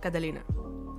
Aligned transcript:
Catalina. 0.00 0.44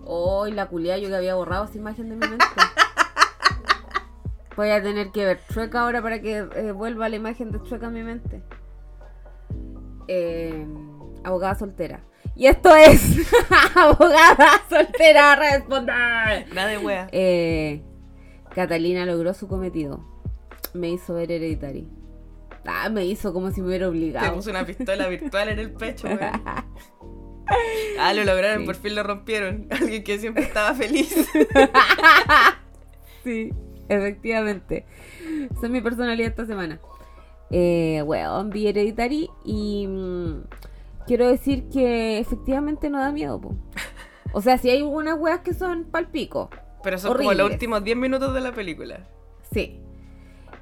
Hoy 0.05 0.51
la 0.51 0.67
culia 0.67 0.97
yo 0.97 1.09
que 1.09 1.15
había 1.15 1.36
borrado 1.36 1.65
esa 1.65 1.78
imagen 1.78 2.09
de 2.09 2.15
mi 2.15 2.28
mente. 2.28 2.46
Voy 4.55 4.70
a 4.70 4.81
tener 4.81 5.12
que 5.12 5.26
ver 5.26 5.39
Shrek 5.49 5.74
ahora 5.76 6.01
para 6.01 6.21
que 6.21 6.38
eh, 6.38 6.71
vuelva 6.71 7.10
la 7.10 7.15
imagen 7.15 7.51
de 7.51 7.60
Shrek 7.60 7.83
a 7.83 7.90
mi 7.90 8.03
mente. 8.03 8.44
Eh, 10.08 10.65
abogada 11.24 11.56
soltera. 11.56 12.01
Y 12.35 12.47
esto 12.47 12.76
es 12.76 13.01
abogada 13.76 14.62
soltera 14.69 15.36
responder. 15.36 16.54
Nada 16.54 16.68
de 16.68 16.77
wea. 16.77 17.08
Eh, 17.12 17.84
Catalina 18.54 19.05
logró 19.05 19.34
su 19.34 19.48
cometido. 19.48 20.05
Me 20.73 20.90
hizo 20.90 21.13
ver 21.13 21.31
Hereditary. 21.31 21.88
Ah, 22.66 22.90
me 22.90 23.05
hizo 23.05 23.34
como 23.34 23.49
si 23.52 23.62
me 23.62 23.68
hubiera 23.70 23.86
Te 23.86 23.90
obligado. 23.90 24.36
puso 24.36 24.52
una 24.52 24.66
pistola 24.66 25.08
virtual 25.08 25.49
en 25.49 25.59
el 25.59 25.72
pecho, 25.72 26.08
weón. 26.08 26.20
Ah, 27.99 28.13
lo 28.13 28.23
lograron, 28.23 28.62
Sí. 28.62 28.66
por 28.66 28.75
fin 28.75 28.95
lo 28.95 29.03
rompieron. 29.03 29.67
Alguien 29.71 30.03
que 30.03 30.17
siempre 30.20 30.44
estaba 30.44 30.73
feliz. 30.73 31.13
Sí, 33.23 33.53
efectivamente. 33.88 34.85
Esa 35.52 35.66
es 35.67 35.72
mi 35.72 35.80
personalidad 35.81 36.30
esta 36.30 36.45
semana. 36.45 36.80
Eh, 37.52 38.02
weón, 38.05 38.49
vi 38.49 38.67
Hereditary 38.67 39.30
y 39.45 39.85
mm, 39.88 40.44
quiero 41.05 41.27
decir 41.27 41.70
que 41.70 42.17
efectivamente 42.17 42.89
no 42.89 42.99
da 42.99 43.11
miedo, 43.11 43.39
po. 43.39 43.55
O 44.33 44.41
sea, 44.41 44.58
si 44.58 44.70
hay 44.70 44.81
unas 44.81 45.20
weas 45.20 45.41
que 45.41 45.53
son 45.53 45.83
palpico. 45.83 46.49
Pero 46.83 46.97
son 46.97 47.16
como 47.16 47.33
los 47.33 47.52
últimos 47.52 47.83
10 47.83 47.97
minutos 47.97 48.33
de 48.33 48.41
la 48.41 48.53
película. 48.53 49.08
Sí. 49.53 49.80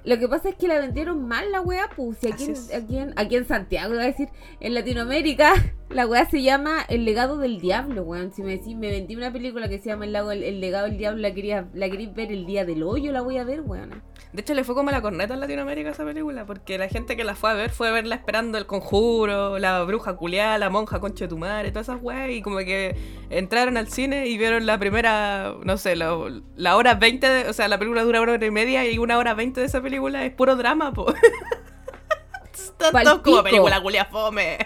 Lo 0.03 0.17
que 0.17 0.27
pasa 0.27 0.49
es 0.49 0.55
que 0.55 0.67
la 0.67 0.79
vendieron 0.79 1.27
mal 1.27 1.51
la 1.51 1.61
wea, 1.61 1.89
pues. 1.95 2.17
Y 2.23 2.31
aquí, 2.31 2.45
en, 2.45 2.55
aquí, 2.83 2.97
en, 2.97 3.13
aquí 3.17 3.35
en 3.35 3.45
Santiago, 3.45 3.93
iba 3.93 4.03
a 4.03 4.07
decir, 4.07 4.29
en 4.59 4.73
Latinoamérica, 4.73 5.53
la 5.89 6.07
wea 6.07 6.29
se 6.29 6.41
llama 6.41 6.81
El 6.87 7.05
legado 7.05 7.37
del 7.37 7.59
diablo, 7.59 8.03
weón. 8.03 8.31
Si 8.33 8.41
me 8.43 8.51
decís, 8.57 8.75
me 8.75 8.89
vendí 8.89 9.15
una 9.15 9.31
película 9.31 9.67
que 9.69 9.79
se 9.79 9.89
llama 9.89 10.05
El, 10.05 10.13
lago, 10.13 10.31
el, 10.31 10.43
el 10.43 10.59
legado 10.61 10.85
del 10.87 10.97
diablo, 10.97 11.19
la 11.21 11.33
quería, 11.33 11.67
la 11.73 11.89
queréis 11.89 12.13
ver 12.13 12.31
el 12.31 12.45
día 12.45 12.65
del 12.65 12.83
hoyo, 12.83 13.11
la 13.11 13.21
voy 13.21 13.37
a 13.37 13.43
ver, 13.43 13.61
weón. 13.61 14.01
De 14.31 14.41
hecho, 14.41 14.53
le 14.53 14.63
fue 14.63 14.75
como 14.75 14.91
la 14.91 15.01
corneta 15.01 15.33
en 15.33 15.39
Latinoamérica 15.39 15.89
esa 15.89 16.05
película, 16.05 16.45
porque 16.45 16.77
la 16.77 16.87
gente 16.87 17.17
que 17.17 17.23
la 17.23 17.33
fue 17.33 17.49
a 17.49 17.53
ver 17.55 17.71
fue 17.71 17.87
a 17.89 17.91
verla 17.91 18.13
esperando 18.13 18.59
el 18.59 18.67
conjuro, 18.67 19.57
la 19.57 19.81
bruja 19.83 20.15
culiada, 20.17 20.59
la 20.59 20.69
monja 20.69 20.99
concha 20.99 21.25
de 21.25 21.29
tu 21.29 21.37
madre, 21.39 21.71
todas 21.71 21.89
esas 21.89 21.99
weas, 22.01 22.29
y 22.29 22.43
como 22.43 22.57
que 22.59 22.95
entraron 23.31 23.75
al 23.75 23.87
cine 23.87 24.27
y 24.27 24.37
vieron 24.37 24.67
la 24.67 24.77
primera, 24.77 25.55
no 25.63 25.77
sé, 25.77 25.95
la, 25.95 26.15
la 26.55 26.75
hora 26.77 26.93
20, 26.93 27.27
de- 27.27 27.49
o 27.49 27.53
sea, 27.53 27.67
la 27.67 27.79
película 27.79 28.03
dura 28.03 28.21
una 28.21 28.33
hora 28.33 28.45
y 28.45 28.51
media 28.51 28.87
y 28.87 28.99
una 28.99 29.17
hora 29.17 29.33
20 29.33 29.59
de 29.61 29.65
esa 29.65 29.81
película 29.81 29.88
es 29.93 30.31
puro 30.33 30.55
drama, 30.55 30.93
po. 30.93 31.05
Todo 32.77 33.21
como 33.23 33.43
película 33.43 33.81
culia 33.81 34.05
fome. 34.05 34.57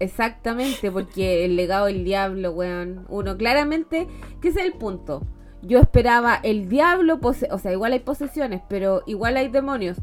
Exactamente, 0.00 0.90
porque 0.92 1.44
el 1.44 1.56
legado 1.56 1.86
del 1.86 2.04
diablo, 2.04 2.52
weón. 2.52 3.04
Uno, 3.08 3.36
claramente, 3.36 4.06
ese 4.42 4.60
es 4.60 4.66
el 4.66 4.72
punto. 4.74 5.22
Yo 5.62 5.80
esperaba 5.80 6.36
el 6.42 6.68
diablo, 6.68 7.18
pose- 7.20 7.48
o 7.50 7.58
sea, 7.58 7.72
igual 7.72 7.92
hay 7.92 7.98
posesiones, 8.00 8.62
pero 8.68 9.02
igual 9.06 9.36
hay 9.36 9.48
demonios. 9.48 9.98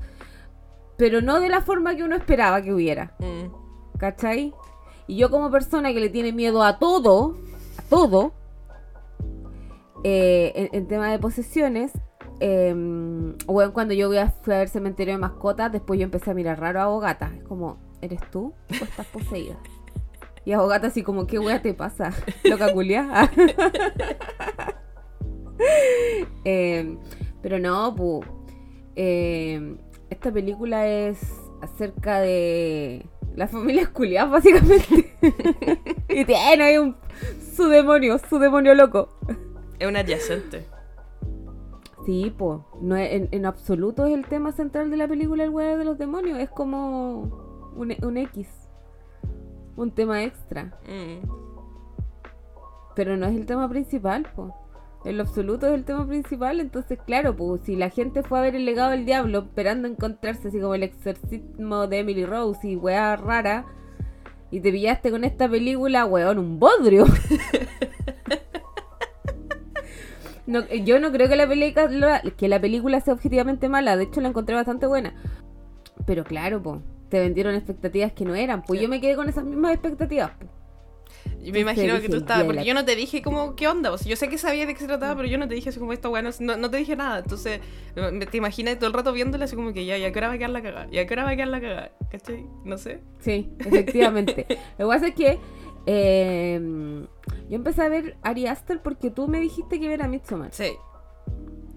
Pero 0.98 1.22
no 1.22 1.40
de 1.40 1.50
la 1.50 1.62
forma 1.62 1.96
que 1.96 2.04
uno 2.04 2.16
esperaba 2.16 2.62
que 2.62 2.74
hubiera, 2.74 3.14
Mm. 3.20 3.98
¿cachai? 3.98 4.54
Y 5.08 5.18
yo 5.18 5.30
como 5.30 5.50
persona 5.52 5.94
que 5.94 6.00
le 6.00 6.10
tiene 6.10 6.34
miedo 6.34 6.64
a 6.64 6.78
todo, 6.80 7.38
a 7.78 7.82
todo, 7.90 8.34
eh, 10.04 10.52
en, 10.56 10.70
en 10.74 10.88
tema 10.88 11.10
de 11.12 11.20
posesiones, 11.20 11.92
eh, 12.40 12.74
weón, 13.48 13.72
cuando 13.72 13.94
yo 13.94 14.10
fui 14.42 14.54
a 14.54 14.58
ver 14.60 14.70
cementerio 14.70 15.14
de 15.14 15.20
mascotas, 15.20 15.72
después 15.72 16.00
yo 16.00 16.06
empecé 16.06 16.32
a 16.32 16.34
mirar 16.34 16.60
raro 16.60 16.82
a 16.82 16.88
Bogata. 16.88 17.32
Es 17.38 17.44
como, 17.44 17.78
¿eres 18.02 18.20
tú 18.32 18.54
o 18.70 18.84
estás 18.84 19.06
poseída? 19.08 19.58
Y 20.46 20.52
a 20.52 20.60
Bogata 20.60 20.88
así 20.88 21.02
como, 21.02 21.26
¿qué 21.26 21.40
wea 21.40 21.62
te 21.62 21.74
pasa? 21.74 22.14
Loca 22.44 22.72
culia. 22.74 23.32
Eh, 26.44 26.98
pero 27.42 27.58
no, 27.60 27.96
pu. 27.96 28.24
Eh, 28.96 29.78
esta 30.10 30.32
película 30.32 30.86
es 30.86 31.18
acerca 31.62 32.20
de 32.20 33.06
las 33.36 33.52
familias 33.52 33.90
culiadas, 33.90 34.32
básicamente. 34.32 35.16
y 36.10 36.26
tiene 36.26 36.64
ahí 36.64 36.78
un, 36.78 36.96
su 37.56 37.68
demonio, 37.68 38.20
su 38.30 38.38
demonio 38.38 38.76
loco. 38.76 39.18
Es 39.80 39.88
un 39.88 39.96
adyacente. 39.96 40.66
Sí, 42.06 42.34
pues, 42.38 42.60
no 42.82 42.96
es- 42.96 43.12
en, 43.14 43.28
en 43.32 43.46
absoluto 43.46 44.06
es 44.06 44.14
el 44.14 44.26
tema 44.28 44.52
central 44.52 44.90
de 44.92 44.98
la 44.98 45.08
película 45.08 45.44
El 45.44 45.50
huevo 45.50 45.78
de 45.78 45.86
los 45.86 45.98
demonios, 45.98 46.38
es 46.40 46.50
como 46.50 47.22
un, 47.76 47.94
un 48.04 48.18
X, 48.18 48.48
un 49.76 49.92
tema 49.92 50.24
extra, 50.24 50.78
Mm. 50.88 51.28
pero 52.96 53.18
no 53.18 53.26
es 53.26 53.36
el 53.36 53.46
tema 53.46 53.68
principal, 53.70 54.28
pues. 54.36 54.52
En 55.04 55.18
lo 55.18 55.24
absoluto 55.24 55.68
es 55.68 55.74
el 55.74 55.84
tema 55.86 56.08
principal, 56.08 56.60
entonces 56.60 56.98
claro, 57.06 57.36
pues 57.36 57.62
si 57.64 57.76
la 57.76 57.90
gente 57.92 58.24
fue 58.24 58.40
a 58.40 58.42
ver 58.42 58.56
el 58.56 58.66
legado 58.66 58.90
del 58.92 59.06
diablo 59.06 59.40
esperando 59.40 59.88
encontrarse 59.88 60.48
así 60.48 60.60
como 60.60 60.74
el 60.74 60.82
exorcismo 60.84 61.86
de 61.88 62.00
Emily 62.00 62.26
Rose 62.26 62.68
y 62.68 62.76
weá 62.76 63.16
rara, 63.16 63.66
y 64.50 64.62
te 64.62 64.72
pillaste 64.72 65.12
con 65.12 65.24
esta 65.24 65.48
película, 65.50 66.06
weón, 66.06 66.40
un 66.40 66.60
bodrio. 66.60 67.06
No, 70.48 70.68
yo 70.68 71.00
no 71.00 71.12
creo 71.12 71.28
que 71.28 71.36
la, 71.36 71.48
película, 71.48 72.22
que 72.38 72.48
la 72.48 72.60
película 72.62 73.00
sea 73.02 73.14
objetivamente 73.14 73.68
mala, 73.70 73.98
de 73.98 74.04
hecho 74.04 74.22
la 74.22 74.30
encontré 74.30 74.56
bastante 74.56 74.86
buena. 74.86 75.14
Pero 76.06 76.24
claro, 76.24 76.62
pues, 76.62 76.82
te 77.10 77.20
vendieron 77.20 77.56
expectativas 77.56 78.12
que 78.14 78.26
no 78.26 78.36
eran, 78.36 78.64
pues 78.64 78.80
Sí. 78.80 78.84
yo 78.84 78.90
me 78.90 79.02
quedé 79.02 79.16
con 79.16 79.28
esas 79.30 79.44
mismas 79.44 79.74
expectativas. 79.74 80.32
po. 80.32 80.46
Y 81.42 81.52
me 81.52 81.60
imagino 81.60 82.00
que 82.02 82.10
tú 82.10 82.18
estabas, 82.18 82.44
porque 82.44 82.66
yo 82.66 82.74
no 82.74 82.86
te 82.86 82.96
dije 82.96 83.22
como, 83.22 83.56
¿qué 83.56 83.68
onda? 83.68 83.92
O 83.92 83.98
sea, 83.98 84.10
yo 84.10 84.16
sé 84.16 84.30
que 84.30 84.38
sabía 84.38 84.66
de 84.66 84.74
qué 84.74 84.80
se 84.80 84.88
trataba, 84.88 85.16
pero 85.16 85.28
yo 85.28 85.38
no 85.38 85.48
te 85.48 85.56
dije 85.56 85.70
así 85.70 85.80
como 85.80 85.94
esto, 85.94 86.10
bueno, 86.10 86.30
no, 86.40 86.58
no 86.58 86.70
te 86.70 86.78
dije 86.78 86.96
nada. 86.96 87.20
Entonces, 87.20 87.62
te 88.32 88.38
imaginas 88.38 88.78
todo 88.78 88.88
el 88.88 88.94
rato 88.94 89.14
viéndola 89.14 89.46
así 89.46 89.56
como 89.56 89.72
que 89.74 89.86
ya, 89.86 89.98
ya, 89.98 90.12
que 90.12 90.20
va 90.22 90.32
a 90.32 90.38
quedar 90.38 90.50
la 90.50 90.62
cagada, 90.62 90.88
ya, 90.92 91.06
que 91.06 91.14
ahora 91.14 91.24
va 91.26 91.30
a 91.32 91.36
quedar 91.36 91.48
la 91.50 91.62
cagada, 91.62 91.92
¿cachai? 92.10 92.46
No 92.64 92.78
sé. 92.78 93.02
Sí, 93.20 93.52
efectivamente. 93.60 94.46
Lo 94.78 94.88
que 94.88 94.94
pasa 94.96 95.08
es 95.08 95.16
que 95.16 95.40
eh, 95.86 97.06
yo 97.50 97.56
empecé 97.56 97.82
a 97.82 97.90
ver 97.90 98.18
Ari 98.22 98.48
Aster 98.48 98.82
porque 98.82 99.12
tú 99.12 99.28
me 99.28 99.40
dijiste 99.40 99.80
que 99.80 99.94
era 99.94 100.08
Midsommar. 100.08 100.52
Sí. 100.52 100.74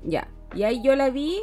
Ya. 0.04 0.28
Y 0.54 0.62
ahí 0.62 0.82
yo 0.82 0.96
la 0.96 1.10
vi 1.10 1.38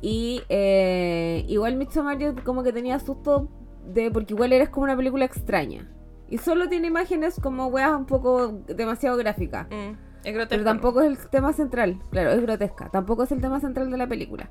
y 0.00 0.42
eh, 0.48 1.44
igual 1.48 1.76
Midsommar 1.76 2.18
yo 2.18 2.34
como 2.44 2.62
que 2.62 2.72
tenía 2.72 2.98
susto 2.98 3.48
de 3.86 4.10
porque 4.10 4.34
igual 4.34 4.52
eres 4.52 4.68
como 4.70 4.84
una 4.84 4.96
película 4.96 5.24
extraña. 5.24 5.90
Y 6.28 6.38
solo 6.38 6.68
tiene 6.68 6.88
imágenes 6.88 7.38
como 7.40 7.66
weas 7.66 7.94
un 7.94 8.06
poco 8.06 8.48
demasiado 8.66 9.16
gráficas. 9.16 9.68
Mm, 9.68 9.94
es 10.24 10.34
grotesco. 10.34 10.48
Pero 10.48 10.64
tampoco 10.64 11.02
es 11.02 11.18
el 11.18 11.28
tema 11.28 11.52
central. 11.52 12.00
Claro, 12.10 12.30
es 12.32 12.40
grotesca. 12.40 12.90
Tampoco 12.90 13.22
es 13.24 13.32
el 13.32 13.40
tema 13.40 13.60
central 13.60 13.90
de 13.90 13.96
la 13.98 14.06
película. 14.06 14.50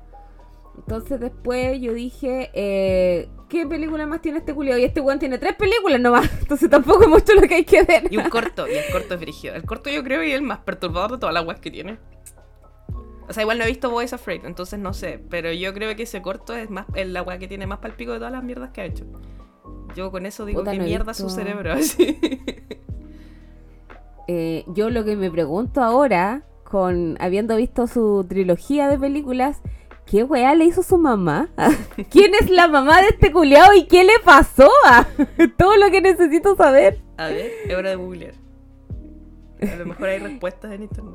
Entonces 0.76 1.20
después 1.20 1.80
yo 1.80 1.94
dije, 1.94 2.50
eh, 2.52 3.28
¿qué 3.48 3.66
película 3.66 4.06
más 4.06 4.20
tiene 4.20 4.38
este 4.38 4.54
culiao? 4.54 4.78
Y 4.78 4.84
este 4.84 5.00
weón 5.00 5.18
tiene 5.18 5.38
tres 5.38 5.54
películas 5.54 6.00
nomás. 6.00 6.30
Entonces 6.40 6.68
tampoco 6.68 7.04
es 7.04 7.08
mucho 7.08 7.34
lo 7.34 7.42
que 7.42 7.54
hay 7.54 7.64
que 7.64 7.82
ver. 7.82 8.12
Y 8.12 8.16
un 8.16 8.28
corto, 8.28 8.68
y 8.68 8.74
el 8.74 8.92
corto 8.92 9.14
es 9.14 9.20
brígido. 9.20 9.54
El 9.54 9.64
corto 9.64 9.90
yo 9.90 10.02
creo 10.02 10.20
que 10.20 10.28
es 10.30 10.34
el 10.34 10.42
más 10.42 10.58
perturbador 10.58 11.12
de 11.12 11.18
todas 11.18 11.34
las 11.34 11.46
weas 11.46 11.60
que 11.60 11.70
tiene. 11.70 11.98
O 13.26 13.32
sea, 13.32 13.42
igual 13.42 13.56
no 13.58 13.64
he 13.64 13.68
visto 13.68 13.90
Boys 13.90 14.12
Afraid, 14.12 14.44
entonces 14.44 14.78
no 14.78 14.92
sé. 14.92 15.18
Pero 15.30 15.50
yo 15.52 15.72
creo 15.72 15.96
que 15.96 16.02
ese 16.02 16.20
corto 16.20 16.54
es 16.54 16.68
más 16.68 16.86
es 16.94 17.08
la 17.08 17.22
wea 17.22 17.38
que 17.38 17.48
tiene 17.48 17.66
más 17.66 17.78
palpico 17.78 18.12
de 18.12 18.18
todas 18.18 18.32
las 18.32 18.44
mierdas 18.44 18.70
que 18.70 18.82
ha 18.82 18.84
hecho. 18.84 19.06
Yo 19.96 20.10
con 20.10 20.26
eso 20.26 20.44
digo 20.44 20.60
Puta, 20.60 20.72
que 20.72 20.78
no 20.78 20.84
mierda 20.84 21.12
visto. 21.12 21.28
su 21.28 21.34
cerebro. 21.34 21.72
Así. 21.74 22.18
Eh, 24.26 24.64
yo 24.68 24.90
lo 24.90 25.04
que 25.04 25.16
me 25.16 25.30
pregunto 25.30 25.82
ahora, 25.82 26.44
con 26.64 27.16
habiendo 27.20 27.56
visto 27.56 27.86
su 27.86 28.24
trilogía 28.28 28.88
de 28.88 28.98
películas, 28.98 29.60
¿qué 30.14 30.22
weá 30.22 30.54
le 30.54 30.66
hizo 30.66 30.84
su 30.84 30.96
mamá? 30.96 31.48
¿Quién 32.08 32.34
es 32.40 32.48
la 32.48 32.68
mamá 32.68 33.02
de 33.02 33.08
este 33.08 33.32
culiao 33.32 33.74
y 33.74 33.86
qué 33.86 34.04
le 34.04 34.12
pasó? 34.24 34.70
Todo 35.58 35.76
lo 35.76 35.90
que 35.90 36.00
necesito 36.00 36.54
saber. 36.54 37.00
A 37.16 37.26
ver, 37.26 37.50
es 37.66 37.74
hora 37.74 37.90
de 37.90 37.96
googlear. 37.96 38.34
A 39.60 39.74
lo 39.74 39.86
mejor 39.86 40.08
hay 40.10 40.20
respuestas 40.20 40.70
en 40.70 40.82
internet. 40.84 41.14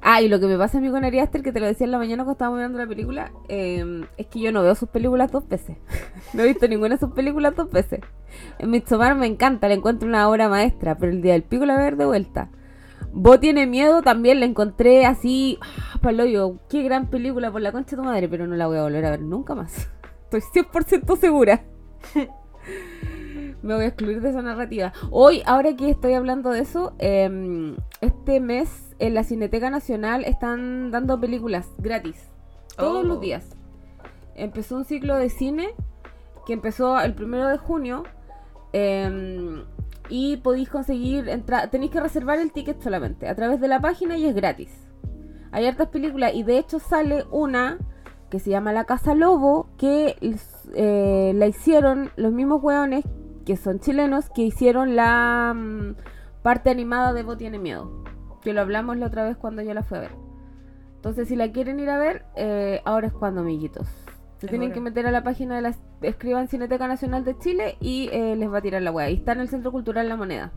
Ah, 0.00 0.22
y 0.22 0.28
lo 0.28 0.40
que 0.40 0.46
me 0.46 0.56
pasa 0.56 0.78
a 0.78 0.80
mí 0.80 0.90
con 0.90 1.04
Ari 1.04 1.18
Aster, 1.18 1.42
que 1.42 1.52
te 1.52 1.60
lo 1.60 1.66
decía 1.66 1.84
en 1.84 1.90
la 1.90 1.98
mañana 1.98 2.24
cuando 2.24 2.32
estábamos 2.32 2.56
mirando 2.60 2.78
la 2.78 2.86
película, 2.86 3.30
eh, 3.48 4.06
es 4.16 4.26
que 4.28 4.40
yo 4.40 4.52
no 4.52 4.62
veo 4.62 4.74
sus 4.74 4.88
películas 4.88 5.30
dos 5.30 5.46
veces. 5.46 5.76
no 6.32 6.44
he 6.44 6.46
visto 6.46 6.66
ninguna 6.66 6.94
de 6.94 7.00
sus 7.00 7.12
películas 7.12 7.54
dos 7.54 7.70
veces. 7.70 8.00
En 8.58 8.70
Midsommar 8.70 9.16
me 9.16 9.26
encanta, 9.26 9.68
le 9.68 9.74
encuentro 9.74 10.08
una 10.08 10.30
obra 10.30 10.48
maestra, 10.48 10.96
pero 10.96 11.12
el 11.12 11.20
día 11.20 11.34
del 11.34 11.42
pico 11.42 11.66
la 11.66 11.74
voy 11.74 11.82
a 11.82 11.84
ver 11.84 11.96
de 11.98 12.06
vuelta. 12.06 12.48
Vos 13.16 13.38
tiene 13.38 13.66
miedo, 13.66 14.02
también 14.02 14.40
la 14.40 14.46
encontré 14.46 15.06
así, 15.06 15.58
ah, 15.62 15.98
paloyo, 16.02 16.58
qué 16.68 16.82
gran 16.82 17.06
película 17.10 17.50
por 17.52 17.60
la 17.60 17.70
concha 17.70 17.94
de 17.94 18.02
tu 18.02 18.08
madre, 18.08 18.28
pero 18.28 18.46
no 18.48 18.56
la 18.56 18.66
voy 18.66 18.78
a 18.78 18.82
volver 18.82 19.04
a 19.06 19.10
ver 19.10 19.20
nunca 19.22 19.54
más. 19.54 19.88
Estoy 20.32 20.40
100% 20.64 21.16
segura. 21.18 21.62
Me 23.62 23.74
voy 23.74 23.84
a 23.84 23.88
excluir 23.88 24.20
de 24.20 24.30
esa 24.30 24.42
narrativa. 24.42 24.92
Hoy, 25.10 25.42
ahora 25.46 25.74
que 25.76 25.88
estoy 25.90 26.12
hablando 26.14 26.50
de 26.50 26.60
eso, 26.60 26.94
eh, 26.98 27.74
este 28.00 28.40
mes 28.40 28.94
en 28.98 29.14
la 29.14 29.24
Cineteca 29.24 29.70
Nacional 29.70 30.24
están 30.24 30.90
dando 30.90 31.18
películas 31.20 31.68
gratis. 31.78 32.28
Todos 32.76 33.04
Oh. 33.04 33.08
los 33.08 33.20
días. 33.20 33.56
Empezó 34.34 34.76
un 34.76 34.84
ciclo 34.84 35.16
de 35.16 35.30
cine 35.30 35.68
que 36.46 36.52
empezó 36.52 36.98
el 37.00 37.14
primero 37.14 37.48
de 37.48 37.56
junio. 37.58 38.02
eh, 38.72 39.62
y 40.08 40.36
podéis 40.38 40.68
conseguir 40.68 41.28
entra 41.28 41.68
tenéis 41.70 41.90
que 41.92 42.00
reservar 42.00 42.38
el 42.38 42.52
ticket 42.52 42.80
solamente 42.82 43.28
a 43.28 43.34
través 43.34 43.60
de 43.60 43.68
la 43.68 43.80
página 43.80 44.16
y 44.16 44.26
es 44.26 44.34
gratis. 44.34 44.70
Hay 45.52 45.66
hartas 45.66 45.88
películas 45.88 46.34
y 46.34 46.42
de 46.42 46.58
hecho 46.58 46.78
sale 46.78 47.24
una 47.30 47.78
que 48.28 48.40
se 48.40 48.50
llama 48.50 48.72
La 48.72 48.84
Casa 48.84 49.14
Lobo 49.14 49.68
que 49.78 50.16
eh, 50.74 51.32
la 51.34 51.46
hicieron 51.46 52.10
los 52.16 52.32
mismos 52.32 52.62
hueones 52.62 53.04
que 53.46 53.56
son 53.56 53.78
chilenos 53.78 54.30
que 54.30 54.42
hicieron 54.42 54.96
la 54.96 55.54
mm, 55.54 55.94
parte 56.42 56.70
animada 56.70 57.12
de 57.12 57.22
Bo 57.22 57.36
tiene 57.36 57.58
miedo. 57.58 58.02
Que 58.42 58.52
lo 58.52 58.60
hablamos 58.60 58.96
la 58.96 59.06
otra 59.06 59.24
vez 59.24 59.36
cuando 59.36 59.62
yo 59.62 59.72
la 59.74 59.82
fui 59.82 59.98
a 59.98 60.02
ver. 60.02 60.12
Entonces 60.96 61.28
si 61.28 61.36
la 61.36 61.52
quieren 61.52 61.78
ir 61.80 61.90
a 61.90 61.98
ver, 61.98 62.24
eh, 62.34 62.80
ahora 62.84 63.06
es 63.06 63.12
cuando 63.12 63.42
amiguitos. 63.42 64.03
Se 64.38 64.48
tienen 64.48 64.72
que 64.72 64.80
meter 64.80 65.06
a 65.06 65.10
la 65.10 65.22
página 65.22 65.56
de 65.56 65.62
la 65.62 65.74
escriban 66.02 66.48
Cineteca 66.48 66.86
Nacional 66.86 67.24
de 67.24 67.38
Chile 67.38 67.76
y 67.80 68.08
eh, 68.12 68.36
les 68.36 68.52
va 68.52 68.58
a 68.58 68.62
tirar 68.62 68.82
la 68.82 68.92
weá. 68.92 69.08
Y 69.10 69.14
está 69.14 69.32
en 69.32 69.40
el 69.40 69.48
Centro 69.48 69.72
Cultural 69.72 70.08
La 70.08 70.16
Moneda. 70.16 70.52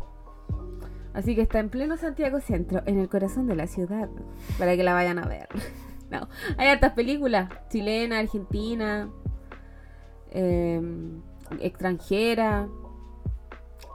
Así 1.14 1.36
que 1.36 1.42
está 1.42 1.60
en 1.60 1.70
pleno 1.70 1.98
Santiago 1.98 2.40
Centro, 2.40 2.84
en 2.86 3.00
el 3.00 3.10
corazón 3.10 3.48
de 3.48 3.56
la 3.56 3.66
ciudad, 3.66 4.08
para 4.60 4.76
que 4.76 4.84
la 4.84 4.94
vayan 4.94 5.18
a 5.18 5.28
ver. 5.28 5.48
no, 6.12 6.28
hay 6.58 6.68
hartas 6.68 6.94
películas, 6.94 7.50
chilena, 7.70 8.20
argentina, 8.20 9.10
em, 10.32 11.22
extranjera. 11.60 12.68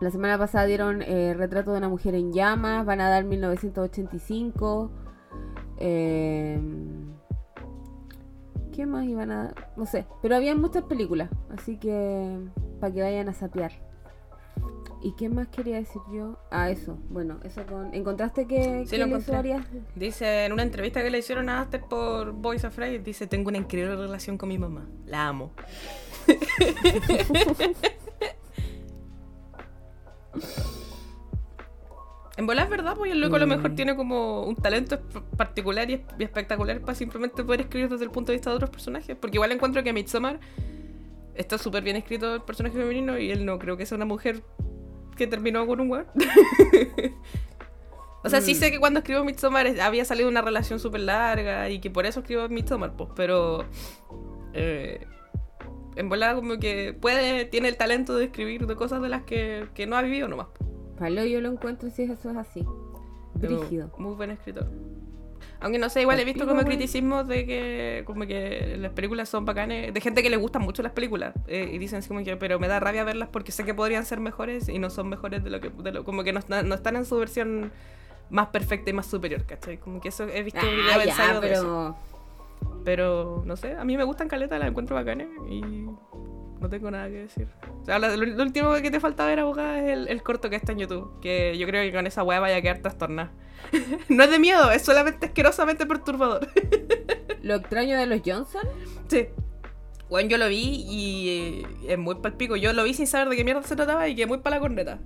La 0.01 0.11
semana 0.11 0.37
pasada 0.37 0.67
dieron 0.67 1.01
eh, 1.03 1.35
Retrato 1.37 1.71
de 1.71 1.79
una 1.79 1.89
mujer 1.89 2.17
en 2.17 2.33
llamas, 2.33 2.85
van 2.85 3.01
a 3.01 3.09
dar 3.09 3.25
1985. 3.25 4.91
Eh, 5.79 6.59
¿Qué 8.73 8.87
más 8.87 9.05
iban 9.07 9.31
a? 9.31 9.55
No 9.77 9.87
sé, 9.87 10.07
pero 10.23 10.35
había 10.35 10.55
muchas 10.55 10.85
películas, 10.85 11.31
así 11.51 11.77
que 11.77 12.39
para 12.81 12.93
que 12.93 13.03
vayan 13.03 13.29
a 13.29 13.35
sapear. 13.35 13.73
¿Y 15.03 15.13
qué 15.13 15.29
más 15.29 15.49
quería 15.49 15.77
decir 15.77 16.01
yo? 16.13 16.39
Ah, 16.51 16.71
eso. 16.71 16.97
Bueno, 17.11 17.41
eso 17.43 17.67
con... 17.67 17.93
¿Encontraste 17.93 18.47
que, 18.47 18.87
sí, 18.87 18.97
lo 18.97 19.07
Dice 19.97 20.45
en 20.45 20.53
una 20.53 20.63
entrevista 20.63 21.03
que 21.03 21.11
le 21.11 21.19
hicieron 21.19 21.49
a 21.49 21.61
Aster 21.61 21.83
por 21.83 22.31
Voice 22.33 22.65
of 22.65 22.75
Frey, 22.75 22.99
dice, 22.99 23.27
tengo 23.27 23.49
una 23.49 23.59
increíble 23.59 23.97
relación 23.97 24.39
con 24.39 24.49
mi 24.49 24.59
mamá. 24.59 24.87
La 25.07 25.27
amo. 25.27 25.51
En 32.37 32.47
bola 32.47 32.63
es 32.63 32.71
verdad, 32.71 32.95
pues 32.97 33.13
el 33.13 33.21
loco 33.21 33.37
a 33.37 33.39
lo 33.39 33.47
mejor 33.47 33.73
mm. 33.73 33.75
tiene 33.75 33.97
como 33.97 34.45
un 34.45 34.57
talento 34.57 34.99
particular 35.37 35.91
y, 35.91 36.05
espectacular 36.19 36.81
para 36.81 36.95
simplemente 36.95 37.45
poder 37.45 37.63
escribir 37.63 37.91
desde 37.91 38.05
el 38.05 38.11
punto 38.11 38.33
de 38.33 38.39
vista 38.39 38.51
de 38.51 38.57
otros 38.57 38.71
personajes. 38.71 39.17
Porque 39.21 39.37
igual 39.37 39.53
encuentro 39.53 39.83
que 39.83 39.93
Midsommar 39.93 40.41
está 41.35 41.59
súper 41.59 41.83
bien 41.83 41.97
escrito 41.97 42.35
el 42.35 42.43
personaje 42.43 42.77
femenino 42.77 43.19
y 43.19 43.31
él 43.31 43.45
no 43.45 43.59
creo 43.59 43.77
que 43.77 43.85
sea 43.85 43.97
una 43.97 44.07
mujer 44.07 44.43
que 45.17 45.27
terminó 45.27 45.67
con 45.67 45.81
un 45.81 45.91
weón. 45.91 46.07
o 48.25 48.29
sea, 48.31 48.41
sí 48.41 48.55
mm. 48.55 48.57
sé 48.57 48.71
que 48.71 48.81
cuando 48.81 49.01
escribió 49.01 49.25
Midsommar 49.25 49.67
había 49.81 50.07
salido 50.07 50.29
una 50.29 50.41
relación 50.41 50.81
súper 50.81 51.03
larga 51.03 51.69
y 51.69 51.81
que 51.81 51.91
por 51.91 52.07
eso 52.07 52.21
escribió 52.21 52.49
Midsommar, 52.49 52.97
pues, 52.97 53.11
pero. 53.15 53.67
Eh, 54.55 55.07
en 55.95 56.09
como 56.09 56.59
que 56.59 56.97
puede, 56.99 57.45
tiene 57.45 57.69
el 57.69 57.77
talento 57.77 58.17
de 58.17 58.25
escribir 58.25 58.67
de 58.67 58.77
cosas 58.77 59.03
de 59.03 59.11
las 59.11 59.25
que, 59.25 59.69
que 59.75 59.87
no 59.87 59.97
ha 59.97 60.03
vivido 60.03 60.27
nomás. 60.27 60.47
Palo, 61.03 61.25
yo 61.25 61.41
lo 61.41 61.51
encuentro 61.51 61.91
si 61.91 62.05
eso 62.05 62.31
es 62.31 62.37
así. 62.37 62.65
Rígido. 63.35 63.91
Muy 63.99 64.15
buen 64.15 64.31
escritor. 64.31 64.69
Aunque 65.59 65.81
no 65.81 65.89
sé, 65.89 66.03
igual 66.03 66.21
he 66.21 66.25
visto 66.25 66.47
como 66.47 66.63
criticismos 66.63 67.27
de 67.27 67.45
que 67.45 68.05
como 68.07 68.25
que 68.25 68.77
las 68.79 68.93
películas 68.93 69.29
son 69.29 69.45
bacanes, 69.45 69.93
de 69.93 70.01
gente 70.01 70.23
que 70.23 70.31
le 70.31 70.37
gustan 70.37 70.63
mucho 70.63 70.81
las 70.81 70.93
películas 70.93 71.35
eh, 71.49 71.71
y 71.73 71.79
dicen 71.79 71.99
así 71.99 72.09
como 72.09 72.23
que, 72.23 72.37
pero 72.37 72.61
me 72.61 72.69
da 72.69 72.79
rabia 72.79 73.03
verlas 73.03 73.29
porque 73.33 73.51
sé 73.51 73.65
que 73.65 73.75
podrían 73.75 74.07
ser 74.07 74.21
mejores 74.21 74.69
y 74.69 74.79
no 74.79 74.91
son 74.91 75.09
mejores 75.09 75.43
de 75.43 75.51
lo 75.51 75.61
que, 75.61 75.71
de 75.71 75.91
lo, 75.91 76.05
como 76.05 76.23
que 76.23 76.33
no, 76.33 76.41
no 76.49 76.75
están 76.77 76.95
en 76.95 77.05
su 77.05 77.19
versión 77.19 77.73
más 78.31 78.51
perfecta 78.51 78.91
y 78.91 78.93
más 78.93 79.07
superior, 79.07 79.45
¿cachai? 79.45 79.79
Como 79.79 80.01
que 80.01 80.11
eso 80.11 80.29
he 80.29 80.45
visto 80.45 80.61
un 80.61 80.71
video 80.71 81.01
ah, 81.01 81.05
ya, 81.05 81.17
pero... 81.17 81.41
de 81.41 81.53
eso. 81.53 81.97
Pero 82.85 83.43
no 83.45 83.57
sé, 83.57 83.75
a 83.75 83.85
mí 83.85 83.97
me 83.97 84.05
gustan 84.05 84.29
caletas, 84.29 84.61
las 84.61 84.69
encuentro 84.69 84.95
bacanes 84.95 85.27
y 85.51 85.63
no 86.63 86.71
tengo 86.71 86.91
nada 86.91 87.09
que 87.09 87.15
decir. 87.15 87.49
O 87.83 87.85
sea, 87.85 87.99
lo, 87.99 88.43
último 88.43 88.73
que 88.75 88.91
te 88.91 89.01
falta 89.01 89.27
ver, 89.27 89.41
abogada, 89.41 89.79
es 89.85 90.09
el, 90.09 90.23
corto 90.23 90.49
que 90.49 90.57
está 90.57 90.73
en 90.73 90.79
YouTube. 90.79 91.21
Que 91.21 91.59
yo 91.59 91.67
creo 91.67 91.83
que 91.83 91.93
con 91.93 92.07
esa 92.07 92.23
weá 92.23 92.41
vaya 92.41 92.57
a 92.57 92.63
quedar 92.63 92.79
trastornada. 92.79 93.33
no 94.09 94.25
es 94.25 94.31
de 94.31 94.39
miedo, 94.39 94.71
es 94.71 94.83
solamente 94.83 95.27
asquerosamente 95.27 95.85
perturbador. 95.85 96.49
¿Lo 97.43 97.57
extraño 97.57 97.99
de 97.99 98.07
los 98.07 98.21
Johnson? 98.25 98.63
Sí. 99.09 99.27
Bueno, 100.09 100.29
yo 100.29 100.39
lo 100.39 100.49
vi 100.49 100.85
y 100.89 101.29
eh, 101.29 101.93
es 101.93 101.99
muy 101.99 102.17
palpico. 102.17 102.57
Yo 102.57 102.73
lo 102.73 102.85
vi 102.85 102.95
sin 102.95 103.07
saber 103.07 103.29
de 103.29 103.37
qué 103.37 103.45
mierda 103.45 103.63
se 103.63 103.77
trataba 103.77 104.09
y 104.09 104.15
que 104.15 104.27
muy 104.27 104.39
para 104.39 104.57
la 104.57 104.61
corneta. 104.61 105.01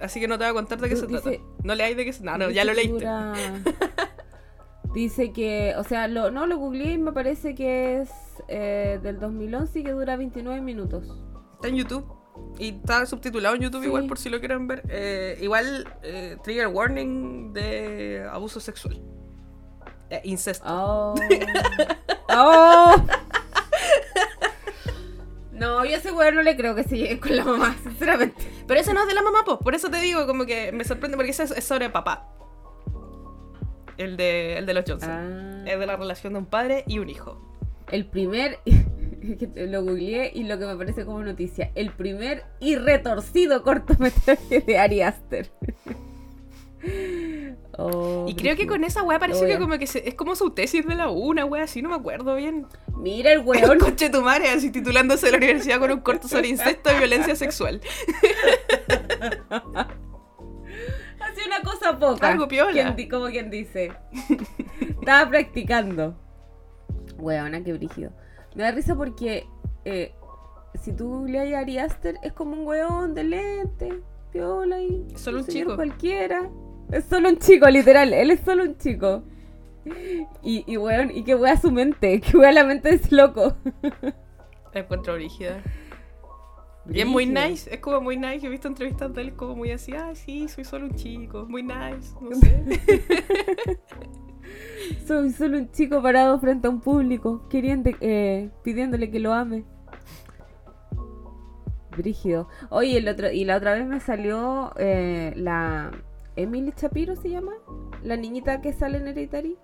Así 0.00 0.20
que 0.20 0.26
no 0.26 0.36
te 0.36 0.44
voy 0.44 0.50
a 0.50 0.54
contar 0.54 0.80
de 0.80 0.88
qué 0.88 0.96
se 0.96 1.06
trata. 1.06 1.30
No 1.62 1.74
le 1.74 1.84
hay 1.84 1.94
de 1.94 2.04
qué 2.04 2.12
se 2.12 2.24
No, 2.24 2.36
no, 2.36 2.50
ya 2.50 2.64
lo 2.64 2.72
leíste. 2.72 3.06
Dice 4.94 5.32
que, 5.32 5.74
o 5.78 5.84
sea, 5.84 6.08
lo, 6.08 6.30
no 6.30 6.46
lo 6.46 6.58
googleé 6.58 6.94
y 6.94 6.98
me 6.98 7.12
parece 7.12 7.54
que 7.54 8.02
es 8.02 8.10
eh, 8.48 8.98
del 9.02 9.18
2011 9.18 9.80
y 9.80 9.84
que 9.84 9.90
dura 9.92 10.16
29 10.16 10.60
minutos. 10.60 11.04
Está 11.54 11.68
en 11.68 11.76
YouTube. 11.76 12.04
Y 12.58 12.70
está 12.70 13.04
subtitulado 13.06 13.54
en 13.54 13.62
YouTube 13.62 13.84
igual 13.84 14.06
por 14.06 14.18
si 14.18 14.30
lo 14.30 14.38
quieren 14.38 14.66
ver. 14.66 14.82
Eh, 14.88 15.38
igual, 15.40 15.86
eh, 16.02 16.36
trigger 16.42 16.68
warning 16.68 17.52
de 17.52 18.26
abuso 18.30 18.60
sexual. 18.60 19.00
incesto. 20.24 20.64
Oh. 20.66 21.14
oh. 22.30 22.94
No, 25.52 25.84
yo 25.84 25.94
a 25.94 25.98
ese 25.98 26.10
weón 26.10 26.34
no 26.34 26.42
le 26.42 26.56
creo 26.56 26.74
que 26.74 26.82
se 26.82 26.96
llegue 26.96 27.20
con 27.20 27.36
la 27.36 27.44
mamá, 27.44 27.76
sinceramente. 27.82 28.34
Pero 28.66 28.80
eso 28.80 28.92
no 28.94 29.02
es 29.02 29.06
de 29.06 29.14
la 29.14 29.22
mamá, 29.22 29.44
pues. 29.44 29.58
Por 29.58 29.74
eso 29.74 29.90
te 29.90 29.98
digo, 29.98 30.26
como 30.26 30.44
que 30.44 30.72
me 30.72 30.82
sorprende, 30.82 31.16
porque 31.16 31.30
eso 31.30 31.44
es 31.44 31.64
sobre 31.64 31.88
papá. 31.88 32.28
El 33.96 34.16
de, 34.16 34.58
el 34.58 34.66
de 34.66 34.74
los 34.74 34.84
Johnson. 34.86 35.10
Ah. 35.10 35.70
Es 35.70 35.78
de 35.78 35.86
la 35.86 35.96
relación 35.96 36.32
de 36.32 36.40
un 36.40 36.46
padre 36.46 36.84
y 36.86 36.98
un 36.98 37.08
hijo. 37.08 37.51
El 37.92 38.06
primer, 38.06 38.58
lo 39.54 39.84
googleé 39.84 40.32
y 40.34 40.44
lo 40.44 40.58
que 40.58 40.66
me 40.66 40.76
parece 40.76 41.04
como 41.04 41.22
noticia, 41.22 41.70
el 41.74 41.92
primer 41.92 42.44
y 42.58 42.76
retorcido 42.76 43.62
cortometraje 43.62 44.60
de 44.60 44.78
Ari 44.78 45.02
Aster. 45.02 45.50
Oh, 47.78 48.26
y 48.28 48.34
creo 48.34 48.56
que 48.56 48.66
con 48.66 48.82
esa 48.82 49.02
weá 49.04 49.18
parece 49.18 49.46
que 49.46 49.56
como 49.56 49.78
que 49.78 49.84
es 49.84 50.14
como 50.14 50.34
su 50.34 50.50
tesis 50.50 50.84
de 50.84 50.96
la 50.96 51.08
U, 51.10 51.30
una 51.30 51.44
weá 51.44 51.62
así, 51.62 51.80
no 51.80 51.88
me 51.88 51.94
acuerdo 51.94 52.34
bien. 52.34 52.66
Mira 52.98 53.32
el 53.32 53.38
weón. 53.46 53.78
Coche 53.78 54.10
tu 54.10 54.20
madre, 54.20 54.50
así 54.50 54.70
titulándose 54.70 55.26
de 55.26 55.32
la 55.32 55.38
universidad 55.38 55.78
con 55.78 55.92
un 55.92 56.00
corto 56.00 56.26
sobre 56.26 56.48
incesto 56.48 56.92
y 56.92 56.98
violencia 56.98 57.36
sexual. 57.36 57.80
una 61.46 61.60
cosa 61.62 61.98
poca. 61.98 62.28
Algo 62.28 62.48
piola. 62.48 62.96
como 63.08 63.26
quien 63.28 63.48
dice. 63.48 63.92
Estaba 64.80 65.30
practicando. 65.30 66.16
Weona, 67.22 67.62
qué 67.62 67.72
brígido. 67.72 68.12
Me 68.54 68.64
da 68.64 68.72
risa 68.72 68.94
porque 68.94 69.46
eh, 69.84 70.12
si 70.82 70.92
tú 70.92 71.24
le 71.26 71.54
a 71.54 71.60
Ari 71.60 71.78
Aster, 71.78 72.16
es 72.22 72.32
como 72.32 72.52
un 72.52 72.66
weón 72.66 73.14
de 73.14 73.24
lente, 73.24 74.00
piola 74.30 74.80
y. 74.80 75.06
Solo 75.16 75.40
un 75.40 75.46
chico. 75.46 75.76
Cualquiera. 75.76 76.50
Es 76.90 77.04
solo 77.04 77.28
un 77.30 77.38
chico, 77.38 77.68
literal. 77.68 78.12
Él 78.12 78.30
es 78.30 78.40
solo 78.40 78.64
un 78.64 78.76
chico. 78.76 79.22
Y, 80.42 80.64
y 80.66 80.76
weón, 80.76 81.10
y 81.10 81.24
que 81.24 81.34
wea 81.34 81.56
su 81.56 81.70
mente. 81.70 82.20
Que 82.24 82.36
wea 82.36 82.52
la 82.52 82.64
mente 82.64 82.94
es 82.94 83.10
loco. 83.10 83.56
La 84.74 84.80
encuentro 84.80 85.14
brígida. 85.14 85.62
Y 86.90 87.00
es 87.00 87.06
muy 87.06 87.26
nice, 87.26 87.72
es 87.72 87.80
como 87.80 88.00
muy 88.00 88.16
nice. 88.16 88.46
He 88.46 88.50
visto 88.50 88.66
entrevistas 88.66 89.14
de 89.14 89.22
él 89.22 89.34
como 89.34 89.54
muy 89.54 89.70
así, 89.70 89.92
ah, 89.94 90.14
sí, 90.14 90.48
soy 90.48 90.64
solo 90.64 90.86
un 90.86 90.94
chico, 90.96 91.46
muy 91.48 91.62
nice, 91.62 92.12
no 92.20 92.34
sé. 92.40 92.80
soy 95.06 95.30
solo 95.32 95.58
un 95.58 95.70
chico 95.70 96.02
parado 96.02 96.38
frente 96.38 96.66
a 96.66 96.70
un 96.70 96.80
público, 96.80 97.48
queriendo, 97.48 97.90
eh, 98.00 98.50
pidiéndole 98.62 99.10
que 99.10 99.20
lo 99.20 99.32
ame. 99.32 99.64
Brígido. 101.96 102.48
Oye, 102.70 102.98
el 102.98 103.08
otro, 103.08 103.30
y 103.30 103.44
la 103.44 103.56
otra 103.56 103.74
vez 103.74 103.86
me 103.86 104.00
salió 104.00 104.72
eh, 104.78 105.32
la 105.36 105.90
Emily 106.36 106.72
Shapiro, 106.76 107.16
¿se 107.16 107.30
llama? 107.30 107.52
La 108.02 108.16
niñita 108.16 108.60
que 108.60 108.72
sale 108.72 108.98
en 108.98 109.08
Hereditary. 109.08 109.58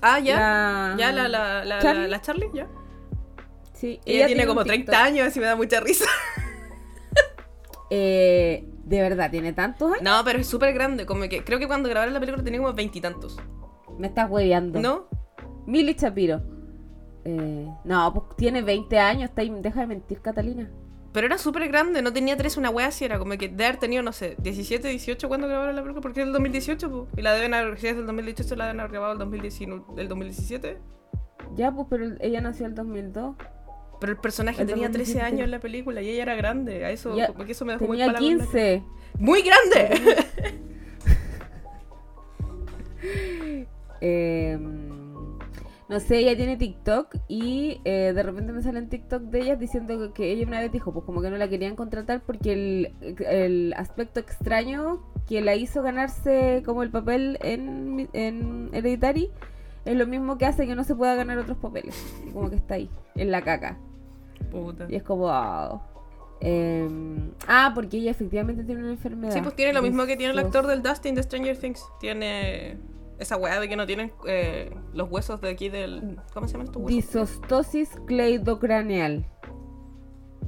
Ah, 0.00 0.18
ya. 0.18 0.94
Ya, 0.98 1.12
la, 1.12 1.28
la, 1.28 1.64
la, 1.64 1.94
la 2.08 2.20
Charlie, 2.20 2.50
ya. 2.54 2.68
ella, 3.82 4.26
tiene, 4.26 4.46
como 4.46 4.64
30 4.64 5.02
años 5.02 5.36
y 5.36 5.40
me 5.40 5.46
da 5.46 5.56
mucha 5.56 5.80
risa. 5.80 6.06
Eh, 7.88 8.68
¿De 8.82 9.00
verdad 9.00 9.30
tiene 9.30 9.52
tantos 9.52 9.92
años? 9.92 10.02
No, 10.02 10.24
pero 10.24 10.40
es 10.40 10.48
súper 10.48 10.74
grande. 10.74 11.06
Como 11.06 11.28
que 11.28 11.44
creo 11.44 11.60
que 11.60 11.68
cuando 11.68 11.88
grabaron 11.88 12.12
la 12.12 12.18
película 12.18 12.42
tenía 12.42 12.58
como 12.58 12.72
veintitantos. 12.72 13.36
Me 13.98 14.08
estás 14.08 14.30
hueveando. 14.30 14.80
¿No? 14.80 15.08
Milly 15.66 15.94
Chapiro. 15.94 16.42
Eh, 17.24 17.68
no, 17.84 18.14
pues 18.14 18.36
tiene 18.36 18.62
20 18.62 18.98
años. 18.98 19.30
Está 19.30 19.42
deja 19.42 19.80
de 19.80 19.86
mentir, 19.86 20.20
Catalina. 20.20 20.70
Pero 21.12 21.26
era 21.28 21.38
súper 21.38 21.66
grande, 21.68 22.02
no 22.02 22.12
tenía 22.12 22.36
tres 22.36 22.58
una 22.58 22.68
wea 22.68 22.88
así, 22.88 23.06
era 23.06 23.18
como 23.18 23.38
que 23.38 23.48
de 23.48 23.64
haber 23.64 23.78
tenido, 23.78 24.02
no 24.02 24.12
sé, 24.12 24.36
17, 24.38 24.86
18 24.86 25.28
cuando 25.28 25.48
grabaron 25.48 25.74
la 25.74 25.80
película, 25.80 26.02
porque 26.02 26.20
es 26.20 26.26
del 26.26 26.34
2018, 26.34 26.90
pues. 26.90 27.04
Y 27.16 27.22
la 27.22 27.32
deben 27.32 27.54
haber, 27.54 27.78
si 27.80 27.86
es 27.86 27.96
del 27.96 28.04
2018, 28.04 28.54
la 28.54 28.66
deben 28.66 28.80
haber 28.80 28.92
grabado 28.92 29.12
el 29.14 29.18
2019, 29.20 29.82
el 29.96 30.08
2017. 30.08 30.78
Ya, 31.54 31.72
pues, 31.72 31.86
pero 31.88 32.16
ella 32.20 32.42
nació 32.42 32.66
el 32.66 32.74
2002. 32.74 33.34
Pero 33.98 34.12
el 34.12 34.18
personaje 34.18 34.60
El 34.60 34.68
tenía 34.68 34.90
13 34.90 35.14
2017. 35.14 35.26
años 35.26 35.44
en 35.46 35.50
la 35.52 35.58
película 35.58 36.02
y 36.02 36.10
ella 36.10 36.22
era 36.24 36.34
grande. 36.34 36.84
A 36.84 36.90
eso, 36.90 37.16
Ya, 37.16 37.28
como 37.28 37.46
que 37.46 37.52
eso 37.52 37.64
me 37.64 37.72
dejó 37.72 37.86
muy 37.86 37.96
Tenía 37.96 38.12
la 38.12 38.18
15. 38.18 38.82
¡Muy 39.18 39.40
grande! 39.40 40.16
Eh, 44.00 44.58
no 45.88 46.00
sé, 46.00 46.18
ella 46.18 46.36
tiene 46.36 46.56
TikTok 46.56 47.14
y 47.28 47.80
eh, 47.84 48.12
de 48.12 48.22
repente 48.22 48.52
me 48.52 48.60
salen 48.60 48.88
TikTok 48.88 49.22
de 49.22 49.40
ella 49.40 49.56
diciendo 49.56 50.12
que, 50.12 50.32
ella 50.32 50.44
una 50.46 50.60
vez 50.60 50.72
dijo, 50.72 50.92
pues 50.92 51.04
como 51.04 51.22
que 51.22 51.30
no 51.30 51.36
la 51.36 51.48
querían 51.48 51.76
contratar 51.76 52.22
porque 52.22 52.52
el, 52.52 52.94
el 53.24 53.72
aspecto 53.76 54.18
extraño 54.18 55.00
que 55.28 55.40
la 55.42 55.54
hizo 55.54 55.82
ganarse 55.82 56.64
como 56.66 56.82
el 56.82 56.90
papel 56.90 57.38
en, 57.40 58.08
en 58.14 58.70
Hereditary 58.72 59.30
es 59.84 59.96
lo 59.96 60.08
mismo 60.08 60.38
que 60.38 60.46
hace 60.46 60.66
que 60.66 60.74
no 60.74 60.82
se 60.82 60.96
pueda 60.96 61.14
ganar 61.14 61.38
otros 61.38 61.56
papeles. 61.58 61.94
Como 62.32 62.50
que 62.50 62.56
está 62.56 62.74
ahí, 62.74 62.90
en 63.14 63.30
la 63.30 63.42
caca. 63.42 63.78
Puta. 64.50 64.86
Y 64.88 64.96
es 64.96 65.04
como, 65.04 65.28
wow. 65.28 65.80
Eh, 66.40 66.88
ah, 67.46 67.70
porque 67.74 67.98
ella 67.98 68.10
efectivamente 68.10 68.64
tiene 68.64 68.82
una 68.82 68.90
enfermedad. 68.90 69.32
Sí, 69.32 69.40
pues 69.40 69.54
tiene 69.54 69.72
lo 69.72 69.82
mismo 69.82 70.04
que 70.04 70.16
tiene 70.16 70.32
el 70.32 70.38
actor 70.40 70.66
del 70.66 70.82
Dustin 70.82 71.14
de 71.14 71.22
Stranger 71.22 71.56
Things. 71.56 71.84
Tiene 72.00 72.76
esa 73.18 73.36
weá 73.36 73.60
de 73.60 73.68
que 73.68 73.76
no 73.76 73.86
tienen 73.86 74.12
eh, 74.26 74.74
los 74.92 75.10
huesos 75.10 75.40
de 75.40 75.50
aquí 75.50 75.68
del. 75.68 76.18
¿Cómo 76.34 76.46
se 76.46 76.52
llaman 76.52 76.66
estos 76.66 76.82
huesos? 76.82 77.12
Disostosis 77.12 77.90
cleidocraneal. 78.06 79.26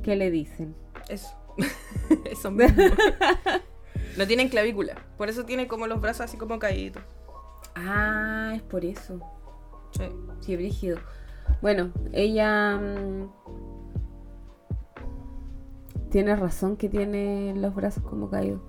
¿Qué 0.02 0.16
le 0.16 0.30
dicen? 0.30 0.76
Eso. 1.08 1.34
Eso 2.30 2.50
mismo. 2.50 2.82
Lo 4.16 4.26
tiene 4.26 4.42
en 4.42 4.48
clavícula. 4.48 4.94
Por 5.16 5.28
eso 5.28 5.44
tiene 5.44 5.68
como 5.68 5.86
los 5.86 6.00
brazos 6.00 6.22
así 6.22 6.36
como 6.36 6.58
caídos. 6.58 7.02
Ah, 7.76 8.52
es 8.56 8.62
por 8.62 8.84
eso. 8.84 9.20
Sí. 9.92 10.04
Sí, 10.40 10.56
brígido. 10.56 10.98
Bueno, 11.62 11.92
ella 12.12 12.76
mm, 12.76 13.30
tiene 16.10 16.34
razón 16.34 16.76
que 16.76 16.88
tiene 16.88 17.54
los 17.56 17.74
brazos 17.76 18.02
como 18.02 18.28
caídos. 18.28 18.60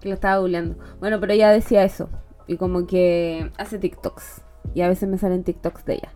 Que 0.00 0.08
lo 0.08 0.14
estaba 0.14 0.38
googleando. 0.38 0.78
Bueno, 1.00 1.18
pero 1.18 1.32
ella 1.32 1.50
decía 1.50 1.82
eso. 1.82 2.08
Y 2.46 2.56
como 2.56 2.86
que 2.86 3.50
hace 3.58 3.78
TikToks. 3.78 4.42
Y 4.74 4.82
a 4.82 4.88
veces 4.88 5.08
me 5.08 5.18
salen 5.18 5.44
TikToks 5.44 5.84
de 5.84 5.94
ella. 5.94 6.12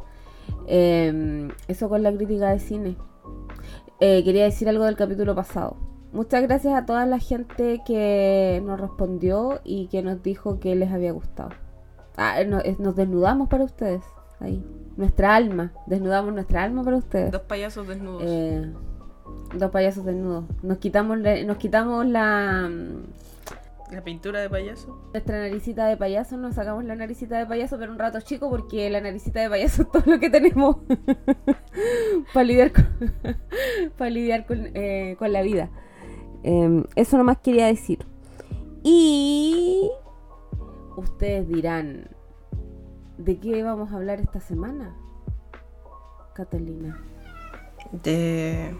Eh, 0.66 1.48
eso 1.68 1.88
con 1.88 2.02
la 2.02 2.12
crítica 2.12 2.50
de 2.50 2.58
cine. 2.58 2.96
Eh, 4.00 4.22
quería 4.24 4.44
decir 4.44 4.68
algo 4.68 4.84
del 4.84 4.96
capítulo 4.96 5.34
pasado. 5.34 5.76
Muchas 6.12 6.42
gracias 6.42 6.74
a 6.74 6.86
toda 6.86 7.06
la 7.06 7.18
gente 7.18 7.82
que 7.86 8.60
nos 8.64 8.80
respondió 8.80 9.60
y 9.62 9.86
que 9.88 10.02
nos 10.02 10.22
dijo 10.22 10.58
que 10.58 10.74
les 10.74 10.90
había 10.90 11.12
gustado. 11.12 11.50
Ah, 12.16 12.38
no- 12.46 12.58
es- 12.60 12.80
nos 12.80 12.96
desnudamos 12.96 13.48
para 13.48 13.64
ustedes. 13.64 14.02
Ahí. 14.40 14.64
Nuestra 14.96 15.36
alma. 15.36 15.72
Desnudamos 15.86 16.32
nuestra 16.34 16.62
alma 16.64 16.82
para 16.82 16.96
ustedes. 16.96 17.30
Dos 17.30 17.42
payasos 17.42 17.86
desnudos. 17.86 18.22
Eh, 18.26 18.72
dos 19.56 19.70
payasos 19.70 20.04
desnudos. 20.04 20.44
Nos 20.62 20.78
quitamos, 20.78 21.18
la- 21.18 21.42
nos 21.44 21.58
quitamos 21.58 22.06
la 22.06 22.68
La 23.92 24.02
pintura 24.02 24.40
de 24.40 24.48
payaso. 24.48 25.10
nuestra 25.12 25.40
naricita 25.40 25.86
de 25.86 25.96
payaso, 25.96 26.36
nos 26.36 26.54
sacamos 26.54 26.84
la 26.84 26.94
naricita 26.94 27.38
de 27.38 27.46
payaso, 27.46 27.78
pero 27.78 27.92
un 27.92 27.98
rato 27.98 28.20
chico 28.20 28.48
porque 28.48 28.88
la 28.88 29.00
naricita 29.00 29.40
de 29.40 29.50
payaso 29.50 29.82
es 29.82 29.90
todo 29.90 30.02
lo 30.06 30.20
que 30.20 30.30
tenemos 30.30 30.76
para 32.34 32.44
lidiar 32.44 32.72
con, 32.72 32.86
para 33.98 34.10
lidiar 34.10 34.46
con, 34.46 34.70
eh, 34.74 35.16
con 35.18 35.32
la 35.32 35.42
vida. 35.42 35.70
Eh, 36.44 36.84
eso 36.94 37.18
nomás 37.18 37.38
quería 37.38 37.66
decir. 37.66 38.06
Y 38.82 39.90
ustedes 40.96 41.48
dirán, 41.48 42.08
¿de 43.18 43.38
qué 43.38 43.62
vamos 43.62 43.92
a 43.92 43.96
hablar 43.96 44.20
esta 44.20 44.40
semana? 44.40 44.96
Catalina. 46.34 46.98
De. 47.92 48.74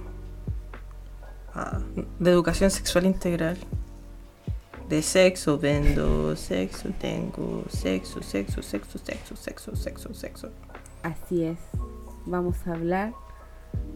ah, 1.55 1.81
de 2.19 2.31
educación 2.31 2.71
sexual 2.71 3.07
integral. 3.07 3.59
De 4.91 5.03
sexo 5.03 5.57
vendo, 5.57 6.35
sexo 6.35 6.89
tengo, 7.01 7.65
sexo, 7.69 8.21
sexo, 8.23 8.61
sexo, 8.61 8.99
sexo, 8.99 9.37
sexo, 9.37 9.77
sexo, 9.77 10.15
sexo. 10.15 10.49
Así 11.05 11.45
es. 11.45 11.59
Vamos 12.27 12.57
a 12.67 12.73
hablar 12.73 13.13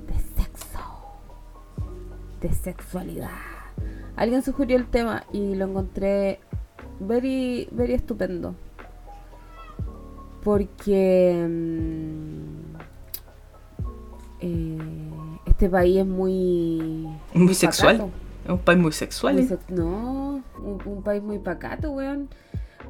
de 0.07 0.15
sexo. 0.41 0.79
De 2.41 2.53
sexualidad. 2.53 3.29
Alguien 4.17 4.43
sugirió 4.43 4.77
el 4.77 4.87
tema 4.87 5.25
y 5.33 5.57
lo 5.57 5.65
encontré 5.67 6.39
very, 7.01 7.69
very 7.73 7.95
estupendo. 7.95 8.55
Porque 10.45 11.45
mm, 11.49 12.77
eh, 14.43 14.79
este 15.47 15.69
país 15.69 15.99
es 15.99 16.07
muy... 16.07 17.09
Muy 17.35 17.55
sexual. 17.55 17.97
pacato. 17.99 18.13
Es 18.45 18.51
un 18.51 18.59
país 18.59 18.79
muy 18.79 18.93
sexual. 18.93 19.35
Muy 19.35 19.43
¿eh? 19.43 19.47
sex- 19.49 19.71
no, 19.71 20.24
un, 20.65 21.03
país 21.03 21.23
muy 21.23 21.39
pacato, 21.39 21.93
weón. 21.93 22.29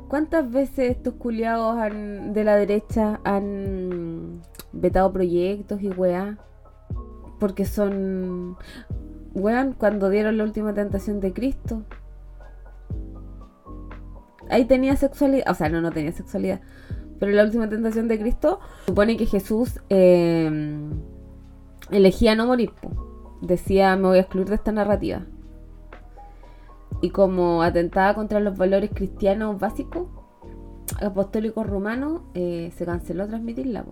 ¿Cuántas 0.09 0.51
veces 0.51 0.91
estos 0.91 1.15
culiados 1.15 1.77
han- 1.79 2.33
de 2.33 2.45
la 2.45 2.57
derecha 2.57 3.21
han 3.25 4.43
vetado 4.73 5.13
proyectos 5.13 5.83
y 5.83 5.89
weá? 5.89 6.39
Porque 7.41 7.65
son. 7.65 8.57
Weón, 9.35 9.73
cuando 9.73 10.11
dieron 10.11 10.37
la 10.37 10.45
última 10.45 10.75
tentación 10.75 11.21
de 11.21 11.33
Cristo. 11.33 11.83
Ahí 14.51 14.67
tenía 14.67 14.97
sexualidad. 14.97 15.51
O 15.51 15.55
sea, 15.55 15.69
no, 15.69 15.81
no 15.81 15.91
tenía 15.91 16.13
sexualidad. 16.13 16.61
Pero 17.19 17.33
la 17.33 17.45
última 17.45 17.69
tentación 17.69 18.09
de 18.09 18.19
Cristo 18.19 18.61
supone 18.87 19.17
que 19.17 19.27
Jesús 19.27 19.81
eh, 19.89 20.51
elegía 21.91 22.35
no 22.35 22.47
morir. 22.47 22.73
Decía, 23.41 23.97
me 23.97 24.09
voy 24.09 24.19
a 24.19 24.23
excluir 24.23 24.49
de 24.49 24.55
esta 24.55 24.73
narrativa 24.73 25.27
y 27.05 27.11
como 27.11 27.63
atentaba 27.63 28.15
contra 28.15 28.41
los 28.41 28.57
valores 28.57 28.91
cristianos 28.95 29.59
básicos, 29.61 30.09
apostólicos 31.03 31.67
romanos, 31.67 32.23
eh, 32.33 32.73
se 32.77 32.87
canceló 32.87 33.27
transmitirla, 33.27 33.85
po. 33.85 33.91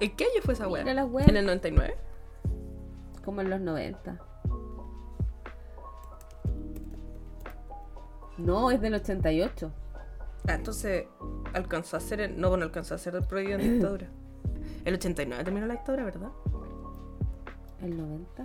¿En 0.00 0.16
qué 0.16 0.24
año 0.24 0.40
fue 0.42 0.54
esa 0.54 0.66
weá? 0.66 0.82
¿En 0.82 1.36
el 1.36 1.44
99? 1.46 1.94
como 3.24 3.40
en 3.42 3.50
los 3.50 3.60
90. 3.60 4.18
No, 8.38 8.70
es 8.70 8.80
del 8.80 8.94
88. 8.94 9.70
Ah, 10.48 10.54
entonces 10.54 11.06
alcanzó 11.54 11.96
a 11.96 12.00
ser. 12.00 12.20
el- 12.20 12.40
No, 12.40 12.48
bueno, 12.50 12.64
alcanzó 12.64 12.94
a 12.94 12.98
ser 12.98 13.20
prohibido 13.26 13.58
en 13.58 13.72
dictadura. 13.74 14.06
El 14.84 14.94
89 14.94 15.42
terminó 15.44 15.66
la 15.66 15.74
dictadura, 15.74 16.04
¿verdad? 16.04 16.30
¿El 17.82 17.96
90? 17.96 18.44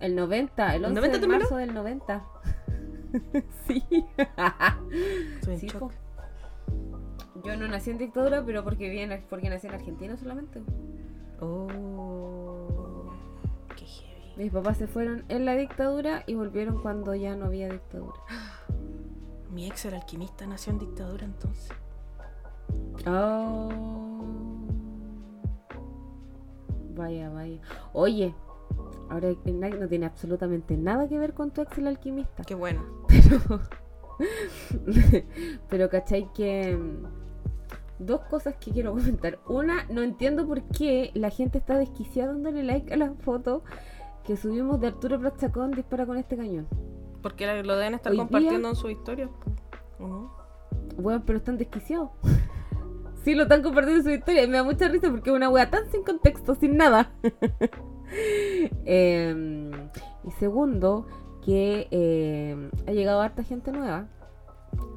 El 0.00 0.14
90, 0.14 0.74
el 0.76 0.84
11 0.84 0.94
90 0.94 1.16
de 1.16 1.20
terminó? 1.20 1.38
marzo 1.40 1.56
del 1.56 1.72
90. 1.74 2.24
sí. 3.66 3.84
En 5.46 5.58
Sí, 5.58 5.66
po. 5.68 5.90
Yo 7.44 7.56
no 7.56 7.68
nací 7.68 7.90
en 7.90 7.98
dictadura, 7.98 8.44
pero 8.44 8.64
porque, 8.64 8.88
vi 8.90 8.98
en- 9.00 9.24
porque 9.30 9.48
nací 9.48 9.66
en 9.66 9.74
Argentina 9.74 10.16
solamente. 10.16 10.62
Oh. 11.40 13.10
Qué 13.76 13.84
heavy. 13.86 14.32
Mis 14.36 14.52
papás 14.52 14.76
se 14.78 14.86
fueron 14.86 15.24
en 15.28 15.44
la 15.44 15.54
dictadura 15.54 16.24
y 16.26 16.34
volvieron 16.34 16.80
cuando 16.82 17.14
ya 17.14 17.36
no 17.36 17.46
había 17.46 17.68
dictadura. 17.68 18.18
Mi 19.52 19.66
ex 19.66 19.84
era 19.86 19.96
alquimista, 19.98 20.46
nació 20.46 20.72
en 20.72 20.78
dictadura 20.80 21.24
entonces. 21.24 21.70
Oh. 23.06 23.68
Vaya, 26.94 27.30
vaya. 27.30 27.60
Oye, 27.92 28.34
ahora 29.10 29.28
que 29.44 29.52
na- 29.52 29.68
no 29.70 29.88
tiene 29.88 30.06
absolutamente 30.06 30.76
nada 30.76 31.08
que 31.08 31.18
ver 31.18 31.34
con 31.34 31.50
tu 31.50 31.60
ex 31.62 31.78
el 31.78 31.86
alquimista. 31.86 32.42
Qué 32.44 32.54
bueno. 32.54 32.84
Pero, 33.08 33.60
pero 35.68 35.88
¿cachai 35.88 36.28
que 36.32 36.76
mm, 36.76 38.04
dos 38.04 38.20
cosas 38.22 38.56
que 38.56 38.72
quiero 38.72 38.92
comentar? 38.92 39.38
Una, 39.48 39.84
no 39.90 40.02
entiendo 40.02 40.46
por 40.46 40.62
qué 40.62 41.10
la 41.14 41.30
gente 41.30 41.58
está 41.58 41.78
desquiciada 41.78 42.32
dándole 42.32 42.62
like 42.64 42.92
a 42.92 42.96
la 42.96 43.12
foto 43.20 43.62
que 44.24 44.36
subimos 44.36 44.80
de 44.80 44.88
Arturo 44.88 45.18
Prat 45.18 45.38
Chacón 45.38 45.70
dispara 45.72 46.04
con 46.06 46.16
este 46.18 46.36
cañón. 46.36 46.66
Porque 47.22 47.46
lo 47.62 47.76
deben 47.76 47.94
estar 47.94 48.12
Hoy 48.12 48.18
compartiendo 48.18 48.68
en 48.70 48.76
su 48.76 48.90
historia. 48.90 49.28
¿O 49.98 50.06
no? 50.06 50.32
Bueno, 50.96 51.22
pero 51.26 51.38
están 51.38 51.56
desquiciados. 51.58 52.10
Sí, 53.24 53.34
lo 53.34 53.42
están 53.42 53.62
compartiendo 53.62 53.98
en 53.98 54.04
su 54.04 54.10
historia. 54.10 54.44
Y 54.44 54.48
me 54.48 54.56
da 54.56 54.62
mucha 54.62 54.88
risa 54.88 55.10
porque 55.10 55.28
es 55.28 55.36
una 55.36 55.50
wea 55.50 55.68
tan 55.68 55.90
sin 55.90 56.02
contexto, 56.02 56.54
sin 56.54 56.76
nada. 56.76 57.12
Em, 58.84 59.70
y 60.24 60.30
segundo, 60.38 61.06
que 61.44 61.88
em, 61.90 62.70
ha 62.86 62.92
llegado 62.92 63.20
harta 63.20 63.42
gente 63.42 63.72
nueva. 63.72 64.06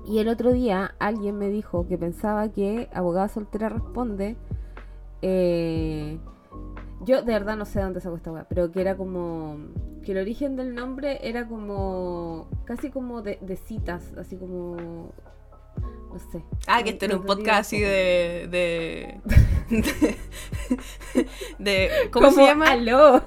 Y 0.06 0.20
el 0.20 0.28
otro 0.28 0.52
día 0.52 0.96
alguien 1.00 1.38
me 1.38 1.50
dijo 1.50 1.88
que 1.88 1.98
pensaba 1.98 2.50
que 2.50 2.90
Abogada 2.94 3.28
Soltera 3.28 3.70
Responde. 3.70 4.36
eh, 5.22 6.20
yo 7.04 7.24
de 7.24 7.34
verdad 7.34 7.58
no 7.58 7.66
sé 7.66 7.80
de 7.80 7.86
dónde 7.86 8.00
sacó 8.02 8.16
esta 8.16 8.32
wea, 8.32 8.46
pero 8.48 8.72
que 8.72 8.82
era 8.82 8.96
como. 8.96 9.58
Que 10.04 10.14
el 10.14 10.20
origen 10.20 10.56
del 10.56 10.76
nombre 10.76 11.20
era 11.28 11.48
como. 11.48 12.48
casi 12.66 12.92
como 12.92 13.22
de, 13.22 13.40
de 13.42 13.56
citas, 13.56 14.14
así 14.18 14.38
como 14.38 15.12
No 15.78 16.20
sé. 16.32 16.44
Ah, 16.68 16.84
que 16.84 16.90
este 16.92 17.06
era 17.06 17.16
un 17.16 17.26
podcast 17.26 17.60
así 17.62 17.80
de. 17.80 18.48
de. 18.50 19.22
de, 19.70 20.16
de- 21.60 21.90
¿Cómo 22.12 22.28
Como, 22.28 22.38
se 22.38 22.46
llama? 22.46 22.72
Aló. 22.72 23.24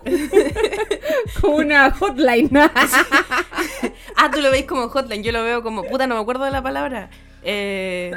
como 1.41 1.57
una 1.57 1.91
hotline. 1.91 2.51
Ah, 4.17 4.31
tú 4.33 4.41
lo 4.41 4.51
veis 4.51 4.65
como 4.65 4.89
hotline, 4.89 5.23
yo 5.23 5.33
lo 5.33 5.43
veo 5.43 5.63
como. 5.63 5.83
Puta, 5.83 6.07
no 6.07 6.15
me 6.15 6.21
acuerdo 6.21 6.45
de 6.45 6.51
la 6.51 6.63
palabra. 6.63 7.11
Eh, 7.43 8.13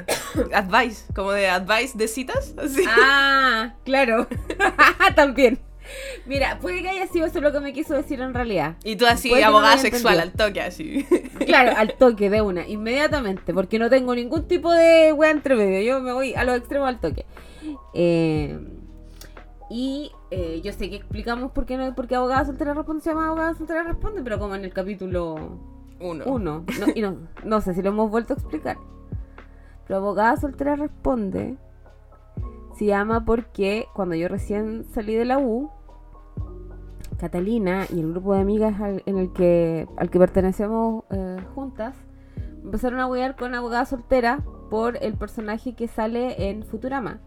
advice, 0.54 1.06
como 1.14 1.32
de 1.32 1.50
advice 1.50 1.98
de 1.98 2.08
citas. 2.08 2.54
Así. 2.58 2.84
ah, 2.88 3.74
claro. 3.84 4.28
También. 5.16 5.60
Mira, 6.26 6.60
puede 6.60 6.82
que 6.82 6.90
haya 6.90 7.08
sido 7.08 7.26
eso 7.26 7.40
lo 7.42 7.52
que 7.52 7.60
me 7.60 7.74
quiso 7.74 7.94
decir 7.94 8.22
en 8.22 8.34
realidad. 8.34 8.76
Y 8.84 8.96
tú 8.96 9.06
así, 9.06 9.30
Puede 9.30 9.42
que 9.42 9.48
no 9.48 9.58
abogada 9.58 9.78
sexual, 9.78 10.20
al 10.20 10.32
toque, 10.32 10.62
así. 10.62 11.06
Claro, 11.46 11.74
al 11.78 11.94
toque 11.98 12.30
de 12.30 12.42
una, 12.42 12.68
inmediatamente, 12.68 13.54
porque 13.54 13.80
no 13.80 13.90
tengo 13.90 14.16
ningún 14.16 14.48
tipo 14.48 14.72
de 14.72 15.14
wea 15.14 15.32
entre 15.32 15.56
medio. 15.56 15.82
Yo 15.82 16.02
me 16.02 16.14
voy 16.14 16.34
a 16.36 16.44
los 16.44 16.58
extremos 16.58 16.88
al 16.88 17.00
toque. 17.00 17.26
Eh, 17.94 18.60
y 19.70 20.12
eh, 20.32 20.62
yo 20.64 20.72
sé 20.72 20.90
que 20.90 20.96
explicamos 20.98 21.52
por 21.52 21.66
qué, 21.66 21.78
no, 21.78 21.94
por 21.94 22.08
qué 22.08 22.16
abogada 22.16 22.46
soltera 22.46 22.74
responde 22.74 23.04
se 23.04 23.10
llama 23.10 23.28
abogada 23.28 23.54
soltera 23.56 23.84
responde, 23.84 24.22
pero 24.24 24.40
como 24.40 24.56
en 24.56 24.64
el 24.64 24.74
capítulo 24.74 25.58
Uno. 26.00 26.24
1. 26.26 26.66
No, 26.80 26.86
y 26.96 27.02
no, 27.02 27.18
no 27.44 27.62
sé 27.62 27.74
si 27.74 27.82
lo 27.82 27.90
hemos 27.90 28.10
vuelto 28.10 28.34
a 28.34 28.38
explicar. 28.38 28.78
Pero 29.86 30.00
abogada 30.00 30.38
soltera 30.38 30.76
responde 30.76 31.58
se 32.78 32.86
llama 32.86 33.26
porque 33.26 33.88
cuando 33.94 34.16
yo 34.16 34.28
recién 34.28 34.86
salí 34.94 35.16
de 35.16 35.26
la 35.26 35.40
U, 35.40 35.72
Catalina 37.20 37.86
y 37.94 38.00
el 38.00 38.12
grupo 38.12 38.34
de 38.36 38.42
amigas 38.42 38.80
al, 38.82 39.04
en 39.06 39.18
el 39.18 39.34
que, 39.34 39.88
al 39.98 40.10
que 40.10 40.20
pertenecemos 40.20 41.04
eh, 41.12 41.38
juntas 41.56 41.96
empezaron 42.64 43.00
a 43.00 43.08
huear 43.08 43.36
con 43.36 43.56
abogada 43.56 43.86
soltera 43.86 44.40
por 44.70 44.98
el 45.02 45.14
personaje 45.16 45.74
que 45.74 45.88
sale 45.88 46.50
en 46.50 46.64
Futurama, 46.64 47.20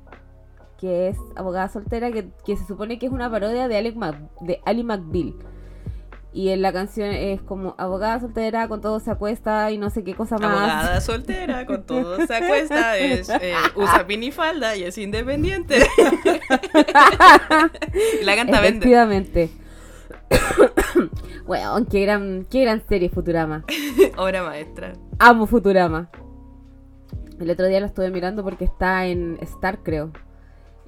que 0.79 1.09
es 1.09 1.17
abogada 1.37 1.69
soltera, 1.69 2.11
que, 2.13 2.29
que 2.45 2.57
se 2.57 2.67
supone 2.67 2.99
que 2.99 3.07
es 3.07 3.13
una 3.13 3.31
parodia 3.31 3.67
de 3.69 3.77
Ali, 3.79 3.93
Mac- 3.95 4.19
de 4.41 4.61
Ali 4.67 4.85
McBeal. 4.85 5.35
Y 6.33 6.51
en 6.51 6.63
la 6.63 6.73
canción 6.73 7.09
es 7.11 7.43
como 7.43 7.75
abogada 7.77 8.21
soltera, 8.21 8.69
con 8.69 8.81
todo 8.81 9.01
se 9.01 9.11
acuesta 9.11 9.71
y 9.73 9.79
no 9.79 9.91
sé 9.91 10.05
qué 10.05 10.15
cosa 10.15 10.37
más. 10.39 10.51
Abogada 10.51 11.01
soltera, 11.01 11.67
con 11.67 11.83
todo 11.85 12.25
se 12.25 12.35
acuesta, 12.37 12.97
es, 12.99 13.29
eh, 13.31 13.55
usa 13.75 14.07
pinifalda 14.07 14.77
y 14.77 14.85
es 14.85 14.97
independiente. 14.99 15.79
La 18.23 18.37
canta 18.37 18.61
vende. 18.61 18.69
Efectivamente. 18.79 19.51
Weón, 21.47 21.87
qué 21.87 22.03
gran, 22.03 22.47
qué 22.51 22.63
gran 22.63 22.83
serie 22.89 23.11
Futurama. 23.11 23.65
Obra 24.17 24.43
maestra. 24.43 24.93
Amo 25.19 25.47
Futurama. 25.47 26.11
El 27.39 27.51
otro 27.51 27.67
día 27.67 27.81
la 27.81 27.87
estuve 27.87 28.11
mirando 28.11 28.45
porque 28.45 28.65
está 28.65 29.07
en 29.07 29.39
Star, 29.41 29.83
creo. 29.83 30.13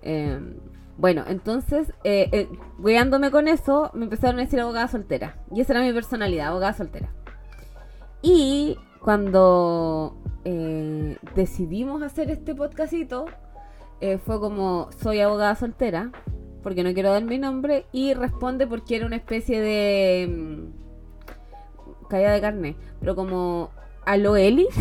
Eh, 0.03 0.39
bueno, 0.99 1.25
entonces, 1.27 1.93
eh, 2.05 2.29
eh, 2.33 2.49
weándome 2.79 3.31
con 3.31 3.49
eso, 3.49 3.91
me 3.95 4.05
empezaron 4.05 4.39
a 4.39 4.43
decir 4.43 4.61
abogada 4.61 4.89
soltera. 4.89 5.37
Y 5.51 5.61
esa 5.61 5.73
era 5.73 5.83
mi 5.83 5.93
personalidad, 5.93 6.49
abogada 6.49 6.75
soltera. 6.75 7.11
Y 8.21 8.77
cuando 9.01 10.17
eh, 10.45 11.17
decidimos 11.35 12.03
hacer 12.03 12.31
este 12.31 12.55
podcastito, 12.55 13.27
eh, 14.01 14.19
fue 14.19 14.39
como, 14.41 14.89
soy 15.01 15.21
abogada 15.21 15.55
soltera, 15.57 16.13
porque 16.62 16.83
no 16.85 16.92
quiero 16.95 17.11
dar 17.12 17.25
mi 17.25 17.38
nombre, 17.38 17.87
y 17.92 18.14
responde 18.14 18.66
porque 18.66 18.97
era 18.97 19.07
una 19.07 19.16
especie 19.16 19.61
de... 19.61 20.28
mm, 20.28 22.09
caída 22.09 22.33
de 22.33 22.40
carne, 22.40 22.76
pero 23.00 23.14
como... 23.16 23.71
¿Aló 24.04 24.37
Eli? 24.37 24.66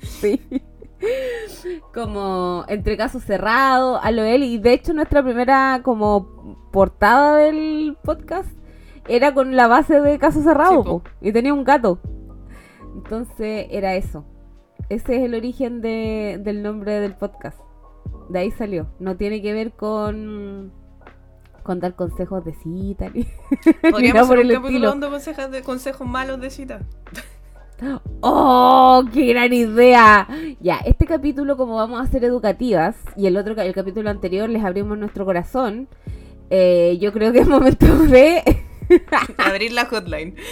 Sí. 0.00 0.40
Como 1.94 2.64
entre 2.68 2.96
casos 2.96 3.22
cerrados, 3.22 4.00
a 4.02 4.10
lo 4.10 4.22
él. 4.24 4.42
Y 4.42 4.58
de 4.58 4.72
hecho 4.72 4.92
nuestra 4.92 5.22
primera 5.22 5.80
como 5.84 6.58
portada 6.72 7.36
del 7.36 7.96
podcast 8.02 8.50
era 9.06 9.32
con 9.34 9.54
la 9.56 9.68
base 9.68 10.00
de 10.00 10.18
caso 10.18 10.42
cerrado. 10.42 11.02
Sí, 11.20 11.28
y 11.28 11.32
tenía 11.32 11.54
un 11.54 11.64
gato. 11.64 12.00
Entonces 12.94 13.66
era 13.70 13.94
eso. 13.94 14.24
Ese 14.88 15.16
es 15.16 15.22
el 15.22 15.34
origen 15.34 15.80
de- 15.80 16.40
del 16.42 16.62
nombre 16.62 17.00
del 17.00 17.14
podcast. 17.14 17.58
De 18.28 18.38
ahí 18.38 18.50
salió. 18.50 18.88
No 18.98 19.16
tiene 19.16 19.42
que 19.42 19.52
ver 19.52 19.72
con 19.72 20.72
con 21.62 21.80
dar 21.80 21.94
consejos 21.94 22.42
de 22.46 22.54
cita 22.54 23.10
ni, 23.10 23.24
Podríamos 23.90 24.14
nada 24.14 24.26
por 24.26 24.38
hacer 24.38 24.46
un 24.46 24.50
el 24.50 24.56
capítulo 24.56 24.88
dando 24.88 25.10
consejos, 25.10 25.50
de, 25.50 25.62
consejos 25.62 26.06
malos 26.08 26.40
de 26.40 26.48
cita. 26.48 26.80
¡Oh, 28.22 29.04
qué 29.12 29.26
gran 29.26 29.52
idea! 29.52 30.26
Ya, 30.60 30.78
este 30.78 31.04
capítulo, 31.04 31.58
como 31.58 31.76
vamos 31.76 32.00
a 32.00 32.10
ser 32.10 32.24
educativas, 32.24 32.96
y 33.16 33.26
el 33.26 33.36
otro, 33.36 33.54
el 33.60 33.74
capítulo 33.74 34.08
anterior 34.08 34.48
les 34.48 34.64
abrimos 34.64 34.96
nuestro 34.96 35.26
corazón, 35.26 35.88
eh, 36.48 36.96
yo 37.00 37.12
creo 37.12 37.32
que 37.32 37.40
es 37.40 37.48
momento 37.48 37.86
de... 38.06 38.42
Abrir 39.38 39.72
la 39.72 39.86
hotline. 39.86 40.34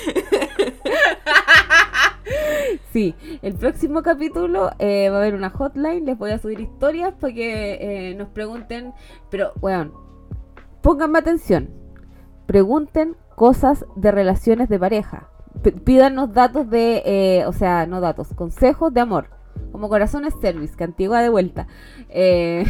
sí, 2.92 3.14
el 3.42 3.54
próximo 3.54 4.02
capítulo 4.02 4.70
eh, 4.78 5.08
va 5.10 5.16
a 5.16 5.20
haber 5.20 5.34
una 5.34 5.50
hotline, 5.50 6.04
les 6.04 6.18
voy 6.18 6.30
a 6.30 6.38
subir 6.38 6.60
historias 6.60 7.14
para 7.14 7.34
que 7.34 8.10
eh, 8.10 8.14
nos 8.14 8.28
pregunten, 8.28 8.92
pero, 9.30 9.52
weón, 9.60 9.92
pónganme 10.82 11.18
atención, 11.18 11.70
pregunten 12.46 13.16
cosas 13.34 13.84
de 13.96 14.10
relaciones 14.10 14.68
de 14.68 14.78
pareja, 14.78 15.28
pídanos 15.84 16.32
datos 16.32 16.68
de, 16.70 17.02
eh, 17.04 17.46
o 17.46 17.52
sea, 17.52 17.86
no 17.86 18.00
datos, 18.00 18.28
consejos 18.34 18.92
de 18.92 19.00
amor, 19.00 19.30
como 19.72 19.88
corazones 19.88 20.34
service, 20.40 20.76
que 20.76 20.84
antigua 20.84 21.22
de 21.22 21.28
vuelta. 21.28 21.66
Eh, 22.08 22.64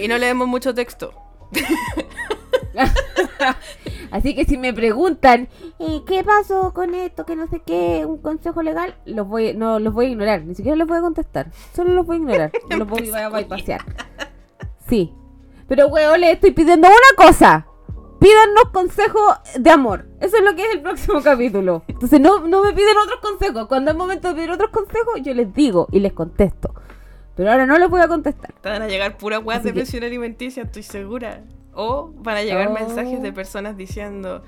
Y 0.00 0.08
no 0.08 0.18
leemos 0.18 0.48
mucho 0.48 0.74
texto. 0.74 1.12
Así 4.10 4.34
que 4.34 4.44
si 4.44 4.56
me 4.56 4.72
preguntan, 4.72 5.48
"Eh, 5.78 6.02
¿qué 6.06 6.22
pasó 6.24 6.72
con 6.72 6.94
esto? 6.94 7.26
Que 7.26 7.36
no 7.36 7.46
sé 7.48 7.60
qué, 7.60 8.04
un 8.06 8.18
consejo 8.18 8.62
legal, 8.62 8.94
los 9.04 9.26
voy, 9.26 9.54
no 9.54 9.78
los 9.78 9.92
voy 9.92 10.06
a 10.06 10.08
ignorar, 10.10 10.42
ni 10.44 10.54
siquiera 10.54 10.76
les 10.76 10.86
voy 10.86 10.98
a 10.98 11.00
contestar, 11.00 11.50
solo 11.74 11.92
los 11.92 12.06
voy 12.06 12.16
a 12.16 12.20
ignorar, 12.20 12.52
no 12.70 12.76
los 12.78 12.88
voy 12.88 13.10
a 13.10 13.28
bypasear. 13.28 13.84
Sí, 14.88 15.12
pero 15.68 15.88
weón, 15.88 16.20
les 16.20 16.34
estoy 16.34 16.52
pidiendo 16.52 16.88
una 16.88 17.26
cosa, 17.26 17.66
pídanos 18.20 18.70
consejos 18.72 19.36
de 19.58 19.70
amor, 19.70 20.06
eso 20.20 20.36
es 20.36 20.42
lo 20.42 20.54
que 20.54 20.62
es 20.64 20.74
el 20.74 20.82
próximo 20.82 21.20
capítulo. 21.22 21.82
Entonces 21.88 22.20
no, 22.20 22.46
no 22.46 22.62
me 22.62 22.72
piden 22.72 22.96
otros 23.02 23.20
consejos, 23.20 23.66
cuando 23.66 23.90
es 23.90 23.96
momento 23.96 24.28
de 24.28 24.34
pedir 24.34 24.50
otros 24.50 24.70
consejos, 24.70 25.20
yo 25.22 25.34
les 25.34 25.52
digo 25.52 25.88
y 25.90 26.00
les 26.00 26.12
contesto. 26.12 26.74
Pero 27.34 27.50
ahora 27.50 27.66
no 27.66 27.76
les 27.78 27.90
voy 27.90 28.00
a 28.00 28.08
contestar. 28.08 28.54
Te 28.62 28.70
van 28.70 28.80
a 28.80 28.88
llegar 28.88 29.18
puras 29.18 29.42
weas 29.44 29.62
de 29.62 29.74
pensión 29.74 30.02
alimenticia, 30.04 30.62
estoy 30.62 30.82
segura. 30.82 31.42
O 31.78 32.10
van 32.16 32.38
a 32.38 32.42
llegar 32.42 32.68
Oh. 32.68 32.72
mensajes 32.72 33.20
de 33.22 33.32
personas 33.32 33.76
diciendo, 33.76 34.42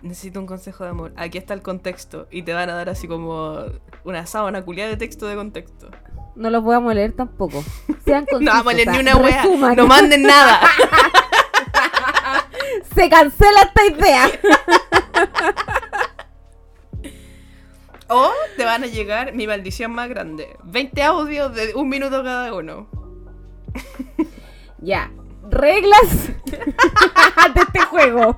necesito 0.00 0.38
un 0.38 0.46
consejo 0.46 0.84
de 0.84 0.90
amor, 0.90 1.12
aquí 1.16 1.36
está 1.38 1.54
el 1.54 1.62
contexto. 1.62 2.28
Y 2.30 2.42
te 2.42 2.52
van 2.54 2.70
a 2.70 2.74
dar 2.74 2.88
así 2.88 3.08
como 3.08 3.58
una 4.04 4.26
sábana 4.26 4.62
culiada 4.64 4.90
de 4.90 4.96
texto 4.96 5.26
de 5.26 5.34
contexto. 5.34 5.90
No 6.36 6.50
los 6.50 6.62
voy 6.62 6.76
a 6.76 6.80
moler 6.80 7.12
tampoco. 7.12 7.64
Sean 8.04 8.26
No 8.40 8.52
vamos 8.52 8.72
a 8.72 8.76
leer 8.76 8.88
ni 8.90 8.98
una 9.00 9.16
wea, 9.16 9.42
resuman. 9.42 9.74
no 9.76 9.86
manden 9.88 10.22
nada. 10.22 10.60
Se 12.94 13.08
cancela 13.10 13.60
esta 13.62 13.86
idea. 13.86 14.28
o 18.08 18.30
te 18.56 18.64
van 18.64 18.84
a 18.84 18.86
llegar 18.86 19.34
mi 19.34 19.46
maldición 19.46 19.92
más 19.92 20.08
grande. 20.08 20.56
20 20.64 21.02
audios 21.02 21.54
de 21.54 21.74
un 21.74 21.88
minuto 21.88 22.22
cada 22.22 22.54
uno. 22.54 22.88
Ya. 24.80 25.10
Reglas 25.50 26.28
de 26.44 27.60
este 27.60 27.80
juego. 27.80 28.36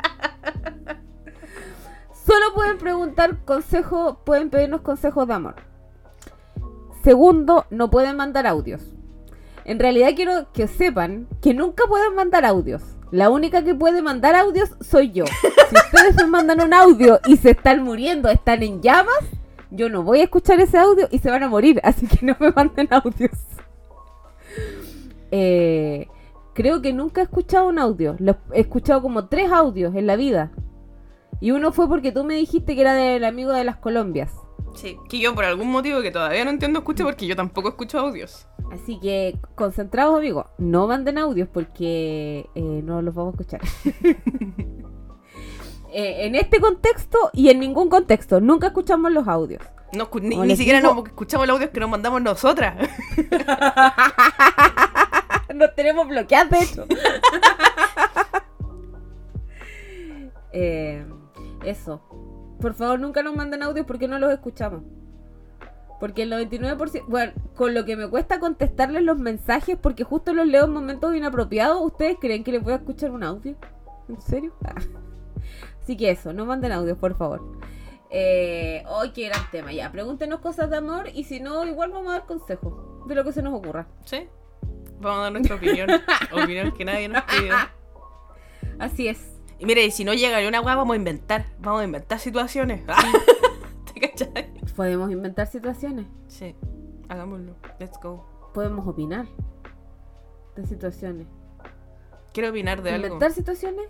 Solo 2.27 2.55
pueden 2.55 2.79
preguntar 2.79 3.45
consejos, 3.45 4.19
pueden 4.25 4.51
pedirnos 4.51 4.83
consejos 4.83 5.27
de 5.27 5.35
amor. 5.35 5.57
Segundo, 7.03 7.67
no 7.71 7.91
pueden 7.91 8.17
mandar 8.17 8.47
audios. 8.47 8.83
En 9.65 9.79
realidad 9.79 10.11
quiero 10.15 10.53
que 10.53 10.69
sepan 10.69 11.27
que 11.43 11.55
nunca 11.55 11.85
pueden 11.89 12.15
mandar 12.15 12.45
audios. 12.45 12.83
La 13.11 13.31
única 13.31 13.65
que 13.65 13.75
puede 13.75 14.03
mandar 14.03 14.37
audios 14.37 14.77
soy 14.81 15.11
yo. 15.11 15.25
Si 15.27 15.77
ustedes 15.77 16.17
me 16.17 16.27
mandan 16.27 16.61
un 16.61 16.73
audio 16.73 17.21
y 17.27 17.37
se 17.37 17.51
están 17.51 17.83
muriendo, 17.83 18.29
están 18.29 18.63
en 18.63 18.81
llamas, 18.81 19.25
yo 19.71 19.89
no 19.89 20.03
voy 20.03 20.21
a 20.21 20.25
escuchar 20.25 20.61
ese 20.61 20.79
audio 20.79 21.09
y 21.11 21.19
se 21.19 21.31
van 21.31 21.43
a 21.43 21.49
morir. 21.49 21.81
Así 21.83 22.07
que 22.07 22.25
no 22.25 22.37
me 22.39 22.53
manden 22.53 22.89
audios. 22.91 23.33
Eh, 25.33 26.09
creo 26.55 26.83
que 26.83 26.93
nunca 26.93 27.21
he 27.21 27.25
escuchado 27.25 27.69
un 27.69 27.79
audio. 27.79 28.17
Lo- 28.19 28.37
he 28.53 28.61
escuchado 28.61 29.03
como 29.03 29.29
tres 29.29 29.51
audios 29.53 29.95
en 29.95 30.07
la 30.07 30.17
vida. 30.17 30.51
Y 31.41 31.53
uno 31.53 31.73
fue 31.73 31.89
porque 31.89 32.13
tú 32.13 32.25
me 32.25 32.35
dijiste 32.35 32.75
que 32.75 32.81
era 32.83 32.95
del 32.95 33.25
amigo 33.25 33.53
de 33.53 33.65
las 33.65 33.77
Colombias. 33.77 34.33
Sí. 34.75 34.97
Que 35.09 35.19
yo 35.19 35.35
por 35.35 35.45
algún 35.45 35.71
motivo 35.71 36.01
que 36.03 36.11
todavía 36.11 36.45
no 36.45 36.51
entiendo 36.51 36.81
escucho 36.81 37.05
porque 37.05 37.27
yo 37.27 37.35
tampoco 37.35 37.71
escucho 37.71 37.99
audios. 37.99 38.47
Así 38.71 39.01
que 39.01 39.37
concentrados 39.57 40.17
amigos, 40.17 40.47
no 40.59 40.87
manden 40.87 41.19
audios 41.19 41.49
porque 41.53 42.49
eh, 42.55 42.81
no 42.85 43.03
los 43.03 43.15
vamos 43.15 43.35
a 43.35 43.43
escuchar. 43.43 43.61
Eh, 45.93 46.27
en 46.29 46.37
este 46.37 46.61
contexto 46.61 47.19
y 47.33 47.49
en 47.49 47.59
ningún 47.59 47.89
contexto, 47.89 48.41
nunca 48.41 48.69
escuchamos 48.69 49.11
los 49.11 49.27
audios. 49.27 49.61
No, 49.93 50.09
ni, 50.45 50.55
siquiera 50.57 50.79
digo- 50.81 50.95
nos 50.95 51.05
escuchamos 51.07 51.43
el 51.47 51.51
audio 51.51 51.73
que 51.73 51.81
nos 51.81 51.91
mandamos 51.91 52.23
nosotras. 52.23 52.77
Nos 55.55 55.75
tenemos 55.75 56.09
bloqueados, 56.09 56.51
de 56.51 56.59
hecho. 56.65 56.87
Eh, 60.53 61.07
eso. 61.65 62.03
Por 62.61 62.75
favor, 62.75 62.99
nunca 62.99 63.23
nos 63.23 63.37
manden 63.37 63.63
audios 63.63 63.87
porque 63.87 64.09
no 64.09 64.19
los 64.19 64.33
escuchamos. 64.33 64.83
Porque 66.01 66.23
el 66.23 66.33
99%, 66.33 67.05
bueno, 67.07 67.33
con 67.55 67.73
lo 67.73 67.85
que 67.85 67.97
me 67.97 68.09
cuesta 68.09 68.41
contestarles 68.41 69.03
los 69.03 69.19
mensajes, 69.19 69.79
porque 69.81 70.03
justo 70.03 70.33
los 70.33 70.47
leo 70.47 70.65
en 70.65 70.73
momentos 70.73 71.15
inapropiados, 71.15 71.81
¿ustedes 71.81 72.17
creen 72.21 72.43
que 72.43 72.53
les 72.53 72.63
voy 72.63 72.73
a 72.73 72.77
escuchar 72.77 73.11
un 73.13 73.23
audio? 73.23 73.55
¿En 74.09 74.21
serio? 74.21 74.53
Ah. 74.65 74.75
Así 75.81 75.97
que 75.97 76.11
eso, 76.11 76.33
no 76.33 76.47
manden 76.47 76.73
audios, 76.73 76.99
por 76.99 77.17
favor. 77.17 77.43
Eh, 78.11 78.83
hoy 78.89 79.13
qué 79.13 79.29
gran 79.29 79.49
tema, 79.51 79.73
ya. 79.73 79.93
Pregúntenos 79.93 80.41
cosas 80.41 80.69
de 80.71 80.79
amor 80.79 81.09
y 81.15 81.25
si 81.25 81.39
no, 81.39 81.65
igual 81.65 81.93
vamos 81.93 82.09
a 82.09 82.19
dar 82.19 82.27
consejos 82.27 83.07
de 83.07 83.15
lo 83.15 83.25
que 83.25 83.33
se 83.33 83.43
nos 83.43 83.55
ocurra. 83.55 83.87
¿Sí? 84.05 84.29
Vamos 85.01 85.19
a 85.19 85.23
dar 85.23 85.33
nuestra 85.33 85.57
opinión. 85.57 85.89
opinión 86.33 86.73
que 86.73 86.85
nadie 86.85 87.09
nos 87.09 87.23
pidió. 87.25 87.55
Así 88.79 89.09
es. 89.09 89.41
Y 89.59 89.67
mire, 89.67 89.85
y 89.85 89.91
si 89.91 90.05
no 90.05 90.15
llega 90.15 90.41
ni 90.41 90.47
una 90.47 90.61
weá, 90.61 90.75
vamos 90.77 90.95
a 90.95 90.97
inventar. 90.97 91.47
Vamos 91.59 91.83
a 91.83 91.85
inventar 91.85 92.19
situaciones. 92.19 92.83
¿Te 93.93 94.01
cachai? 94.01 94.53
Podemos 94.77 95.11
inventar 95.11 95.47
situaciones. 95.47 96.07
Sí, 96.29 96.55
hagámoslo. 97.09 97.57
Let's 97.79 97.99
go. 98.03 98.27
Podemos 98.55 98.87
opinar 98.87 99.27
de 100.57 100.67
situaciones. 100.67 101.27
Quiero 102.33 102.51
opinar 102.51 102.83
de 102.83 102.91
algo. 102.93 103.07
¿Inventar 103.07 103.33
situaciones? 103.33 103.87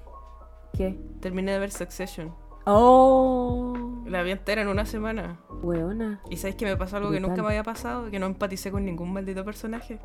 ¿Qué? 0.72 0.98
Terminé 1.20 1.52
de 1.52 1.58
ver 1.58 1.70
Succession. 1.70 2.34
Oh, 2.66 4.02
La 4.06 4.22
vi 4.22 4.30
entera 4.32 4.62
en 4.62 4.68
una 4.68 4.84
semana. 4.86 5.40
weona, 5.62 6.20
¿Y 6.30 6.36
sabéis 6.36 6.56
que 6.56 6.64
me 6.66 6.76
pasó 6.76 6.98
algo 6.98 7.10
que 7.10 7.20
nunca 7.20 7.42
me 7.42 7.48
había 7.48 7.62
pasado? 7.62 8.10
Que 8.10 8.18
no 8.18 8.26
empaticé 8.26 8.70
con 8.70 8.84
ningún 8.84 9.12
maldito 9.12 9.44
personaje. 9.44 9.98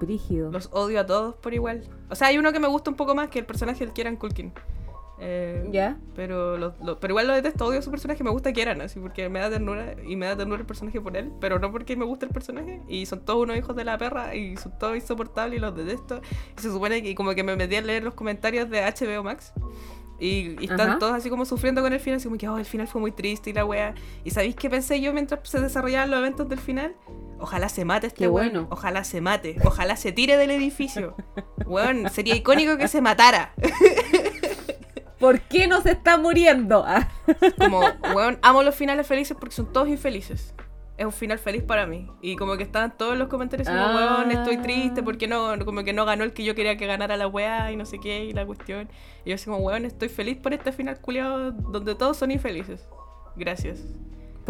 Brígido. 0.00 0.50
Los 0.50 0.68
odio 0.72 0.98
a 1.00 1.06
todos 1.06 1.36
por 1.36 1.54
igual. 1.54 1.84
O 2.10 2.14
sea, 2.16 2.28
hay 2.28 2.38
uno 2.38 2.52
que 2.52 2.58
me 2.58 2.66
gusta 2.68 2.90
un 2.90 2.96
poco 2.96 3.14
más 3.14 3.28
que 3.28 3.38
el 3.38 3.46
personaje 3.46 3.84
del 3.84 3.92
Kieran 3.94 4.16
Culkin. 4.16 4.52
Eh, 5.22 5.68
¿Ya? 5.70 5.98
Pero, 6.16 6.56
lo- 6.56 6.74
lo- 6.82 6.98
pero 6.98 7.12
igual 7.12 7.26
lo 7.26 7.34
detesto, 7.34 7.66
odio 7.66 7.78
a 7.80 7.82
su 7.82 7.90
personaje, 7.90 8.24
me 8.24 8.30
gusta 8.30 8.54
Kieran, 8.54 8.80
así, 8.80 8.98
porque 8.98 9.28
me 9.28 9.38
da 9.38 9.50
ternura 9.50 9.94
y 10.06 10.16
me 10.16 10.24
da 10.24 10.34
ternura 10.34 10.60
el 10.60 10.66
personaje 10.66 10.98
por 10.98 11.14
él, 11.14 11.30
pero 11.42 11.58
no 11.58 11.70
porque 11.70 11.94
me 11.94 12.06
gusta 12.06 12.24
el 12.24 12.32
personaje. 12.32 12.80
Y 12.88 13.04
son 13.04 13.20
todos 13.26 13.42
unos 13.42 13.58
hijos 13.58 13.76
de 13.76 13.84
la 13.84 13.98
perra 13.98 14.34
y 14.34 14.56
son 14.56 14.72
todos 14.78 14.96
insoportables 14.96 15.58
y 15.58 15.60
los 15.60 15.76
detesto. 15.76 16.22
Y 16.56 16.62
se 16.62 16.70
supone 16.70 17.02
que 17.02 17.14
como 17.14 17.34
que 17.34 17.44
me 17.44 17.54
metí 17.54 17.76
a 17.76 17.82
leer 17.82 18.02
los 18.02 18.14
comentarios 18.14 18.70
de 18.70 18.80
HBO 18.80 19.22
Max. 19.22 19.52
Y, 20.20 20.56
y 20.60 20.64
están 20.64 20.80
Ajá. 20.90 20.98
todos 20.98 21.14
así 21.14 21.30
como 21.30 21.44
sufriendo 21.46 21.80
con 21.82 21.92
el 21.92 21.98
final, 21.98 22.18
así 22.18 22.26
como 22.26 22.36
que 22.38 22.46
oh, 22.48 22.58
el 22.58 22.66
final 22.66 22.86
fue 22.86 23.00
muy 23.00 23.10
triste 23.10 23.50
y 23.50 23.52
la 23.54 23.64
wea. 23.64 23.94
¿Y 24.22 24.30
sabéis 24.30 24.54
qué 24.54 24.68
pensé 24.68 25.00
yo 25.00 25.12
mientras 25.14 25.40
se 25.48 25.60
desarrollaban 25.60 26.10
los 26.10 26.18
eventos 26.18 26.48
del 26.48 26.58
final? 26.58 26.94
Ojalá 27.38 27.70
se 27.70 27.86
mate 27.86 28.08
este 28.08 28.18
Qué 28.18 28.28
weón. 28.28 28.50
bueno. 28.52 28.68
Ojalá 28.70 29.02
se 29.02 29.22
mate. 29.22 29.56
Ojalá 29.64 29.96
se 29.96 30.12
tire 30.12 30.36
del 30.36 30.50
edificio. 30.50 31.16
Weón, 31.66 32.10
sería 32.10 32.34
icónico 32.34 32.76
que 32.76 32.86
se 32.88 33.00
matara. 33.00 33.54
¿Por 35.18 35.40
qué 35.42 35.66
no 35.66 35.80
se 35.82 35.92
está 35.92 36.18
muriendo? 36.18 36.84
Como, 37.58 37.80
weón, 38.14 38.38
amo 38.42 38.62
los 38.62 38.74
finales 38.74 39.06
felices 39.06 39.36
porque 39.38 39.54
son 39.54 39.72
todos 39.72 39.88
infelices. 39.88 40.54
Es 41.00 41.06
un 41.06 41.12
final 41.12 41.38
feliz 41.38 41.62
para 41.62 41.86
mí. 41.86 42.06
Y 42.20 42.36
como 42.36 42.58
que 42.58 42.62
estaban 42.62 42.94
todos 42.98 43.16
los 43.16 43.28
comentarios 43.28 43.66
como, 43.66 43.80
Ah. 43.80 44.18
weón, 44.18 44.32
estoy 44.32 44.58
triste 44.58 45.02
porque 45.02 45.26
no, 45.26 45.54
como 45.64 45.82
que 45.82 45.94
no 45.94 46.04
ganó 46.04 46.24
el 46.24 46.34
que 46.34 46.44
yo 46.44 46.54
quería 46.54 46.76
que 46.76 46.84
ganara 46.86 47.16
la 47.16 47.26
weá 47.26 47.72
y 47.72 47.76
no 47.76 47.86
sé 47.86 47.98
qué 47.98 48.26
y 48.26 48.34
la 48.34 48.44
cuestión. 48.44 48.86
Y 49.24 49.30
yo 49.30 49.34
así 49.36 49.46
como, 49.46 49.58
weón, 49.58 49.86
estoy 49.86 50.10
feliz 50.10 50.36
por 50.36 50.52
este 50.52 50.72
final 50.72 51.00
culiado 51.00 51.52
donde 51.52 51.94
todos 51.94 52.18
son 52.18 52.30
infelices. 52.30 52.86
Gracias. 53.34 53.82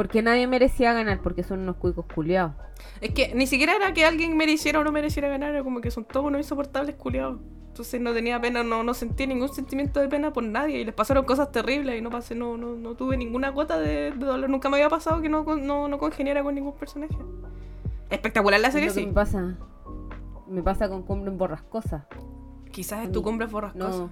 Porque 0.00 0.22
nadie 0.22 0.46
merecía 0.46 0.94
ganar, 0.94 1.20
porque 1.20 1.42
son 1.42 1.60
unos 1.60 1.76
cuicos 1.76 2.06
culiados. 2.14 2.54
Es 3.02 3.12
que 3.12 3.34
ni 3.34 3.46
siquiera 3.46 3.76
era 3.76 3.92
que 3.92 4.06
alguien 4.06 4.34
mereciera 4.34 4.80
o 4.80 4.82
no 4.82 4.92
mereciera 4.92 5.28
ganar, 5.28 5.50
era 5.50 5.62
como 5.62 5.82
que 5.82 5.90
son 5.90 6.06
todos 6.06 6.24
unos 6.24 6.40
insoportables 6.40 6.94
culiados. 6.94 7.38
Entonces 7.68 8.00
no 8.00 8.14
tenía 8.14 8.40
pena, 8.40 8.62
no, 8.62 8.82
no 8.82 8.94
sentí 8.94 9.26
ningún 9.26 9.50
sentimiento 9.50 10.00
de 10.00 10.08
pena 10.08 10.32
por 10.32 10.42
nadie 10.42 10.78
y 10.78 10.86
les 10.86 10.94
pasaron 10.94 11.26
cosas 11.26 11.52
terribles 11.52 11.98
y 11.98 12.00
no 12.00 12.08
pasé, 12.08 12.34
no, 12.34 12.56
no, 12.56 12.76
no 12.76 12.94
tuve 12.94 13.18
ninguna 13.18 13.50
gota 13.50 13.78
de, 13.78 14.12
de 14.12 14.24
dolor. 14.24 14.48
Nunca 14.48 14.70
me 14.70 14.78
había 14.78 14.88
pasado 14.88 15.20
que 15.20 15.28
no, 15.28 15.44
no, 15.44 15.86
no 15.86 15.98
congeniara 15.98 16.42
con 16.42 16.54
ningún 16.54 16.72
personaje. 16.76 17.18
Espectacular 18.08 18.58
la 18.58 18.70
serie, 18.70 18.88
lo 18.88 18.94
que 18.94 19.00
sí. 19.00 19.06
me 19.06 19.12
pasa. 19.12 19.58
Me 20.48 20.62
pasa 20.62 20.88
con 20.88 21.02
cumbre 21.02 21.30
en 21.30 21.36
borrascosa. 21.36 22.06
Quizás 22.72 23.00
a 23.00 23.04
es 23.04 23.12
tu 23.12 23.22
cumbre 23.22 23.48
borrascosa. 23.48 23.98
No. 23.98 24.10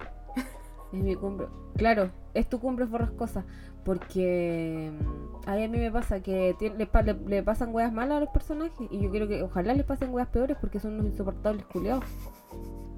Es 0.93 1.03
mi 1.03 1.15
cumbre. 1.15 1.47
Claro, 1.77 2.11
es 2.33 2.47
tu 2.47 2.59
cumbre 2.59 2.85
borrascosa. 2.85 3.45
Porque 3.89 4.91
mm, 4.91 5.49
ay, 5.49 5.63
a 5.63 5.67
mí 5.67 5.79
me 5.79 5.91
pasa 5.91 6.21
que 6.21 6.55
le, 6.77 6.85
pa- 6.85 7.01
le- 7.01 7.15
le 7.25 7.41
pasan 7.41 7.73
weas 7.73 7.91
malas 7.91 8.17
a 8.17 8.19
los 8.19 8.29
personajes. 8.29 8.87
Y 8.91 9.01
yo 9.01 9.09
quiero 9.09 9.27
que 9.27 9.41
ojalá 9.41 9.73
les 9.73 9.83
pasen 9.83 10.13
weas 10.13 10.27
peores 10.27 10.55
porque 10.61 10.79
son 10.79 10.93
unos 10.93 11.07
insoportables 11.07 11.65
culiados. 11.65 12.03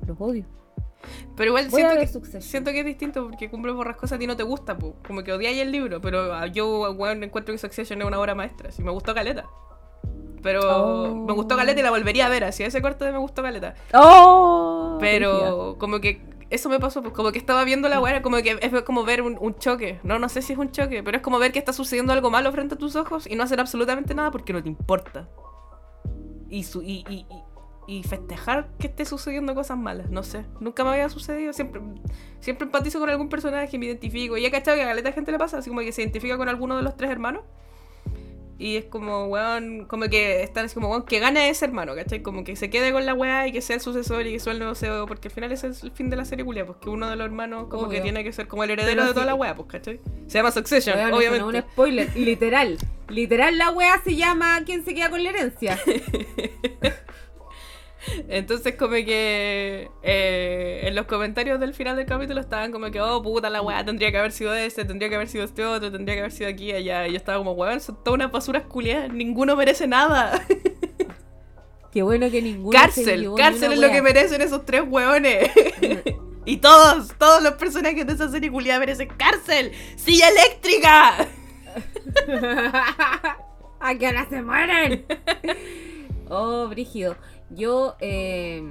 Los 0.06 0.20
odio. 0.20 0.44
Pero 1.38 1.52
igual 1.52 1.68
a 1.68 1.70
siento 1.70 1.96
que, 1.96 2.08
Succession. 2.08 2.42
siento 2.42 2.72
que 2.72 2.82
es 2.82 2.86
distinto 2.86 3.24
porque 3.24 3.50
Cumbre 3.50 3.72
Borrascosa 3.72 4.16
a 4.16 4.20
ti 4.20 4.28
no 4.28 4.36
te 4.36 4.44
gusta, 4.44 4.78
po. 4.78 4.96
como 5.08 5.24
que 5.24 5.32
odiáis 5.32 5.62
el 5.62 5.72
libro, 5.72 6.02
pero 6.02 6.34
ah, 6.34 6.46
yo 6.48 6.92
weón, 6.92 7.24
encuentro 7.24 7.54
que 7.54 7.58
Succession 7.58 8.02
es 8.02 8.06
una 8.08 8.20
obra 8.20 8.36
maestra, 8.36 8.70
sí, 8.72 8.84
me 8.84 8.92
gustó 8.92 9.14
Caleta. 9.16 9.46
Pero 10.44 10.62
Oh. 10.62 11.16
me 11.26 11.34
gustó 11.34 11.56
Caleta 11.56 11.80
y 11.80 11.84
la 11.84 11.90
volvería 11.92 12.26
a 12.26 12.30
ver, 12.30 12.44
así 12.44 12.64
ese 12.64 12.82
corte 12.82 13.06
de 13.06 13.14
me 13.14 13.18
gustó 13.18 13.42
Caleta. 13.42 13.76
¡Oh! 13.94 14.98
Pero 15.00 15.78
como 15.80 16.00
que 16.02 16.22
eso 16.52 16.70
me 16.70 16.80
pasó, 16.80 17.02
pues 17.02 17.14
como 17.14 17.32
que 17.32 17.40
estaba 17.40 17.64
viendo 17.64 17.90
la 17.90 18.00
weá, 18.02 18.22
como 18.22 18.38
que 18.38 18.60
es 18.62 18.82
como 18.84 19.04
ver 19.04 19.22
un, 19.22 19.38
un 19.40 19.58
choque. 19.58 20.00
No, 20.04 20.20
no 20.20 20.30
sé 20.30 20.42
si 20.42 20.54
es 20.54 20.60
un 20.60 20.72
choque, 20.72 21.02
pero 21.02 21.18
es 21.18 21.24
como 21.24 21.40
ver 21.40 21.52
que 21.52 21.60
está 21.60 21.74
sucediendo 21.74 22.14
algo 22.14 22.30
malo 22.30 22.52
frente 22.52 22.76
a 22.76 22.78
tus 22.78 22.96
ojos 22.96 23.26
y 23.26 23.36
no 23.36 23.44
hacer 23.44 23.60
absolutamente 23.60 24.14
nada 24.14 24.32
porque 24.32 24.54
no 24.54 24.62
te 24.62 24.70
importa. 24.70 25.30
Y, 26.50 26.64
su, 26.64 26.82
y, 26.84 27.06
y, 27.10 27.26
y- 27.88 28.04
festejar 28.04 28.70
que 28.78 28.88
esté 28.88 29.06
sucediendo 29.06 29.56
cosas 29.56 29.78
malas, 29.78 30.10
no 30.10 30.24
sé. 30.24 30.46
Nunca 30.60 30.84
me 30.84 30.92
había 30.92 31.08
sucedido, 31.10 31.54
siempre, 31.54 31.82
siempre 32.40 32.66
empatizo 32.66 33.00
con 33.00 33.10
algún 33.10 33.30
personaje, 33.30 33.78
me 33.80 33.86
identifico. 33.86 34.38
Y 34.38 34.46
he 34.46 34.52
cachado 34.52 34.76
que 34.78 34.84
a 34.84 34.88
caleta 34.88 35.10
de 35.10 35.14
gente 35.14 35.32
le 35.32 35.40
pasa, 35.40 35.58
así 35.60 35.70
como 35.70 35.82
que 35.82 35.92
se 35.94 36.02
identifica 36.02 36.38
con 36.38 36.50
alguno 36.50 36.76
de 36.76 36.84
los 36.84 36.96
tres 36.98 37.10
hermanos. 37.10 37.44
Y 38.62 38.78
es 38.78 38.86
como, 38.86 39.26
weón, 39.26 39.86
como 39.86 40.06
que 40.06 40.44
están 40.44 40.66
así 40.66 40.76
como, 40.76 40.90
weón, 40.90 41.04
que 41.04 41.18
gane 41.18 41.50
ese 41.50 41.66
hermano, 41.66 41.96
¿cachai? 41.96 42.22
Como 42.22 42.44
que 42.44 42.56
se 42.56 42.70
quede 42.70 42.92
con 42.92 43.08
la 43.08 43.16
weá 43.16 43.48
y 43.48 43.52
que 43.52 43.60
sea 43.60 43.76
el 43.76 43.82
sucesor 43.82 44.28
y 44.28 44.34
que 44.34 44.40
sea 44.40 44.54
el 44.54 44.60
nuevo 44.60 44.76
CEO, 44.76 45.08
porque 45.08 45.30
al 45.30 45.34
final 45.34 45.52
ese 45.52 45.70
es 45.70 45.82
el 45.82 45.90
fin 45.90 46.12
de 46.12 46.16
la 46.16 46.26
serie 46.26 46.46
culia, 46.46 46.64
pues 46.64 46.78
que 46.80 46.90
uno 46.90 47.10
de 47.10 47.16
los 47.16 47.26
hermanos 47.26 47.70
como 47.70 47.90
que 47.90 48.02
tiene 48.02 48.24
que 48.24 48.32
ser 48.32 48.48
como 48.48 48.64
el 48.64 48.70
heredero 48.70 48.98
Pero 48.98 49.08
de 49.08 49.14
toda 49.16 49.26
sí. 49.26 49.30
la 49.30 49.34
weá, 49.34 49.56
pues, 49.56 49.68
¿cachai? 49.68 50.00
Se 50.28 50.38
llama 50.38 50.52
Succession, 50.52 50.96
Weón, 50.96 51.14
obviamente. 51.14 51.40
no 51.40 51.48
un 51.48 51.60
spoiler, 51.72 52.16
literal. 52.16 52.78
Literal 53.10 53.58
la 53.58 53.72
wea 53.72 54.00
se 54.04 54.16
llama 54.16 54.62
¿Quién 54.64 54.86
se 54.86 54.94
queda 54.94 55.10
con 55.10 55.24
la 55.24 55.32
herencia? 55.32 55.80
Entonces 58.28 58.76
como 58.76 58.94
que 58.94 59.90
eh, 60.04 60.82
en 60.84 60.96
los 60.96 61.06
comentarios 61.06 61.60
del 61.60 61.74
final 61.74 61.96
del 61.96 62.06
capítulo 62.06 62.42
estaban 62.42 62.72
como 62.72 62.90
que, 62.92 63.00
oh 63.00 63.22
puta 63.22 63.50
la 63.50 63.62
weá, 63.62 63.86
tendría 63.86 64.12
que 64.12 64.18
haber 64.18 64.32
sido 64.32 64.54
este, 64.54 64.86
tendría 64.86 65.10
que 65.10 65.16
haber 65.16 65.28
sido 65.28 65.44
este 65.44 65.66
otro, 65.66 65.92
tendría 65.92 66.16
que 66.16 66.22
haber 66.22 66.32
sido 66.32 66.50
aquí 66.50 66.72
y 66.72 66.74
allá. 66.74 67.08
Y 67.08 67.12
yo 67.12 67.18
estaba 67.18 67.38
como, 67.38 67.52
weón, 67.54 67.80
son 67.80 67.98
todas 68.04 68.16
unas 68.16 68.32
basuras 68.32 68.64
culiadas, 68.64 69.12
ninguno 69.12 69.56
merece 69.56 69.88
nada. 69.88 70.42
Qué 71.92 72.04
bueno 72.04 72.32
que 72.32 72.42
ninguno 72.42 72.72
cárcel, 72.72 73.30
cárcel 73.36 73.74
es 73.74 73.80
lo 73.80 73.90
que 73.90 74.02
merecen 74.02 74.42
esos 74.42 74.66
tres 74.66 74.84
weones. 74.88 75.52
y 76.46 76.58
todos, 76.58 77.14
todos 77.18 77.44
los 77.44 77.54
personajes 77.54 78.08
de 78.08 78.14
esa 78.14 78.30
serie 78.30 78.50
culiada 78.50 78.80
merecen 78.80 79.10
cárcel, 79.18 79.74
silla 79.98 80.30
eléctrica. 80.30 81.28
¿A 83.80 83.96
qué 83.96 84.08
hora 84.08 84.28
se 84.30 84.42
mueren? 84.42 85.06
oh, 86.30 86.68
brígido. 86.68 87.18
Yo, 87.54 87.96
eh, 88.00 88.64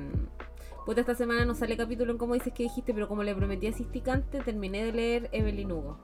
puta, 0.86 1.00
esta 1.00 1.14
semana 1.14 1.44
no 1.44 1.54
sale 1.54 1.76
capítulo 1.76 2.12
en 2.12 2.18
como 2.18 2.34
dices 2.34 2.52
que 2.52 2.64
dijiste, 2.64 2.94
pero 2.94 3.08
como 3.08 3.22
le 3.22 3.34
prometí 3.34 3.66
a 3.66 3.72
Cisticante, 3.72 4.40
terminé 4.40 4.84
de 4.84 4.92
leer 4.92 5.28
Evelyn 5.32 5.72
Hugo. 5.72 5.98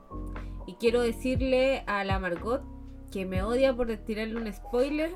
Y 0.66 0.74
quiero 0.74 1.00
decirle 1.00 1.84
a 1.86 2.04
la 2.04 2.18
Margot 2.18 2.62
que 3.10 3.24
me 3.24 3.42
odia 3.42 3.74
por 3.74 3.94
tirarle 3.98 4.36
un 4.36 4.52
spoiler. 4.52 5.10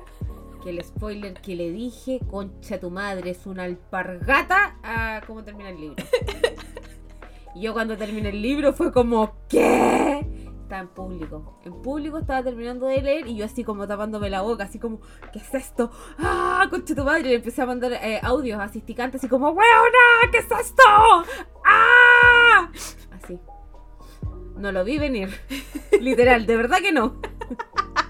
Que 0.63 0.69
el 0.69 0.83
spoiler 0.83 1.33
que 1.33 1.55
le 1.55 1.71
dije, 1.71 2.19
concha 2.29 2.79
tu 2.79 2.91
madre, 2.91 3.31
es 3.31 3.47
una 3.47 3.63
alpargata 3.63 4.77
a 4.83 5.21
cómo 5.25 5.43
termina 5.43 5.69
el 5.69 5.81
libro. 5.81 6.03
Y 7.53 7.61
yo 7.61 7.73
cuando 7.73 7.97
terminé 7.97 8.29
el 8.29 8.41
libro 8.41 8.71
fue 8.71 8.93
como, 8.93 9.33
¿qué? 9.49 10.00
Estaba 10.71 10.83
en 10.83 10.95
público. 10.95 11.59
En 11.65 11.81
público 11.81 12.17
estaba 12.17 12.41
terminando 12.43 12.85
de 12.85 13.01
leer 13.01 13.27
y 13.27 13.35
yo 13.35 13.43
así 13.43 13.61
como 13.61 13.85
tapándome 13.89 14.29
la 14.29 14.41
boca, 14.41 14.63
así 14.63 14.79
como, 14.79 15.01
¿qué 15.33 15.39
es 15.39 15.53
esto? 15.53 15.91
¡Ah, 16.17 16.65
concha 16.69 16.95
tu 16.95 17.03
madre! 17.03 17.23
Le 17.23 17.35
empecé 17.35 17.61
a 17.61 17.65
mandar 17.65 17.91
eh, 17.91 18.21
audios 18.23 18.57
asisticantes 18.57 19.19
así 19.19 19.27
como, 19.27 19.49
¡Weona! 19.49 20.31
¿Qué 20.31 20.37
es 20.37 20.45
esto? 20.45 20.83
¡Ah! 21.65 22.71
Así. 23.11 23.37
No 24.55 24.71
lo 24.71 24.85
vi 24.85 24.97
venir. 24.97 25.27
Literal, 25.99 26.45
de 26.45 26.55
verdad 26.55 26.77
que 26.77 26.93
no. 26.93 27.19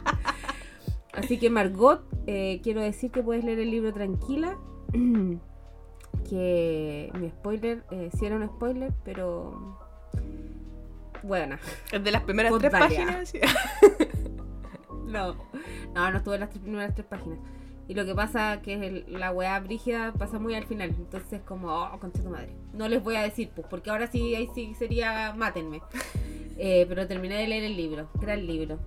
Así 1.14 1.40
que 1.40 1.50
Margot, 1.50 2.04
eh, 2.28 2.62
quiero 2.62 2.82
decir 2.82 3.10
que 3.10 3.24
puedes 3.24 3.44
leer 3.44 3.58
el 3.58 3.72
libro 3.72 3.92
tranquila. 3.92 4.60
que 6.30 7.12
mi 7.16 7.28
spoiler, 7.28 7.84
eh, 7.90 8.12
sí 8.16 8.28
era 8.28 8.36
un 8.36 8.48
spoiler, 8.48 8.94
pero... 9.04 9.80
Bueno, 11.24 11.58
Es 11.92 12.04
de 12.04 12.12
las 12.12 12.24
primeras 12.24 12.54
tres 12.60 12.72
páginas. 12.72 13.34
No, 15.08 15.36
no, 15.94 16.12
no 16.12 16.18
estuve 16.18 16.36
en 16.36 16.40
las 16.42 16.50
tres 16.50 16.62
primeras 16.62 16.94
tres 16.96 17.06
páginas. 17.08 17.40
Y 17.88 17.94
lo 17.96 18.06
que 18.06 18.16
pasa 18.16 18.62
que 18.62 18.76
es 18.76 18.82
el- 18.82 19.06
la 19.10 19.32
weá 19.32 19.60
brígida 19.60 20.14
pasa 20.14 20.40
muy 20.40 20.56
al 20.56 20.66
final. 20.66 20.90
Entonces 20.98 21.42
como, 21.42 21.68
oh, 21.68 22.00
concha 22.00 22.24
tu 22.24 22.30
madre. 22.30 22.56
No 22.74 22.88
les 22.88 23.04
voy 23.04 23.16
a 23.18 23.22
decir, 23.24 23.50
pues, 23.54 23.68
porque 23.70 23.90
ahora 23.90 24.08
sí, 24.08 24.34
ahí 24.36 24.48
sí 24.56 24.74
sería, 24.78 25.34
mátenme. 25.36 25.82
Eh, 26.64 26.86
pero 26.88 27.08
terminé 27.08 27.38
de 27.38 27.48
leer 27.48 27.64
el 27.64 27.76
libro, 27.76 28.08
gran 28.14 28.46
libro. 28.46 28.78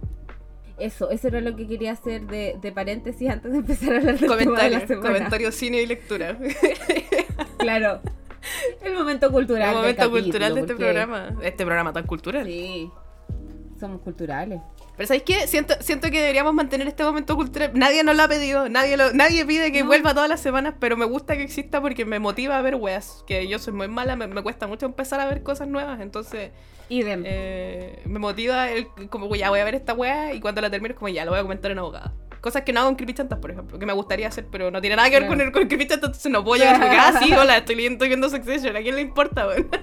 Eso, 0.78 1.10
eso 1.10 1.26
era 1.26 1.40
lo 1.40 1.56
que 1.56 1.66
quería 1.66 1.90
hacer 1.92 2.24
de, 2.26 2.56
de 2.60 2.70
paréntesis 2.70 3.28
antes 3.28 3.50
de 3.50 3.58
empezar 3.58 3.94
a 3.94 3.96
hablar 3.98 4.18
del 4.18 4.36
tema 4.38 4.62
de 4.62 4.70
la 4.70 4.86
semana. 4.86 5.08
comentario, 5.08 5.50
cine 5.50 5.82
y 5.82 5.86
lectura. 5.86 6.38
Claro. 7.58 8.00
El 8.82 8.94
momento 8.94 9.30
cultural. 9.30 9.68
El 9.70 9.74
momento 9.76 9.96
capítulo, 10.02 10.22
cultural 10.22 10.54
de 10.54 10.60
este 10.60 10.72
porque- 10.74 10.84
programa. 10.84 11.36
Este 11.42 11.64
programa 11.64 11.92
tan 11.92 12.06
cultural. 12.06 12.46
Sí. 12.46 12.90
Somos 13.80 14.00
culturales. 14.02 14.60
Pero 14.96 15.08
¿sabéis 15.08 15.24
qué? 15.24 15.46
Siento, 15.48 15.74
siento 15.80 16.08
que 16.10 16.20
deberíamos 16.20 16.54
mantener 16.54 16.86
este 16.86 17.02
momento 17.02 17.34
cultural. 17.34 17.72
Nadie 17.74 18.04
nos 18.04 18.16
lo 18.16 18.22
ha 18.22 18.28
pedido, 18.28 18.68
nadie, 18.68 18.96
lo, 18.96 19.12
nadie 19.12 19.44
pide 19.44 19.72
que 19.72 19.80
No. 19.80 19.86
vuelva 19.86 20.14
todas 20.14 20.28
las 20.28 20.40
semanas, 20.40 20.74
pero 20.78 20.96
me 20.96 21.04
gusta 21.04 21.36
que 21.36 21.42
exista 21.42 21.80
porque 21.80 22.04
me 22.04 22.20
motiva 22.20 22.56
a 22.56 22.62
ver 22.62 22.76
weas. 22.76 23.24
Que 23.26 23.48
yo 23.48 23.58
soy 23.58 23.72
muy 23.72 23.88
mala, 23.88 24.14
me, 24.14 24.28
me 24.28 24.42
cuesta 24.42 24.68
mucho 24.68 24.86
empezar 24.86 25.18
a 25.18 25.26
ver 25.26 25.42
cosas 25.42 25.66
nuevas, 25.66 26.00
entonces 26.00 26.52
Idem. 26.88 27.24
eh, 27.26 28.02
me 28.06 28.20
motiva 28.20 28.70
el, 28.70 28.86
como 29.10 29.34
ya 29.34 29.50
voy 29.50 29.58
a 29.58 29.64
ver 29.64 29.74
esta 29.74 29.94
wea 29.94 30.32
y 30.32 30.40
cuando 30.40 30.60
la 30.60 30.70
termine 30.70 30.92
es 30.92 30.98
como 30.98 31.08
ya 31.08 31.24
lo 31.24 31.32
voy 31.32 31.40
a 31.40 31.42
comentar 31.42 31.72
en 31.72 31.80
abogada. 31.80 32.12
Cosas 32.44 32.60
que 32.60 32.74
no 32.74 32.80
hago 32.80 32.90
en 32.90 32.96
Creepy 32.96 33.14
Chantas, 33.14 33.38
por 33.38 33.50
ejemplo, 33.50 33.78
que 33.78 33.86
me 33.86 33.94
gustaría 33.94 34.28
hacer, 34.28 34.46
pero 34.50 34.70
no 34.70 34.82
tiene 34.82 34.96
nada 34.96 35.08
que 35.08 35.14
ver 35.14 35.22
Claro. 35.22 35.38
con 35.38 35.46
el 35.46 35.50
con 35.50 35.66
Creepy 35.66 35.86
Chantas, 35.86 36.08
entonces 36.10 36.30
no 36.30 36.44
puedo 36.44 36.62
llegar 36.62 36.78
que, 36.78 36.94
ah, 36.94 37.18
sí, 37.18 37.32
hola, 37.32 37.56
estoy 37.56 37.82
estoy 37.86 38.08
viendo 38.08 38.28
Succession, 38.28 38.76
¿a 38.76 38.80
quién 38.82 38.96
le 38.96 39.00
importa, 39.00 39.46
weón? 39.46 39.68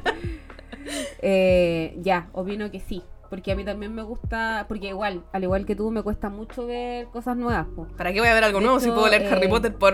Eh, 1.24 1.96
ya, 2.02 2.30
opino 2.34 2.70
que 2.70 2.80
sí. 2.80 3.02
Porque 3.32 3.52
a 3.52 3.56
mí 3.56 3.64
también 3.64 3.96
me 3.96 4.04
gusta, 4.04 4.66
porque 4.68 4.90
igual, 4.90 5.24
al 5.32 5.44
igual 5.44 5.66
que 5.66 5.76
tú, 5.76 5.90
me 5.90 6.04
cuesta 6.04 6.30
mucho 6.30 6.68
ver 6.68 7.08
cosas 7.08 7.36
nuevas. 7.36 7.66
po. 7.76 7.88
¿Para 7.98 8.14
qué 8.14 8.20
voy 8.20 8.30
a 8.30 8.34
ver 8.36 8.44
algo 8.44 8.60
De 8.60 8.66
nuevo 8.66 8.80
si 8.80 8.90
puedo 8.90 9.08
leer 9.08 9.24
eh, 9.24 9.30
Harry 9.32 9.48
Potter 9.48 9.74
por 9.74 9.94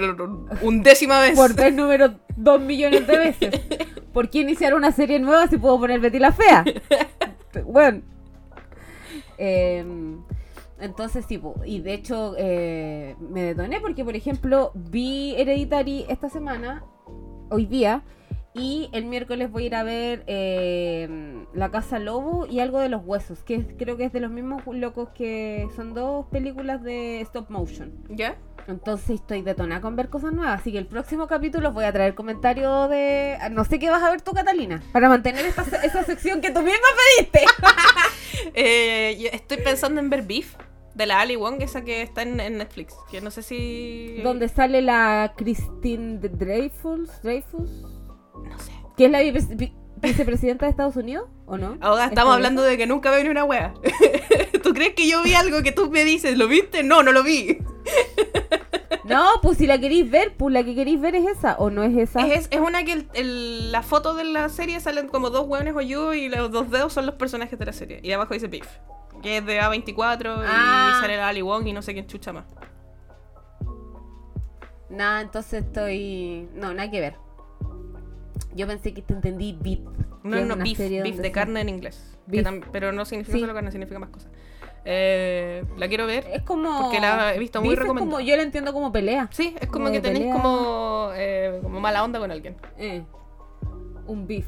undécima 0.61 1.21
vez? 1.21 1.35
Por 1.35 1.53
vez 1.53 1.73
número 1.73 2.15
dos 2.35 2.59
millones 2.59 3.07
de 3.07 3.17
veces. 3.17 3.61
¿Por 4.13 4.29
qué 4.29 4.39
iniciar 4.39 4.73
una 4.73 4.91
serie 4.91 5.19
nueva 5.19 5.47
si 5.47 5.57
puedo 5.57 5.79
poner 5.79 6.01
Betty 6.01 6.19
la 6.19 6.33
Fea? 6.33 6.65
bueno. 7.65 8.01
Em, 9.37 10.19
entonces 10.79 11.25
sí, 11.27 11.37
po, 11.37 11.55
y 11.65 11.79
de 11.81 11.93
hecho 11.93 12.35
eh, 12.37 13.15
me 13.19 13.43
detoné 13.43 13.79
porque, 13.79 14.03
por 14.05 14.15
ejemplo, 14.15 14.71
vi 14.75 15.35
Hereditary 15.37 16.05
esta 16.09 16.29
semana, 16.29 16.83
hoy 17.49 17.65
día, 17.65 18.03
y 18.53 18.89
el 18.91 19.05
miércoles 19.05 19.51
voy 19.51 19.63
a 19.63 19.65
ir 19.67 19.75
a 19.75 19.83
ver 19.83 20.23
eh, 20.25 21.45
La 21.53 21.69
Casa 21.69 21.99
Lobo 21.99 22.47
y 22.47 22.59
algo 22.59 22.79
de 22.79 22.89
los 22.89 23.03
huesos, 23.05 23.43
que 23.43 23.55
es- 23.55 23.67
creo 23.77 23.97
que 23.97 24.05
es 24.05 24.13
de 24.13 24.19
los 24.19 24.31
mismos 24.31 24.63
locos 24.65 25.09
que 25.09 25.67
son 25.75 25.93
dos 25.93 26.25
películas 26.31 26.81
de 26.83 27.21
stop 27.21 27.49
motion. 27.51 27.93
¿Ya? 28.09 28.35
Entonces 28.67 29.11
estoy 29.21 29.43
detonada 29.43 29.79
con 29.79 29.95
ver 29.95 30.09
cosas 30.09 30.33
nuevas. 30.33 30.59
Así 30.59 30.71
que 30.73 30.77
el 30.79 30.87
próximo 30.87 31.27
capítulo 31.27 31.71
voy 31.71 31.85
a 31.85 31.93
traer 31.93 32.15
comentario 32.15 32.87
de. 32.89 33.37
No 33.51 33.63
sé 33.63 33.79
qué 33.79 33.89
vas 33.89 34.03
a 34.03 34.09
ver 34.09 34.21
tú, 34.21 34.33
Catalina. 34.33 34.83
Para 34.91 35.07
mantener 35.07 35.45
esta, 35.45 35.61
esa 35.85 36.03
sección 36.03 36.41
que 36.41 36.49
tú 36.51 36.61
misma 36.61 36.87
pediste. 37.17 37.41
Eh, 38.53 39.17
yo 39.19 39.29
estoy 39.33 39.57
pensando 39.57 39.99
en 39.99 40.09
ver 40.09 40.21
Beef 40.21 40.55
de 40.97 41.05
la 41.05 41.21
Ali 41.21 41.35
Wong, 41.35 41.61
esa 41.61 41.83
que 41.83 42.01
está 42.01 42.23
en, 42.23 42.39
en 42.39 42.57
Netflix. 42.57 42.95
Que 43.11 43.21
no 43.21 43.29
sé 43.31 43.43
si. 43.43 44.19
Donde 44.23 44.49
sale 44.49 44.81
la 44.81 45.33
Christine 45.37 46.17
Dreyfus, 46.19 47.21
Dreyfus, 47.21 47.69
No 48.43 48.59
sé. 48.59 48.71
que 48.97 49.05
es 49.05 49.11
la 49.11 49.21
vice- 49.21 49.55
vi- 49.55 49.73
vicepresidenta 50.01 50.65
de 50.65 50.71
Estados 50.71 50.95
Unidos, 50.95 51.29
¿o 51.45 51.57
no? 51.57 51.77
Ahora 51.81 52.05
¿Es 52.05 52.09
estamos 52.09 52.33
hablando 52.33 52.61
de 52.63 52.77
que 52.77 52.87
nunca 52.87 53.11
veo 53.11 53.23
ni 53.23 53.29
una 53.29 53.43
wea. 53.45 53.73
¿Tú 54.63 54.73
crees 54.73 54.93
que 54.95 55.07
yo 55.07 55.21
vi 55.23 55.33
algo 55.35 55.61
que 55.63 55.71
tú 55.71 55.89
me 55.91 56.03
dices? 56.03 56.37
¿Lo 56.37 56.47
viste? 56.47 56.81
No, 56.83 57.03
no 57.03 57.11
lo 57.11 57.23
vi. 57.23 57.59
No, 59.15 59.25
pues 59.41 59.57
si 59.57 59.67
la 59.67 59.79
queréis 59.79 60.09
ver, 60.09 60.35
pues 60.35 60.53
la 60.53 60.63
que 60.63 60.75
queréis 60.75 60.99
ver 60.99 61.15
es 61.15 61.27
esa, 61.27 61.55
¿o 61.57 61.69
no 61.69 61.83
es 61.83 61.95
esa? 61.97 62.25
Es, 62.27 62.47
es 62.51 62.59
una 62.59 62.83
que 62.83 62.93
el- 62.93 63.09
el- 63.13 63.71
la 63.71 63.81
foto 63.83 64.13
de 64.15 64.23
la 64.23 64.49
serie 64.49 64.79
salen 64.79 65.07
como 65.07 65.29
dos 65.29 65.47
hueones 65.47 65.75
hoyudos 65.75 66.15
y 66.15 66.29
los 66.29 66.51
dos 66.51 66.69
dedos 66.69 66.93
son 66.93 67.05
los 67.05 67.15
personajes 67.15 67.57
de 67.57 67.65
la 67.65 67.73
serie. 67.73 67.99
Y 68.03 68.11
abajo 68.11 68.33
dice 68.33 68.47
Beef. 68.47 68.67
Que 69.21 69.37
es 69.37 69.45
de 69.45 69.59
A24 69.61 70.43
Ah. 70.45 70.93
y 70.97 71.01
sale 71.01 71.17
la 71.17 71.27
Ali 71.29 71.41
Wong 71.41 71.65
y 71.67 71.73
no 71.73 71.81
sé 71.81 71.93
quién 71.93 72.05
chucha 72.07 72.31
más. 72.33 72.45
Nada, 74.89 75.21
entonces 75.21 75.63
estoy. 75.65 76.47
No, 76.55 76.73
nada 76.73 76.89
que 76.89 76.99
ver. 77.01 77.15
Yo 78.55 78.67
pensé 78.67 78.93
que 78.93 79.01
te 79.01 79.13
entendí 79.13 79.57
beat. 79.59 79.79
No, 80.23 80.43
no, 80.45 80.55
beef, 80.55 80.77
beef 80.79 81.17
de 81.17 81.31
carne 81.31 81.61
en 81.61 81.69
inglés. 81.69 82.13
Beef. 82.25 82.45
pero 82.73 82.91
no 82.91 83.05
significa 83.05 83.37
Sí. 83.37 83.41
solo 83.41 83.53
carne, 83.53 83.71
significa 83.71 83.99
más 83.99 84.09
cosas. 84.09 84.29
Eh, 84.89 85.65
la 85.75 85.87
quiero 85.89 86.05
ver. 86.07 86.25
Es 86.31 86.43
como. 86.43 86.83
Porque 86.83 87.01
la 87.01 87.35
he 87.35 87.39
visto 87.39 87.61
muy 87.61 87.75
recomendada. 87.75 88.09
como, 88.09 88.19
Yo 88.25 88.37
la 88.37 88.43
entiendo 88.43 88.71
como 88.71 88.91
pelea. 88.93 89.27
Sí, 89.31 89.53
es 89.59 89.67
como 89.67 89.85
como 89.85 89.91
que 89.91 89.99
tenéis 89.99 90.33
como, 90.33 91.09
eh, 91.13 91.59
como 91.61 91.81
mala 91.81 92.03
onda 92.05 92.19
con 92.19 92.31
alguien. 92.31 92.55
Eh, 92.77 93.03
un 94.05 94.25
beef. 94.27 94.47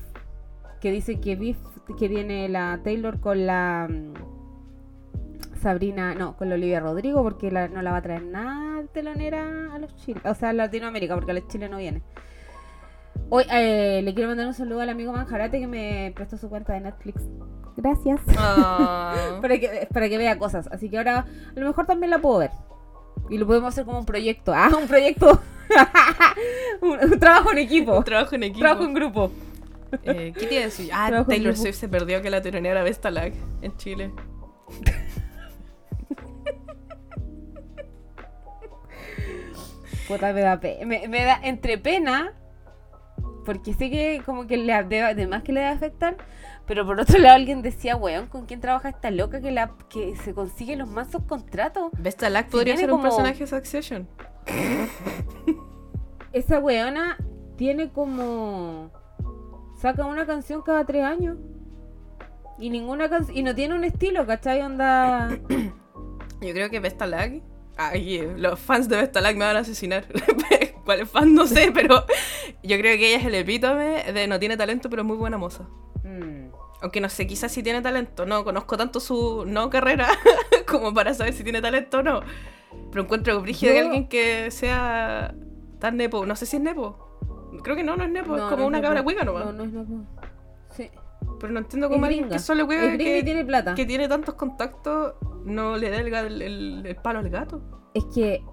Que 0.80 0.92
dice 0.92 1.20
que 1.20 1.36
beef 1.36 1.58
que 1.98 2.08
viene 2.08 2.48
la 2.48 2.80
Taylor 2.84 3.20
con 3.20 3.46
la 3.46 3.88
mm, 3.90 4.14
Sabrina, 5.62 6.14
no, 6.16 6.38
con 6.38 6.48
la 6.50 6.56
Olivia 6.56 6.80
Rodrigo, 6.80 7.22
porque 7.24 7.52
la- 7.52 7.68
no 7.68 7.82
la 7.82 7.92
va 7.92 7.98
a 7.98 8.02
traer 8.02 8.24
nada 8.24 8.84
telonera 8.94 9.74
a 9.74 9.80
los 9.80 9.94
chiles, 9.98 10.24
o 10.26 10.34
sea, 10.36 10.50
a 10.50 10.54
Latinoamérica, 10.54 11.16
porque 11.16 11.32
a 11.32 11.34
los 11.34 11.48
Chile 11.48 11.68
no 11.68 11.78
viene. 11.78 12.02
Hoy 13.30 13.44
eh, 13.52 14.02
le 14.04 14.14
quiero 14.14 14.30
mandar 14.30 14.48
un 14.48 14.54
saludo 14.54 14.82
al 14.82 14.90
amigo 14.90 15.14
Manjarate 15.14 15.60
que 15.60 15.68
me 15.68 16.12
prestó 16.16 16.38
su 16.38 16.50
cuenta 16.50 16.74
de 16.74 16.82
Netflix. 16.82 17.22
Gracias. 17.78 18.20
Ah. 18.38 19.38
para, 19.42 19.60
que, 19.60 19.88
para 19.94 20.10
que 20.10 20.18
vea 20.18 20.38
cosas. 20.40 20.68
Así 20.72 20.90
que 20.90 20.98
ahora 20.98 21.26
a 21.56 21.60
lo 21.60 21.68
mejor 21.68 21.86
también 21.86 22.10
la 22.10 22.20
puedo 22.20 22.40
ver. 22.40 22.52
Y 23.30 23.38
lo 23.38 23.46
podemos 23.46 23.70
hacer 23.70 23.86
como 23.86 24.00
un 24.00 24.06
proyecto. 24.06 24.54
Ah, 24.56 24.70
un 24.82 24.88
proyecto. 24.88 25.40
un, 26.82 27.12
un 27.12 27.20
trabajo 27.20 27.52
en 27.52 27.60
equipo. 27.60 27.98
Un 27.98 28.04
trabajo 28.04 28.36
en 28.36 28.44
equipo. 28.44 28.60
Trabajo 28.60 28.84
en 28.86 28.94
grupo. 28.94 29.32
Eh, 30.04 30.34
¿Qué 30.38 30.62
decir? 30.64 30.90
Ah, 30.94 31.08
Trabajo 31.08 31.30
Taylor. 31.30 31.56
Swift 31.56 31.76
se 31.76 31.88
perdió 31.88 32.22
que 32.22 32.30
la 32.30 32.42
tironera 32.42 32.76
era 32.76 32.84
Vestalag 32.84 33.34
en 33.62 33.78
Chile. 33.78 34.12
Puta, 40.08 40.34
me 40.34 40.42
da, 40.42 40.60
pe- 40.60 40.80
me, 40.86 41.08
me 41.08 41.24
da 41.24 41.40
entre 41.44 41.78
pena. 41.78 42.34
Porque 43.46 43.74
sé 43.74 43.90
que 43.90 44.22
como 44.26 44.46
que 44.48 44.58
le 44.58 44.74
además 44.74 45.44
que 45.44 45.52
le 45.54 45.62
debe 45.62 45.72
afectar. 45.72 46.18
Pero 46.66 46.86
por 46.86 47.00
otro 47.00 47.18
lado 47.20 47.36
alguien 47.36 47.62
decía, 47.62 47.96
weón, 47.96 48.28
¿con 48.28 48.46
quién 48.46 48.60
trabaja 48.62 48.90
esta 48.90 49.10
loca 49.12 49.42
que 49.42 49.52
la 49.52 49.72
que 49.90 50.16
se 50.18 50.34
consigue 50.34 50.76
los 50.76 50.88
mansos 50.90 51.24
contratos? 51.24 51.92
Vestalag 51.98 52.46
Si 52.46 52.52
podría 52.52 52.78
ser 52.78 52.86
un 52.92 52.98
como- 53.00 53.04
personaje 53.04 53.40
de 53.40 53.48
Succession. 53.48 54.08
Esa 56.32 56.60
weona 56.60 57.18
tiene 57.58 57.90
como. 57.90 58.92
Saca 59.82 60.06
una 60.06 60.26
canción 60.26 60.62
cada 60.62 60.86
tres 60.86 61.04
años. 61.04 61.38
Y 62.60 62.70
ninguna 62.70 63.10
canción. 63.10 63.36
Y 63.38 63.44
no 63.44 63.56
tiene 63.56 63.74
un 63.76 63.84
estilo, 63.84 64.26
¿cachai? 64.28 64.62
Onda. 64.62 65.30
Yo 66.42 66.54
creo 66.54 66.70
que 66.70 66.80
Vestalag. 66.80 67.42
Ay, 67.78 68.22
los 68.38 68.60
fans 68.60 68.90
de 68.90 68.98
Vestalag 68.98 69.38
me 69.38 69.46
van 69.46 69.56
a 69.56 69.60
asesinar. 69.62 70.06
¿Cuáles 70.90 71.08
fans? 71.08 71.30
No 71.32 71.46
sé, 71.46 71.72
pero 71.72 72.04
yo 72.64 72.78
creo 72.80 72.98
que 72.98 73.10
ella 73.10 73.20
es 73.20 73.26
el 73.26 73.36
epítome 73.36 74.12
de 74.12 74.26
no 74.28 74.40
tiene 74.40 74.58
talento, 74.58 74.90
pero 74.90 75.04
es 75.04 75.08
muy 75.08 75.18
buena 75.18 75.38
moza. 75.38 75.66
mm, 76.04 76.50
Aunque 76.82 77.00
no 77.00 77.10
sé, 77.10 77.28
quizás 77.28 77.52
sí 77.52 77.62
tiene 77.62 77.80
talento. 77.84 78.26
No 78.26 78.44
conozco 78.44 78.76
tanto 78.76 79.00
su 79.00 79.46
no 79.46 79.70
carrera 79.70 80.08
como 80.68 80.92
para 80.92 81.14
saber 81.14 81.34
si 81.34 81.44
tiene 81.44 81.62
talento 81.62 82.00
o 82.00 82.02
no. 82.02 82.22
Pero 82.92 83.04
encuentro 83.04 83.40
brígido 83.42 83.72
que 83.74 83.78
Yo- 83.80 83.86
alguien 83.86 84.08
que 84.08 84.50
sea 84.50 85.36
tan 85.80 85.96
nepo. 85.98 86.26
No 86.26 86.36
sé 86.36 86.48
si 86.48 86.56
es 86.58 86.62
nepo. 86.64 87.06
Creo 87.64 87.76
que 87.76 87.84
no, 87.84 87.96
no 87.96 88.04
es 88.04 88.10
nepo. 88.10 88.36
es 88.36 88.42
como 88.44 88.58
no 88.62 88.66
una 88.68 88.78
nepo. 88.80 88.88
cabra 88.88 89.04
cuica 89.04 89.24
nomás. 89.24 89.46
No, 89.46 89.52
no 89.54 89.64
es 89.66 89.72
nepo. 89.72 90.06
Sí. 90.76 90.90
Pero 91.40 91.54
no 91.54 91.60
entiendo 91.60 91.88
cómo 91.88 92.04
alguien 92.06 92.30
que 92.30 92.40
solo 92.40 92.68
que, 92.68 93.22
tiene 93.24 93.46
plata. 93.46 93.76
que 93.76 93.86
tiene 93.86 94.08
tantos 94.08 94.34
contactos 94.34 95.14
no 95.46 95.78
le 95.78 95.92
da 95.92 96.00
el- 96.00 96.42
el- 96.42 96.84
el 96.84 96.96
palo 96.96 97.20
al 97.20 97.30
gato. 97.30 97.62
Es 97.94 98.06
que. 98.16 98.44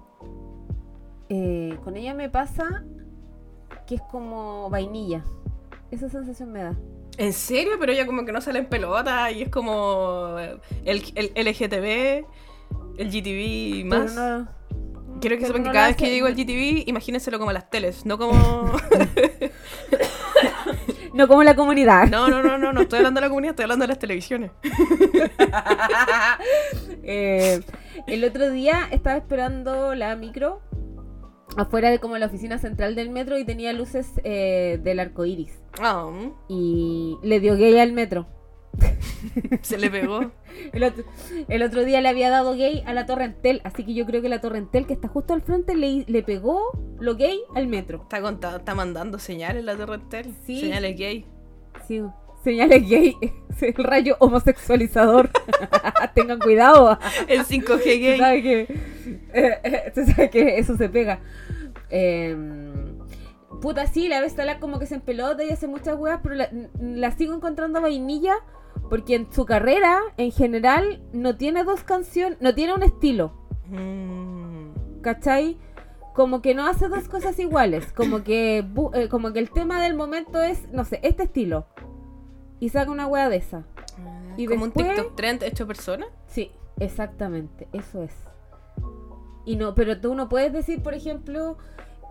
Eh, 1.29 1.77
con 1.83 1.95
ella 1.97 2.13
me 2.13 2.29
pasa 2.29 2.83
que 3.85 3.95
es 3.95 4.01
como 4.11 4.69
vainilla. 4.69 5.23
Esa 5.91 6.09
sensación 6.09 6.51
me 6.51 6.63
da. 6.63 6.75
¿En 7.17 7.33
serio? 7.33 7.73
Pero 7.79 7.91
ella 7.93 8.05
como 8.05 8.25
que 8.25 8.31
no 8.31 8.41
sale 8.41 8.59
en 8.59 8.67
pelota 8.67 9.31
y 9.31 9.41
es 9.43 9.49
como 9.49 10.35
el, 10.85 11.01
el 11.15 11.31
LGTB, 11.47 12.25
el 12.97 13.09
GTV 13.11 13.85
más. 13.85 14.11
Pero 14.13 14.39
no- 14.39 14.57
Quiero 15.19 15.37
que 15.39 15.47
sepan 15.47 15.63
que 15.63 15.69
no 15.69 15.73
cada 15.73 15.87
vez 15.87 15.95
que 15.95 16.11
digo 16.11 16.27
el 16.27 16.35
GTV, 16.35 16.83
imagínenselo 16.87 17.39
como 17.39 17.51
las 17.51 17.69
teles, 17.71 18.05
no 18.05 18.17
como... 18.19 18.71
No 21.13 21.27
como 21.27 21.41
la 21.41 21.55
comunidad. 21.55 22.07
No, 22.09 22.27
no, 22.27 22.43
no, 22.43 22.59
no, 22.59 22.71
no 22.71 22.81
estoy 22.81 22.97
hablando 22.97 23.19
de 23.19 23.25
la 23.25 23.29
comunidad, 23.29 23.51
estoy 23.53 23.63
hablando 23.63 23.83
de 23.83 23.87
las 23.87 23.97
televisiones. 23.99 24.51
Eh, 27.09 27.61
el 28.05 28.23
otro 28.25 28.51
día 28.51 28.87
estaba 28.91 29.15
esperando 29.15 29.95
la 29.95 30.15
micro 30.17 30.61
afuera 31.57 31.89
de 31.89 31.99
como 31.99 32.17
la 32.17 32.27
oficina 32.27 32.57
central 32.57 32.95
del 32.95 33.09
metro 33.09 33.37
y 33.37 33.45
tenía 33.45 33.73
luces 33.73 34.11
eh, 34.23 34.79
del 34.83 34.99
arco 34.99 35.25
iris. 35.25 35.59
Ah, 35.79 36.09
Y 36.47 37.17
le 37.23 37.39
dio 37.39 37.55
gay 37.55 37.77
al 37.79 37.93
metro. 37.93 38.27
Se 39.61 39.77
le 39.77 39.89
pegó. 39.89 40.31
El 40.73 40.83
otro, 40.83 41.03
el 41.49 41.61
otro 41.61 41.85
día 41.85 42.01
le 42.01 42.09
había 42.09 42.31
dado 42.31 42.55
gay 42.55 42.83
a 42.87 42.93
la 42.93 43.05
Torrentel, 43.05 43.61
así 43.63 43.85
que 43.85 43.93
yo 43.93 44.07
creo 44.07 44.23
que 44.23 44.29
la 44.29 44.41
Torrentel 44.41 44.87
que 44.87 44.93
está 44.93 45.07
justo 45.07 45.35
al 45.35 45.43
frente 45.43 45.75
le, 45.75 46.03
le 46.07 46.23
pegó 46.23 46.71
lo 46.99 47.15
gay 47.15 47.39
al 47.53 47.67
metro. 47.67 48.01
Está, 48.01 48.21
contando, 48.21 48.57
está 48.57 48.73
mandando 48.73 49.19
señales 49.19 49.63
la 49.63 49.75
Torrentel. 49.75 50.33
Sí. 50.45 50.59
Señales 50.61 50.97
gay. 50.97 51.25
Sí, 51.87 52.01
señales 52.47 52.87
gay, 52.87 53.17
el 53.59 53.83
rayo 53.83 54.15
homosexualizador. 54.19 55.29
Tengan 56.15 56.39
cuidado. 56.39 56.97
El 57.27 57.41
5G 57.41 57.65
Tú 57.65 58.23
gay. 58.23 58.41
que, 58.41 58.61
eh, 59.33 59.59
eh, 59.63 59.91
tú 59.93 60.05
sabes 60.05 60.31
que 60.31 60.57
eso 60.57 60.77
se 60.77 60.87
pega. 60.87 61.19
Eh, 61.89 62.37
puta, 63.61 63.85
sí, 63.87 64.07
la 64.07 64.21
Vestala 64.21 64.59
como 64.59 64.79
que 64.79 64.85
se 64.85 64.95
empelota 64.95 65.43
y 65.43 65.49
hace 65.49 65.67
muchas 65.67 65.97
weas, 65.97 66.21
pero 66.23 66.35
la, 66.35 66.49
la 66.79 67.11
sigo 67.11 67.33
encontrando 67.33 67.81
vainilla 67.81 68.35
porque 68.89 69.15
en 69.15 69.31
su 69.33 69.45
carrera, 69.45 69.99
en 70.15 70.31
general, 70.31 71.01
no 71.11 71.35
tiene 71.35 71.65
dos 71.65 71.83
canciones, 71.83 72.37
no 72.39 72.55
tiene 72.55 72.73
un 72.73 72.83
estilo. 72.83 73.33
Mm. 73.65 75.01
¿Cachai? 75.01 75.57
Como 76.13 76.41
que 76.41 76.55
no 76.55 76.65
hace 76.65 76.87
dos 76.87 77.09
cosas 77.09 77.37
iguales. 77.39 77.91
Como 77.91 78.23
que, 78.23 78.65
eh, 78.93 79.09
como 79.09 79.33
que 79.33 79.39
el 79.39 79.51
tema 79.51 79.81
del 79.81 79.95
momento 79.95 80.41
es, 80.41 80.69
no 80.71 80.85
sé, 80.85 81.01
este 81.03 81.23
estilo. 81.23 81.67
Y 82.59 82.69
saca 82.69 82.91
una 82.91 83.07
wea 83.07 83.29
de 83.29 83.37
esa. 83.37 83.63
Y 84.37 84.45
Como 84.45 84.65
después- 84.65 84.87
un 84.87 84.93
TikTok 84.95 85.15
trend 85.15 85.43
hecho 85.43 85.65
persona. 85.67 86.05
Sí, 86.27 86.51
exactamente, 86.79 87.67
eso 87.73 88.03
es. 88.03 88.13
Y 89.45 89.55
no, 89.55 89.73
pero 89.75 89.99
tú 89.99 90.13
no 90.15 90.27
puedes 90.29 90.51
decir, 90.53 90.83
por 90.83 90.93
ejemplo, 90.93 91.57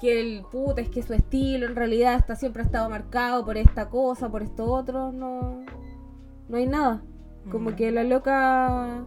que 0.00 0.20
el 0.20 0.42
puta 0.50 0.80
es 0.80 0.88
que 0.88 1.02
su 1.02 1.12
estilo 1.14 1.66
en 1.66 1.76
realidad 1.76 2.14
está 2.16 2.34
siempre 2.36 2.62
ha 2.62 2.66
estado 2.66 2.88
marcado 2.90 3.44
por 3.44 3.56
esta 3.56 3.88
cosa, 3.88 4.28
por 4.30 4.42
esto 4.42 4.64
otro, 4.66 5.12
no 5.12 5.64
no 6.48 6.56
hay 6.58 6.66
nada. 6.66 7.02
Como 7.50 7.70
Mm. 7.70 7.74
que 7.76 7.90
la 7.92 8.04
loca 8.04 9.04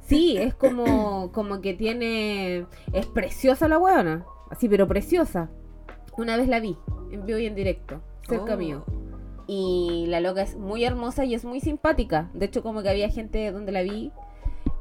sí, 0.00 0.36
es 0.36 0.54
como 0.54 0.84
como 1.32 1.60
que 1.60 1.74
tiene 1.74 2.66
es 2.92 3.06
preciosa 3.06 3.68
la 3.68 3.78
weona, 3.78 4.24
así 4.50 4.68
pero 4.68 4.86
preciosa. 4.88 5.48
Una 6.16 6.36
vez 6.36 6.48
la 6.48 6.60
vi 6.60 6.76
en 7.10 7.24
vivo 7.26 7.38
y 7.38 7.46
en 7.46 7.54
directo, 7.54 8.00
cerca 8.28 8.54
Oh. 8.54 8.58
mío. 8.58 8.84
Y 9.46 10.06
la 10.08 10.20
loca 10.20 10.42
es 10.42 10.56
muy 10.56 10.84
hermosa 10.84 11.24
y 11.24 11.34
es 11.34 11.44
muy 11.44 11.60
simpática. 11.60 12.30
De 12.34 12.46
hecho, 12.46 12.62
como 12.62 12.82
que 12.82 12.88
había 12.90 13.08
gente 13.08 13.50
donde 13.52 13.72
la 13.72 13.82
vi. 13.82 14.12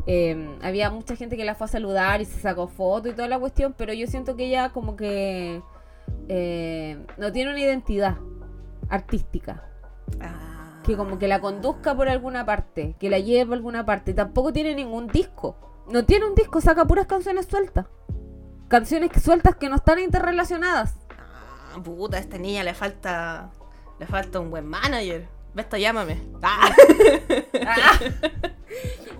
eh, 0.08 0.58
había 0.62 0.90
mucha 0.92 1.16
gente 1.16 1.38
que 1.38 1.46
la 1.46 1.56
fue 1.56 1.66
a 1.66 1.68
saludar 1.68 2.22
y 2.22 2.26
se 2.26 2.40
sacó 2.40 2.68
fotos 2.68 3.12
y 3.12 3.16
toda 3.16 3.28
la 3.28 3.40
cuestión. 3.40 3.74
Pero 3.78 3.94
yo 3.94 4.08
siento 4.08 4.36
que 4.36 4.46
ella 4.48 4.70
como 4.70 4.96
que 4.96 5.62
eh, 6.30 6.98
no 7.18 7.32
tiene 7.32 7.52
una 7.52 7.60
identidad 7.60 8.18
artística. 8.90 9.64
Ah. 10.22 10.82
Que 10.84 10.96
como 10.96 11.18
que 11.18 11.28
la 11.28 11.42
conduzca 11.42 11.96
por 11.96 12.10
alguna 12.10 12.46
parte. 12.46 12.96
Que 13.00 13.10
la 13.10 13.20
lleve 13.20 13.46
por 13.46 13.54
alguna 13.56 13.86
parte. 13.86 14.14
Tampoco 14.14 14.54
tiene 14.54 14.76
ningún 14.76 15.08
disco. 15.08 15.56
No 15.92 16.06
tiene 16.06 16.26
un 16.26 16.34
disco, 16.36 16.62
saca 16.62 16.86
puras 16.86 17.06
canciones 17.06 17.46
sueltas. 17.46 17.86
Canciones 18.68 19.12
sueltas 19.22 19.56
que 19.56 19.70
no 19.70 19.76
están 19.76 20.00
interrelacionadas. 20.00 20.96
Ah, 21.12 21.80
puta, 21.84 22.18
a 22.18 22.20
esta 22.20 22.40
niña 22.40 22.64
le 22.64 22.74
falta. 22.74 23.52
Le 24.00 24.06
falta 24.08 24.40
un 24.40 24.50
buen 24.52 24.66
manager. 24.66 25.28
Vesta, 25.54 25.78
llámame. 25.78 26.18
Ah. 27.68 28.00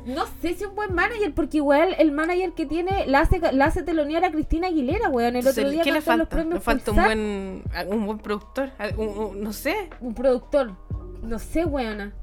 No 0.06 0.26
sé 0.42 0.54
si 0.54 0.64
es 0.64 0.70
un 0.70 0.76
buen 0.76 0.94
manager, 0.94 1.34
porque 1.34 1.58
igual 1.58 1.96
el 1.98 2.12
manager 2.12 2.54
que 2.54 2.66
tiene 2.68 3.08
la 3.08 3.22
hace, 3.22 3.40
la 3.54 3.66
hace 3.66 3.82
telonear 3.82 4.24
a 4.24 4.32
Cristina 4.32 4.68
Aguilera, 4.68 5.10
weón. 5.10 5.36
El 5.36 5.48
otro 5.48 5.50
Entonces, 5.64 5.72
día 5.72 5.84
¿Qué 5.84 5.92
le 5.92 5.98
en 5.98 6.04
los 6.04 6.06
falta? 6.06 6.30
premios 6.30 6.54
Le 6.56 6.60
falta 6.60 6.92
un 6.92 6.98
buen, 7.04 7.64
un 7.88 8.06
buen 8.06 8.20
productor. 8.20 8.72
Un- 8.98 9.08
un- 9.18 9.44
no 9.44 9.52
sé. 9.54 9.90
un 10.02 10.14
productor. 10.14 10.74
No 11.24 11.40
sé, 11.40 11.66
weona. 11.66 12.14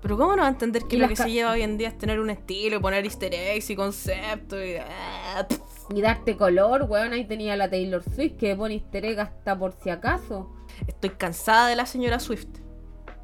Pero 0.00 0.16
¿cómo 0.16 0.34
no 0.34 0.42
va 0.42 0.48
a 0.48 0.50
entender 0.50 0.84
que 0.84 0.96
lo 0.96 1.08
que 1.08 1.16
se 1.16 1.30
lleva 1.30 1.50
hoy 1.50 1.60
en 1.62 1.76
día 1.76 1.88
es 1.88 1.98
tener 1.98 2.20
un 2.20 2.30
estilo, 2.30 2.76
y 2.76 2.80
poner 2.80 3.04
easter 3.04 3.34
eggs 3.34 3.68
y 3.68 3.76
conceptos 3.76 4.58
y... 4.64 4.76
ah. 4.76 5.46
Y 5.94 6.00
darte 6.00 6.36
color, 6.38 6.84
weón. 6.88 7.12
Ahí 7.12 7.26
tenía 7.26 7.54
la 7.56 7.68
Taylor 7.68 8.02
Swift 8.02 8.36
que 8.38 8.56
pone 8.56 8.74
easter 8.74 9.04
egg 9.04 9.20
hasta 9.20 9.58
por 9.58 9.74
si 9.82 9.90
acaso. 9.90 10.50
Estoy 10.86 11.10
cansada 11.10 11.68
de 11.68 11.76
la 11.76 11.86
señora 11.86 12.20
Swift. 12.20 12.48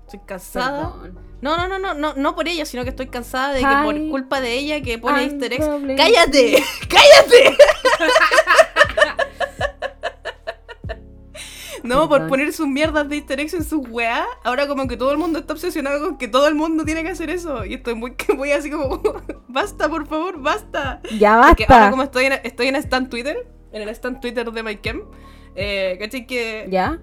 Estoy 0.06 0.20
cansada. 0.24 0.94
No, 1.40 1.56
no, 1.56 1.68
no, 1.68 1.78
no, 1.78 1.94
no, 1.94 2.14
no 2.14 2.34
por 2.34 2.48
ella, 2.48 2.64
sino 2.64 2.84
que 2.84 2.90
estoy 2.90 3.08
cansada 3.08 3.52
de 3.52 3.60
que 3.60 3.76
por 3.84 3.94
culpa 4.08 4.40
de 4.40 4.54
ella 4.54 4.80
que 4.80 4.98
pone 4.98 5.24
easter 5.24 5.52
eggs. 5.52 5.66
¡Cállate! 5.96 6.62
¡Cállate! 6.88 7.56
No, 11.82 12.08
por 12.08 12.26
poner 12.26 12.52
sus 12.52 12.66
mierdas 12.66 13.08
de 13.08 13.16
easter 13.16 13.38
eggs 13.38 13.54
en 13.54 13.62
sus 13.62 13.88
weas, 13.88 14.26
ahora 14.42 14.66
como 14.66 14.88
que 14.88 14.96
todo 14.96 15.12
el 15.12 15.18
mundo 15.18 15.38
está 15.38 15.52
obsesionado 15.52 16.00
con 16.00 16.18
que 16.18 16.26
todo 16.26 16.48
el 16.48 16.56
mundo 16.56 16.84
tiene 16.84 17.04
que 17.04 17.10
hacer 17.10 17.30
eso. 17.30 17.64
Y 17.64 17.74
estoy 17.74 17.94
muy, 17.94 18.14
muy 18.36 18.50
así 18.50 18.70
como, 18.70 19.00
basta, 19.46 19.88
por 19.88 20.06
favor, 20.08 20.40
basta. 20.40 21.00
Ya 21.16 21.40
Porque 21.46 21.64
ahora 21.64 21.76
basta. 21.76 21.90
como 21.90 22.02
estoy 22.02 22.24
en, 22.24 22.32
estoy 22.42 22.66
en 22.68 22.76
stand 22.76 23.08
Twitter, 23.08 23.46
en 23.70 23.82
el 23.82 23.88
stand 23.90 24.20
Twitter 24.20 24.50
de 24.50 24.62
MyChem, 24.64 25.02
eh, 25.54 25.96
¿cachai? 26.00 26.26
Que 26.26 26.66
¿Ya? 26.70 26.98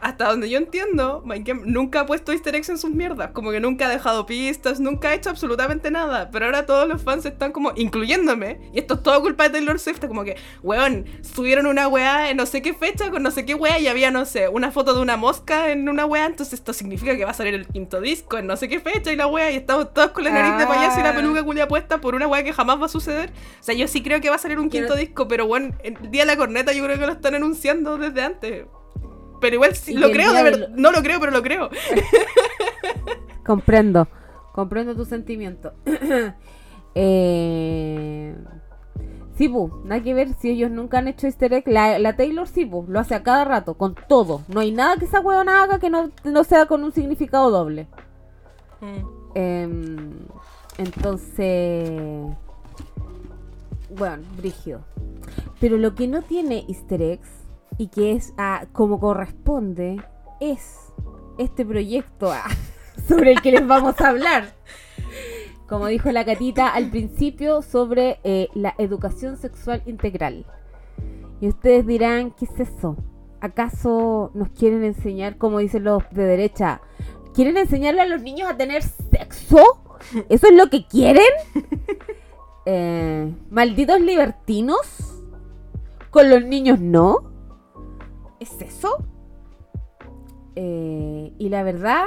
Hasta 0.00 0.28
donde 0.28 0.48
yo 0.50 0.58
entiendo, 0.58 1.22
MyChem 1.24 1.62
nunca 1.66 2.00
ha 2.00 2.06
puesto 2.06 2.32
easter 2.32 2.54
eggs 2.54 2.68
en 2.68 2.78
sus 2.78 2.90
mierdas. 2.90 3.30
Como 3.32 3.50
que 3.50 3.60
nunca 3.60 3.86
ha 3.86 3.88
dejado 3.88 4.26
pistas, 4.26 4.80
nunca 4.80 5.08
ha 5.08 5.14
hecho 5.14 5.30
absolutamente 5.30 5.90
nada. 5.90 6.30
Pero 6.30 6.46
ahora 6.46 6.66
todos 6.66 6.88
los 6.88 7.02
fans 7.02 7.24
están 7.26 7.52
como, 7.52 7.72
incluyéndome, 7.76 8.70
y 8.72 8.78
esto 8.78 8.94
es 8.94 9.02
todo 9.02 9.20
culpa 9.22 9.44
de 9.44 9.50
Taylor 9.50 9.78
Swift, 9.78 10.00
como 10.06 10.24
que, 10.24 10.36
weón, 10.62 11.06
subieron 11.22 11.66
una 11.66 11.88
weá 11.88 12.30
en 12.30 12.36
no 12.36 12.46
sé 12.46 12.62
qué 12.62 12.74
fecha 12.74 13.10
con 13.10 13.22
no 13.22 13.30
sé 13.30 13.44
qué 13.46 13.54
weá 13.54 13.78
y 13.78 13.86
había, 13.88 14.10
no 14.10 14.24
sé, 14.24 14.48
una 14.48 14.70
foto 14.70 14.94
de 14.94 15.00
una 15.00 15.16
mosca 15.16 15.70
en 15.70 15.88
una 15.88 16.06
weá, 16.06 16.26
entonces 16.26 16.54
esto 16.54 16.72
significa 16.72 17.16
que 17.16 17.24
va 17.24 17.30
a 17.30 17.34
salir 17.34 17.54
el 17.54 17.66
quinto 17.66 18.00
disco 18.00 18.38
en 18.38 18.46
no 18.46 18.56
sé 18.56 18.68
qué 18.68 18.80
fecha 18.80 19.12
y 19.12 19.16
la 19.16 19.26
weá, 19.26 19.50
y 19.50 19.56
estamos 19.56 19.92
todos 19.94 20.10
con 20.10 20.24
la 20.24 20.30
nariz 20.30 20.58
de 20.58 20.66
payaso 20.66 21.00
y 21.00 21.02
la 21.02 21.10
Ah. 21.10 21.14
peluca 21.14 21.42
culia 21.42 21.68
puesta 21.68 22.00
por 22.00 22.14
una 22.14 22.26
weá 22.26 22.42
que 22.42 22.52
jamás 22.52 22.80
va 22.80 22.86
a 22.86 22.88
suceder. 22.88 23.30
O 23.60 23.62
sea, 23.62 23.74
yo 23.74 23.86
sí 23.88 24.02
creo 24.02 24.20
que 24.20 24.28
va 24.30 24.36
a 24.36 24.38
salir 24.38 24.58
un 24.58 24.68
quinto 24.68 24.94
disco, 24.96 25.28
pero 25.28 25.46
bueno, 25.46 25.74
el 25.82 26.10
día 26.10 26.22
de 26.22 26.26
la 26.26 26.36
corneta 26.36 26.72
yo 26.72 26.84
creo 26.84 26.98
que 26.98 27.06
lo 27.06 27.12
están 27.12 27.34
anunciando 27.34 27.96
desde 27.98 28.22
antes. 28.22 28.64
Pero 29.44 29.56
igual 29.56 29.74
sí, 29.74 29.92
lo 29.92 30.10
creo, 30.10 30.32
de 30.32 30.42
verdad. 30.42 30.68
No 30.70 30.90
lo 30.90 31.02
creo, 31.02 31.20
pero 31.20 31.30
lo 31.30 31.42
creo. 31.42 31.68
Comprendo. 33.44 34.08
Comprendo 34.54 34.96
tu 34.96 35.04
sentimiento. 35.04 35.74
eh... 36.94 38.34
Sí, 39.36 39.48
bu, 39.48 39.82
nada 39.84 40.02
que 40.02 40.14
ver 40.14 40.32
si 40.40 40.48
ellos 40.48 40.70
nunca 40.70 40.96
han 40.96 41.08
hecho 41.08 41.26
easter 41.26 41.52
egg. 41.52 41.64
La, 41.66 41.98
la 41.98 42.16
Taylor 42.16 42.48
sí, 42.48 42.64
bu, 42.64 42.86
lo 42.88 42.98
hace 43.00 43.14
a 43.14 43.22
cada 43.22 43.44
rato, 43.44 43.74
con 43.74 43.94
todo. 44.08 44.40
No 44.48 44.60
hay 44.60 44.72
nada 44.72 44.96
que 44.96 45.04
esa 45.04 45.20
huevona 45.20 45.62
haga 45.62 45.78
que 45.78 45.90
no, 45.90 46.10
no 46.24 46.44
sea 46.44 46.64
con 46.64 46.82
un 46.82 46.92
significado 46.92 47.50
doble. 47.50 47.86
Em, 49.34 50.20
entonces, 50.78 51.90
bueno, 53.94 54.24
brígido. 54.38 54.80
Pero 55.60 55.76
lo 55.76 55.94
que 55.94 56.08
no 56.08 56.22
tiene 56.22 56.64
easter 56.66 57.02
eggs 57.02 57.43
y 57.78 57.88
que 57.88 58.12
es 58.12 58.32
ah, 58.38 58.66
como 58.72 59.00
corresponde 59.00 60.02
es 60.40 60.92
este 61.38 61.64
proyecto 61.64 62.32
ah, 62.32 62.44
sobre 63.08 63.32
el 63.32 63.42
que 63.42 63.52
les 63.52 63.66
vamos 63.66 64.00
a 64.00 64.08
hablar. 64.08 64.54
Como 65.68 65.86
dijo 65.86 66.12
la 66.12 66.24
catita 66.24 66.68
al 66.68 66.90
principio 66.90 67.62
sobre 67.62 68.20
eh, 68.22 68.48
la 68.54 68.74
educación 68.78 69.36
sexual 69.38 69.82
integral. 69.86 70.46
Y 71.40 71.48
ustedes 71.48 71.86
dirán, 71.86 72.32
¿qué 72.32 72.44
es 72.44 72.60
eso? 72.60 72.96
¿Acaso 73.40 74.30
nos 74.34 74.50
quieren 74.50 74.84
enseñar, 74.84 75.36
como 75.36 75.58
dicen 75.58 75.84
los 75.84 76.02
de 76.10 76.24
derecha, 76.24 76.80
quieren 77.34 77.56
enseñarle 77.56 78.02
a 78.02 78.06
los 78.06 78.22
niños 78.22 78.48
a 78.48 78.56
tener 78.56 78.82
sexo? 78.82 79.62
¿Eso 80.28 80.46
es 80.48 80.54
lo 80.54 80.68
que 80.70 80.86
quieren? 80.86 81.24
Eh, 82.66 83.30
¿Malditos 83.50 84.00
libertinos? 84.00 85.22
¿Con 86.08 86.30
los 86.30 86.42
niños 86.46 86.80
no? 86.80 87.33
¿Es 88.44 88.60
eso? 88.60 88.98
Eh, 90.54 91.32
y 91.38 91.48
la 91.48 91.62
verdad 91.62 92.04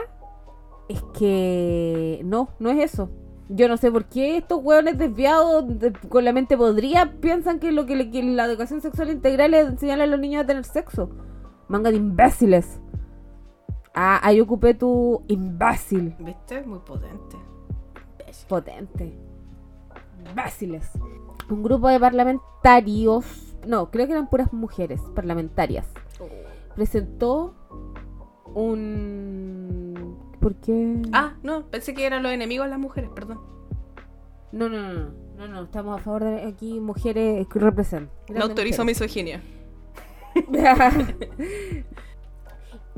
es 0.88 1.02
que 1.18 2.22
no, 2.24 2.50
no 2.60 2.70
es 2.70 2.78
eso. 2.94 3.10
Yo 3.50 3.68
no 3.68 3.78
sé 3.78 3.92
por 3.92 4.06
qué 4.06 4.38
estos 4.38 4.60
hueones 4.64 4.98
desviados 5.00 5.80
de- 5.80 5.94
con 5.94 6.24
la 6.26 6.32
mente 6.34 6.56
podría 6.58 7.14
piensan 7.20 7.60
que 7.60 7.72
lo 7.72 7.86
que, 7.88 7.96
la 7.96 8.46
educación 8.46 8.82
sexual 8.82 9.10
integral 9.10 9.54
es 9.56 9.68
enseñarle 9.68 10.04
a 10.04 10.08
los 10.08 10.20
niños 10.20 10.44
a 10.44 10.46
tener 10.46 10.64
sexo. 10.64 11.10
Manga 11.68 11.90
de 11.90 11.98
imbéciles. 11.98 12.80
Ah, 13.96 14.20
ahí 14.22 14.40
ocupé 14.40 14.76
tu 14.76 15.24
imbécil. 15.28 16.16
¿Viste? 16.20 16.62
Muy 16.64 16.80
potente. 16.80 17.38
Potente. 18.48 19.18
Imbéciles. 20.30 20.92
Un 21.50 21.64
grupo 21.64 21.88
de 21.88 22.00
parlamentarios, 22.00 23.26
no, 23.66 23.90
creo 23.90 24.06
que 24.06 24.12
eran 24.14 24.30
puras 24.30 24.54
mujeres 24.54 25.02
parlamentarias, 25.16 25.88
presentó 26.78 27.56
un... 28.54 30.16
¿Por 30.40 30.54
qué? 30.58 31.02
Ah, 31.12 31.34
no, 31.42 31.66
pensé 31.72 31.96
que 31.96 32.06
eran 32.06 32.22
los 32.22 32.32
enemigos 32.32 32.68
de 32.68 32.70
las 32.70 32.80
mujeres, 32.80 33.10
perdón. 33.16 33.42
No, 34.52 34.70
no, 34.70 34.78
no, 34.78 34.94
no, 34.94 35.12
no, 35.38 35.48
no, 35.48 35.64
estamos 35.64 36.00
a 36.00 36.04
favor 36.04 36.26
de 36.26 36.44
aquí 36.44 36.80
mujeres 36.80 37.48
que 37.48 37.58
representan. 37.58 38.12
No 38.30 38.44
autorizo 38.44 38.86
misoginia. 38.86 39.42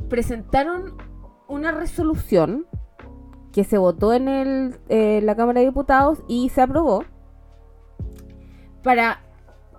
Presentaron 0.09 0.97
una 1.47 1.71
resolución 1.71 2.67
que 3.53 3.63
se 3.63 3.77
votó 3.77 4.11
en 4.11 4.27
el, 4.27 4.80
eh, 4.89 5.21
la 5.23 5.38
Cámara 5.38 5.61
de 5.61 5.67
Diputados 5.67 6.19
y 6.27 6.49
se 6.49 6.61
aprobó 6.61 7.05
para 8.84 9.21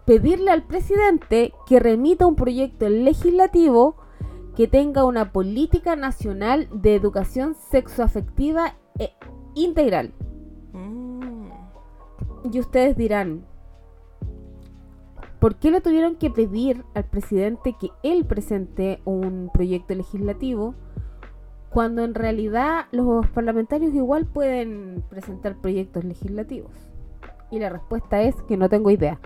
pedirle 0.05 0.51
al 0.51 0.63
presidente 0.63 1.53
que 1.67 1.81
remita 1.81 2.27
un 2.27 2.37
proyecto 2.37 2.89
legislativo 2.89 3.97
que 4.57 4.69
tenga 4.69 5.05
una 5.05 5.33
política 5.33 5.97
nacional 5.97 6.69
de 6.73 6.95
educación 6.95 7.55
sexoafectiva 7.55 8.75
e 8.99 9.13
integral. 9.55 10.13
Mm. 10.73 11.47
Y 12.53 12.61
ustedes 12.61 12.97
dirán, 12.97 13.45
¿por 15.39 15.57
qué 15.57 15.71
le 15.71 15.81
tuvieron 15.81 16.17
que 16.17 16.31
pedir 16.31 16.85
al 16.95 17.05
presidente 17.05 17.77
que 17.81 17.91
él 18.03 18.25
presente 18.25 19.01
un 19.05 19.51
proyecto 19.53 19.95
legislativo 19.95 20.75
cuando 21.71 22.03
en 22.05 22.15
realidad 22.15 22.87
los 22.91 23.27
parlamentarios 23.29 23.95
igual 23.95 24.27
pueden 24.27 25.05
presentar 25.09 25.57
proyectos 25.57 26.05
legislativos? 26.05 26.73
Y 27.51 27.59
la 27.59 27.69
respuesta 27.69 28.23
es 28.23 28.35
que 28.43 28.57
no 28.57 28.69
tengo 28.69 28.91
idea. 28.91 29.19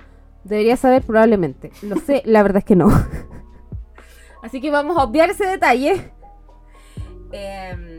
Debería 0.45 0.77
saber 0.77 1.03
probablemente. 1.03 1.73
Lo 1.83 1.97
sé, 1.97 2.23
la 2.27 2.43
verdad 2.43 2.59
es 2.59 2.65
que 2.65 2.77
no. 2.77 2.89
Así 4.43 4.61
que 4.61 4.71
vamos 4.71 4.97
a 4.99 5.05
obviar 5.05 5.31
ese 5.31 5.47
detalle. 5.47 6.13
Em, 7.33 7.97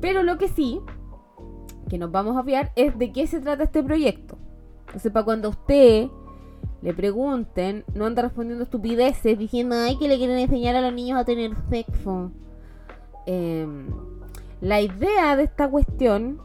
pero 0.00 0.22
lo 0.22 0.38
que 0.38 0.48
sí, 0.48 0.80
que 1.88 1.98
nos 1.98 2.10
vamos 2.12 2.36
a 2.36 2.40
obviar, 2.40 2.72
es 2.76 2.96
de 2.98 3.12
qué 3.12 3.26
se 3.26 3.40
trata 3.40 3.64
este 3.64 3.82
proyecto. 3.82 4.38
Entonces, 4.86 5.10
para 5.12 5.24
cuando 5.24 5.48
usted 5.50 6.06
le 6.82 6.94
pregunten, 6.94 7.84
no 7.94 8.06
anda 8.06 8.22
respondiendo 8.22 8.62
estupideces 8.64 9.38
diciendo, 9.38 9.74
ay, 9.76 9.98
que 9.98 10.06
le 10.08 10.18
quieren 10.18 10.38
enseñar 10.38 10.76
a 10.76 10.80
los 10.82 10.92
niños 10.92 11.18
a 11.18 11.24
tener 11.24 11.50
sexo. 11.68 12.30
Em, 13.26 13.88
la 14.60 14.80
idea 14.80 15.34
de 15.36 15.44
esta 15.44 15.68
cuestión. 15.68 16.40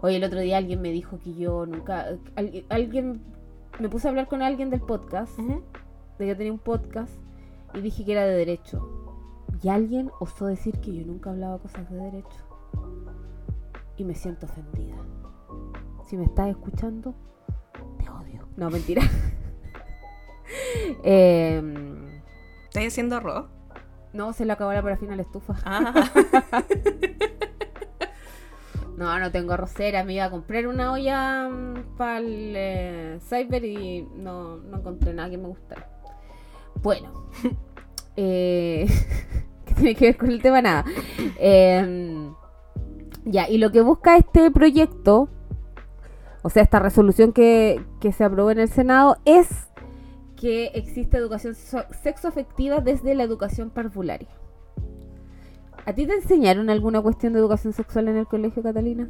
Oye, 0.00 0.16
el 0.16 0.24
otro 0.24 0.40
día 0.40 0.56
alguien 0.58 0.80
me 0.82 0.90
dijo 0.90 1.18
que 1.22 1.34
yo 1.34 1.66
nunca. 1.66 2.06
al- 2.36 2.64
alguien. 2.68 3.22
Me 3.78 3.88
puse 3.88 4.08
a 4.08 4.10
hablar 4.10 4.26
con 4.28 4.42
alguien 4.42 4.70
del 4.70 4.80
podcast. 4.80 5.38
De 5.38 6.26
que 6.26 6.34
tenía 6.34 6.52
un 6.52 6.58
podcast. 6.58 7.12
Y 7.74 7.80
dije 7.80 8.04
que 8.04 8.12
era 8.12 8.24
de 8.24 8.34
derecho. 8.34 9.44
Y 9.62 9.68
alguien 9.68 10.10
osó 10.20 10.46
decir 10.46 10.80
que 10.80 10.94
yo 10.94 11.04
nunca 11.06 11.30
hablaba 11.30 11.58
cosas 11.58 11.88
de 11.90 11.96
derecho. 11.96 12.44
Y 13.96 14.04
me 14.04 14.14
siento 14.14 14.46
ofendida. 14.46 14.96
Si 16.06 16.16
me 16.16 16.24
estás 16.24 16.48
escuchando, 16.48 17.14
te 17.98 18.08
odio. 18.08 18.48
No, 18.56 18.70
mentira. 18.70 19.02
Em, 21.02 22.22
¿Estás 22.64 22.86
haciendo 22.86 23.16
arroz? 23.16 23.46
no, 24.14 24.32
se 24.32 24.46
le 24.46 24.52
acabó 24.52 24.72
la 24.72 24.82
parafina 24.82 25.12
a 25.12 25.16
la 25.16 25.22
estufa. 25.22 25.54
Ah. 25.64 26.10
No, 28.98 29.16
no 29.20 29.30
tengo 29.30 29.52
arrocera. 29.52 30.02
Me 30.02 30.14
iba 30.14 30.24
a 30.24 30.30
comprar 30.30 30.66
una 30.66 30.92
olla 30.92 31.48
para 31.96 32.18
el 32.18 32.52
eh, 32.56 33.18
cyber 33.20 33.64
y 33.64 34.08
no, 34.16 34.56
no 34.56 34.78
encontré 34.78 35.14
nada 35.14 35.30
que 35.30 35.38
me 35.38 35.46
gustara. 35.46 35.88
Bueno, 36.82 37.30
eh, 38.16 38.86
¿qué 39.66 39.74
tiene 39.74 39.94
que 39.94 40.06
ver 40.06 40.16
con 40.16 40.30
el 40.32 40.42
tema? 40.42 40.60
Nada. 40.60 40.84
Eh, 41.38 42.28
ya, 43.24 43.48
y 43.48 43.58
lo 43.58 43.70
que 43.70 43.82
busca 43.82 44.16
este 44.16 44.50
proyecto, 44.50 45.28
o 46.42 46.50
sea, 46.50 46.64
esta 46.64 46.80
resolución 46.80 47.32
que, 47.32 47.80
que 48.00 48.10
se 48.10 48.24
aprobó 48.24 48.50
en 48.50 48.58
el 48.58 48.68
Senado, 48.68 49.18
es 49.24 49.48
que 50.34 50.72
existe 50.74 51.16
educación 51.16 51.54
sexoafectiva 51.54 52.80
desde 52.80 53.14
la 53.14 53.22
educación 53.22 53.70
parvularia. 53.70 54.28
¿A 55.88 55.94
ti 55.94 56.06
te 56.06 56.12
enseñaron 56.12 56.68
alguna 56.68 57.00
cuestión 57.00 57.32
de 57.32 57.38
educación 57.38 57.72
sexual 57.72 58.08
en 58.08 58.18
el 58.18 58.26
colegio, 58.26 58.62
Catalina? 58.62 59.08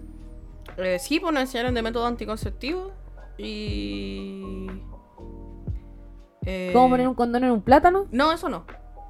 Eh, 0.77 1.01
sí, 1.01 1.19
pues 1.19 1.35
nos 1.35 1.41
enseñaron 1.41 1.75
de 1.75 1.83
método 1.83 2.07
anticonceptivo 2.07 2.93
y... 3.37 4.69
eh, 6.47 6.71
¿Cómo 6.73 6.91
poner 6.91 7.09
un 7.09 7.17
condón 7.17 7.43
en 7.43 7.51
un 7.51 7.63
plátano? 7.63 8.07
No, 8.13 8.31
eso 8.31 8.49
no. 8.49 8.65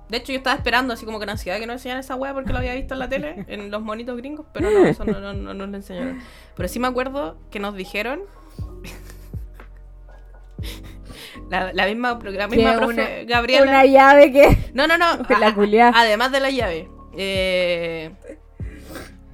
De 0.09 0.17
hecho, 0.17 0.33
yo 0.33 0.39
estaba 0.39 0.57
esperando 0.57 0.95
así 0.95 1.05
como 1.05 1.19
que 1.19 1.25
en 1.25 1.31
ansiedad 1.31 1.59
que 1.59 1.67
nos 1.67 1.75
enseñaran 1.75 2.01
esa 2.01 2.15
wea 2.17 2.33
porque 2.33 2.55
lo 2.55 2.59
había 2.61 2.75
visto 2.75 2.95
en 2.95 3.01
la 3.01 3.09
tele, 3.11 3.45
en 3.49 3.71
los 3.71 3.83
monitos 3.83 4.17
gringos, 4.17 4.47
pero 4.55 4.71
no, 4.71 4.87
eso 4.87 5.05
no, 5.05 5.21
no, 5.21 5.35
no 5.35 5.53
nos 5.53 5.69
lo 5.69 5.77
enseñaron. 5.77 6.21
Pero 6.57 6.71
sí 6.71 6.79
me 6.81 6.89
acuerdo 6.89 7.37
que 7.51 7.61
nos 7.61 7.75
dijeron... 7.75 8.21
la, 11.51 11.75
la 11.75 11.85
misma, 11.87 12.19
la 12.23 12.49
misma 12.49 12.77
profe 12.79 12.95
una- 12.95 13.25
Gabriela... 13.29 13.63
Una 13.65 13.85
llave 13.85 14.33
que... 14.33 14.71
No, 14.73 14.87
no, 14.87 14.97
no. 14.97 15.05
La 15.39 15.49
a-. 15.89 16.01
Además 16.01 16.33
de 16.33 16.41
la 16.41 16.49
llave. 16.49 16.89
Eh, 17.21 18.11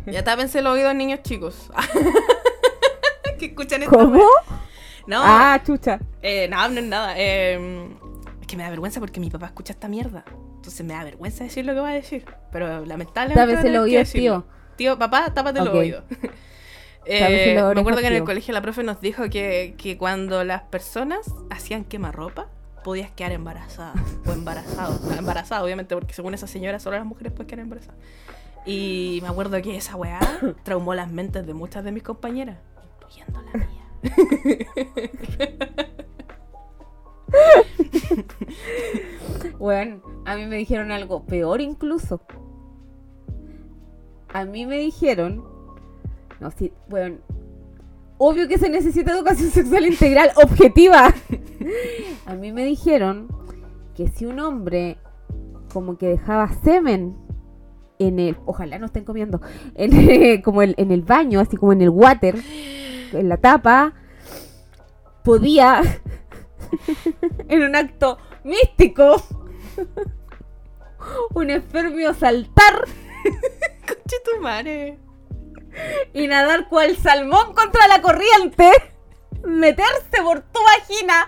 ya 0.07 0.25
tápense 0.25 0.63
los 0.63 0.73
oídos, 0.75 0.95
niños 0.95 1.21
chicos. 1.23 1.71
que 3.39 3.47
escuchan 3.47 3.83
esta 3.83 3.95
¿Cómo? 3.97 4.13
wea. 4.17 4.27
No, 5.07 5.21
Ah, 5.23 5.61
chucha. 5.65 5.99
eh, 6.23 6.49
no, 6.49 6.67
no 6.69 6.81
es 6.81 6.87
nada. 6.87 7.15
Eh, 7.17 7.89
es 8.41 8.47
que 8.47 8.57
me 8.57 8.63
da 8.63 8.71
vergüenza 8.71 9.01
porque 9.01 9.21
mi 9.21 9.29
papá 9.31 9.47
escucha 9.47 9.73
esta 9.75 9.87
mierda. 9.89 10.25
Entonces 10.57 10.85
me 10.87 10.95
da 10.95 11.05
vergüenza 11.05 11.45
decir 11.45 11.67
lo 11.67 11.75
que 11.75 11.81
va 11.81 11.91
a 11.91 11.95
decir. 11.95 12.25
Pero 12.51 12.85
lamentablemente. 12.87 13.57
Tener 13.57 13.73
los 13.73 13.83
oídos, 13.85 13.99
decirlo. 14.13 14.47
Tío, 14.77 14.99
papá, 14.99 15.33
tápate 15.35 15.61
Ok. 15.61 15.67
los 15.67 15.75
oídos. 15.77 16.05
Eh, 17.07 17.53
me 17.55 17.81
acuerdo 17.81 18.01
que 18.01 18.07
en 18.07 18.15
el 18.15 18.19
tío. 18.21 18.25
colegio 18.25 18.55
la 18.55 18.63
profe 18.63 18.83
nos 18.83 18.99
dijo 19.03 19.29
que, 19.29 19.75
que 19.77 19.99
cuando 19.99 20.43
las 20.43 20.63
personas 20.63 21.27
hacían 21.51 21.85
quemarropa, 21.85 22.49
podías 22.85 23.11
quedar 23.11 23.33
embarazada. 23.33 23.95
O 24.25 24.33
embarazado. 24.33 25.01
No, 25.09 25.17
embarazada, 25.17 25.65
obviamente, 25.65 25.97
porque 25.97 26.15
según 26.15 26.35
esa 26.35 26.47
señora, 26.47 26.79
solo 26.79 26.97
las 26.97 27.07
mujeres 27.07 27.33
pueden 27.33 27.49
quedar 27.49 27.59
embarazadas. 27.61 27.99
Y 28.65 29.19
me 29.23 29.29
acuerdo 29.29 29.61
que 29.61 29.77
esa 29.77 29.97
weá 29.97 30.21
traumó 30.63 30.95
las 30.95 31.11
mentes 31.11 31.45
de 31.45 31.55
muchas 31.55 31.83
de 31.83 31.91
mis 31.91 32.05
compañeras, 32.05 32.59
incluyendo 33.01 33.43
la 33.43 33.53
mía. 33.59 33.69
Bueno, 39.59 40.03
a 40.27 40.37
mí 40.37 40.45
me 40.47 40.57
dijeron 40.57 40.93
algo 40.93 41.25
peor 41.25 41.63
incluso. 41.63 42.21
A 44.33 44.45
mí 44.45 44.67
me 44.67 44.79
dijeron... 44.79 45.45
No, 46.41 46.51
sí, 46.51 46.73
bueno... 46.89 47.19
Obvio 48.19 48.47
que 48.49 48.59
se 48.59 48.69
necesita 48.69 49.13
educación 49.13 49.51
sexual 49.53 49.87
integral, 49.87 50.31
objetiva. 50.37 51.13
A 52.27 52.35
mí 52.35 52.53
me 52.53 52.65
dijeron 52.65 53.29
que 53.95 54.09
si 54.09 54.27
un 54.27 54.41
hombre 54.41 54.99
como 55.73 55.99
que 55.99 56.07
dejaba 56.09 56.49
semen 56.63 57.17
en 57.99 58.19
el... 58.19 58.37
Ojalá 58.47 58.79
no 58.79 58.87
estén 58.87 59.05
comiendo. 59.05 59.41
En 59.75 60.43
como 60.43 60.63
el- 60.63 60.75
en 60.79 60.91
el 60.93 61.03
baño, 61.03 61.41
así 61.41 61.57
como 61.57 61.73
en 61.73 61.83
el 61.83 61.91
water, 61.91 62.37
en 63.13 63.29
la 63.29 63.37
tapa, 63.37 63.95
podía, 65.25 65.81
en 67.49 67.63
un 67.63 67.77
acto 67.77 68.19
místico, 68.45 69.23
un 71.35 71.51
enfermio 71.51 72.13
saltar 72.15 72.85
Conche 73.87 74.17
tu 74.25 74.41
madre. 74.43 74.99
Y 76.13 76.27
nadar 76.27 76.69
cual 76.69 76.97
salmón 76.97 77.55
contra 77.55 77.89
la 77.89 78.01
corriente, 78.03 78.71
meterse 79.45 80.23
por 80.23 80.41
tu 80.41 80.61
vagina 80.63 81.27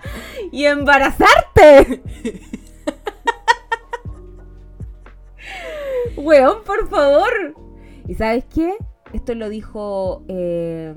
y 0.51 0.65
embarazarte. 0.65 2.03
Weón, 6.17 6.63
por 6.63 6.89
favor. 6.89 7.55
¿Y 8.07 8.15
sabes 8.15 8.45
qué? 8.53 8.75
Esto 9.13 9.35
lo 9.35 9.49
dijo 9.49 10.23
eh, 10.27 10.93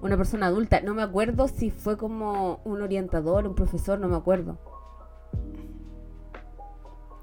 una 0.00 0.16
persona 0.16 0.46
adulta. 0.46 0.80
No 0.80 0.94
me 0.94 1.02
acuerdo 1.02 1.48
si 1.48 1.70
fue 1.70 1.96
como 1.96 2.60
un 2.64 2.82
orientador, 2.82 3.46
un 3.46 3.54
profesor, 3.54 3.98
no 3.98 4.08
me 4.08 4.16
acuerdo. 4.16 4.58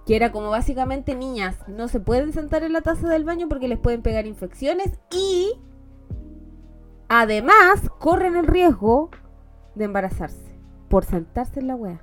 Que 0.05 0.15
era 0.15 0.31
como 0.31 0.49
básicamente 0.49 1.15
niñas 1.15 1.57
no 1.67 1.87
se 1.87 1.99
pueden 1.99 2.33
sentar 2.33 2.63
en 2.63 2.73
la 2.73 2.81
taza 2.81 3.07
del 3.09 3.23
baño 3.23 3.47
porque 3.47 3.67
les 3.67 3.77
pueden 3.79 4.01
pegar 4.01 4.25
infecciones 4.25 4.99
y 5.11 5.51
además 7.07 7.81
corren 7.99 8.35
el 8.35 8.47
riesgo 8.47 9.11
de 9.75 9.85
embarazarse 9.85 10.57
por 10.89 11.05
sentarse 11.05 11.59
en 11.59 11.67
la 11.67 11.75
wea. 11.75 12.01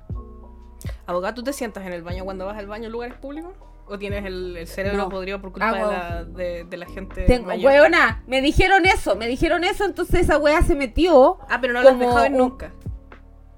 Abogado, 1.05 1.35
¿tú 1.35 1.43
te 1.43 1.53
sientas 1.53 1.85
en 1.85 1.93
el 1.93 2.03
baño 2.03 2.23
cuando 2.23 2.45
vas 2.45 2.57
al 2.57 2.67
baño 2.67 2.85
en 2.85 2.91
lugares 2.91 3.17
públicos? 3.17 3.53
¿O 3.87 3.97
tienes 3.97 4.23
el, 4.25 4.55
el 4.55 4.67
cerebro 4.67 4.97
No. 5.03 5.09
podrido 5.09 5.41
por 5.41 5.51
culpa 5.51 5.73
de, 5.73 5.81
la, 5.81 6.23
de, 6.23 6.63
de 6.63 6.77
la 6.77 6.85
gente 6.85 7.25
Tengo, 7.25 7.47
mayor? 7.47 7.71
weona, 7.71 8.23
me 8.27 8.39
dijeron 8.41 8.85
eso, 8.85 9.15
me 9.15 9.27
dijeron 9.27 9.63
eso, 9.63 9.83
entonces 9.85 10.21
esa 10.21 10.37
wea 10.37 10.61
se 10.61 10.75
metió 10.75 11.39
Ah, 11.49 11.57
pero 11.59 11.73
no 11.73 11.81
lo 11.81 11.89
has 11.89 11.99
dejado 11.99 12.27
un- 12.27 12.37
nunca. 12.37 12.71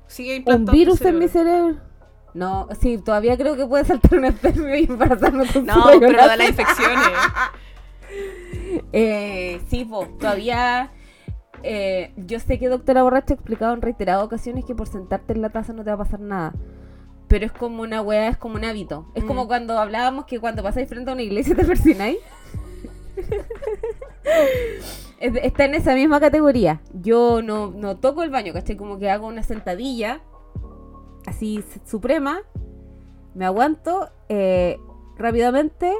Sigue 0.08 0.44
un 0.48 0.66
virus 0.66 1.02
en 1.02 1.20
mi 1.20 1.28
cerebro. 1.28 1.78
No, 2.34 2.68
sí, 2.80 2.98
todavía 2.98 3.38
creo 3.38 3.56
que 3.58 3.66
puede 3.66 3.84
saltar 3.86 4.18
un 4.20 4.26
enfermo 4.26 4.68
y 4.74 4.86
embarazarme 4.86 5.46
con 5.52 5.66
No, 5.66 5.92
su 5.92 6.00
pero 6.00 6.30
de 6.30 6.38
las 6.38 6.50
infecciones. 6.50 6.98
Eh, 8.94 9.62
sí, 9.70 9.86
po, 9.86 10.06
todavía. 10.20 10.92
eh, 11.64 12.14
yo 12.18 12.40
sé 12.40 12.58
que 12.60 12.68
doctora 12.70 13.04
Borracha 13.04 13.34
ha 13.34 13.36
explicado 13.36 13.74
en 13.74 13.82
reiteradas 13.82 14.24
ocasiones 14.24 14.66
que 14.66 14.76
por 14.76 14.88
sentarte 14.88 15.34
en 15.34 15.42
la 15.42 15.50
taza 15.50 15.74
no 15.74 15.84
te 15.84 15.90
va 15.90 15.96
a 15.96 16.00
pasar 16.06 16.20
nada. 16.20 16.54
Pero 17.28 17.46
es 17.46 17.52
como 17.52 17.82
una 17.84 18.02
weá, 18.02 18.28
es 18.30 18.38
como 18.38 18.56
un 18.56 18.66
hábito. 18.66 19.08
Es 19.16 19.24
como 19.24 19.46
Mm. 19.46 19.48
cuando 19.48 19.78
hablábamos 19.80 20.26
que 20.26 20.40
cuando 20.40 20.64
pasáis 20.64 20.90
frente 20.90 21.10
a 21.10 21.14
una 21.14 21.22
iglesia 21.22 21.56
te 21.56 21.64
persináis. 21.66 22.18
Es- 25.20 25.36
Está 25.44 25.66
en 25.66 25.76
esa 25.76 25.94
misma 25.94 26.20
categoría. 26.20 26.82
Yo 26.94 27.42
no, 27.42 27.72
no 27.72 27.98
toco 27.98 28.24
el 28.24 28.30
baño, 28.32 28.54
¿cachai? 28.54 28.76
Como 28.76 28.98
que 28.98 29.10
hago 29.10 29.28
una 29.28 29.44
sentadilla 29.44 30.22
así 31.26 31.64
suprema, 31.86 32.40
me 33.36 33.46
aguanto 33.46 34.10
eh, 34.30 34.78
rápidamente, 35.18 35.94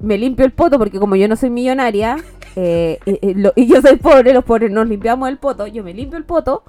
me 0.00 0.18
limpio 0.18 0.44
el 0.44 0.52
poto 0.52 0.78
porque 0.78 0.98
como 0.98 1.16
yo 1.16 1.26
no 1.28 1.36
soy 1.36 1.50
millonaria 1.50 2.16
eh, 2.56 2.98
lo- 3.36 3.52
y 3.56 3.66
yo 3.66 3.80
soy 3.80 3.96
pobre, 3.96 4.32
los 4.34 4.44
pobres 4.44 4.70
nos 4.70 4.86
limpiamos 4.88 5.28
el 5.28 5.38
poto, 5.38 5.66
yo 5.66 5.82
me 5.84 5.94
limpio 5.94 6.18
el 6.18 6.24
poto 6.24 6.62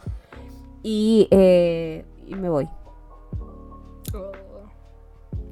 y, 0.84 1.28
eh, 1.32 2.06
y 2.28 2.36
me 2.36 2.50
voy. 2.50 2.68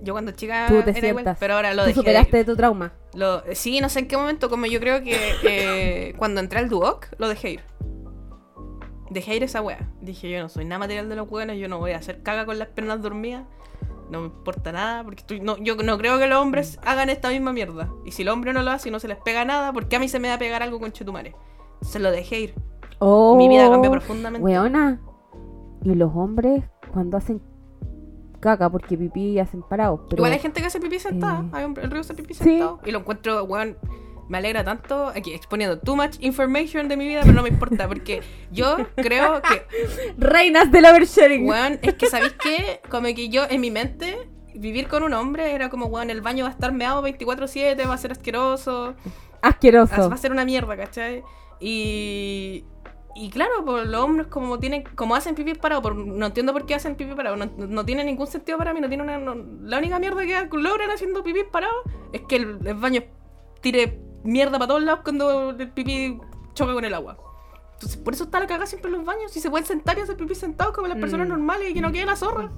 Yo 0.02 0.14
cuando 0.14 0.32
chica 0.34 0.68
Tú 0.68 0.84
te 0.84 0.96
era 0.98 1.08
igual, 1.08 1.36
pero 1.40 1.56
ahora 1.56 1.74
lo 1.74 1.82
Tú 1.82 1.88
dejé. 1.88 2.00
de- 2.00 2.06
superaste 2.06 2.46
tu 2.46 2.56
trauma. 2.56 2.94
Lo, 3.16 3.42
sí, 3.54 3.82
no 3.82 3.90
sé 3.90 4.00
en 4.00 4.08
qué 4.08 4.16
momento, 4.18 4.50
como 4.52 4.68
yo 4.68 4.80
creo 4.80 5.02
que 5.02 6.14
cuando 6.18 6.42
entré 6.42 6.60
al 6.60 6.70
Duoc, 6.70 7.08
lo 7.18 7.28
dejé 7.28 7.52
ir. 7.54 7.62
Dejé 9.10 9.36
ir 9.36 9.44
esa 9.44 9.62
wea. 9.62 9.90
Dije, 10.02 10.30
yo 10.30 10.40
no 10.42 10.50
soy 10.50 10.66
nada 10.66 10.80
material 10.80 11.10
de 11.10 11.16
los 11.16 11.30
hueones, 11.30 11.60
yo 11.60 11.68
no 11.68 11.78
voy 11.80 11.92
a 11.92 11.98
hacer 11.98 12.24
caga 12.24 12.46
con 12.46 12.58
las 12.60 12.70
piernas 12.70 13.02
dormidas. 13.02 13.44
No 14.10 14.20
me 14.22 14.26
importa 14.28 14.72
nada, 14.72 15.04
porque 15.04 15.22
estoy, 15.22 15.40
no, 15.40 15.58
yo 15.58 15.76
no 15.78 15.98
creo 15.98 16.20
que 16.20 16.28
los 16.28 16.40
hombres 16.40 16.80
hagan 16.86 17.10
esta 17.10 17.30
misma 17.30 17.54
mierda. 17.54 17.90
Y 18.06 18.12
si 18.12 18.22
el 18.22 18.30
hombre 18.30 18.54
no 18.54 18.62
lo 18.62 18.72
hace 18.72 18.90
y 18.90 18.92
no 18.92 19.00
se 19.00 19.08
les 19.08 19.18
pega 19.18 19.46
nada, 19.46 19.74
¿por 19.74 19.88
qué 19.88 19.96
a 19.96 20.00
mí 20.00 20.08
se 20.08 20.20
me 20.20 20.28
va 20.28 20.36
a 20.36 20.40
pegar 20.40 20.62
algo 20.62 20.80
con 20.80 20.92
chetumare? 20.92 21.36
Se 21.82 22.00
lo 22.00 22.12
dejé 22.12 22.40
ir. 22.40 22.56
Oh, 23.00 23.36
Mi 23.36 23.48
vida 23.50 23.70
cambió 23.70 23.90
profundamente. 23.92 24.44
Weona. 24.46 25.02
Y 25.84 25.94
los 25.96 26.12
hombres 26.16 26.64
cuando 26.94 27.18
hacen 27.18 27.42
caca 28.40 28.70
porque 28.70 28.96
pipí 28.98 29.40
hacen 29.40 29.64
parados. 29.64 30.02
Pero 30.10 30.20
Igual 30.22 30.34
hay 30.34 30.40
gente 30.40 30.62
que 30.62 30.68
hace 30.68 30.80
pipí 30.80 31.00
sentada. 31.00 31.42
eh, 31.42 31.50
Hay 31.52 31.64
hombre- 31.64 31.84
el 31.84 31.92
río 31.92 32.02
hace 32.02 32.14
pipí 32.14 32.34
sí. 32.36 32.44
sentado. 32.44 32.80
Y 32.86 32.92
lo 32.92 33.00
encuentro, 33.00 33.44
weón. 33.46 33.78
Me 34.28 34.38
alegra 34.40 34.64
tanto 34.64 35.08
aquí 35.10 35.34
exponiendo 35.34 35.78
too 35.80 35.96
much 35.96 36.16
information 36.20 36.88
de 36.88 36.98
mi 36.98 37.08
vida, 37.08 37.22
pero 37.22 37.34
no 37.34 37.44
me 37.44 37.50
importa, 37.50 37.88
porque 37.88 38.22
yo 38.52 38.78
creo 38.96 39.42
que 39.42 39.66
reinas 40.18 40.72
del 40.72 40.86
oversharing. 40.86 41.48
Weón, 41.48 41.80
es 41.82 41.94
que 41.94 42.08
¿sabéis 42.08 42.34
qué? 42.42 42.82
Como 42.90 43.08
que 43.14 43.30
yo, 43.30 43.44
en 43.50 43.62
mi 43.62 43.70
mente, 43.72 44.28
vivir 44.56 44.88
con 44.88 45.04
un 45.04 45.14
hombre 45.14 45.54
era 45.54 45.70
como, 45.70 45.86
weón, 45.88 46.10
el 46.10 46.22
baño 46.22 46.46
va 46.46 46.50
a 46.50 46.54
estar 46.54 46.72
meado 46.72 47.04
24-7, 47.06 47.88
va 47.88 47.94
a 47.94 47.98
ser 47.98 48.12
asqueroso, 48.14 48.96
Asqueroso. 49.42 50.10
va 50.10 50.16
a 50.16 50.18
ser 50.18 50.32
una 50.32 50.46
mierda, 50.46 50.76
¿cachai? 50.76 51.24
Y... 51.60 52.66
Y 53.18 53.30
claro, 53.30 53.64
pues 53.66 53.88
los 53.88 54.02
hombres 54.04 54.28
como 54.28 54.60
tienen, 54.60 54.84
como 54.96 55.16
hacen 55.16 55.36
pipí 55.36 55.54
parado, 55.54 55.82
por, 55.82 55.96
no 55.96 56.26
entiendo 56.26 56.52
por 56.52 56.66
qué 56.66 56.76
hacen 56.76 56.96
pipí 56.96 57.14
parado, 57.16 57.38
no, 57.38 57.46
no 57.58 57.86
tiene 57.86 58.04
ningún 58.04 58.28
sentido 58.28 58.58
para 58.58 58.74
mí, 58.74 58.82
no 58.82 58.90
tiene 58.90 59.04
una, 59.04 59.18
no- 59.18 59.38
la 59.62 59.78
única 59.78 60.00
mierda 60.00 60.26
que 60.26 60.58
logran 60.58 60.92
haciendo 60.92 61.24
pipí 61.24 61.44
parado 61.50 61.72
es 62.12 62.24
que 62.28 62.36
el, 62.36 62.60
el 62.66 62.74
baño 62.74 63.04
tire 63.62 64.02
mierda 64.26 64.58
para 64.60 64.68
todos 64.68 64.84
lados 64.84 65.02
cuando 65.04 65.52
el 65.52 65.72
pipí 65.72 66.20
choca 66.54 66.74
con 66.74 66.84
el 66.86 66.94
agua. 66.94 67.18
Entonces, 67.74 67.98
por 67.98 68.14
eso 68.14 68.24
está 68.26 68.40
la 68.40 68.48
cagada 68.48 68.66
siempre 68.66 68.90
en 68.92 68.98
los 68.98 69.06
baños, 69.06 69.32
si 69.32 69.40
se 69.40 69.50
pueden 69.50 69.66
sentar 69.66 69.98
y 69.98 70.02
hacer 70.02 70.16
pipí 70.18 70.34
sentados 70.36 70.74
como 70.74 70.88
las 70.88 70.98
personas 70.98 71.28
Mm. 71.28 71.32
normales 71.32 71.70
y 71.70 71.74
que 71.74 71.82
no 71.82 71.92
quede 71.92 72.06
la 72.06 72.16
zorra. 72.16 72.52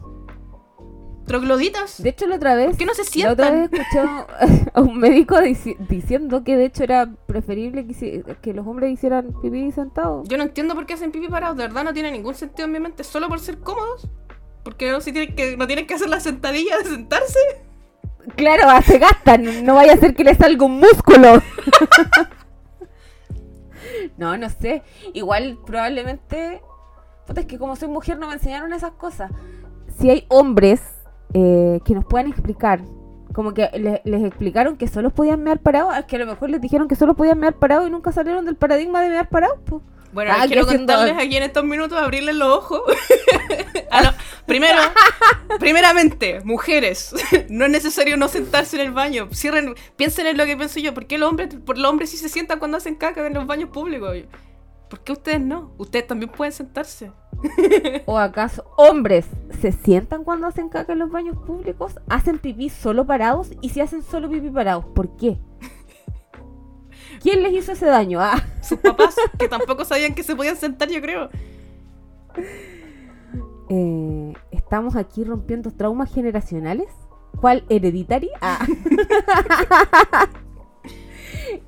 Trogloditas. 1.26 2.02
De 2.02 2.10
hecho, 2.10 2.26
la 2.26 2.38
otra 2.38 2.56
vez. 2.56 2.68
¿Por 2.70 2.78
qué 2.78 2.86
no 2.86 2.94
se 2.94 3.20
La 3.20 3.34
otra 3.34 3.48
sientan? 3.48 3.70
vez 3.70 3.82
escuché 3.82 4.70
a 4.74 4.82
un 4.82 4.98
médico 4.98 5.36
dici- 5.36 5.76
diciendo 5.90 6.44
que 6.46 6.56
de 6.56 6.66
hecho 6.66 6.84
era 6.84 7.10
preferible 7.26 7.86
que, 7.86 8.24
que 8.42 8.54
los 8.54 8.66
hombres 8.66 8.94
hicieran 8.94 9.34
pipí 9.42 9.70
sentados. 9.74 10.26
Yo 10.30 10.38
no 10.38 10.44
entiendo 10.44 10.74
por 10.74 10.86
qué 10.86 10.94
hacen 10.94 11.12
pipí 11.12 11.28
parados, 11.28 11.58
de 11.58 11.64
verdad 11.64 11.84
no 11.84 11.94
tiene 11.94 12.12
ningún 12.12 12.34
sentido 12.34 12.66
en 12.68 12.72
mi 12.72 12.80
mente, 12.80 13.04
solo 13.04 13.28
por 13.28 13.40
ser 13.42 13.58
cómodos. 13.60 14.08
Porque 14.64 14.90
no, 14.92 15.02
si 15.02 15.12
tienen 15.12 15.36
que, 15.36 15.58
no 15.58 15.68
tienen 15.68 15.86
que 15.86 15.96
hacer 15.96 16.08
la 16.08 16.22
sentadilla 16.22 16.78
de 16.78 16.86
sentarse. 16.86 17.40
Claro, 18.36 18.64
ah, 18.68 18.82
se 18.82 19.00
gastan. 19.00 19.66
No 19.66 19.76
vaya 19.76 19.94
a 19.94 19.98
ser 19.98 20.14
que 20.16 20.24
le 20.24 20.36
salga 20.36 20.66
un 20.66 20.80
músculo. 20.80 21.42
no, 24.18 24.38
no 24.38 24.50
sé. 24.50 24.84
Igual, 25.14 25.58
probablemente. 25.66 26.62
Puta, 27.26 27.42
es 27.42 27.46
que 27.48 27.58
como 27.58 27.76
soy 27.76 27.88
mujer 27.90 28.18
no 28.20 28.28
me 28.28 28.34
enseñaron 28.34 28.74
esas 28.74 28.92
cosas. 28.92 29.32
Si 29.98 30.10
hay 30.10 30.26
hombres 30.30 30.82
eh, 31.34 31.80
que 31.86 31.94
nos 31.94 32.06
puedan 32.06 32.28
explicar, 32.28 32.82
como 33.34 33.54
que 33.54 33.70
le- 33.74 34.02
les 34.06 34.24
explicaron 34.24 34.78
que 34.78 34.88
solo 34.88 35.10
podían 35.10 35.44
mear 35.44 35.60
parados, 35.60 35.96
es 35.98 36.06
que 36.06 36.16
a 36.16 36.20
lo 36.20 36.26
mejor 36.26 36.50
les 36.50 36.62
dijeron 36.62 36.88
que 36.88 36.96
solo 36.96 37.16
podían 37.16 37.40
mear 37.40 37.54
parados 37.56 37.88
y 37.88 37.92
nunca 37.92 38.12
salieron 38.12 38.46
del 38.46 38.56
paradigma 38.56 39.02
de 39.02 39.10
mear 39.10 39.30
parados, 39.30 39.60
pues. 39.66 39.82
Bueno, 40.14 40.32
Ah, 40.34 40.46
quiero 40.48 40.66
contarles 40.66 41.16
aquí 41.18 41.38
en 41.38 41.44
estos 41.44 41.64
minutos, 41.64 41.98
abrirles 41.98 42.36
los 42.36 42.50
ojos. 42.58 42.82
Ah, 43.90 44.02
no. 44.02 44.12
Primero, 44.46 44.82
primeramente, 45.60 46.42
mujeres, 46.44 47.16
no 47.50 47.66
es 47.66 47.72
necesario 47.72 48.18
no 48.18 48.28
sentarse 48.28 48.76
en 48.76 48.88
el 48.88 48.92
baño. 48.92 49.30
Cierren, 49.34 49.76
piensen 49.96 50.28
en 50.28 50.38
lo 50.38 50.46
que 50.46 50.58
pienso 50.58 50.80
yo. 50.82 50.94
¿Por 50.94 51.06
qué 51.08 51.18
los 51.18 51.30
hombres, 51.30 51.56
por 51.66 51.78
los 51.78 51.90
hombres 51.90 52.10
sí 52.10 52.18
se 52.18 52.28
sientan 52.28 52.60
cuando 52.60 52.78
hacen 52.78 52.96
caca 52.96 53.26
en 53.26 53.34
los 53.34 53.48
baños 53.48 53.70
públicos? 53.70 54.14
¿Por 54.90 55.00
qué 55.06 55.14
ustedes 55.14 55.40
no? 55.40 55.74
Ustedes 55.78 56.06
también 56.06 56.30
pueden 56.32 56.52
sentarse. 56.52 57.12
¿O 58.06 58.18
acaso 58.18 58.66
hombres 58.76 59.26
se 59.62 59.72
sientan 59.72 60.24
cuando 60.26 60.48
hacen 60.48 60.68
caca 60.70 60.92
en 60.94 61.00
los 61.00 61.12
baños 61.12 61.38
públicos? 61.46 61.94
¿Hacen 62.10 62.38
pipí 62.38 62.70
solo 62.70 63.06
parados? 63.06 63.52
¿Y 63.62 63.70
si 63.70 63.80
hacen 63.80 64.04
solo 64.04 64.30
pipí 64.30 64.50
parados? 64.50 64.86
¿Por 64.94 65.16
qué? 65.16 65.38
¿Quién 67.28 67.44
les 67.44 67.52
hizo 67.52 67.74
ese 67.74 67.86
daño? 67.88 68.22
Ah, 68.22 68.42
Sus 68.62 68.80
papás, 68.80 69.14
que 69.38 69.50
tampoco 69.50 69.84
sabían 69.84 70.16
que 70.16 70.24
se 70.24 70.34
podían 70.34 70.56
sentar, 70.56 70.88
yo 70.90 71.02
creo. 71.02 71.28
eh, 73.70 74.34
¿Estamos 74.52 74.96
aquí 74.96 75.26
rompiendo 75.26 75.72
traumas 75.72 76.14
generacionales? 76.14 76.88
¿Cuál 77.42 77.66
hereditaria? 77.68 78.32
Ah. 78.40 78.66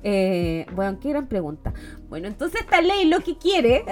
Eh, 0.02 0.66
bueno, 0.74 0.98
qué 1.00 1.10
gran 1.10 1.26
pregunta. 1.26 1.72
Bueno, 2.08 2.28
entonces 2.28 2.60
esta 2.62 2.80
ley 2.80 3.04
lo 3.06 3.20
que 3.20 3.36
quiere 3.36 3.84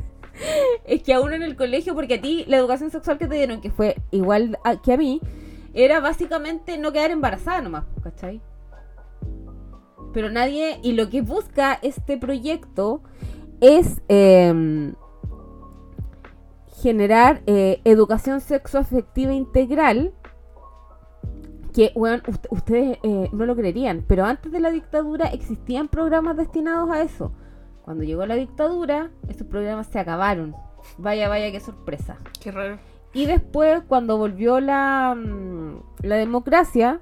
es 0.84 1.02
que 1.02 1.12
a 1.14 1.20
uno 1.20 1.32
en 1.34 1.42
el 1.42 1.54
colegio, 1.56 1.94
porque 1.94 2.14
a 2.14 2.20
ti 2.20 2.44
la 2.48 2.56
educación 2.56 2.90
sexual 2.90 3.18
que 3.18 3.26
te 3.28 3.36
dieron, 3.36 3.60
que 3.60 3.70
fue 3.70 3.96
igual 4.10 4.58
a- 4.64 4.80
que 4.80 4.92
a 4.92 4.96
mí, 4.96 5.20
era 5.74 6.00
básicamente 6.00 6.76
no 6.78 6.92
quedar 6.92 7.10
embarazada 7.12 7.60
nomás, 7.62 7.84
¿cachai? 8.02 8.40
Pero 10.14 10.30
nadie, 10.30 10.78
y 10.82 10.92
lo 10.92 11.10
que 11.10 11.20
busca 11.20 11.74
este 11.82 12.16
proyecto 12.16 13.02
es 13.60 14.00
em, 14.08 14.94
generar 16.80 17.42
eh, 17.46 17.80
educación 17.84 18.40
sexoafectiva 18.40 19.32
integral 19.32 20.12
que, 21.72 21.92
ust- 21.94 22.46
ustedes 22.50 22.98
eh, 23.02 23.28
no 23.32 23.46
lo 23.46 23.56
creerían, 23.56 24.04
pero 24.06 24.24
antes 24.24 24.52
de 24.52 24.60
la 24.60 24.70
dictadura 24.70 25.26
existían 25.26 25.88
programas 25.88 26.36
destinados 26.36 26.90
a 26.90 27.02
eso. 27.02 27.32
Cuando 27.84 28.04
llegó 28.04 28.24
la 28.26 28.36
dictadura, 28.36 29.10
esos 29.28 29.46
programas 29.46 29.88
se 29.88 29.98
acabaron. 29.98 30.54
Vaya, 30.96 31.28
vaya, 31.28 31.50
qué 31.50 31.60
sorpresa. 31.60 32.18
Qué 32.40 32.52
raro. 32.52 32.78
Y 33.12 33.26
después, 33.26 33.82
cuando 33.88 34.16
volvió 34.16 34.60
la, 34.60 35.14
mm, 35.16 36.06
la 36.06 36.16
democracia, 36.16 37.00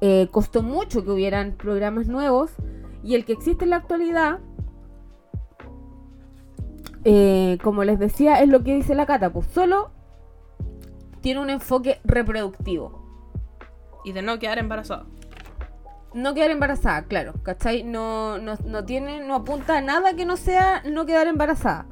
eh, 0.00 0.28
costó 0.30 0.62
mucho 0.62 1.04
que 1.04 1.10
hubieran 1.10 1.52
programas 1.52 2.06
nuevos. 2.08 2.50
Y 3.02 3.14
el 3.14 3.24
que 3.24 3.32
existe 3.32 3.64
en 3.64 3.70
la 3.70 3.76
actualidad, 3.76 4.40
eh, 7.04 7.58
como 7.62 7.84
les 7.84 7.98
decía, 7.98 8.42
es 8.42 8.48
lo 8.48 8.62
que 8.62 8.74
dice 8.74 8.94
la 8.94 9.06
Cata, 9.06 9.32
pues 9.32 9.46
solo 9.46 9.90
tiene 11.20 11.40
un 11.40 11.50
enfoque 11.50 12.00
reproductivo. 12.04 13.04
Y 14.04 14.12
de 14.12 14.22
no 14.22 14.38
quedar 14.38 14.58
embarazado. 14.58 15.06
No 16.14 16.34
quedar 16.34 16.50
embarazada, 16.50 17.02
claro, 17.04 17.34
¿cachai? 17.42 17.84
No, 17.84 18.38
no, 18.38 18.54
no 18.64 18.84
tiene, 18.84 19.26
no 19.26 19.34
apunta 19.34 19.78
a 19.78 19.80
nada 19.82 20.14
que 20.14 20.24
no 20.24 20.36
sea 20.36 20.82
no 20.90 21.04
quedar 21.06 21.26
embarazada. 21.26 21.86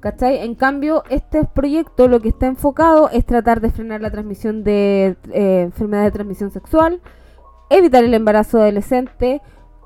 ¿Cachai? 0.00 0.38
En 0.38 0.56
cambio, 0.56 1.04
este 1.10 1.44
proyecto 1.44 2.08
lo 2.08 2.18
que 2.20 2.30
está 2.30 2.46
enfocado 2.46 3.08
es 3.10 3.24
tratar 3.24 3.60
de 3.60 3.70
frenar 3.70 4.00
la 4.00 4.10
transmisión 4.10 4.64
de 4.64 5.16
eh, 5.30 5.60
enfermedades 5.62 6.08
de 6.08 6.16
transmisión 6.16 6.50
sexual, 6.50 7.00
evitar 7.76 8.04
el 8.04 8.14
embarazo 8.14 8.60
adolescente, 8.60 9.42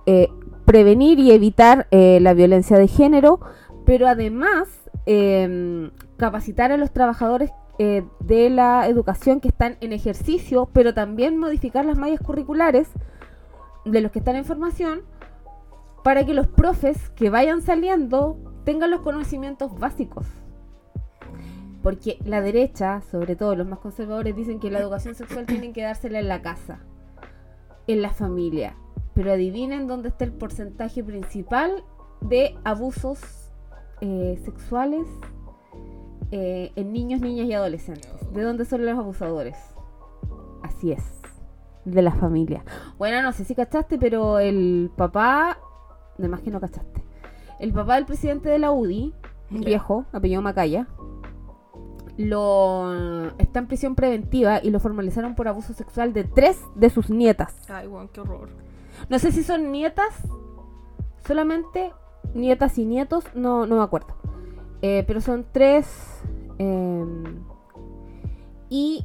eh, 0.06 0.28
prevenir 0.64 1.18
y 1.18 1.32
evitar 1.32 1.86
eh, 1.90 2.18
la 2.20 2.34
violencia 2.34 2.78
de 2.78 2.88
género, 2.88 3.40
pero 3.84 4.08
además 4.08 4.68
eh, 5.06 5.90
capacitar 6.16 6.72
a 6.72 6.76
los 6.76 6.92
trabajadores 6.92 7.50
eh, 7.78 8.04
de 8.20 8.48
la 8.48 8.88
educación 8.88 9.40
que 9.40 9.48
están 9.48 9.76
en 9.80 9.92
ejercicio, 9.92 10.68
pero 10.72 10.94
también 10.94 11.36
modificar 11.36 11.84
las 11.84 11.98
mallas 11.98 12.20
curriculares 12.20 12.88
de 13.84 14.00
los 14.00 14.10
que 14.10 14.20
están 14.20 14.34
en 14.36 14.46
formación 14.46 15.02
para 16.02 16.24
que 16.24 16.32
los 16.32 16.46
profes 16.46 17.10
que 17.10 17.28
vayan 17.28 17.60
saliendo 17.60 18.38
tengan 18.64 18.90
los 18.90 19.02
conocimientos 19.02 19.78
básicos. 19.78 20.26
Porque 21.82 22.18
la 22.24 22.40
derecha, 22.40 23.02
sobre 23.10 23.36
todo 23.36 23.54
los 23.54 23.66
más 23.66 23.78
conservadores, 23.78 24.34
dicen 24.34 24.58
que 24.58 24.70
la 24.70 24.80
educación 24.80 25.14
sexual 25.14 25.44
tienen 25.44 25.74
que 25.74 25.82
dársela 25.82 26.18
en 26.18 26.28
la 26.28 26.40
casa, 26.40 26.80
en 27.86 28.02
la 28.02 28.10
familia. 28.10 28.76
Pero 29.14 29.32
adivinen 29.32 29.86
dónde 29.86 30.08
está 30.08 30.24
el 30.24 30.32
porcentaje 30.32 31.02
principal 31.02 31.84
de 32.20 32.56
abusos 32.64 33.20
eh, 34.00 34.38
sexuales 34.44 35.06
eh, 36.30 36.72
en 36.76 36.92
niños, 36.92 37.20
niñas 37.20 37.46
y 37.46 37.52
adolescentes. 37.52 38.32
¿De 38.32 38.42
dónde 38.42 38.64
son 38.64 38.84
los 38.84 38.98
abusadores? 38.98 39.56
Así 40.62 40.92
es, 40.92 41.04
de 41.84 42.02
la 42.02 42.12
familia. 42.12 42.64
Bueno, 42.98 43.22
no 43.22 43.32
sé 43.32 43.44
si 43.44 43.54
cachaste, 43.54 43.98
pero 43.98 44.38
el 44.38 44.90
papá, 44.96 45.58
además 46.18 46.40
que 46.40 46.50
no 46.50 46.60
cachaste, 46.60 47.02
el 47.60 47.72
papá 47.72 47.94
del 47.94 48.06
presidente 48.06 48.48
de 48.48 48.58
la 48.58 48.72
UDI, 48.72 49.14
un 49.50 49.60
viejo, 49.60 50.04
apellido 50.12 50.42
Macaya, 50.42 50.88
lo 52.18 53.26
está 53.38 53.58
en 53.60 53.66
prisión 53.66 53.94
preventiva 53.94 54.60
y 54.62 54.70
lo 54.70 54.80
formalizaron 54.80 55.34
por 55.34 55.48
abuso 55.48 55.72
sexual 55.74 56.12
de 56.12 56.24
tres 56.24 56.58
de 56.74 56.90
sus 56.90 57.10
nietas. 57.10 57.54
Ay, 57.68 57.86
weón, 57.86 58.08
qué 58.08 58.20
horror. 58.20 58.48
No 59.10 59.18
sé 59.18 59.32
si 59.32 59.42
son 59.42 59.70
nietas, 59.72 60.14
solamente 61.26 61.92
nietas 62.34 62.78
y 62.78 62.84
nietos, 62.86 63.24
no, 63.34 63.66
no 63.66 63.76
me 63.76 63.82
acuerdo. 63.82 64.16
Eh, 64.82 65.04
pero 65.06 65.20
son 65.20 65.46
tres. 65.52 65.86
eh, 66.58 67.04
y 68.68 69.04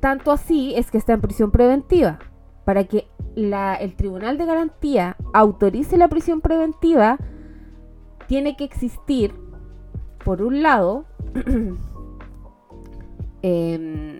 tanto 0.00 0.30
así 0.32 0.74
es 0.76 0.90
que 0.90 0.98
está 0.98 1.12
en 1.12 1.20
prisión 1.20 1.50
preventiva. 1.50 2.18
Para 2.64 2.84
que 2.84 3.08
la- 3.34 3.74
el 3.74 3.94
Tribunal 3.96 4.38
de 4.38 4.46
Garantía 4.46 5.16
autorice 5.34 5.96
la 5.98 6.08
prisión 6.08 6.40
preventiva, 6.40 7.18
tiene 8.28 8.56
que 8.56 8.64
existir, 8.64 9.34
por 10.24 10.42
un 10.42 10.62
lado, 10.62 11.04
em, 13.42 14.18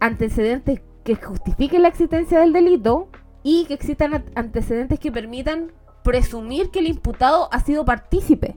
antecedentes 0.00 0.80
que 1.04 1.16
justifiquen 1.16 1.82
la 1.82 1.88
existencia 1.88 2.40
del 2.40 2.52
delito 2.52 3.08
y 3.42 3.64
que 3.66 3.74
existan 3.74 4.12
ant- 4.12 4.32
antecedentes 4.34 4.98
que 4.98 5.12
permitan 5.12 5.72
presumir 6.04 6.70
que 6.70 6.80
el 6.80 6.86
imputado 6.88 7.48
ha 7.52 7.60
sido 7.60 7.84
partícipe. 7.84 8.56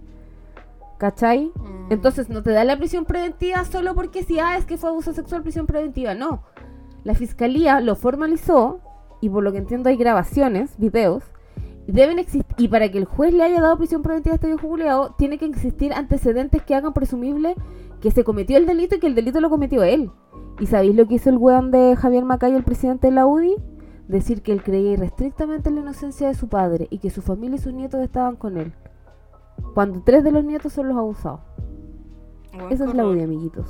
¿Cachai? 0.98 1.52
Mm. 1.56 1.92
Entonces 1.92 2.30
no 2.30 2.42
te 2.42 2.52
da 2.52 2.64
la 2.64 2.78
prisión 2.78 3.06
preventiva 3.06 3.66
solo 3.66 3.94
porque 3.96 4.24
si, 4.24 4.40
ah, 4.40 4.58
es 4.58 4.66
que 4.66 4.78
fue 4.78 4.90
abuso 4.90 5.14
sexual, 5.14 5.44
prisión 5.44 5.66
preventiva. 5.68 6.14
No. 6.14 6.44
La 7.04 7.14
fiscalía 7.16 7.82
lo 7.82 7.96
formalizó 7.96 8.80
y 9.22 9.30
por 9.30 9.44
lo 9.44 9.52
que 9.52 9.58
entiendo 9.58 9.90
hay 9.90 9.98
grabaciones, 9.98 10.78
videos. 10.78 11.24
Y 11.88 11.92
deben 11.92 12.18
existir, 12.18 12.56
y 12.58 12.68
para 12.68 12.90
que 12.90 12.98
el 12.98 13.06
juez 13.06 13.34
le 13.34 13.44
haya 13.44 13.62
dado 13.62 13.78
prisión 13.78 14.02
preventiva 14.02 14.34
a 14.34 14.36
este 14.36 14.48
viejo 14.48 14.68
culiao, 14.68 15.12
tiene 15.12 15.38
que 15.38 15.46
existir 15.46 15.94
antecedentes 15.94 16.64
que 16.64 16.74
hagan 16.74 16.94
presumible 16.94 17.56
que 18.02 18.12
se 18.12 18.24
cometió 18.24 18.58
el 18.58 18.66
delito 18.66 18.96
y 18.96 19.00
que 19.00 19.08
el 19.08 19.16
delito 19.16 19.40
lo 19.40 19.50
cometió 19.50 19.84
él. 19.84 20.12
¿Y 20.60 20.68
sabéis 20.68 20.96
lo 20.96 21.08
que 21.08 21.16
hizo 21.16 21.30
el 21.30 21.38
weón 21.38 21.72
de 21.72 21.96
Javier 21.96 22.24
Macayo, 22.24 22.58
el 22.58 22.64
presidente 22.64 23.08
de 23.08 23.14
la 23.14 23.28
UDI? 23.28 23.56
Decir 24.08 24.42
que 24.42 24.52
él 24.52 24.64
creía 24.64 24.92
irrestrictamente 24.92 25.70
en 25.70 25.76
la 25.76 25.82
inocencia 25.82 26.28
de 26.28 26.34
su 26.34 26.48
padre 26.48 26.88
y 26.90 27.00
que 27.00 27.10
su 27.10 27.22
familia 27.22 27.56
y 27.56 27.60
sus 27.60 27.74
nietos 27.74 28.02
estaban 28.02 28.36
con 28.36 28.58
él. 28.58 28.74
Cuando 29.74 30.02
tres 30.02 30.24
de 30.24 30.32
los 30.32 30.44
nietos 30.44 30.74
son 30.74 30.88
los 30.88 30.98
abusados. 30.98 31.42
Weón, 32.54 32.72
Esa 32.72 32.86
es 32.86 32.94
la. 32.94 33.06
UDI, 33.06 33.24
amiguitos. 33.24 33.68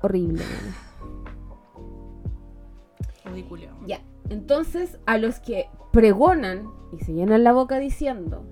Horrible, 0.00 0.42
culiao. 3.48 3.76
Ya. 3.86 4.00
Entonces, 4.30 4.98
a 5.06 5.18
los 5.18 5.40
que 5.40 5.66
pregonan 5.92 6.68
y 6.92 7.04
se 7.04 7.12
llenan 7.12 7.44
la 7.44 7.52
boca 7.52 7.78
diciendo 7.78 8.44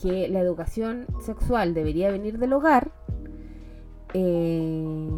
que 0.00 0.28
la 0.28 0.40
educación 0.40 1.06
sexual 1.20 1.72
debería 1.74 2.10
venir 2.10 2.38
del 2.38 2.52
hogar, 2.52 2.90
eh, 4.12 5.08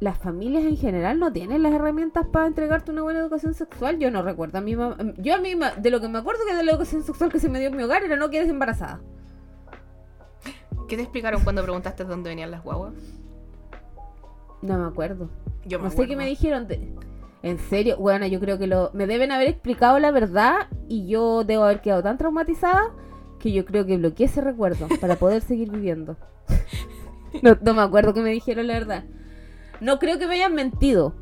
las 0.00 0.18
familias 0.18 0.64
en 0.64 0.76
general 0.76 1.18
no 1.18 1.32
tienen 1.32 1.62
las 1.62 1.72
herramientas 1.72 2.26
para 2.26 2.46
entregarte 2.46 2.90
una 2.90 3.02
buena 3.02 3.20
educación 3.20 3.54
sexual. 3.54 3.98
Yo 3.98 4.10
no 4.10 4.22
recuerdo 4.22 4.58
a 4.58 4.60
mi 4.60 4.76
mamá. 4.76 4.96
Yo 5.18 5.34
a 5.34 5.38
mí, 5.38 5.54
de 5.80 5.90
lo 5.90 6.00
que 6.00 6.08
me 6.08 6.18
acuerdo 6.18 6.40
que 6.46 6.54
de 6.54 6.62
la 6.62 6.72
educación 6.72 7.02
sexual 7.02 7.30
que 7.32 7.40
se 7.40 7.48
me 7.48 7.58
dio 7.60 7.68
en 7.68 7.76
mi 7.76 7.82
hogar 7.82 8.04
era 8.04 8.16
no 8.16 8.28
quedes 8.28 8.48
embarazada. 8.50 9.00
¿Qué 10.86 10.96
te 10.96 11.02
explicaron 11.02 11.42
cuando 11.42 11.62
preguntaste 11.62 12.04
de 12.04 12.10
dónde 12.10 12.28
venían 12.30 12.50
las 12.50 12.62
guaguas? 12.62 12.92
No 14.62 14.78
me 14.78 14.86
acuerdo. 14.86 15.28
Yo 15.64 15.78
me 15.78 15.84
No 15.86 15.90
sé 15.90 16.06
qué 16.06 16.14
me 16.16 16.26
dijeron. 16.26 16.66
de- 16.68 16.94
En 17.42 17.58
serio, 17.58 17.96
bueno, 17.98 18.26
yo 18.26 18.40
creo 18.40 18.58
que 18.58 18.66
lo 18.66 18.90
me 18.92 19.06
deben 19.06 19.30
haber 19.30 19.48
explicado 19.48 19.98
la 19.98 20.10
verdad 20.10 20.68
y 20.88 21.06
yo 21.06 21.44
debo 21.44 21.64
haber 21.64 21.80
quedado 21.80 22.02
tan 22.02 22.18
traumatizada 22.18 22.92
que 23.38 23.52
yo 23.52 23.64
creo 23.64 23.86
que 23.86 23.96
bloqueé 23.96 24.26
ese 24.26 24.40
recuerdo 24.40 24.88
para 25.00 25.16
poder 25.16 25.42
seguir 25.42 25.70
viviendo. 25.70 26.16
No, 27.42 27.54
no 27.60 27.74
me 27.74 27.82
acuerdo 27.82 28.14
qué 28.14 28.22
me 28.22 28.30
dijeron 28.30 28.66
la 28.66 28.74
verdad. 28.74 29.04
No 29.82 29.98
creo 29.98 30.18
que 30.18 30.26
me 30.26 30.36
hayan 30.36 30.54
mentido, 30.54 31.12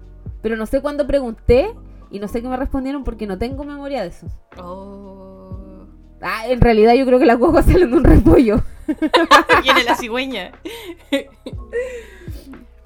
pero 0.42 0.56
no 0.56 0.64
sé 0.66 0.80
cuándo 0.80 1.08
pregunté 1.08 1.74
y 2.10 2.20
no 2.20 2.28
sé 2.28 2.40
qué 2.40 2.46
me 2.46 2.56
respondieron 2.56 3.02
porque 3.02 3.26
no 3.26 3.36
tengo 3.36 3.64
memoria 3.64 4.02
de 4.02 4.08
eso. 4.08 4.28
Oh. 4.56 5.86
Ah, 6.20 6.46
en 6.46 6.60
realidad 6.60 6.94
yo 6.94 7.04
creo 7.04 7.18
que 7.18 7.26
las 7.26 7.38
guaguas 7.38 7.66
salen 7.66 7.90
de 7.90 7.96
un 7.96 8.04
repollo. 8.04 8.62
Viene 9.62 9.82
la 9.84 9.96
cigüeña. 9.96 10.52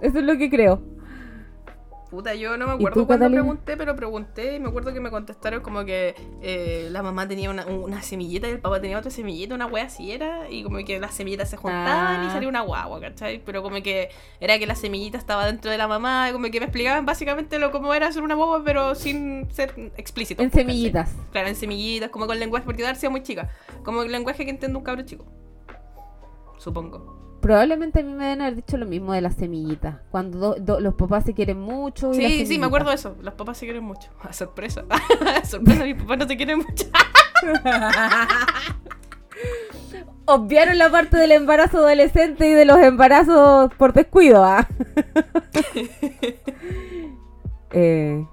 Eso 0.00 0.18
es 0.18 0.24
lo 0.24 0.38
que 0.38 0.48
creo. 0.48 0.80
Puta, 2.10 2.34
yo 2.34 2.56
no 2.56 2.66
me 2.66 2.72
¿Y 2.72 2.76
acuerdo 2.76 3.06
Catalina? 3.06 3.42
pregunté, 3.42 3.76
pero 3.76 3.94
pregunté 3.94 4.56
y 4.56 4.60
me 4.60 4.68
acuerdo 4.70 4.94
que 4.94 5.00
me 5.00 5.10
contestaron 5.10 5.60
como 5.60 5.84
que 5.84 6.14
eh, 6.40 6.88
la 6.90 7.02
mamá 7.02 7.28
tenía 7.28 7.50
una, 7.50 7.66
una 7.66 8.00
semillita 8.00 8.48
y 8.48 8.52
el 8.52 8.60
papá 8.60 8.80
tenía 8.80 8.98
otra 8.98 9.10
semillita, 9.10 9.54
una 9.54 9.66
wea 9.66 9.84
así 9.84 10.10
era, 10.10 10.48
y 10.48 10.62
como 10.62 10.78
que 10.78 10.98
las 11.00 11.14
semillitas 11.14 11.50
se 11.50 11.58
juntaban 11.58 12.24
y 12.24 12.28
Ah. 12.28 12.30
salía 12.32 12.48
una 12.48 12.62
guagua, 12.62 12.98
¿cachai? 12.98 13.42
Pero 13.44 13.62
como 13.62 13.82
que 13.82 14.08
era 14.40 14.58
que 14.58 14.66
la 14.66 14.74
semillita 14.74 15.18
estaba 15.18 15.44
dentro 15.44 15.70
de 15.70 15.76
la 15.76 15.86
mamá, 15.86 16.30
y 16.30 16.32
como 16.32 16.46
que 16.50 16.60
me 16.60 16.64
explicaban 16.66 17.04
básicamente 17.04 17.58
lo 17.58 17.70
cómo 17.72 17.92
era 17.92 18.10
ser 18.10 18.22
una 18.22 18.34
guagua, 18.36 18.62
pero 18.64 18.94
sin 18.94 19.50
ser 19.50 19.92
explícito. 19.98 20.42
En 20.42 20.48
pues, 20.48 20.62
¿cachai? 20.62 20.74
semillitas. 20.74 21.10
Claro, 21.30 21.48
en 21.48 21.56
semillitas, 21.56 22.08
como 22.08 22.26
con 22.26 22.38
lenguaje, 22.38 22.64
porque 22.64 22.82
Darcy 22.84 23.04
era 23.04 23.10
muy 23.10 23.22
chica, 23.22 23.50
como 23.84 24.00
el 24.02 24.10
lenguaje 24.10 24.46
que 24.46 24.50
entiende 24.50 24.78
un 24.78 24.84
cabro 24.84 25.02
chico. 25.02 25.26
Supongo. 26.56 27.27
Probablemente 27.40 28.00
a 28.00 28.02
mí 28.02 28.12
me 28.12 28.24
deben 28.24 28.42
haber 28.42 28.56
dicho 28.56 28.76
lo 28.76 28.84
mismo 28.86 29.12
de 29.12 29.20
las 29.20 29.34
semillitas. 29.36 29.96
Cuando 30.10 30.38
do- 30.38 30.56
do- 30.58 30.80
los 30.80 30.94
papás 30.94 31.24
se 31.24 31.34
quieren 31.34 31.60
mucho. 31.60 32.12
Y 32.12 32.16
Sí, 32.16 32.46
sí, 32.46 32.58
me 32.58 32.66
acuerdo 32.66 32.88
de 32.90 32.96
eso. 32.96 33.16
Los 33.22 33.34
papás 33.34 33.58
se 33.58 33.64
quieren 33.66 33.84
mucho. 33.84 34.10
A 34.22 34.32
sorpresa. 34.34 34.84
sorpresa, 35.44 35.84
mis 35.84 35.94
papás 35.96 36.18
no 36.18 36.26
se 36.26 36.36
quieren 36.36 36.58
mucho. 36.58 36.84
Obviaron 40.26 40.76
la 40.76 40.90
parte 40.90 41.16
del 41.16 41.32
embarazo 41.32 41.78
adolescente 41.78 42.48
y 42.48 42.52
de 42.52 42.64
los 42.66 42.78
embarazos 42.78 43.72
por 43.76 43.94
descuido, 43.94 44.44
¿ah? 44.44 44.68
Eh, 47.70 48.26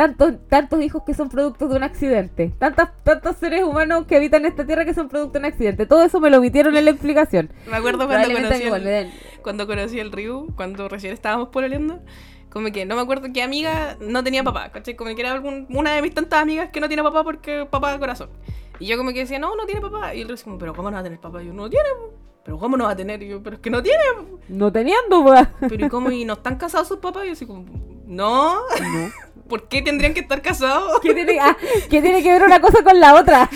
tantos, 0.00 0.32
tantos 0.48 0.80
hijos 0.82 1.02
que 1.04 1.12
son 1.12 1.28
productos 1.28 1.68
de 1.68 1.76
un 1.76 1.82
accidente. 1.82 2.54
Tantas, 2.58 2.88
tantos 3.02 3.36
seres 3.36 3.62
humanos 3.64 4.06
que 4.06 4.16
habitan 4.16 4.46
esta 4.46 4.64
tierra 4.64 4.86
que 4.86 4.94
son 4.94 5.10
producto 5.10 5.34
de 5.34 5.40
un 5.40 5.44
accidente. 5.44 5.84
Todo 5.84 6.02
eso 6.04 6.20
me 6.20 6.30
lo 6.30 6.38
omitieron 6.38 6.74
en 6.74 6.86
la 6.86 6.90
explicación. 6.90 7.52
Me 7.70 7.76
acuerdo 7.76 8.06
cuando 8.06 8.26
conocí, 8.32 8.62
igual 8.64 8.86
el, 8.86 9.10
cuando 9.42 9.66
conocí 9.66 10.00
el 10.00 10.10
Ryu, 10.10 10.54
cuando 10.56 10.88
recién 10.88 11.12
estábamos 11.12 11.48
pololeando. 11.50 12.00
Como 12.48 12.72
que 12.72 12.86
no 12.86 12.96
me 12.96 13.02
acuerdo 13.02 13.28
qué 13.34 13.42
amiga 13.42 13.98
no 14.00 14.24
tenía 14.24 14.42
papá, 14.42 14.70
¿cachai? 14.72 14.96
Como 14.96 15.14
que 15.14 15.20
era 15.20 15.32
algún- 15.32 15.66
una 15.68 15.92
de 15.92 16.00
mis 16.00 16.14
tantas 16.14 16.40
amigas 16.40 16.70
que 16.70 16.80
no 16.80 16.88
tiene 16.88 17.02
papá 17.02 17.22
porque 17.22 17.66
papá 17.70 17.92
de 17.92 17.98
corazón. 17.98 18.30
Y 18.78 18.86
yo 18.86 18.96
como 18.96 19.12
que 19.12 19.18
decía, 19.18 19.38
no, 19.38 19.54
no 19.54 19.66
tiene 19.66 19.82
papá. 19.82 20.14
Y 20.14 20.22
él 20.22 20.28
decía, 20.28 20.50
pero 20.58 20.72
¿cómo 20.74 20.90
no 20.90 20.94
va 20.94 21.00
a 21.00 21.04
tener 21.04 21.20
papá? 21.20 21.42
Y 21.42 21.46
yo, 21.48 21.52
no 21.52 21.68
tiene. 21.68 21.88
po". 21.90 22.14
Pero 22.42 22.58
¿cómo 22.58 22.78
no 22.78 22.84
va 22.84 22.92
a 22.92 22.96
tener? 22.96 23.22
Y 23.22 23.28
yo, 23.28 23.42
pero 23.42 23.56
es 23.56 23.60
que 23.62 23.68
no 23.68 23.82
tiene. 23.82 24.02
po". 24.16 24.38
No 24.48 24.72
teniendo, 24.72 25.22
pues. 25.22 25.46
Pero 25.68 25.84
¿y 25.84 25.88
cómo? 25.90 26.10
¿Y 26.10 26.24
no 26.24 26.32
están 26.32 26.56
casados 26.56 26.88
sus 26.88 26.96
papás? 26.96 27.24
Y 27.24 27.26
yo 27.26 27.32
así 27.34 27.44
como, 27.46 27.66
no. 28.06 28.54
No. 28.54 29.10
¿Por 29.50 29.68
qué 29.68 29.82
tendrían 29.82 30.14
que 30.14 30.20
estar 30.20 30.40
casados? 30.40 31.00
¿Qué 31.02 31.12
tiene, 31.12 31.38
ah, 31.40 31.54
¿Qué 31.90 32.00
tiene 32.00 32.22
que 32.22 32.30
ver 32.30 32.42
una 32.44 32.60
cosa 32.60 32.82
con 32.82 32.98
la 32.98 33.14
otra? 33.16 33.50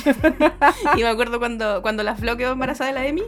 Y 0.97 1.03
me 1.03 1.09
acuerdo 1.09 1.39
cuando, 1.39 1.81
cuando 1.81 2.03
la 2.03 2.17
Flo 2.17 2.37
quedó 2.37 2.53
embarazada 2.53 2.89
de 2.91 2.95
la 2.95 3.07
Emi, 3.07 3.23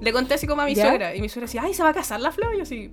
le 0.00 0.12
conté 0.12 0.34
así 0.34 0.46
como 0.46 0.60
a 0.60 0.66
mi 0.66 0.74
¿Ya? 0.74 0.88
suegra. 0.88 1.14
Y 1.14 1.20
mi 1.22 1.28
suegra 1.30 1.46
decía, 1.46 1.62
ay, 1.64 1.72
¿se 1.72 1.82
va 1.82 1.90
a 1.90 1.94
casar 1.94 2.20
la 2.20 2.32
Flo? 2.32 2.52
Y 2.52 2.56
yo 2.58 2.62
así, 2.64 2.92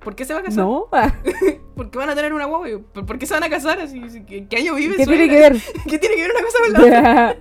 ¿por 0.00 0.14
qué 0.14 0.24
se 0.26 0.34
va 0.34 0.40
a 0.40 0.42
casar? 0.42 0.62
No. 0.64 0.88
¿Por 1.74 1.90
qué 1.90 1.98
van 1.98 2.10
a 2.10 2.14
tener 2.14 2.32
una 2.32 2.44
guagua? 2.44 2.68
Yo, 2.68 2.82
¿Por 2.82 3.18
qué 3.18 3.26
se 3.26 3.34
van 3.34 3.42
a 3.44 3.48
casar? 3.48 3.80
Así, 3.80 4.00
así, 4.04 4.24
¿qué, 4.24 4.46
qué 4.46 4.56
año 4.58 4.74
vive 4.74 4.96
¿Qué 4.96 5.04
suegra? 5.04 5.24
tiene 5.24 5.34
que 5.34 5.40
ver? 5.40 5.62
¿Qué 5.88 5.98
tiene 5.98 6.14
que 6.16 6.22
ver 6.22 6.30
una 6.30 6.44
cosa 6.44 6.58
con 6.62 6.72
la 6.72 6.80
otra? 6.80 7.36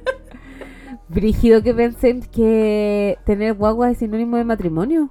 Brígido 1.09 1.61
que 1.61 1.73
pensen 1.73 2.21
que 2.23 3.17
tener 3.25 3.53
guagua 3.53 3.91
es 3.91 3.99
sinónimo 3.99 4.37
de 4.37 4.45
matrimonio. 4.45 5.09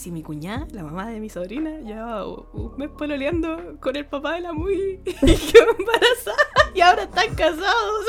Si 0.00 0.10
mi 0.10 0.22
cuñada, 0.22 0.66
la 0.72 0.82
mamá 0.82 1.10
de 1.10 1.20
mi 1.20 1.28
sobrina, 1.28 1.78
llevaba 1.80 2.26
un 2.26 2.74
mes 2.78 2.88
pololeando 2.88 3.76
con 3.80 3.94
el 3.96 4.06
papá 4.06 4.36
de 4.36 4.40
la 4.40 4.54
muy 4.54 4.98
y 5.04 5.12
quedó 5.12 5.76
embarazada 5.78 6.38
y 6.74 6.80
ahora 6.80 7.02
están 7.02 7.34
casados. 7.34 8.06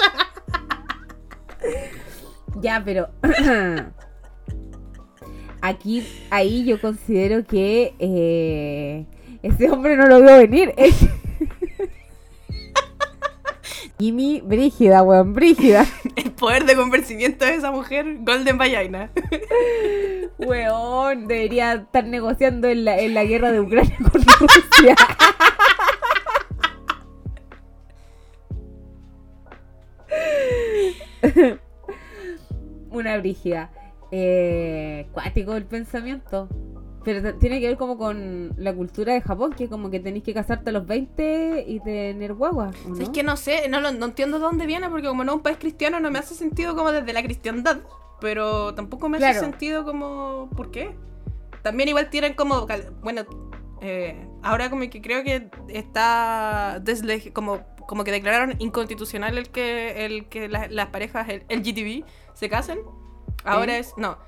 Ya, 2.61 2.81
pero 2.83 3.09
aquí, 5.61 6.07
ahí 6.29 6.63
yo 6.63 6.79
considero 6.79 7.45
que 7.45 7.93
eh, 7.99 9.05
ese 9.43 9.69
hombre 9.69 9.97
no 9.97 10.07
lo 10.07 10.21
vio 10.21 10.37
venir. 10.37 10.73
Jimmy, 14.01 14.41
brígida, 14.41 15.03
weón, 15.03 15.35
brígida. 15.35 15.85
El 16.15 16.31
poder 16.31 16.65
de 16.65 16.75
convencimiento 16.75 17.45
de 17.45 17.53
esa 17.53 17.69
mujer, 17.69 18.17
Golden 18.21 18.57
Vagina. 18.57 19.11
Weón, 20.39 21.27
debería 21.27 21.73
estar 21.73 22.07
negociando 22.07 22.67
en 22.67 22.83
la, 22.83 22.97
en 22.97 23.13
la 23.13 23.23
guerra 23.25 23.51
de 23.51 23.59
Ucrania 23.59 23.95
con 24.11 24.23
Rusia. 24.23 24.95
Una 32.89 33.17
brígida. 33.19 33.69
Eh, 34.11 35.05
cuático 35.11 35.53
el 35.53 35.65
pensamiento. 35.65 36.49
Pero 37.03 37.33
tiene 37.35 37.59
que 37.59 37.67
ver 37.67 37.77
como 37.77 37.97
con 37.97 38.53
la 38.57 38.73
cultura 38.73 39.13
de 39.13 39.21
Japón, 39.21 39.53
que 39.53 39.67
como 39.67 39.89
que 39.89 39.99
tenéis 39.99 40.23
que 40.23 40.33
casarte 40.35 40.69
a 40.69 40.73
los 40.73 40.85
20 40.85 41.65
y 41.67 41.79
tener 41.79 42.33
guagua, 42.35 42.71
¿o 42.87 42.93
Es 42.93 43.07
no? 43.07 43.11
que 43.11 43.23
no 43.23 43.37
sé, 43.37 43.67
no, 43.69 43.81
lo- 43.81 43.91
no 43.91 44.05
entiendo 44.05 44.37
de 44.37 44.43
dónde 44.43 44.67
viene, 44.67 44.87
porque 44.89 45.07
como 45.07 45.23
no 45.23 45.31
es 45.31 45.35
un 45.37 45.41
país 45.43 45.57
cristiano, 45.59 45.99
no 45.99 46.11
me 46.11 46.19
hace 46.19 46.35
sentido 46.35 46.75
como 46.75 46.91
desde 46.91 47.11
la 47.13 47.23
cristiandad. 47.23 47.79
Pero 48.19 48.75
tampoco 48.75 49.09
me 49.09 49.17
hace 49.17 49.31
Claro. 49.31 49.39
sentido 49.39 49.83
como. 49.83 50.47
¿Por 50.55 50.69
qué? 50.69 50.95
También 51.63 51.89
igual 51.89 52.11
tienen 52.11 52.35
como. 52.35 52.67
Bueno, 53.01 53.23
eh, 53.81 54.27
ahora 54.43 54.69
como 54.69 54.87
que 54.87 55.01
creo 55.01 55.23
que 55.23 55.49
está. 55.69 56.83
como, 57.33 57.61
como 57.87 58.03
que 58.03 58.11
declararon 58.11 58.55
inconstitucional 58.59 59.39
el 59.39 59.49
que, 59.49 60.05
el 60.05 60.27
que 60.29 60.49
la- 60.49 60.67
las 60.67 60.87
parejas 60.89 61.27
el, 61.29 61.43
LGTB 61.49 62.05
se 62.35 62.47
casen. 62.47 62.79
Ahora 63.43 63.75
¿Eh? 63.77 63.79
es. 63.79 63.93
No. 63.97 64.19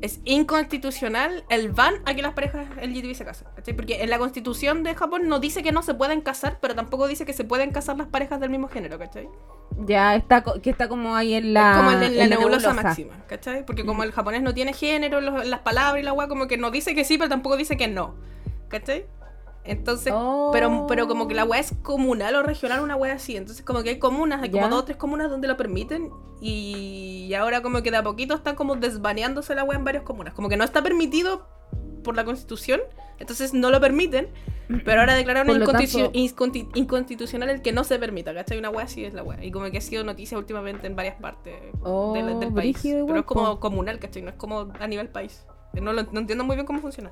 Es 0.00 0.20
inconstitucional 0.24 1.44
el 1.48 1.70
ban 1.72 1.94
a 2.04 2.14
que 2.14 2.22
las 2.22 2.32
parejas 2.34 2.66
LGTB 2.80 3.14
se 3.14 3.24
casen. 3.24 3.48
¿cachai? 3.56 3.74
Porque 3.74 4.02
en 4.02 4.10
la 4.10 4.18
constitución 4.18 4.82
de 4.84 4.94
Japón 4.94 5.28
no 5.28 5.40
dice 5.40 5.62
que 5.62 5.72
no 5.72 5.82
se 5.82 5.94
pueden 5.94 6.20
casar, 6.20 6.58
pero 6.60 6.74
tampoco 6.74 7.06
dice 7.08 7.24
que 7.26 7.32
se 7.32 7.44
pueden 7.44 7.70
casar 7.72 7.96
las 7.96 8.06
parejas 8.06 8.38
del 8.40 8.50
mismo 8.50 8.68
género, 8.68 8.98
¿cachai? 8.98 9.28
Ya 9.86 10.14
está, 10.16 10.42
que 10.62 10.70
está 10.70 10.88
como 10.88 11.14
ahí 11.16 11.34
en 11.34 11.52
la, 11.54 11.74
la, 12.16 12.22
en 12.24 12.30
nebulosa, 12.30 12.68
máxima, 12.82 13.24
¿cachai? 13.26 13.64
Porque 13.66 13.84
como 13.84 14.02
el 14.04 14.12
japonés 14.12 14.42
no 14.42 14.54
tiene 14.54 14.72
género, 14.72 15.20
los- 15.20 15.46
las 15.46 15.60
palabras 15.60 16.00
y 16.00 16.04
la 16.04 16.12
weá, 16.12 16.28
como 16.28 16.46
que 16.46 16.56
no 16.58 16.70
dice 16.70 16.94
que 16.94 17.04
sí, 17.04 17.18
pero 17.18 17.28
tampoco 17.30 17.56
dice 17.56 17.76
que 17.76 17.88
no, 17.88 18.14
¿cachai? 18.68 19.06
Entonces, 19.68 20.12
Oh. 20.16 20.50
pero, 20.52 20.86
pero 20.88 21.06
como 21.06 21.28
que 21.28 21.34
la 21.34 21.44
weá 21.44 21.60
es 21.60 21.72
comunal 21.82 22.34
o 22.36 22.42
regional, 22.42 22.80
una 22.80 22.96
weá 22.96 23.14
así. 23.14 23.36
Entonces, 23.36 23.64
como 23.64 23.82
que 23.82 23.90
hay 23.90 23.98
comunas, 23.98 24.42
hay 24.42 24.50
como 24.50 24.64
Ya. 24.64 24.68
dos 24.70 24.80
o 24.80 24.84
tres 24.84 24.96
comunas 24.96 25.30
donde 25.30 25.46
lo 25.48 25.56
permiten. 25.56 26.10
Y 26.40 27.32
ahora, 27.34 27.62
como 27.62 27.82
que 27.82 27.90
de 27.90 27.98
a 27.98 28.02
poquito 28.02 28.34
están 28.34 28.56
como 28.56 28.76
desbaneándose 28.76 29.54
la 29.54 29.64
weá 29.64 29.78
en 29.78 29.84
varias 29.84 30.02
comunas. 30.04 30.34
Como 30.34 30.48
que 30.48 30.56
no 30.56 30.64
está 30.64 30.82
permitido 30.82 31.46
por 32.02 32.16
la 32.16 32.24
constitución, 32.24 32.80
entonces 33.18 33.52
no 33.54 33.70
lo 33.70 33.80
permiten. 33.80 34.28
Pero 34.84 35.00
ahora 35.00 35.14
declararon 35.14 35.48
inconstitu- 35.62 36.70
inconstitucional 36.74 37.48
el 37.48 37.62
que 37.62 37.72
no 37.72 37.84
se 37.84 37.98
permita, 37.98 38.34
¿cachai? 38.34 38.58
Una 38.58 38.68
weá 38.70 38.84
así 38.84 39.02
es 39.04 39.14
la 39.14 39.22
weá. 39.22 39.42
Y 39.42 39.50
como 39.50 39.70
que 39.70 39.78
ha 39.78 39.80
sido 39.80 40.04
noticia 40.04 40.36
últimamente 40.36 40.86
en 40.86 40.94
varias 40.94 41.16
partes 41.16 41.54
Oh, 41.82 42.12
del, 42.12 42.38
del 42.38 42.52
país. 42.52 42.78
Pero 42.82 43.16
es 43.20 43.24
como 43.24 43.58
comunal, 43.60 43.98
¿cachai? 43.98 44.20
No 44.22 44.28
es 44.30 44.36
como 44.36 44.70
a 44.78 44.86
nivel 44.86 45.08
país. 45.08 45.44
No, 45.72 45.92
lo- 45.92 46.02
no 46.04 46.20
entiendo 46.20 46.44
muy 46.44 46.56
bien 46.56 46.66
cómo 46.66 46.80
funciona. 46.80 47.10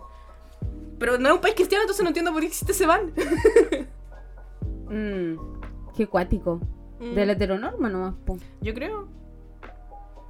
Pero 0.98 1.18
no 1.18 1.28
es 1.28 1.34
un 1.34 1.40
país 1.40 1.54
cristiano, 1.54 1.82
entonces 1.82 2.02
no 2.02 2.08
entiendo 2.08 2.32
por 2.32 2.40
qué 2.40 2.46
existe 2.48 2.72
ese 2.72 2.86
ban. 2.86 3.12
Mm, 4.88 5.36
qué 5.96 6.06
cuático. 6.06 6.60
Mm, 7.00 7.14
De 7.14 7.26
la 7.26 7.32
heteronorma 7.32 7.88
nomás, 7.88 8.14
po. 8.24 8.38
Yo 8.60 8.72
creo. 8.72 9.08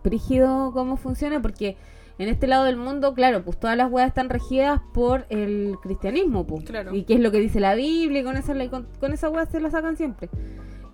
Brígido 0.02 0.70
cómo 0.72 0.96
funciona, 0.96 1.42
porque 1.42 1.76
en 2.18 2.28
este 2.30 2.46
lado 2.46 2.64
del 2.64 2.76
mundo, 2.76 3.12
claro, 3.12 3.44
pues 3.44 3.58
todas 3.60 3.76
las 3.76 3.90
weas 3.90 4.08
están 4.08 4.30
regidas 4.30 4.80
por 4.94 5.26
el 5.28 5.76
cristianismo, 5.82 6.46
pues. 6.46 6.64
Claro. 6.64 6.94
Y 6.94 7.02
qué 7.04 7.14
es 7.14 7.20
lo 7.20 7.30
que 7.30 7.38
dice 7.38 7.60
la 7.60 7.74
Biblia, 7.74 8.20
y 8.20 8.24
con 8.24 8.36
esa, 8.36 8.54
con, 8.70 8.86
con 8.98 9.12
esa 9.12 9.28
wea 9.28 9.44
se 9.46 9.60
la 9.60 9.70
sacan 9.70 9.96
siempre. 9.96 10.30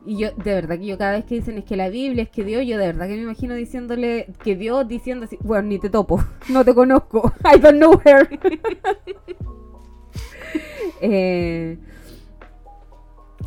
Y 0.05 0.19
yo, 0.19 0.31
de 0.33 0.55
verdad 0.55 0.79
que 0.79 0.87
yo 0.87 0.99
cada 0.99 1.13
vez 1.13 1.25
que 1.25 1.37
dicen 1.37 1.59
es 1.59 1.65
que 1.65 1.77
la 1.77 1.89
Biblia, 1.89 2.25
es 2.25 2.31
que 2.31 2.45
Dios, 2.45 2.67
yo 2.67 2.77
de 2.77 2.87
verdad 2.87 3.07
que 3.07 3.15
me 3.15 3.23
imagino 3.23 3.55
diciéndole, 3.55 4.27
que 4.43 4.57
Dios 4.57 4.87
diciendo 4.89 5.27
así, 5.27 5.39
bueno, 5.43 5.69
ni 5.69 5.79
te 5.79 5.91
topo, 5.91 6.23
no 6.49 6.65
te 6.65 6.75
conozco, 6.75 7.33
I 7.45 7.59
don't 7.59 7.79
know 7.79 8.01
her. 8.05 8.29
Eh, 11.05 11.79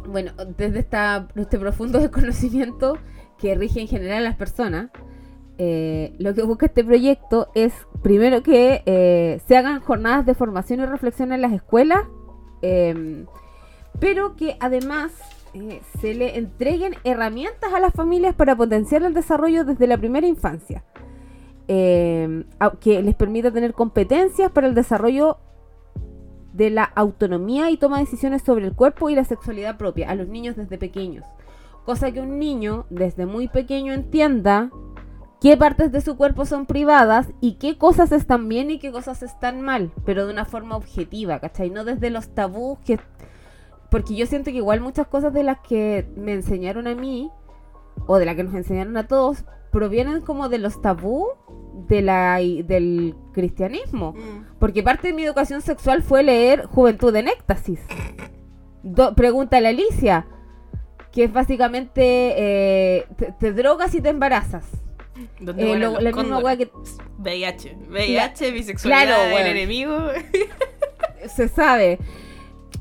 bueno, 0.09 0.33
desde 0.57 0.79
este 0.79 1.57
profundo 1.57 1.99
desconocimiento 1.99 2.97
que 3.37 3.55
rige 3.55 3.79
en 3.79 3.87
general 3.87 4.17
a 4.17 4.21
las 4.21 4.35
personas, 4.35 4.89
eh, 5.57 6.13
lo 6.19 6.33
que 6.33 6.43
busca 6.43 6.65
este 6.65 6.83
proyecto 6.83 7.49
es, 7.55 7.73
primero, 8.01 8.43
que 8.43 8.83
eh, 8.85 9.39
se 9.47 9.55
hagan 9.55 9.79
jornadas 9.79 10.25
de 10.25 10.33
formación 10.33 10.81
y 10.81 10.85
reflexión 10.85 11.31
en 11.31 11.41
las 11.41 11.53
escuelas, 11.53 12.03
eh, 12.61 13.25
pero 13.99 14.35
que 14.35 14.57
además 14.59 15.13
eh, 15.55 15.81
se 16.01 16.13
le 16.13 16.37
entreguen 16.37 16.95
herramientas 17.05 17.73
a 17.73 17.79
las 17.79 17.93
familias 17.93 18.35
para 18.35 18.57
potenciar 18.57 19.03
el 19.03 19.13
desarrollo 19.13 19.63
desde 19.63 19.87
la 19.87 19.97
primera 19.97 20.27
infancia, 20.27 20.83
eh, 21.69 22.43
que 22.81 23.01
les 23.01 23.15
permita 23.15 23.51
tener 23.51 23.73
competencias 23.73 24.51
para 24.51 24.67
el 24.67 24.75
desarrollo 24.75 25.37
de 26.51 26.71
la 26.71 26.83
autonomía 26.83 27.69
y 27.69 27.77
toma 27.77 27.97
de 27.97 28.03
decisiones 28.03 28.41
sobre 28.41 28.65
el 28.65 28.73
cuerpo 28.73 29.09
y 29.09 29.15
la 29.15 29.23
sexualidad 29.23 29.77
propia 29.77 30.09
a 30.09 30.15
los 30.15 30.27
niños 30.27 30.57
desde 30.57 30.77
pequeños. 30.77 31.25
Cosa 31.85 32.11
que 32.11 32.19
un 32.19 32.37
niño 32.37 32.85
desde 32.89 33.25
muy 33.25 33.47
pequeño 33.47 33.93
entienda 33.93 34.71
qué 35.39 35.55
partes 35.55 35.93
de 35.93 36.01
su 36.01 36.17
cuerpo 36.17 36.45
son 36.45 36.65
privadas 36.65 37.27
y 37.39 37.53
qué 37.53 37.77
cosas 37.77 38.11
están 38.11 38.49
bien 38.49 38.71
y 38.71 38.79
qué 38.79 38.91
cosas 38.91 39.23
están 39.23 39.61
mal, 39.61 39.93
pero 40.05 40.25
de 40.25 40.33
una 40.33 40.43
forma 40.43 40.75
objetiva, 40.75 41.39
¿cachai? 41.39 41.69
No 41.69 41.85
desde 41.85 42.09
los 42.09 42.27
tabús 42.27 42.77
que... 42.79 42.99
Porque 43.89 44.15
yo 44.15 44.25
siento 44.25 44.51
que 44.51 44.57
igual 44.57 44.81
muchas 44.81 45.07
cosas 45.07 45.33
de 45.33 45.43
las 45.43 45.59
que 45.59 46.07
me 46.15 46.33
enseñaron 46.33 46.87
a 46.87 46.95
mí, 46.95 47.29
o 48.07 48.17
de 48.17 48.25
las 48.25 48.35
que 48.35 48.43
nos 48.43 48.53
enseñaron 48.55 48.97
a 48.97 49.07
todos, 49.07 49.45
provienen 49.71 50.21
como 50.21 50.49
de 50.49 50.57
los 50.57 50.81
tabús 50.81 51.27
de 51.87 52.01
la, 52.01 52.37
del 52.37 53.15
cristianismo. 53.33 54.13
Mm. 54.13 54.57
Porque 54.59 54.83
parte 54.83 55.07
de 55.09 55.13
mi 55.13 55.23
educación 55.23 55.61
sexual 55.61 56.01
fue 56.01 56.23
leer 56.23 56.65
Juventud 56.65 57.15
en 57.15 57.27
Éxtasis. 57.27 57.79
Do- 58.83 59.15
pregúntale 59.15 59.67
a 59.67 59.69
Alicia, 59.71 60.27
que 61.11 61.25
es 61.25 61.33
básicamente 61.33 62.01
eh, 62.37 63.05
te, 63.17 63.31
te 63.39 63.53
drogas 63.53 63.93
y 63.95 64.01
te 64.01 64.09
embarazas. 64.09 64.65
¿Dónde 65.39 65.71
Eh, 65.71 65.77
lo- 65.77 65.99
la 65.99 66.11
misma 66.11 66.39
weá 66.39 66.57
que 66.57 66.69
VIH. 67.19 67.77
VIH, 67.89 68.51
bisexualidad, 68.51 69.05
Claro, 69.15 69.37
el 69.37 69.47
enemigo. 69.47 69.97
se 71.27 71.47
sabe. 71.47 71.99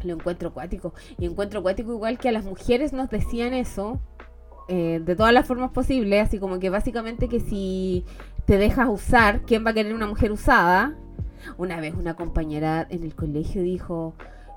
Lo 0.05 0.15
encuentro 0.15 0.51
acuático. 0.51 0.95
Y 1.19 1.27
encuentro 1.27 1.61
acuático 1.61 1.93
igual 1.93 2.19
que 2.19 2.29
a 2.29 2.33
las 2.33 2.45
mujeres 2.45 2.93
nos 2.93 3.11
decían 3.11 3.55
eso 3.55 3.99
eh, 4.69 5.01
de 5.05 5.17
todas 5.17 5.33
las 5.33 5.47
formas 5.47 5.71
posibles. 5.71 6.29
Así 6.29 6.39
como 6.39 6.59
que 6.59 6.71
básicamente 6.71 7.29
que 7.29 7.41
si 7.41 8.05
te 8.45 8.59
dejas 8.59 8.89
usar, 8.89 9.43
¿quién 9.43 9.65
va 9.65 9.71
a 9.71 9.75
querer 9.75 9.95
una 9.95 10.07
mujer 10.07 10.31
usada? 10.33 10.95
Una 11.59 11.81
vez 11.81 11.95
una 11.95 12.15
compañera 12.15 12.87
en 12.91 13.03
el 13.03 13.15
colegio 13.15 13.63
dijo 13.63 14.15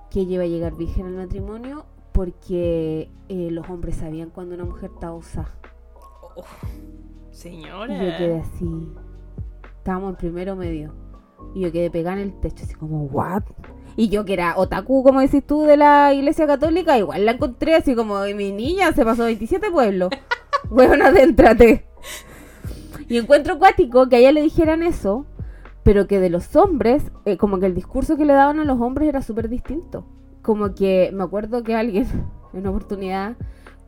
que 0.09 0.21
ella 0.21 0.35
iba 0.35 0.43
a 0.43 0.47
llegar 0.47 0.75
virgen 0.75 1.05
al 1.07 1.13
matrimonio 1.15 1.85
porque 2.13 3.09
eh, 3.29 3.49
los 3.51 3.69
hombres 3.69 3.97
sabían 3.97 4.29
cuando 4.29 4.55
una 4.55 4.65
mujer 4.65 4.91
estaba 4.93 5.13
usada. 5.15 5.51
Oh, 6.35 6.43
Y 7.31 7.35
señora. 7.35 7.93
yo 8.11 8.17
quedé 8.17 8.39
así. 8.39 8.89
Estábamos 9.77 10.11
en 10.11 10.15
primero 10.17 10.55
medio. 10.55 10.93
Y 11.53 11.61
yo 11.61 11.71
quedé 11.71 11.91
pegada 11.91 12.17
en 12.17 12.23
el 12.23 12.39
techo, 12.39 12.63
así 12.63 12.73
como, 12.73 13.03
¿what? 13.05 13.43
Y 13.97 14.09
yo 14.09 14.25
que 14.25 14.33
era 14.33 14.55
otaku, 14.57 15.03
como 15.03 15.21
decís 15.21 15.43
tú, 15.43 15.63
de 15.63 15.75
la 15.75 16.13
iglesia 16.13 16.45
católica, 16.45 16.97
igual 16.99 17.25
la 17.25 17.31
encontré 17.31 17.73
así 17.73 17.95
como, 17.95 18.21
mi 18.35 18.51
niña 18.51 18.93
se 18.93 19.03
pasó 19.03 19.25
27 19.25 19.71
pueblos. 19.71 20.11
Weón, 20.69 21.01
adéntrate. 21.01 21.87
Y 23.09 23.17
encuentro 23.17 23.55
acuático 23.55 24.07
que 24.07 24.17
a 24.17 24.19
ella 24.19 24.31
le 24.31 24.43
dijeran 24.43 24.83
eso, 24.83 25.25
pero 25.81 26.07
que 26.07 26.19
de 26.19 26.29
los 26.29 26.55
hombres, 26.55 27.11
eh, 27.25 27.37
como 27.37 27.59
que 27.59 27.65
el 27.65 27.73
discurso 27.73 28.17
que 28.17 28.25
le 28.25 28.33
daban 28.33 28.59
a 28.59 28.65
los 28.65 28.79
hombres 28.79 29.09
era 29.09 29.23
súper 29.23 29.49
distinto. 29.49 30.05
Como 30.43 30.75
que 30.75 31.09
me 31.11 31.23
acuerdo 31.23 31.63
que 31.63 31.75
alguien, 31.75 32.05
en 32.53 32.59
una 32.59 32.69
oportunidad, 32.69 33.35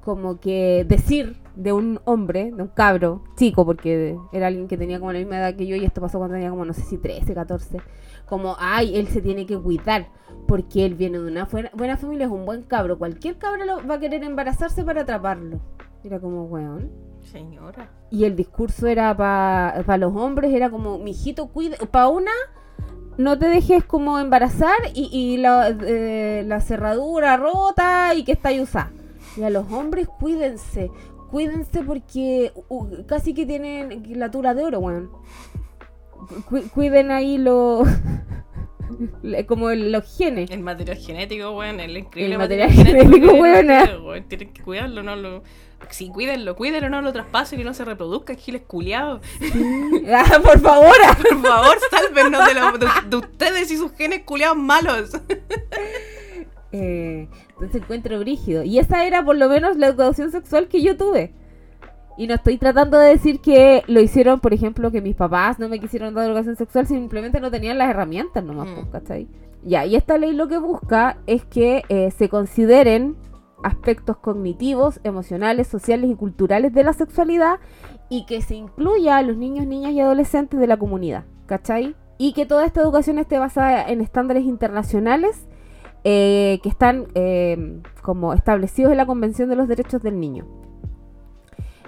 como 0.01 0.39
que 0.39 0.85
decir 0.87 1.37
de 1.55 1.71
un 1.71 1.99
hombre, 2.05 2.51
de 2.51 2.63
un 2.63 2.69
cabro, 2.69 3.21
chico, 3.35 3.63
porque 3.63 4.17
era 4.31 4.47
alguien 4.47 4.67
que 4.67 4.77
tenía 4.77 4.97
como 4.97 5.11
la 5.11 5.19
misma 5.19 5.37
edad 5.37 5.55
que 5.55 5.67
yo 5.67 5.75
y 5.75 5.85
esto 5.85 6.01
pasó 6.01 6.17
cuando 6.17 6.35
tenía 6.35 6.49
como, 6.49 6.65
no 6.65 6.73
sé 6.73 6.81
si 6.81 6.97
13, 6.97 7.33
14, 7.33 7.77
como, 8.29 8.55
ay, 8.59 8.95
él 8.95 9.07
se 9.07 9.21
tiene 9.21 9.45
que 9.45 9.57
cuidar 9.57 10.07
porque 10.47 10.85
él 10.85 10.95
viene 10.95 11.19
de 11.19 11.27
una 11.27 11.47
buena 11.73 11.97
familia, 11.97 12.25
es 12.27 12.31
un 12.31 12.45
buen 12.45 12.63
cabro, 12.63 12.97
cualquier 12.97 13.37
cabro 13.37 13.65
lo- 13.65 13.85
va 13.87 13.95
a 13.95 13.99
querer 13.99 14.23
embarazarse 14.23 14.83
para 14.83 15.01
atraparlo. 15.01 15.59
Era 16.03 16.19
como, 16.19 16.43
weón. 16.45 16.89
Señora. 17.21 17.91
Y 18.09 18.23
el 18.23 18.35
discurso 18.35 18.87
era 18.87 19.15
para 19.15 19.97
los 19.97 20.15
hombres, 20.15 20.53
era 20.53 20.69
como, 20.69 20.97
mijito, 20.97 21.47
cuide, 21.47 21.75
para 21.91 22.07
una, 22.07 22.31
no 23.17 23.37
te 23.37 23.47
dejes 23.49 23.83
como 23.83 24.17
embarazar 24.17 24.77
y, 24.93 25.09
y 25.11 25.37
la, 25.37 25.69
eh, 25.69 26.43
la 26.47 26.61
cerradura 26.61 27.35
rota 27.37 28.15
y 28.15 28.23
que 28.23 28.31
está 28.31 28.49
ahí 28.49 28.61
usada. 28.61 28.91
Y 29.37 29.43
a 29.43 29.49
los 29.49 29.71
hombres, 29.71 30.07
cuídense, 30.07 30.89
cuídense 31.29 31.83
porque 31.83 32.51
uh, 32.69 32.87
casi 33.05 33.33
que 33.33 33.45
tienen 33.45 34.03
la 34.17 34.31
tula 34.31 34.53
de 34.55 34.63
oro, 34.63 34.79
weón. 34.79 35.09
Cu- 36.49 36.69
cuiden 36.73 37.11
ahí 37.11 37.37
lo, 37.37 37.83
le- 39.23 39.45
como 39.45 39.69
los 39.71 40.17
genes. 40.17 40.49
El 40.51 40.61
material 40.61 40.97
genético, 40.97 41.51
weón, 41.51 41.79
el 41.79 41.97
increíble 41.97 42.33
El 42.33 42.39
material 42.39 42.71
genético, 42.71 43.27
que 43.33 43.39
weona. 43.39 43.83
tienen, 43.85 44.05
weón, 44.05 44.23
Tienen 44.25 44.53
que 44.53 44.61
cuidarlo, 44.63 45.03
no 45.03 45.15
lo. 45.15 45.43
Sí, 45.91 46.09
cuídenlo, 46.09 46.55
cuídenlo, 46.57 46.89
no 46.89 47.01
lo 47.01 47.13
traspasen, 47.13 47.57
que 47.57 47.63
no 47.63 47.73
se 47.73 47.85
reproduzca, 47.85 48.35
giles 48.35 48.61
culiados. 48.67 49.21
Ah, 50.11 50.39
por 50.43 50.59
favor. 50.59 50.95
ah. 51.05 51.17
Por 51.17 51.41
favor, 51.41 51.77
sálvenos 51.89 52.45
de, 52.47 52.53
lo- 52.53 52.77
de- 52.77 52.87
de 53.09 53.15
ustedes 53.15 53.71
y 53.71 53.77
sus 53.77 53.91
genes 53.93 54.23
culiados 54.23 54.57
malos. 54.57 55.11
Eh, 56.71 57.27
entonces 57.53 57.81
encuentro 57.81 58.19
brígido. 58.19 58.63
Y 58.63 58.77
esa 58.79 59.05
era 59.05 59.23
por 59.23 59.35
lo 59.37 59.49
menos 59.49 59.77
la 59.77 59.87
educación 59.87 60.31
sexual 60.31 60.67
que 60.67 60.81
yo 60.81 60.97
tuve. 60.97 61.33
Y 62.19 62.27
no 62.27 62.33
estoy 62.33 62.57
tratando 62.57 62.99
de 62.99 63.11
decir 63.11 63.39
que 63.39 63.81
lo 63.87 64.01
hicieron, 64.01 64.41
por 64.41 64.53
ejemplo, 64.53 64.91
que 64.91 65.01
mis 65.01 65.15
papás 65.15 65.57
no 65.57 65.69
me 65.69 65.79
quisieron 65.79 66.13
dar 66.13 66.25
educación 66.25 66.57
sexual, 66.57 66.85
simplemente 66.85 67.39
no 67.39 67.49
tenían 67.49 67.77
las 67.77 67.89
herramientas 67.89 68.43
nomás, 68.43 68.67
Mm. 68.67 68.73
pues, 68.75 68.87
¿cachai? 68.91 69.27
Ya, 69.63 69.85
y 69.85 69.95
esta 69.95 70.17
ley 70.17 70.33
lo 70.33 70.49
que 70.49 70.57
busca 70.57 71.15
es 71.27 71.45
que 71.45 71.83
eh, 71.87 72.11
se 72.11 72.27
consideren 72.27 73.15
aspectos 73.63 74.17
cognitivos, 74.17 74.99
emocionales, 75.05 75.67
sociales 75.67 76.09
y 76.11 76.15
culturales 76.15 76.73
de 76.73 76.83
la 76.83 76.91
sexualidad 76.91 77.59
y 78.09 78.25
que 78.25 78.41
se 78.41 78.55
incluya 78.55 79.15
a 79.15 79.21
los 79.21 79.37
niños, 79.37 79.65
niñas 79.65 79.93
y 79.93 80.01
adolescentes 80.01 80.59
de 80.59 80.67
la 80.67 80.75
comunidad, 80.75 81.23
¿cachai? 81.45 81.95
Y 82.17 82.33
que 82.33 82.45
toda 82.45 82.65
esta 82.65 82.81
educación 82.81 83.17
esté 83.17 83.39
basada 83.39 83.87
en 83.87 84.01
estándares 84.01 84.43
internacionales 84.43 85.47
eh, 86.03 86.59
que 86.63 86.67
están 86.67 87.07
eh, 87.15 87.81
como 88.01 88.33
establecidos 88.33 88.91
en 88.91 88.97
la 88.97 89.05
Convención 89.05 89.47
de 89.47 89.55
los 89.55 89.69
Derechos 89.69 90.01
del 90.01 90.19
Niño. 90.19 90.45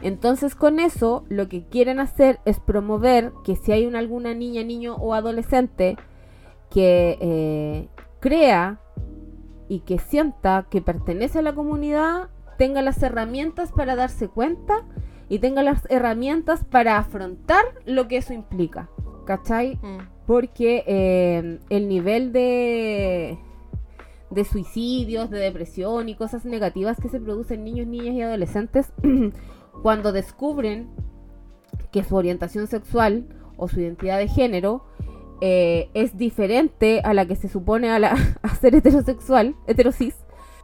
Entonces 0.02 0.56
con 0.56 0.80
eso 0.80 1.24
lo 1.30 1.48
que 1.48 1.64
quieren 1.68 2.00
hacer 2.00 2.40
es 2.46 2.60
promover 2.60 3.32
que 3.44 3.56
si 3.56 3.72
hay 3.72 3.86
una, 3.86 4.00
alguna 4.00 4.34
niña, 4.34 4.64
niño 4.64 4.96
o 4.96 5.14
adolescente 5.14 5.98
que 6.70 7.18
eh, 7.22 7.88
crea 8.20 8.80
y 9.68 9.82
que 9.82 10.00
sienta 10.00 10.68
que 10.70 10.82
pertenece 10.82 11.40
a 11.40 11.42
la 11.42 11.54
comunidad, 11.54 12.30
tenga 12.58 12.82
las 12.82 13.02
herramientas 13.04 13.72
para 13.72 13.96
darse 13.96 14.28
cuenta 14.28 14.86
y 15.30 15.40
tenga 15.40 15.64
las 15.64 15.90
herramientas 15.90 16.66
para 16.66 16.98
afrontar 16.98 17.64
lo 17.86 18.08
que 18.08 18.18
eso 18.18 18.34
implica. 18.34 18.90
¿Cachai? 19.26 19.76
Mm. 19.82 20.00
porque 20.26 20.84
eh, 20.88 21.60
el 21.70 21.88
nivel 21.88 22.32
de, 22.32 23.38
de 24.30 24.44
suicidios, 24.46 25.30
de 25.30 25.40
depresión 25.40 26.10
y 26.10 26.16
cosas 26.16 26.46
negativas 26.46 27.00
que 27.00 27.10
se 27.10 27.20
producen 27.20 27.60
en 27.60 27.66
niños, 27.66 27.88
niñas 27.88 28.16
y 28.16 28.22
adolescentes 28.22 28.92
cuando 29.82 30.12
descubren 30.12 30.90
que 31.92 32.04
su 32.04 32.16
orientación 32.16 32.68
sexual 32.68 33.26
o 33.58 33.68
su 33.68 33.80
identidad 33.80 34.18
de 34.18 34.28
género 34.28 34.86
eh, 35.42 35.90
es 35.94 36.18
diferente 36.18 37.02
a 37.04 37.14
la 37.14 37.26
que 37.26 37.36
se 37.36 37.50
supone 37.50 37.90
a, 37.90 38.00
la, 38.00 38.16
a 38.42 38.56
ser 38.56 38.76
heterosexual, 38.76 39.56
heterosis, 39.68 40.16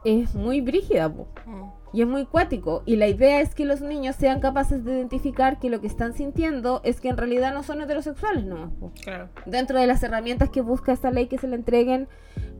es 0.05 0.35
muy 0.35 0.61
brígida. 0.61 1.13
po. 1.13 1.27
Mm. 1.45 1.77
Y 1.93 2.01
es 2.01 2.07
muy 2.07 2.25
cuático. 2.25 2.83
Y 2.85 2.97
la 2.97 3.07
idea 3.07 3.41
es 3.41 3.55
que 3.55 3.65
los 3.65 3.81
niños 3.81 4.15
sean 4.17 4.39
capaces 4.39 4.83
de 4.83 4.93
identificar 4.93 5.57
que 5.57 5.69
lo 5.69 5.79
que 5.79 5.87
están 5.87 6.13
sintiendo 6.13 6.81
es 6.83 6.99
que 6.99 7.09
en 7.09 7.17
realidad 7.17 7.53
no 7.53 7.63
son 7.63 7.81
heterosexuales 7.81 8.45
nomás. 8.45 8.71
Claro. 9.03 9.29
Dentro 9.45 9.79
de 9.79 9.87
las 9.87 10.03
herramientas 10.03 10.49
que 10.49 10.61
busca 10.61 10.91
esta 10.91 11.11
ley 11.11 11.27
que 11.27 11.37
se 11.37 11.47
le 11.47 11.55
entreguen 11.55 12.07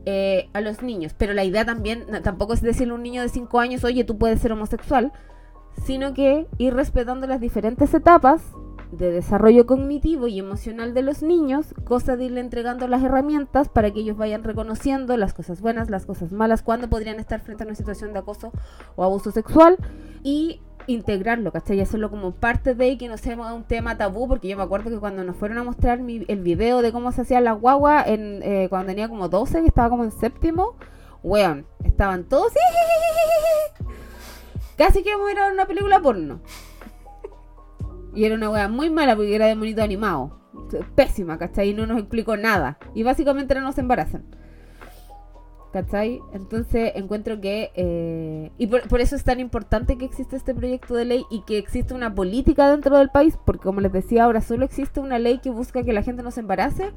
eh, 0.06 0.48
a 0.54 0.60
los 0.60 0.82
niños. 0.82 1.14
Pero 1.16 1.34
la 1.34 1.44
idea 1.44 1.64
también, 1.64 2.06
tampoco 2.22 2.54
es 2.54 2.62
decirle 2.62 2.92
a 2.92 2.96
un 2.96 3.02
niño 3.02 3.22
de 3.22 3.28
5 3.28 3.60
años, 3.60 3.84
oye, 3.84 4.02
tú 4.04 4.16
puedes 4.18 4.40
ser 4.40 4.52
homosexual. 4.52 5.12
Sino 5.84 6.14
que 6.14 6.46
ir 6.58 6.74
respetando 6.74 7.26
las 7.26 7.40
diferentes 7.40 7.94
etapas 7.94 8.42
de 8.92 9.10
desarrollo 9.10 9.66
cognitivo 9.66 10.28
y 10.28 10.38
emocional 10.38 10.94
de 10.94 11.02
los 11.02 11.22
niños, 11.22 11.74
cosa 11.84 12.16
de 12.16 12.24
irle 12.24 12.40
entregando 12.40 12.88
las 12.88 13.02
herramientas 13.02 13.68
para 13.68 13.90
que 13.90 14.00
ellos 14.00 14.16
vayan 14.16 14.44
reconociendo 14.44 15.16
las 15.16 15.34
cosas 15.34 15.60
buenas, 15.60 15.90
las 15.90 16.06
cosas 16.06 16.32
malas, 16.32 16.62
cuándo 16.62 16.88
podrían 16.88 17.20
estar 17.20 17.40
frente 17.40 17.64
a 17.64 17.66
una 17.66 17.74
situación 17.74 18.12
de 18.12 18.20
acoso 18.20 18.52
o 18.96 19.04
abuso 19.04 19.30
sexual 19.30 19.76
y 20.22 20.60
integrarlo, 20.86 21.52
¿cachai? 21.52 21.76
Y 21.76 21.80
hacerlo 21.80 22.10
como 22.10 22.32
parte 22.32 22.74
de 22.74 22.96
que 22.96 23.08
no 23.08 23.18
sea 23.18 23.36
un 23.52 23.64
tema 23.64 23.98
tabú, 23.98 24.26
porque 24.26 24.48
yo 24.48 24.56
me 24.56 24.62
acuerdo 24.62 24.90
que 24.90 24.98
cuando 24.98 25.22
nos 25.22 25.36
fueron 25.36 25.58
a 25.58 25.64
mostrar 25.64 26.00
el 26.00 26.40
video 26.42 26.80
de 26.80 26.92
cómo 26.92 27.12
se 27.12 27.22
hacía 27.22 27.40
la 27.42 27.52
guagua 27.52 28.04
eh, 28.06 28.66
cuando 28.70 28.88
tenía 28.88 29.08
como 29.08 29.28
12, 29.28 29.60
que 29.60 29.66
estaba 29.66 29.90
como 29.90 30.04
en 30.04 30.12
séptimo, 30.12 30.76
weón, 31.22 31.66
estaban 31.84 32.24
todos 32.24 32.52
casi 34.78 35.02
que 35.02 35.10
íbamos 35.10 35.28
a 35.28 35.32
ir 35.32 35.52
una 35.52 35.66
película 35.66 36.00
porno. 36.00 36.40
Y 38.14 38.24
era 38.24 38.34
una 38.34 38.50
wea 38.50 38.68
muy 38.68 38.88
mala 38.88 39.14
porque 39.14 39.34
era 39.34 39.46
de 39.46 39.54
monito 39.54 39.82
animado. 39.82 40.38
Pésima, 40.94 41.38
¿cachai? 41.38 41.70
Y 41.70 41.74
no 41.74 41.86
nos 41.86 41.98
explicó 41.98 42.36
nada. 42.36 42.78
Y 42.94 43.02
básicamente 43.02 43.54
no 43.54 43.60
nos 43.60 43.76
embarazan. 43.78 44.24
¿Cachai? 45.72 46.20
Entonces 46.32 46.92
encuentro 46.94 47.40
que... 47.40 47.70
eh, 47.74 48.50
y 48.56 48.66
por, 48.68 49.00
eso 49.00 49.16
es 49.16 49.24
tan 49.24 49.38
importante 49.38 49.98
que 49.98 50.06
exista 50.06 50.36
este 50.36 50.54
proyecto 50.54 50.94
de 50.94 51.04
ley 51.04 51.24
y 51.30 51.42
que 51.42 51.58
exista 51.58 51.94
una 51.94 52.14
política 52.14 52.70
dentro 52.70 52.96
del 52.96 53.10
país, 53.10 53.38
porque 53.44 53.64
como 53.64 53.80
les 53.80 53.92
decía 53.92 54.24
ahora, 54.24 54.40
solo 54.40 54.64
existe 54.64 55.00
una 55.00 55.18
ley 55.18 55.38
que 55.38 55.50
busca 55.50 55.82
que 55.82 55.92
la 55.92 56.02
gente 56.02 56.22
no 56.22 56.30
se 56.30 56.40
embarace 56.40 56.92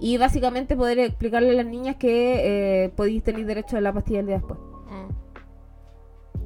y 0.00 0.18
básicamente 0.18 0.76
poder 0.76 0.98
explicarle 0.98 1.50
a 1.50 1.54
las 1.54 1.66
niñas 1.66 1.96
que 1.96 2.84
eh, 2.84 2.88
podéis 2.90 3.22
tener 3.22 3.46
derecho 3.46 3.78
a 3.78 3.80
la 3.80 3.92
pastilla 3.92 4.20
el 4.20 4.26
día 4.26 4.36
después. 4.36 4.58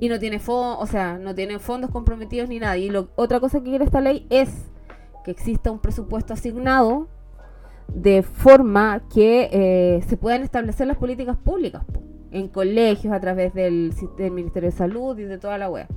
Y 0.01 0.09
no 0.09 0.19
tiene 0.19 0.39
fondos, 0.39 0.79
o 0.81 0.87
sea, 0.87 1.19
no 1.19 1.35
tiene 1.35 1.59
fondos 1.59 1.91
comprometidos 1.91 2.49
ni 2.49 2.59
nada. 2.59 2.77
Y 2.77 2.91
lo, 2.91 3.09
otra 3.17 3.41
cosa 3.41 3.59
que 3.59 3.71
quiere 3.71 3.85
esta 3.85 4.01
ley 4.01 4.27
es 4.31 4.51
que 5.25 5.31
exista 5.31 5.71
un 5.71 5.79
presupuesto 5.79 6.35
asignado 6.35 7.09
de 7.89 8.23
forma 8.23 9.03
que 9.13 9.49
eh, 9.53 10.03
se 10.07 10.17
puedan 10.17 10.43
establecer 10.43 10.87
las 10.87 10.97
políticas 10.97 11.37
públicas 11.37 11.85
po, 11.85 12.03
en 12.33 12.49
colegios 12.49 13.13
a 13.13 13.21
través 13.21 13.55
del, 13.55 13.95
del 14.17 14.31
Ministerio 14.33 14.71
de 14.71 14.77
Salud 14.77 15.19
y 15.19 15.25
de 15.25 15.39
toda 15.39 15.59
la 15.59 15.71
wea. 15.71 15.89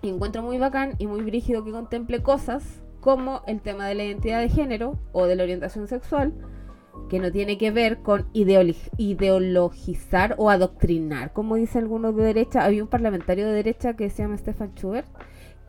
Y 0.00 0.08
encuentro 0.08 0.42
muy 0.42 0.58
bacán 0.58 0.94
y 0.98 1.06
muy 1.06 1.22
brígido 1.22 1.64
que 1.64 1.70
contemple 1.70 2.22
cosas 2.22 2.82
como 3.00 3.42
el 3.46 3.60
tema 3.60 3.86
de 3.86 3.94
la 3.94 4.04
identidad 4.04 4.40
de 4.40 4.48
género 4.48 4.96
o 5.12 5.26
de 5.26 5.36
la 5.36 5.42
orientación 5.42 5.88
sexual, 5.88 6.32
que 7.08 7.18
no 7.18 7.30
tiene 7.30 7.58
que 7.58 7.70
ver 7.70 8.00
con 8.00 8.26
ideologizar 8.32 10.34
o 10.38 10.50
adoctrinar, 10.50 11.32
como 11.32 11.56
dicen 11.56 11.82
algunos 11.82 12.16
de 12.16 12.24
derecha. 12.24 12.64
Había 12.64 12.82
un 12.82 12.88
parlamentario 12.88 13.46
de 13.46 13.52
derecha 13.52 13.94
que 13.94 14.10
se 14.10 14.22
llama 14.22 14.38
Stefan 14.38 14.72
Schubert, 14.74 15.06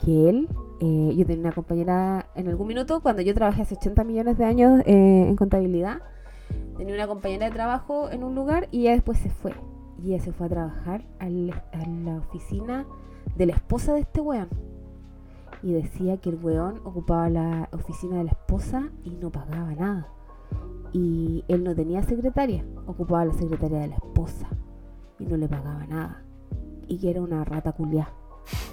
que 0.04 0.30
él, 0.30 0.48
eh, 0.80 1.14
yo 1.16 1.26
tenía 1.26 1.44
una 1.44 1.52
compañera 1.52 2.28
en 2.36 2.48
algún 2.48 2.68
minuto, 2.68 3.02
cuando 3.02 3.22
yo 3.22 3.34
trabajé 3.34 3.64
hace 3.64 3.76
80 3.76 4.04
millones 4.04 4.38
de 4.38 4.46
años 4.46 4.82
eh, 4.86 5.26
en 5.28 5.36
contabilidad, 5.36 6.02
tenía 6.78 6.96
una 6.96 7.08
compañera 7.08 7.48
de 7.48 7.52
trabajo 7.52 8.10
en 8.10 8.24
un 8.24 8.36
lugar 8.36 8.68
y 8.72 8.82
ella 8.82 8.92
después 8.92 9.18
se 9.20 9.30
fue. 9.30 9.54
Y 10.02 10.14
ella 10.14 10.24
se 10.24 10.34
fue 10.34 10.48
a 10.48 10.50
trabajar 10.50 11.06
a 11.20 11.30
la 11.30 12.18
oficina 12.18 12.86
de 13.36 13.46
la 13.46 13.54
esposa 13.54 13.94
de 13.94 14.02
este 14.02 14.20
weón. 14.20 14.50
Y 15.62 15.72
decía 15.72 16.18
que 16.18 16.30
el 16.30 16.44
weón 16.44 16.82
ocupaba 16.84 17.30
la 17.30 17.70
oficina 17.72 18.18
de 18.18 18.26
la 18.26 18.32
esposa 18.32 18.90
y 19.06 19.12
no 19.12 19.30
pagaba 19.30 19.74
nada 19.76 20.10
y 20.94 21.44
él 21.48 21.64
no 21.64 21.76
tenía 21.76 22.04
secretaria, 22.04 22.64
ocupaba 22.86 23.26
la 23.26 23.34
secretaria 23.34 23.80
de 23.80 23.88
la 23.88 23.96
esposa 23.96 24.48
y 25.20 25.26
no 25.26 25.36
le 25.36 25.48
pagaba 25.48 25.86
nada. 25.88 26.24
Y 26.88 27.00
que 27.00 27.10
era 27.10 27.22
una 27.22 27.44
rata 27.44 27.72
culiá. 27.72 28.14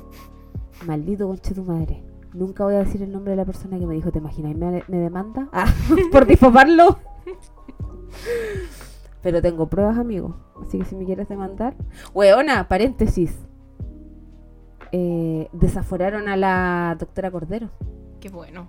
Maldito 0.86 1.26
conche 1.26 1.54
tu 1.54 1.64
madre. 1.64 2.04
Nunca 2.34 2.64
voy 2.64 2.74
a 2.74 2.80
decir 2.80 3.02
el 3.02 3.10
nombre 3.10 3.32
de 3.32 3.36
la 3.36 3.44
persona 3.44 3.78
que 3.78 3.86
me 3.86 3.94
dijo, 3.94 4.12
¿te 4.12 4.18
imaginas? 4.18 4.54
¿Me, 4.54 4.84
me 4.86 4.98
demanda? 4.98 5.48
Ah, 5.52 5.72
por 6.12 6.26
difamarlo. 6.26 6.98
Pero 9.22 9.42
tengo 9.42 9.68
pruebas, 9.68 9.98
amigo. 9.98 10.36
Así 10.62 10.78
que 10.78 10.84
si 10.84 10.96
me 10.96 11.04
quieres 11.04 11.28
demandar. 11.28 11.74
Weona, 12.14 12.68
paréntesis. 12.68 13.36
Eh, 14.92 15.48
desaforaron 15.52 16.28
a 16.28 16.36
la 16.36 16.96
doctora 16.98 17.30
Cordero. 17.30 17.70
Qué 18.20 18.28
bueno. 18.28 18.68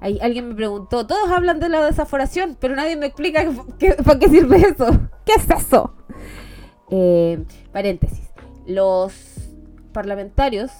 Ahí 0.00 0.18
alguien 0.20 0.48
me 0.48 0.54
preguntó, 0.54 1.06
todos 1.06 1.30
hablan 1.30 1.58
de 1.58 1.68
la 1.68 1.84
desaforación, 1.84 2.56
pero 2.60 2.76
nadie 2.76 2.96
me 2.96 3.06
explica 3.06 3.44
qué- 3.78 3.94
para 4.04 4.18
qué 4.18 4.28
sirve 4.28 4.56
eso. 4.58 4.86
¿Qué 5.24 5.32
es 5.34 5.48
eso? 5.50 5.94
Eh, 6.90 7.44
paréntesis. 7.72 8.30
Los 8.66 9.14
parlamentarios 9.92 10.70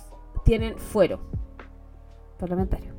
tienen 0.44 0.76
fuero. 0.78 1.20
Parlamentario. 2.38 2.94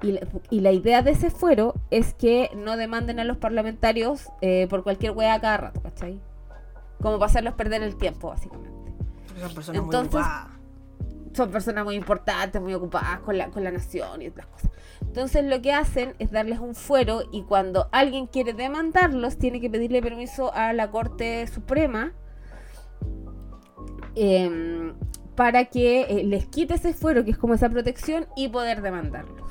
Y 0.00 0.12
la, 0.12 0.20
y 0.50 0.60
la 0.60 0.70
idea 0.70 1.02
de 1.02 1.10
ese 1.10 1.30
fuero 1.30 1.74
es 1.90 2.14
que 2.14 2.50
no 2.56 2.76
demanden 2.76 3.18
a 3.18 3.24
los 3.24 3.36
parlamentarios 3.36 4.28
eh, 4.40 4.68
por 4.70 4.84
cualquier 4.84 5.10
wea 5.12 5.34
a 5.34 5.40
cada 5.40 5.56
rato, 5.56 5.82
¿cachai? 5.82 6.20
Como 7.02 7.18
para 7.18 7.26
hacerlos 7.30 7.54
perder 7.54 7.82
el 7.82 7.96
tiempo, 7.96 8.28
básicamente 8.28 8.70
Son 9.40 9.54
personas 9.54 9.82
Entonces- 9.82 10.12
muy 10.12 10.20
ocupadas. 10.22 10.46
son 11.32 11.50
personas 11.50 11.84
muy 11.84 11.96
importantes, 11.96 12.62
muy 12.62 12.74
ocupadas 12.74 13.18
con 13.20 13.36
la, 13.36 13.48
con 13.48 13.64
la 13.64 13.72
nación 13.72 14.22
y 14.22 14.28
otras 14.28 14.46
cosas. 14.46 14.70
Entonces 15.08 15.44
lo 15.44 15.60
que 15.62 15.72
hacen 15.72 16.14
es 16.18 16.30
darles 16.30 16.60
un 16.60 16.74
fuero 16.74 17.22
y 17.32 17.42
cuando 17.42 17.88
alguien 17.92 18.26
quiere 18.26 18.52
demandarlos 18.52 19.38
tiene 19.38 19.60
que 19.60 19.70
pedirle 19.70 20.02
permiso 20.02 20.52
a 20.54 20.72
la 20.74 20.90
Corte 20.90 21.46
Suprema 21.46 22.12
em, 24.14 24.94
para 25.34 25.64
que 25.64 26.02
eh, 26.02 26.24
les 26.24 26.46
quite 26.46 26.74
ese 26.74 26.92
fuero, 26.92 27.24
que 27.24 27.30
es 27.30 27.38
como 27.38 27.54
esa 27.54 27.70
protección, 27.70 28.26
y 28.36 28.48
poder 28.48 28.82
demandarlos. 28.82 29.48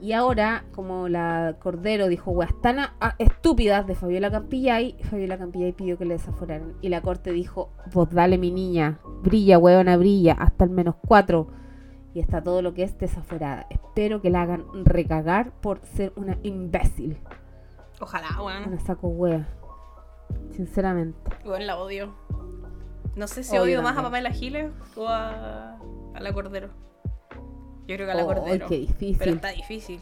Y 0.00 0.12
ahora, 0.12 0.64
como 0.72 1.08
la 1.08 1.56
Cordero 1.60 2.08
dijo, 2.08 2.32
weas 2.32 2.60
tan 2.60 2.78
estúpidas 3.18 3.86
de 3.86 3.94
Fabiola 3.94 4.30
Campillay, 4.30 4.96
Fabiola 5.04 5.38
Campillay 5.38 5.72
pidió 5.72 5.96
que 5.96 6.04
le 6.04 6.14
desaforaran. 6.14 6.74
Y 6.82 6.88
la 6.88 7.00
Corte 7.00 7.32
dijo, 7.32 7.70
vos 7.92 8.10
dale 8.10 8.36
mi 8.36 8.50
niña, 8.50 8.98
brilla, 9.22 9.58
huevona, 9.58 9.96
brilla, 9.96 10.32
hasta 10.32 10.64
el 10.64 10.70
menos 10.70 10.96
cuatro. 11.06 11.46
Y 12.14 12.20
está 12.20 12.42
todo 12.42 12.62
lo 12.62 12.74
que 12.74 12.84
es 12.84 12.96
desaforada. 12.98 13.66
Espero 13.70 14.22
que 14.22 14.30
la 14.30 14.42
hagan 14.42 14.64
recagar 14.84 15.50
por 15.60 15.80
ser 15.84 16.12
una 16.16 16.38
imbécil. 16.44 17.18
Ojalá, 18.00 18.40
weón. 18.40 18.68
Una 18.68 18.78
saco 18.80 19.08
hueá. 19.08 19.48
Sinceramente. 20.52 21.18
Weón, 21.44 21.66
la 21.66 21.76
odio. 21.76 22.14
No 23.16 23.26
sé 23.26 23.42
si 23.42 23.58
odio 23.58 23.82
más 23.82 23.96
a. 23.96 24.02
Pamela 24.02 24.30
Giles 24.30 24.70
o 24.96 25.08
a, 25.08 25.76
a 26.14 26.20
la 26.20 26.32
Cordero. 26.32 26.68
Yo 27.86 27.96
creo 27.96 28.06
que 28.06 28.12
a 28.12 28.14
la 28.14 28.24
Oh, 28.24 28.26
Cordero. 28.26 28.66
qué 28.68 28.78
difícil. 28.78 29.16
Pero 29.18 29.32
está 29.32 29.48
difícil. 29.50 30.00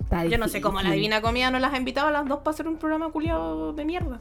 Está 0.00 0.24
Yo 0.26 0.38
no 0.38 0.48
sé 0.48 0.60
cómo 0.60 0.80
la. 0.80 0.90
Divina 0.90 1.20
Comida 1.20 1.50
no 1.50 1.58
las 1.58 1.72
ha 1.72 1.78
invitado 1.78 2.08
a 2.08 2.10
las 2.10 2.26
dos 2.26 2.38
para 2.38 2.50
hacer 2.50 2.68
un 2.68 2.76
programa 2.78 3.10
culiado 3.10 3.72
de 3.72 3.84
mierda. 3.84 4.20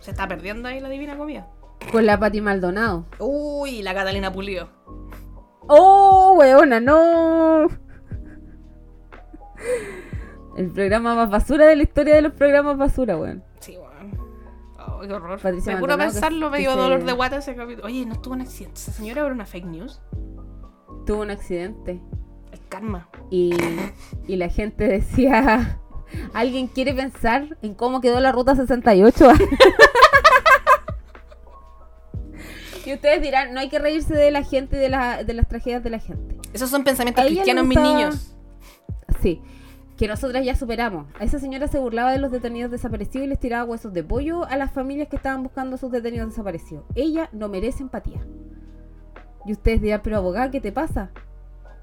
Se 0.00 0.10
está 0.10 0.28
perdiendo 0.28 0.68
ahí 0.68 0.80
la 0.80 0.88
Divina 0.88 1.16
Comida. 1.16 1.48
Con 1.90 2.04
la 2.06 2.18
Pati 2.18 2.40
Maldonado. 2.40 3.06
Uy, 3.18 3.82
la 3.82 3.94
Catalina 3.94 4.32
Pulido. 4.32 4.68
¡Oh, 5.66 6.34
weona, 6.38 6.80
no! 6.80 7.66
El 10.56 10.70
programa 10.70 11.14
más 11.14 11.30
basura 11.30 11.66
de 11.66 11.76
la 11.76 11.82
historia 11.82 12.14
de 12.14 12.22
los 12.22 12.32
programas 12.32 12.76
basura, 12.78 13.16
weón. 13.16 13.42
Sí, 13.60 13.76
weón. 13.76 14.18
Oh, 14.78 15.00
qué 15.00 15.12
horror. 15.12 15.40
Patricia 15.40 15.74
me 15.74 15.80
puro 15.80 15.96
pensarlo, 15.98 16.50
me 16.50 16.58
dio 16.58 16.72
se- 16.72 16.76
dolor 16.78 17.04
de 17.04 17.12
guata 17.12 17.36
ese 17.38 17.56
capítulo. 17.56 17.86
Oye, 17.86 18.06
no 18.06 18.12
estuvo 18.14 18.34
en 18.34 18.42
accidente. 18.42 18.78
Esa 18.78 18.92
señora 18.92 19.22
era 19.22 19.32
una 19.32 19.46
fake 19.46 19.66
news. 19.66 20.00
Tuvo 21.06 21.22
un 21.22 21.30
accidente. 21.30 22.00
El 22.52 22.60
karma. 22.68 23.08
Y, 23.30 23.54
y 24.28 24.36
la 24.36 24.48
gente 24.48 24.84
decía, 24.86 25.80
¿alguien 26.34 26.68
quiere 26.68 26.92
pensar 26.94 27.56
en 27.62 27.74
cómo 27.74 28.00
quedó 28.00 28.20
la 28.20 28.30
ruta 28.32 28.54
68? 28.54 29.28
y 32.90 32.94
ustedes 32.94 33.22
dirán, 33.22 33.54
no 33.54 33.60
hay 33.60 33.68
que 33.68 33.78
reírse 33.78 34.14
de 34.14 34.30
la 34.30 34.42
gente 34.42 34.76
y 34.76 34.80
de, 34.80 34.88
la- 34.88 35.24
de 35.24 35.34
las 35.34 35.48
tragedias 35.48 35.82
de 35.82 35.90
la 35.90 35.98
gente. 35.98 36.36
Esos 36.52 36.70
son 36.70 36.84
pensamientos 36.84 37.24
cristianos, 37.24 37.66
mis 37.66 37.78
niños. 37.78 38.36
Sí, 39.20 39.40
que 39.96 40.08
nosotras 40.08 40.44
ya 40.44 40.54
superamos. 40.56 41.06
A 41.18 41.24
esa 41.24 41.38
señora 41.38 41.68
se 41.68 41.78
burlaba 41.78 42.12
de 42.12 42.18
los 42.18 42.30
detenidos 42.30 42.70
desaparecidos 42.70 43.26
y 43.26 43.28
les 43.28 43.40
tiraba 43.40 43.64
huesos 43.64 43.92
de 43.92 44.02
pollo 44.04 44.44
a 44.44 44.56
las 44.56 44.72
familias 44.72 45.08
que 45.08 45.16
estaban 45.16 45.42
buscando 45.42 45.76
a 45.76 45.78
sus 45.78 45.90
detenidos 45.90 46.30
desaparecidos. 46.30 46.84
Ella 46.94 47.28
no 47.32 47.48
merece 47.48 47.82
empatía. 47.82 48.20
Y 49.46 49.52
ustedes 49.52 49.80
dirán, 49.82 50.00
pero 50.02 50.16
abogada, 50.16 50.50
¿qué 50.50 50.60
te 50.60 50.72
pasa? 50.72 51.10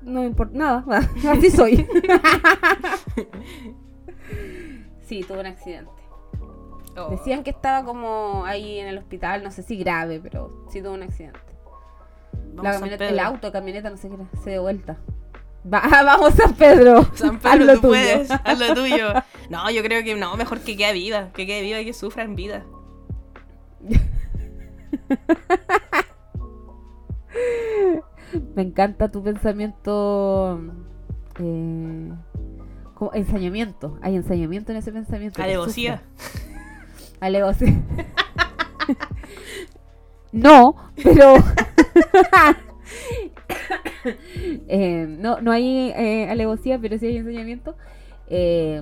No 0.02 0.22
me 0.22 0.28
importa 0.28 0.58
nada, 0.58 0.86
así 1.30 1.52
soy. 1.52 1.88
sí, 5.02 5.24
tuvo 5.28 5.40
un 5.40 5.46
accidente. 5.46 5.92
Oh. 6.98 7.10
Decían 7.10 7.44
que 7.44 7.52
estaba 7.52 7.86
como 7.86 8.44
ahí 8.46 8.80
en 8.80 8.88
el 8.88 8.98
hospital, 8.98 9.44
no 9.44 9.52
sé 9.52 9.64
si 9.64 9.78
grave, 9.78 10.20
pero 10.22 10.66
sí 10.72 10.82
tuvo 10.82 10.94
un 10.94 11.04
accidente. 11.04 11.40
La 12.56 12.74
camioneta, 12.74 13.08
el 13.08 13.20
auto, 13.20 13.52
camioneta, 13.52 13.90
no 13.90 13.98
sé 13.98 14.10
qué, 14.10 14.16
era, 14.16 14.26
se 14.44 14.50
dio 14.52 14.62
vuelta. 14.62 14.98
Va- 15.72 15.82
vamos 16.06 16.34
San 16.34 16.54
Pedro. 16.56 17.04
San 17.14 17.36
haz 17.36 17.42
Pedro, 17.42 17.66
lo 17.66 17.74
tú 17.76 17.82
tuyo. 17.82 17.90
puedes, 17.92 18.32
haz 18.32 18.60
lo 18.60 18.74
tuyo. 18.76 19.14
No, 19.50 19.70
yo 19.72 19.82
creo 19.84 20.04
que 20.04 20.16
no, 20.16 20.36
mejor 20.36 20.60
que 20.60 20.76
quede 20.76 20.94
viva, 20.94 21.30
que 21.34 21.46
quede 21.46 21.62
viva 21.62 21.80
y 21.80 21.86
que 21.86 21.94
sufra 21.94 22.24
en 22.24 22.36
vida. 22.36 22.64
Me 28.56 28.62
encanta 28.62 29.10
tu 29.10 29.24
pensamiento. 29.24 30.60
Eh, 31.40 32.12
como 32.94 33.14
ensañamiento. 33.14 33.98
Hay 34.02 34.16
ensañamiento 34.16 34.72
en 34.72 34.78
ese 34.78 34.92
pensamiento. 34.92 35.42
Alevosía. 35.42 36.02
Alevosía. 37.22 37.82
no, 40.34 40.76
pero. 41.02 41.36
Eh, 44.68 45.06
no, 45.08 45.42
no 45.42 45.52
hay 45.52 45.94
eh, 45.96 46.28
alevosía, 46.30 46.80
pero 46.80 46.98
sí 46.98 47.06
hay 47.06 47.18
ensañamiento. 47.18 47.76
Eh, 48.28 48.82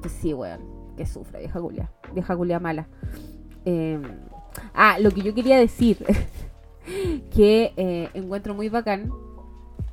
pues 0.00 0.12
sí, 0.12 0.34
weón. 0.34 0.60
Que 0.96 1.06
sufra, 1.06 1.38
vieja 1.38 1.60
culia. 1.60 1.90
Vieja 2.12 2.36
culia 2.36 2.60
mala. 2.60 2.88
Eh, 3.64 4.00
ah, 4.74 4.98
lo 5.00 5.10
que 5.10 5.22
yo 5.22 5.34
quería 5.34 5.58
decir. 5.58 6.04
que 7.34 7.72
eh, 7.76 8.10
encuentro 8.14 8.54
muy 8.54 8.68
bacán 8.68 9.10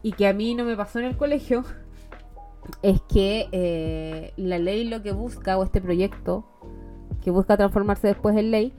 y 0.04 0.12
que 0.12 0.28
a 0.28 0.34
mí 0.34 0.56
no 0.56 0.66
me 0.66 0.76
pasó 0.76 1.00
en 1.00 1.06
el 1.06 1.18
colegio 1.18 1.64
es 2.82 3.00
que 3.02 4.34
la 4.38 4.60
ley 4.60 4.86
lo 4.86 5.04
que 5.04 5.12
busca 5.12 5.58
o 5.58 5.64
este 5.64 5.82
proyecto 5.82 6.46
que 7.26 7.32
busca 7.32 7.58
transformarse 7.58 8.06
después 8.06 8.38
en 8.38 8.52
ley 8.52 8.72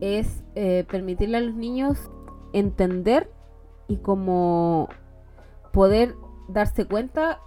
es 0.00 0.42
eh, 0.56 0.84
permitirle 0.90 1.36
a 1.36 1.40
los 1.40 1.54
niños 1.54 2.10
entender 2.52 3.30
y 3.86 3.98
como 3.98 4.88
poder 5.72 6.16
darse 6.48 6.84
cuenta 6.84 7.38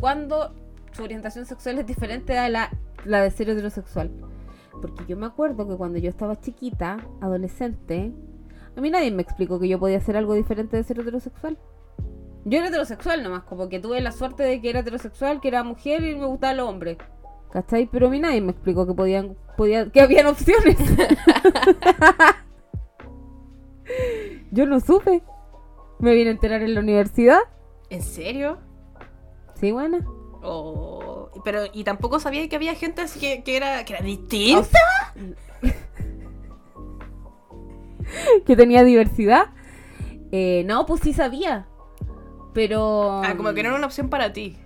cuando 0.00 0.52
su 0.90 1.04
orientación 1.04 1.46
sexual 1.46 1.78
es 1.78 1.86
diferente 1.86 2.36
a 2.36 2.48
la, 2.48 2.70
la 3.04 3.22
de 3.22 3.30
ser 3.30 3.50
heterosexual. 3.50 4.10
Porque 4.82 5.04
yo 5.06 5.16
me 5.16 5.26
acuerdo 5.26 5.68
que 5.68 5.76
cuando 5.76 5.98
yo 6.00 6.10
estaba 6.10 6.40
chiquita, 6.40 7.06
adolescente, 7.20 8.12
a 8.76 8.80
mí 8.80 8.90
nadie 8.90 9.12
me 9.12 9.22
explicó 9.22 9.60
que 9.60 9.68
yo 9.68 9.78
podía 9.78 9.98
hacer 9.98 10.16
algo 10.16 10.34
diferente 10.34 10.76
de 10.76 10.82
ser 10.82 10.98
heterosexual. 10.98 11.56
Yo 12.44 12.58
era 12.58 12.66
heterosexual 12.66 13.22
nomás, 13.22 13.44
como 13.44 13.68
que 13.68 13.78
tuve 13.78 14.00
la 14.00 14.10
suerte 14.10 14.42
de 14.42 14.60
que 14.60 14.70
era 14.70 14.80
heterosexual, 14.80 15.40
que 15.40 15.46
era 15.46 15.62
mujer 15.62 16.02
y 16.02 16.16
me 16.16 16.26
gustaban 16.26 16.56
los 16.56 16.68
hombres. 16.68 16.98
¿Cachai? 17.52 17.88
Pero 17.90 18.06
a 18.06 18.10
mí 18.10 18.20
nadie 18.20 18.40
me 18.40 18.52
explicó 18.52 18.86
que 18.86 18.94
podían, 18.94 19.36
podía, 19.56 19.90
que 19.90 20.00
habían 20.00 20.26
opciones. 20.26 20.76
yo 24.50 24.66
no 24.66 24.80
supe. 24.80 25.22
Me 25.98 26.14
vine 26.14 26.30
a 26.30 26.32
enterar 26.32 26.62
en 26.62 26.74
la 26.74 26.80
universidad. 26.80 27.40
¿En 27.90 28.02
serio? 28.02 28.58
Sí, 29.54 29.72
buena. 29.72 30.06
Oh, 30.42 31.30
pero, 31.44 31.64
y 31.72 31.84
tampoco 31.84 32.20
sabía 32.20 32.48
que 32.48 32.56
había 32.56 32.74
gente 32.74 33.02
así 33.02 33.20
que, 33.20 33.42
que 33.42 33.56
era, 33.56 33.84
que 33.84 33.94
era 33.94 34.02
distinta. 34.02 34.78
que 38.46 38.56
tenía 38.56 38.84
diversidad. 38.84 39.50
Eh, 40.32 40.64
no, 40.66 40.86
pues 40.86 41.02
sí 41.02 41.12
sabía. 41.12 41.66
Pero. 42.54 43.22
Ah, 43.22 43.34
como 43.36 43.52
que 43.52 43.62
no 43.62 43.70
era 43.70 43.78
una 43.78 43.86
opción 43.86 44.08
para 44.08 44.32
ti. 44.32 44.56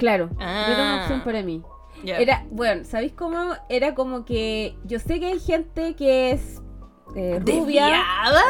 Claro, 0.00 0.30
no 0.36 0.40
era 0.42 0.74
una 0.74 0.98
Ah. 0.98 1.00
opción 1.02 1.20
para 1.22 1.42
mí. 1.44 1.62
Era, 2.04 2.44
bueno, 2.50 2.84
¿sabéis 2.84 3.12
cómo? 3.12 3.52
Era 3.68 3.94
como 3.94 4.24
que. 4.24 4.74
Yo 4.84 4.98
sé 4.98 5.20
que 5.20 5.26
hay 5.26 5.38
gente 5.38 5.94
que 5.94 6.30
es 6.32 6.60
eh, 7.14 7.38
rubia. 7.40 7.86
¿Desviada? 7.86 8.42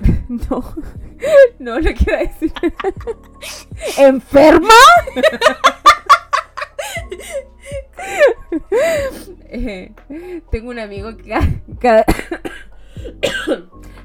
No, 0.28 0.64
no, 1.60 1.78
no 1.78 1.90
quiero 1.94 2.18
decir. 2.18 2.52
¿Enferma? 3.98 4.74
Eh, 9.48 9.92
tengo 10.50 10.70
un 10.70 10.78
amigo 10.78 11.16
que 11.16 11.32
cada- 11.80 12.04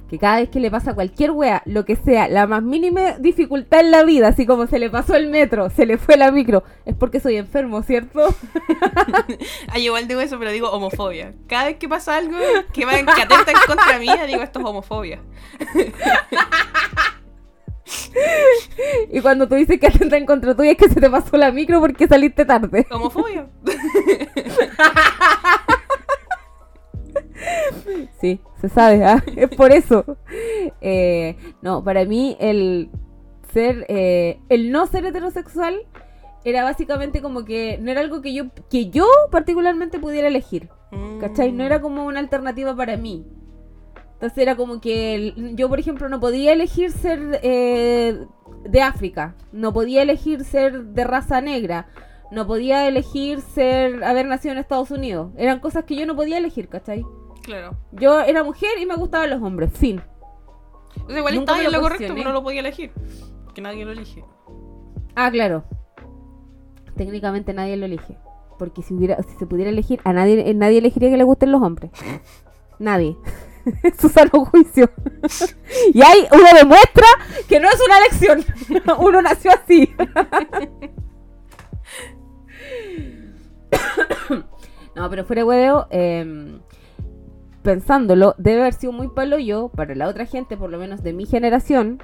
que 0.10 0.18
cada 0.18 0.38
vez 0.38 0.50
que 0.50 0.60
le 0.60 0.72
pasa 0.72 0.96
cualquier 0.96 1.32
wea, 1.32 1.62
lo 1.66 1.86
que 1.86 1.96
sea, 1.96 2.28
la 2.28 2.48
más 2.48 2.64
mínima 2.64 3.14
dificultad 3.20 3.82
en 3.82 3.92
la 3.92 4.04
vida, 4.04 4.30
así 4.30 4.46
como 4.46 4.68
se 4.68 4.80
le 4.80 4.90
pasó 4.90 5.16
el 5.16 5.30
metro, 5.30 5.70
se 5.70 5.86
le 5.86 5.98
fue 5.98 6.18
la 6.18 6.32
micro, 6.32 6.64
es 6.86 6.96
porque 6.96 7.20
soy 7.20 7.38
enfermo, 7.38 7.84
¿cierto? 7.84 8.34
Ah, 9.68 9.78
igual 9.78 10.08
digo 10.08 10.22
eso, 10.22 10.40
pero 10.40 10.52
digo 10.52 10.72
homofobia. 10.72 11.34
Cada 11.48 11.66
vez 11.66 11.78
que 11.78 11.88
pasa 11.88 12.16
algo 12.16 12.38
que 12.74 12.86
va 12.86 12.98
en 12.98 13.06
que 13.06 13.22
atenta 13.22 13.52
en 13.52 13.58
contra 13.68 14.00
mía, 14.00 14.26
digo 14.26 14.42
esto 14.42 14.60
es 14.60 14.66
homofobia. 14.66 15.22
Y 19.12 19.22
cuando 19.22 19.48
tú 19.48 19.56
dices 19.56 19.80
que 19.80 19.88
atenta 19.88 20.18
en 20.18 20.26
contra 20.26 20.56
tuya 20.56 20.72
es 20.72 20.78
que 20.78 20.90
se 20.90 21.02
te 21.02 21.10
pasó 21.10 21.38
la 21.38 21.52
micro 21.52 21.80
porque 21.80 22.08
saliste 22.08 22.46
tarde. 22.46 22.86
Homofobia. 22.92 23.48
Sí, 28.20 28.40
se 28.60 28.70
sabe, 28.70 29.04
¿ah? 29.06 29.24
es 29.36 29.50
por 29.50 29.72
eso. 29.72 30.06
Eh, 30.82 31.36
no, 31.62 31.84
para 31.84 32.06
mí 32.06 32.36
el 32.40 32.90
ser, 33.54 33.86
eh, 33.90 34.40
el 34.50 34.72
no 34.72 34.86
ser 34.88 35.06
heterosexual 35.06 35.82
era 36.46 36.64
básicamente 36.64 37.22
como 37.22 37.46
que 37.46 37.78
no 37.82 37.92
era 37.92 38.02
algo 38.02 38.22
que 38.22 38.34
yo, 38.34 38.46
que 38.70 38.90
yo 38.90 39.06
particularmente 39.32 40.00
pudiera 40.00 40.28
elegir, 40.28 40.70
¿cachai? 41.20 41.52
No 41.52 41.64
era 41.64 41.82
como 41.82 42.06
una 42.06 42.20
alternativa 42.20 42.76
para 42.76 42.98
mí. 42.98 43.26
Entonces 44.14 44.38
era 44.38 44.56
como 44.56 44.82
que 44.82 45.16
el- 45.16 45.56
yo, 45.56 45.70
por 45.70 45.80
ejemplo, 45.80 46.10
no 46.10 46.20
podía 46.20 46.52
elegir 46.54 46.92
ser 46.92 47.40
eh, 47.42 48.26
de 48.64 48.82
África, 48.82 49.36
no 49.54 49.72
podía 49.74 50.02
elegir 50.02 50.44
ser 50.44 50.84
de 50.84 51.04
raza 51.06 51.40
negra, 51.42 51.88
no 52.32 52.46
podía 52.46 52.88
elegir 52.88 53.40
ser, 53.42 54.04
haber 54.04 54.26
nacido 54.28 54.52
en 54.52 54.58
Estados 54.60 54.92
Unidos. 54.92 55.32
Eran 55.38 55.60
cosas 55.60 55.86
que 55.86 55.96
yo 55.96 56.06
no 56.06 56.16
podía 56.16 56.38
elegir, 56.38 56.68
¿cachai? 56.68 57.06
Claro. 57.50 57.76
Yo 57.94 58.22
era 58.22 58.44
mujer 58.44 58.78
y 58.80 58.86
me 58.86 58.96
gustaban 58.96 59.32
los 59.32 59.42
hombres, 59.42 59.72
fin. 59.74 60.00
O 61.04 61.10
sea, 61.10 61.18
igual 61.18 61.34
Nunca 61.34 61.54
estaba 61.54 61.66
en 61.66 61.72
lo 61.72 61.82
correcto, 61.82 62.14
pero 62.14 62.26
no 62.26 62.32
lo 62.32 62.44
podía 62.44 62.60
elegir. 62.60 62.92
Que 63.56 63.62
nadie 63.62 63.86
lo 63.86 63.92
elige. 63.92 64.24
Ah, 65.16 65.32
claro. 65.32 65.64
Técnicamente 66.96 67.52
nadie 67.56 67.76
lo 67.76 67.88
elige. 67.88 68.20
Porque 68.60 68.84
si 68.84 68.94
hubiera, 68.94 69.18
si 69.24 69.36
se 69.36 69.48
pudiera 69.48 69.72
elegir, 69.72 70.00
a 70.04 70.14
nadie, 70.14 70.48
eh, 70.48 70.54
nadie 70.54 70.78
elegiría 70.78 71.10
que 71.10 71.18
le 71.18 71.24
gusten 71.24 71.52
los 71.52 71.64
hombres. 71.64 71.90
Nadie. 72.80 73.18
Es 73.84 73.98
su 73.98 74.08
sano 74.10 74.46
juicio. 74.46 74.92
y 75.94 76.02
ahí 76.04 76.28
uno 76.32 76.46
demuestra 76.56 77.08
que 77.48 77.60
no 77.60 77.68
es 77.68 77.82
una 77.84 77.98
elección. 77.98 78.46
uno 79.00 79.24
nació 79.24 79.52
así. 79.52 79.92
no, 84.96 85.10
pero 85.10 85.26
fuera 85.26 85.42
de 85.42 85.48
hueveo, 85.48 85.88
eh, 85.90 86.60
pensándolo, 87.64 88.36
debe 88.38 88.62
haber 88.62 88.74
sido 88.74 88.92
muy 88.92 89.10
palo 89.10 89.38
yo 89.38 89.70
para 89.70 89.96
la 89.96 90.08
otra 90.08 90.26
gente, 90.26 90.58
por 90.58 90.70
lo 90.70 90.78
menos 90.78 91.04
de 91.04 91.14
mi 91.14 91.26
generación, 91.26 92.02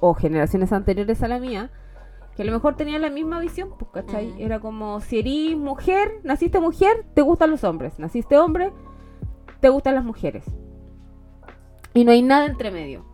o 0.00 0.14
generaciones 0.14 0.72
anteriores 0.72 1.22
a 1.22 1.28
la 1.28 1.38
mía, 1.38 1.70
que 2.36 2.42
a 2.42 2.44
lo 2.44 2.52
mejor 2.52 2.76
tenían 2.76 3.02
la 3.02 3.10
misma 3.10 3.40
visión, 3.40 3.70
pues, 3.78 3.90
¿cachai? 3.92 4.34
Era 4.38 4.60
como, 4.60 5.00
si 5.00 5.18
eres 5.18 5.56
mujer, 5.56 6.20
naciste 6.22 6.60
mujer, 6.60 7.06
te 7.14 7.22
gustan 7.22 7.50
los 7.50 7.64
hombres, 7.64 7.98
naciste 7.98 8.36
hombre, 8.36 8.72
te 9.60 9.70
gustan 9.70 9.94
las 9.94 10.04
mujeres. 10.04 10.44
Y 11.94 12.04
no 12.04 12.12
hay 12.12 12.20
nada 12.20 12.44
entre 12.44 12.70
medio. 12.70 13.06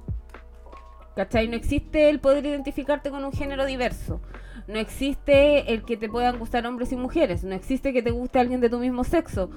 ¿Cachai? 1.14 1.46
No 1.46 1.56
existe 1.56 2.08
el 2.08 2.18
poder 2.18 2.44
identificarte 2.46 3.10
con 3.10 3.24
un 3.24 3.32
género 3.32 3.64
diverso. 3.64 4.20
No 4.66 4.78
existe 4.78 5.72
el 5.72 5.84
que 5.84 5.96
te 5.96 6.08
puedan 6.08 6.38
gustar 6.38 6.66
hombres 6.66 6.90
y 6.90 6.96
mujeres. 6.96 7.44
No 7.44 7.54
existe 7.54 7.92
que 7.92 8.02
te 8.02 8.10
guste 8.10 8.40
alguien 8.40 8.60
de 8.60 8.70
tu 8.70 8.78
mismo 8.78 9.04
sexo. 9.04 9.50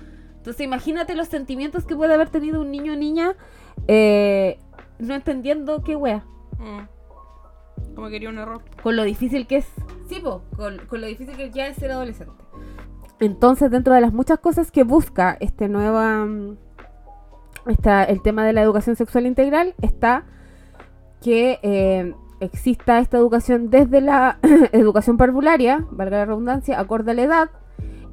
Entonces 0.45 0.63
imagínate 0.63 1.15
los 1.15 1.27
sentimientos 1.27 1.85
que 1.85 1.95
puede 1.95 2.13
haber 2.13 2.29
tenido 2.29 2.61
un 2.61 2.69
niño 2.69 2.93
o 2.93 2.95
niña 2.95 3.33
eh, 3.87 4.59
no 4.99 5.15
entendiendo 5.15 5.81
qué 5.81 5.95
wea. 5.95 6.23
Mm. 6.59 7.95
Como 7.95 8.09
quería 8.09 8.29
un 8.29 8.37
error. 8.37 8.61
Con 8.83 8.95
lo 8.95 9.01
difícil 9.01 9.47
que 9.47 9.57
es. 9.57 9.67
Sí, 10.07 10.19
po, 10.19 10.43
con, 10.55 10.77
con 10.85 11.01
lo 11.01 11.07
difícil 11.07 11.35
que 11.35 11.49
ya 11.49 11.65
es 11.65 11.77
ser 11.77 11.91
adolescente. 11.91 12.31
Entonces, 13.19 13.71
dentro 13.71 13.95
de 13.95 14.01
las 14.01 14.13
muchas 14.13 14.37
cosas 14.37 14.69
que 14.69 14.83
busca 14.83 15.35
este 15.39 15.67
nueva. 15.67 16.25
mm, 16.25 16.57
Está 17.65 18.03
el 18.03 18.21
tema 18.21 18.45
de 18.45 18.53
la 18.53 18.61
educación 18.61 18.95
sexual 18.95 19.25
integral, 19.25 19.73
está 19.81 20.25
que 21.23 21.57
eh, 21.63 22.13
exista 22.39 22.99
esta 22.99 23.17
educación 23.17 23.71
desde 23.71 23.99
la 23.99 24.37
educación 24.73 25.17
parvularia, 25.17 25.83
valga 25.89 26.17
la 26.17 26.25
redundancia, 26.25 26.79
acorde 26.79 27.09
a 27.09 27.15
la 27.15 27.23
edad, 27.23 27.49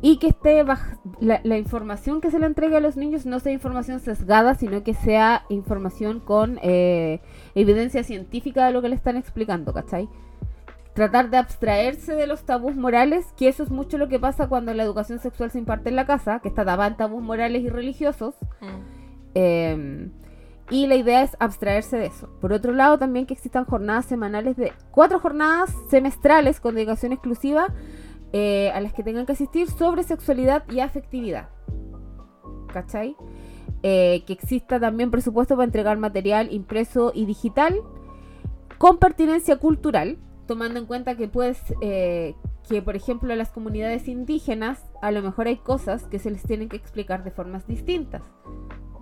y 0.03 0.19
que 0.19 0.27
esté 0.29 0.65
la, 0.65 1.41
la 1.45 1.57
información 1.57 2.21
que 2.21 2.31
se 2.31 2.39
le 2.39 2.47
entregue 2.47 2.77
a 2.77 2.81
los 2.81 2.97
niños 2.97 3.25
no 3.25 3.39
sea 3.41 3.53
información 3.53 4.01
sesgada, 4.01 4.55
sino 4.57 4.83
que 4.83 4.93
sea 4.95 5.45
información 5.49 6.19
con 6.21 6.59
eh, 6.63 7.21
evidencia 7.55 8.03
científica 8.05 8.67
de 8.67 8.73
lo 8.73 8.83
que 8.83 8.89
le 8.89 8.97
están 8.97 9.17
explicando, 9.17 9.73
¿cachai? 9.73 10.09
Tratar 10.95 11.31
de 11.31 11.39
abstraerse 11.39 12.15
de 12.15 12.27
los 12.27 12.43
tabús 12.43 12.75
morales, 12.77 13.25
que 13.39 13.49
eso 13.49 13.63
es 13.63 13.71
mucho 13.71 13.97
lo 13.97 14.09
que 14.09 14.19
pasa 14.19 14.49
cuando 14.49 14.75
la 14.75 14.83
educación 14.83 15.21
sexual 15.21 15.51
se 15.51 15.59
imparte 15.59 15.89
en 15.89 15.97
la 15.97 16.05
casa, 16.05 16.41
que 16.41 16.49
está 16.49 16.65
dada 16.65 16.87
en 16.89 16.97
tabús 16.97 17.23
morales 17.23 17.63
y 17.63 17.69
religiosos, 17.71 18.35
Mm. 18.61 18.67
eh, 19.35 20.11
y 20.71 20.87
la 20.87 20.95
idea 20.97 21.23
es 21.23 21.37
abstraerse 21.39 21.97
de 21.99 22.07
eso. 22.07 22.29
Por 22.41 22.53
otro 22.53 22.73
lado, 22.73 22.99
también 22.99 23.27
que 23.27 23.35
existan 23.35 23.65
jornadas 23.65 24.07
semanales 24.07 24.57
de 24.57 24.73
cuatro 24.91 25.19
jornadas 25.19 25.71
semestrales 25.91 26.61
con 26.61 26.75
dedicación 26.75 27.13
exclusiva 27.13 27.69
eh, 28.33 28.71
a 28.75 28.81
las 28.81 28.93
que 28.93 29.03
tengan 29.03 29.27
que 29.27 29.33
asistir 29.33 29.69
sobre 29.69 30.03
sexualidad 30.03 30.65
y 30.71 30.81
afectividad. 30.81 31.49
¿Cachai? 32.73 33.17
Eh, 33.83 34.23
que 34.27 34.33
exista 34.33 34.79
también 34.79 35.11
presupuesto 35.11 35.57
para 35.57 35.65
entregar 35.65 35.99
material 35.99 36.53
impreso 36.53 37.13
y 37.15 37.27
digital 37.27 37.77
con 38.79 38.99
pertinencia 38.99 39.57
cultural, 39.57 40.19
tomando 40.47 40.79
en 40.79 40.87
cuenta 40.87 41.17
que 41.17 41.29
pues 41.29 41.59
eh, 41.81 42.35
que 42.69 42.81
por 42.81 42.95
ejemplo 42.95 43.33
a 43.33 43.37
las 43.37 43.51
comunidades 43.51 44.09
indígenas 44.09 44.85
a 45.03 45.11
lo 45.11 45.21
mejor 45.21 45.49
hay 45.49 45.57
cosas 45.57 46.05
que 46.05 46.19
se 46.19 46.31
les 46.31 46.43
tienen 46.43 46.69
que 46.69 46.77
explicar 46.77 47.25
de 47.25 47.33
formas 47.33 47.67
distintas 47.67 48.23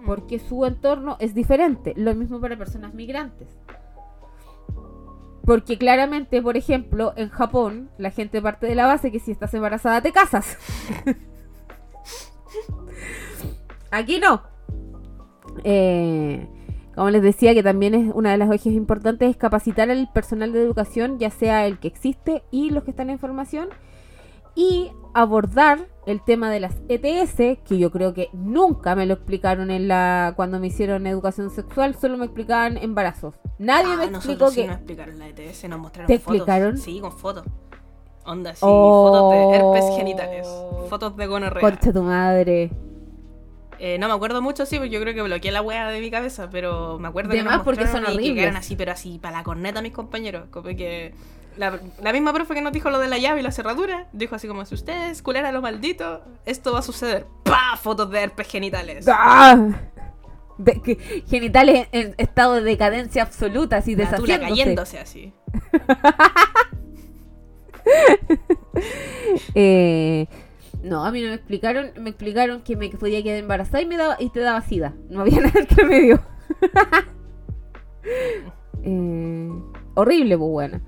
porque 0.05 0.39
su 0.39 0.65
entorno 0.65 1.17
es 1.21 1.35
diferente. 1.35 1.95
Lo 1.97 2.15
mismo 2.15 2.41
para 2.41 2.57
personas 2.57 2.95
migrantes. 2.95 3.49
Porque 5.51 5.79
claramente, 5.79 6.41
por 6.41 6.57
ejemplo, 6.57 7.13
en 7.17 7.29
Japón, 7.29 7.91
la 7.99 8.13
gente 8.13 8.41
parte 8.41 8.69
de 8.69 8.77
la 8.77 8.87
base 8.87 9.11
que 9.11 9.19
si 9.19 9.33
estás 9.33 9.53
embarazada 9.53 10.01
te 10.01 10.13
casas. 10.13 10.57
Aquí 13.91 14.21
no. 14.21 14.43
Eh, 15.65 16.47
como 16.95 17.11
les 17.11 17.23
decía, 17.23 17.53
que 17.53 17.65
también 17.65 17.97
es 17.97 18.13
una 18.15 18.31
de 18.31 18.39
las 18.39 18.49
ejes 18.53 18.75
importantes 18.75 19.29
es 19.29 19.37
capacitar 19.37 19.91
al 19.91 20.09
personal 20.13 20.53
de 20.53 20.63
educación, 20.63 21.19
ya 21.19 21.31
sea 21.31 21.67
el 21.67 21.81
que 21.81 21.89
existe 21.89 22.45
y 22.53 22.71
los 22.71 22.85
que 22.85 22.93
están 22.93 23.11
en 23.11 23.19
formación, 23.19 23.71
y 24.55 24.93
abordar 25.15 25.87
el 26.07 26.23
tema 26.23 26.51
de 26.51 26.61
las 26.61 26.75
ETS, 26.89 27.59
que 27.65 27.79
yo 27.79 27.91
creo 27.91 28.15
que 28.15 28.31
nunca 28.33 28.95
me 28.95 29.07
lo 29.07 29.15
explicaron 29.15 29.71
en 29.71 29.87
la 29.89 30.33
cuando 30.37 30.59
me 30.59 30.69
hicieron 30.69 31.07
educación 31.07 31.51
sexual, 31.51 31.95
solo 31.95 32.17
me 32.17 32.25
explicaban 32.25 32.77
embarazos. 32.79 33.35
Nadie 33.59 33.93
Ah, 33.95 33.97
me 33.99 34.05
explicó 34.07 34.51
sí 34.51 34.63
que 34.63 34.67
nos 34.67 34.77
explicaron 34.77 35.19
la 35.19 35.29
ETS, 35.29 35.69
nos 35.69 35.79
mostraron 35.79 36.07
¿Te 36.09 36.19
fotos. 36.19 36.37
explicaron? 36.37 36.79
Sí, 36.79 37.01
con 37.01 37.13
fotos. 37.13 37.45
Onda, 38.25 38.53
sí, 38.55 38.61
Oh. 38.63 39.09
fotos 39.09 39.31
de 39.33 39.57
herpes 39.57 39.97
genitales. 39.97 40.49
Fotos 40.89 41.17
de 41.17 41.27
gonorrea. 41.27 41.61
concha 41.61 41.93
tu 41.93 42.03
madre. 42.03 42.71
Eh, 43.79 43.97
no 43.99 44.09
me 44.09 44.15
acuerdo 44.15 44.43
mucho, 44.43 44.67
sí, 44.67 44.77
porque 44.77 44.91
yo 44.91 45.01
creo 45.01 45.15
que 45.15 45.23
bloqueé 45.23 45.51
la 45.53 45.63
wea 45.63 45.89
de 45.89 46.01
mi 46.01 46.11
cabeza, 46.11 46.51
pero 46.51 46.99
me 46.99 47.09
acuerdo 47.09 47.31
De 47.31 47.39
que 47.39 47.43
más, 47.45 47.57
nos 47.57 47.65
porque 47.65 47.87
son 47.87 48.05
horribles. 48.05 48.55
así, 48.55 48.77
pero 48.77 48.93
así, 48.93 49.19
para 49.19 49.39
la 49.39 49.43
corneta 49.45 49.81
mis 49.81 49.93
compañeros. 49.93 50.49
Como 50.51 50.69
que 50.69 51.15
la, 51.61 51.79
la 52.03 52.13
misma 52.13 52.33
profe 52.33 52.55
que 52.55 52.63
nos 52.63 52.73
dijo 52.73 52.91
lo 52.91 52.99
de 52.99 53.07
la 53.09 53.19
llave 53.19 53.41
y 53.41 53.43
la 53.43 53.53
cerradura, 53.53 54.09
dijo 54.13 54.35
así 54.35 54.49
como, 54.49 54.65
si 54.65 54.75
ustedes 54.75 55.23
culeran 55.23 55.47
a 55.51 55.53
lo 55.53 55.61
maldito, 55.63 56.23
esto 56.47 56.73
va 56.73 56.81
a 56.81 56.83
suceder. 56.83 57.27
¡Pah! 57.45 57.77
Fotos 57.81 58.11
de 58.11 58.21
herpes 58.21 58.49
genitales. 58.49 59.07
¡Ah! 59.09 59.57
De- 60.59 60.81
que- 60.83 61.23
genitales 61.29 61.87
en 61.93 62.15
estado 62.19 62.55
de 62.55 62.63
decadencia 62.63 63.23
absoluta, 63.23 63.77
así 63.77 63.95
deshaciéndose. 63.95 64.41
cayéndose 64.41 64.99
así. 64.99 65.33
Eh, 69.55 70.27
no, 70.83 71.05
a 71.05 71.11
mí 71.11 71.21
no 71.23 71.29
me 71.29 71.35
explicaron, 71.35 71.91
me 71.99 72.11
explicaron 72.11 72.63
que 72.63 72.77
me 72.77 72.89
podía 72.91 73.23
quedar 73.23 73.39
embarazada 73.39 73.83
y 73.83 73.87
me 73.87 73.97
daba 73.97 74.17
y 74.19 74.31
te 74.31 74.41
daba 74.41 74.61
sida. 74.63 74.95
No 75.09 75.21
había 75.23 75.41
nada 75.43 75.61
entre 75.61 75.85
medio. 75.85 76.21
Eh, 78.83 79.51
horrible, 79.95 80.39
pues 80.39 80.51
bueno. 80.51 80.81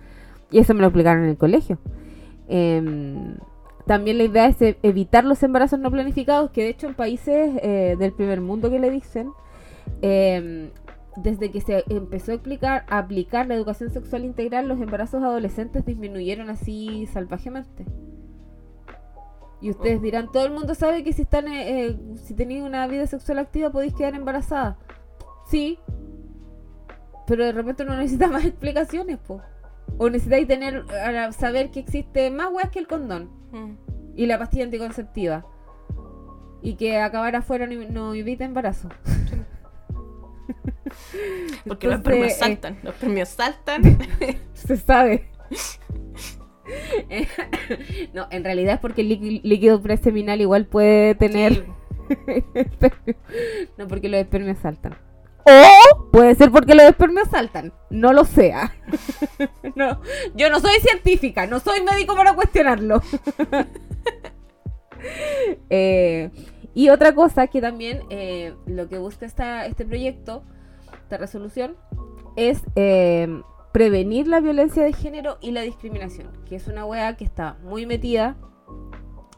Y 0.53 0.59
eso 0.59 0.75
me 0.75 0.81
lo 0.81 0.87
explicaron 0.89 1.25
en 1.25 1.31
el 1.31 1.37
colegio. 1.37 1.79
Em, 2.49 3.37
también 3.87 4.19
la 4.19 4.25
idea 4.25 4.47
es 4.47 4.61
e- 4.63 4.79
evitar 4.83 5.25
los 5.25 5.43
embarazos 5.43 5.81
no 5.81 5.91
planificados, 5.91 6.51
que 6.51 6.63
de 6.63 6.69
hecho 6.69 6.87
en 6.87 6.95
países 6.95 7.51
eh, 7.63 7.97
del 7.99 8.13
primer 8.13 8.41
mundo 8.41 8.71
que 8.71 8.79
le 8.79 8.91
dicen, 8.91 9.31
em, 10.03 10.71
desde 11.17 11.51
que 11.51 11.61
se 11.61 11.85
empezó 11.89 12.33
a 12.33 12.37
aplicar, 12.37 12.85
aplicar 12.89 13.47
la 13.47 13.55
educación 13.55 13.91
sexual 13.91 14.25
integral, 14.25 14.69
los 14.69 14.81
embarazos 14.81 15.23
adolescentes 15.23 15.85
disminuyeron 15.85 16.49
así 16.51 17.07
salvajemente. 17.13 17.85
Y 19.61 19.71
ustedes 19.71 20.03
dirán, 20.03 20.31
todo 20.33 20.45
el 20.45 20.53
mundo 20.53 20.75
sabe 20.75 21.05
que 21.05 21.13
si 21.13 21.23
están, 21.23 21.47
eh, 21.49 21.87
eh, 21.87 21.99
si 22.17 22.35
tenéis 22.35 22.63
una 22.63 22.87
vida 22.89 23.07
sexual 23.07 23.39
activa 23.39 23.71
podéis 23.71 23.95
quedar 23.95 24.15
embarazada. 24.15 24.77
Sí, 25.47 25.79
pero 27.27 27.45
de 27.45 27.53
repente 27.53 27.85
uno 27.85 27.97
necesita 27.97 28.27
más 28.29 28.45
explicaciones, 28.45 29.19
po. 29.19 29.41
O 29.99 30.09
necesitáis 30.11 30.47
tener, 30.49 30.85
saber 31.33 31.71
que 31.71 31.81
existe 31.81 32.31
más 32.31 32.51
weas 32.53 32.71
que 32.71 32.79
el 32.79 32.87
condón 32.87 33.31
Mm. 33.53 33.73
y 34.17 34.27
la 34.27 34.39
pastilla 34.39 34.65
anticonceptiva. 34.65 35.47
Y 36.63 36.75
que 36.75 36.99
acabar 36.99 37.37
afuera 37.37 37.67
no, 37.67 37.75
no 37.91 38.15
evita 38.15 38.45
embarazo. 38.45 38.89
Porque 41.67 41.87
los 41.89 42.01
premios 42.01 42.33
eh, 42.33 42.37
saltan. 42.37 42.79
Los 42.83 42.95
premios 42.95 43.29
saltan. 43.29 43.99
Se 44.55 44.77
sabe. 44.77 45.29
no, 48.15 48.27
en 48.31 48.45
realidad 48.45 48.75
es 48.75 48.81
porque 48.81 49.03
el 49.03 49.09
líqui- 49.11 49.41
líquido 49.43 49.83
preseminal 49.83 50.41
igual 50.41 50.67
puede 50.67 51.15
tener 51.15 51.67
Sí. 52.09 52.45
No, 53.79 53.89
porque 53.89 54.09
los 54.09 54.21
espermios 54.21 54.59
saltan. 54.59 54.97
O 55.45 56.11
puede 56.11 56.35
ser 56.35 56.51
porque 56.51 56.75
los 56.75 56.85
espermios 56.85 57.29
saltan. 57.31 57.73
No 57.91 58.13
lo 58.13 58.25
sea. 58.25 58.75
no, 59.75 60.01
yo 60.35 60.51
no 60.51 60.61
soy 60.61 60.81
científica, 60.81 61.47
no 61.47 61.61
soy 61.61 61.83
médico 61.83 62.15
para 62.15 62.35
cuestionarlo. 62.35 63.03
Eh, 65.69 66.31
y 66.75 66.91
otra 66.91 67.13
cosa 67.13 67.49
que 67.49 67.61
también 67.61 68.03
eh, 68.09 68.55
lo 68.67 68.89
que 68.89 68.99
busca 68.99 69.27
esta, 69.27 69.67
este 69.67 69.85
proyecto, 69.85 70.45
esta 71.03 71.19
resolución, 71.19 71.77
es 72.37 72.63
eh, 72.77 73.27
prevenir 73.73 74.29
la 74.29 74.41
violencia 74.41 74.83
de 74.83 74.93
género 74.93 75.39
y 75.41 75.51
la 75.51 75.63
discriminación, 75.63 76.31
que 76.49 76.57
es 76.57 76.69
una 76.69 76.85
wea 76.87 77.17
que 77.17 77.25
está 77.25 77.59
muy 77.65 77.85
metida 77.85 78.37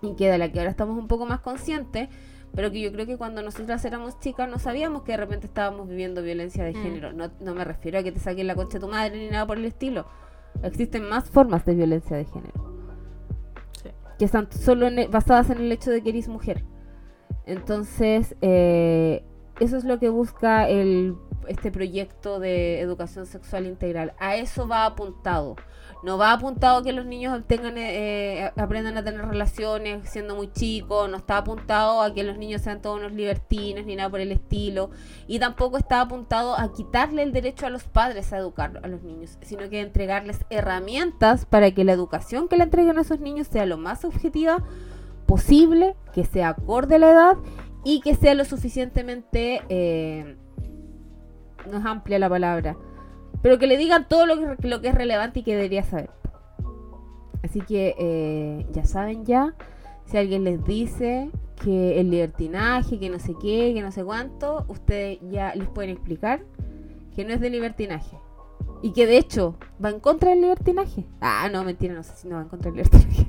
y 0.02 0.14
que 0.16 0.31
de 0.31 0.39
la 0.39 0.52
que 0.52 0.59
ahora 0.59 0.70
estamos 0.70 0.98
un 0.98 1.09
poco 1.09 1.26
más 1.26 1.40
conscientes, 1.40 2.09
pero 2.55 2.70
que 2.70 2.81
yo 2.81 2.93
creo 2.93 3.06
que 3.06 3.16
cuando 3.16 3.43
nosotras 3.43 3.85
éramos 3.85 4.18
chicas 4.20 4.48
no 4.48 4.59
sabíamos 4.59 5.02
que 5.02 5.12
de 5.12 5.18
repente 5.18 5.47
estábamos 5.47 5.89
viviendo 5.89 6.22
violencia 6.22 6.64
de 6.64 6.72
Mm. 6.72 6.82
género. 6.82 7.12
No, 7.12 7.31
no 7.40 7.55
me 7.55 7.64
refiero 7.64 7.98
a 7.98 8.02
que 8.02 8.12
te 8.12 8.20
saquen 8.20 8.47
la 8.47 8.55
concha 8.55 8.74
de 8.78 8.81
tu 8.86 8.89
madre 8.89 9.16
ni 9.18 9.28
nada 9.31 9.47
por 9.47 9.59
el 9.59 9.64
estilo. 9.64 10.06
Existen 10.62 11.09
más 11.09 11.28
formas 11.31 11.64
de 11.64 11.74
violencia 11.74 12.16
de 12.16 12.24
género 12.26 12.74
Sí. 13.82 13.89
que 14.18 14.24
están 14.24 14.51
solo 14.52 14.86
en- 14.86 15.10
basadas 15.10 15.51
en 15.51 15.59
el 15.59 15.72
hecho 15.72 15.90
de 15.90 16.02
que 16.02 16.10
eres 16.10 16.28
mujer. 16.28 16.64
Entonces, 17.47 18.36
eh, 18.40 19.24
eso 19.60 19.76
es 19.76 19.85
lo 19.85 19.98
que 19.98 20.09
busca 20.09 20.68
el 20.68 21.16
este 21.48 21.70
proyecto 21.70 22.40
de 22.40 22.81
educación 22.81 23.26
sexual 23.26 23.66
integral. 23.66 24.14
A 24.18 24.36
eso 24.36 24.66
va 24.66 24.86
apuntado. 24.86 25.56
No 26.05 26.18
va 26.18 26.32
apuntado 26.32 26.82
que 26.82 26.93
los 26.93 27.06
niños 27.06 27.43
tengan, 27.47 27.78
eh, 27.78 28.52
aprendan 28.59 28.98
a 28.98 29.02
tener 29.02 29.26
relaciones 29.26 30.06
siendo 30.06 30.36
muy 30.36 30.52
chicos, 30.52 31.09
no 31.09 31.16
está 31.16 31.39
apuntado 31.39 32.02
a 32.02 32.12
que 32.12 32.22
los 32.22 32.36
niños 32.36 32.60
sean 32.60 32.82
todos 32.82 32.98
unos 32.98 33.12
libertines 33.12 33.86
ni 33.86 33.97
nada 33.97 34.10
por 34.10 34.20
el 34.20 34.31
estilo, 34.31 34.90
y 35.26 35.39
tampoco 35.39 35.78
está 35.78 36.02
apuntado 36.02 36.59
a 36.59 36.70
quitarle 36.74 37.22
el 37.22 37.32
derecho 37.32 37.64
a 37.64 37.70
los 37.70 37.85
padres 37.85 38.35
a 38.35 38.36
educar 38.36 38.81
a 38.82 38.86
los 38.86 39.02
niños, 39.02 39.39
sino 39.40 39.70
que 39.70 39.81
entregarles 39.81 40.44
herramientas 40.51 41.47
para 41.47 41.70
que 41.70 41.85
la 41.85 41.93
educación 41.93 42.48
que 42.48 42.59
le 42.59 42.64
entreguen 42.64 42.98
a 42.98 43.01
esos 43.01 43.20
niños 43.20 43.47
sea 43.47 43.64
lo 43.64 43.78
más 43.78 44.05
objetiva 44.05 44.62
posible, 45.24 45.97
que 46.12 46.26
sea 46.26 46.51
acorde 46.51 46.97
a 46.97 46.98
la 46.98 47.10
edad 47.12 47.36
y 47.82 48.01
que 48.01 48.14
sea 48.14 48.35
lo 48.35 48.44
suficientemente... 48.44 49.62
Eh, 49.70 50.36
no 51.64 51.78
es 51.78 51.86
amplia 51.86 52.18
la 52.18 52.28
palabra 52.28 52.76
pero 53.44 53.58
que 53.58 53.66
le 53.66 53.76
digan 53.76 54.08
todo 54.08 54.24
lo 54.24 54.56
que, 54.56 54.66
lo 54.66 54.80
que 54.80 54.88
es 54.88 54.94
relevante 54.94 55.40
y 55.40 55.42
que 55.42 55.54
debería 55.54 55.82
saber. 55.82 56.08
Así 57.42 57.60
que 57.60 57.94
eh, 57.98 58.66
ya 58.72 58.86
saben 58.86 59.26
ya, 59.26 59.54
si 60.06 60.16
alguien 60.16 60.44
les 60.44 60.64
dice 60.64 61.30
que 61.62 62.00
el 62.00 62.10
libertinaje, 62.10 62.98
que 62.98 63.10
no 63.10 63.18
sé 63.18 63.34
qué, 63.42 63.72
que 63.74 63.82
no 63.82 63.92
sé 63.92 64.02
cuánto, 64.02 64.64
ustedes 64.68 65.18
ya 65.30 65.54
les 65.54 65.68
pueden 65.68 65.90
explicar 65.90 66.42
que 67.14 67.26
no 67.26 67.34
es 67.34 67.40
de 67.42 67.50
libertinaje. 67.50 68.16
Y 68.80 68.94
que 68.94 69.06
de 69.06 69.18
hecho 69.18 69.58
va 69.84 69.90
en 69.90 70.00
contra 70.00 70.30
del 70.30 70.40
libertinaje. 70.40 71.04
Ah, 71.20 71.50
no, 71.52 71.64
mentira, 71.64 71.92
no 71.92 72.02
sé 72.02 72.16
si 72.16 72.28
no 72.28 72.36
va 72.36 72.42
en 72.42 72.48
contra 72.48 72.70
del 72.70 72.82
libertinaje. 72.82 73.26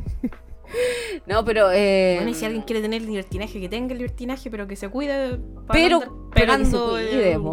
no, 1.27 1.43
pero. 1.43 1.73
Eh, 1.73 2.13
bueno, 2.19 2.31
y 2.31 2.35
si 2.35 2.45
alguien 2.45 2.63
quiere 2.63 2.81
tener 2.81 3.01
libertinaje, 3.01 3.59
que 3.59 3.67
tenga 3.67 3.91
el 3.91 3.97
libertinaje, 3.97 4.49
pero 4.49 4.65
que 4.65 4.77
se 4.77 4.87
cuide. 4.87 5.37
Para 5.67 5.77
pero, 5.77 6.29
pegando 6.33 6.93
pero 6.93 7.51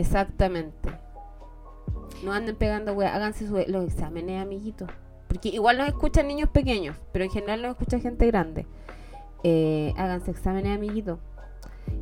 Exactamente. 0.00 0.88
No 2.24 2.32
anden 2.32 2.56
pegando 2.56 2.94
weá, 2.94 3.14
háganse 3.14 3.46
los 3.68 3.84
exámenes, 3.84 4.40
amiguitos. 4.40 4.88
Porque 5.28 5.50
igual 5.50 5.76
nos 5.76 5.88
escuchan 5.88 6.26
niños 6.26 6.48
pequeños, 6.48 6.96
pero 7.12 7.24
en 7.24 7.30
general 7.30 7.62
nos 7.62 7.72
escucha 7.72 8.00
gente 8.00 8.26
grande. 8.26 8.66
Eh, 9.44 9.92
háganse 9.96 10.30
exámenes, 10.30 10.74
amiguitos. 10.74 11.18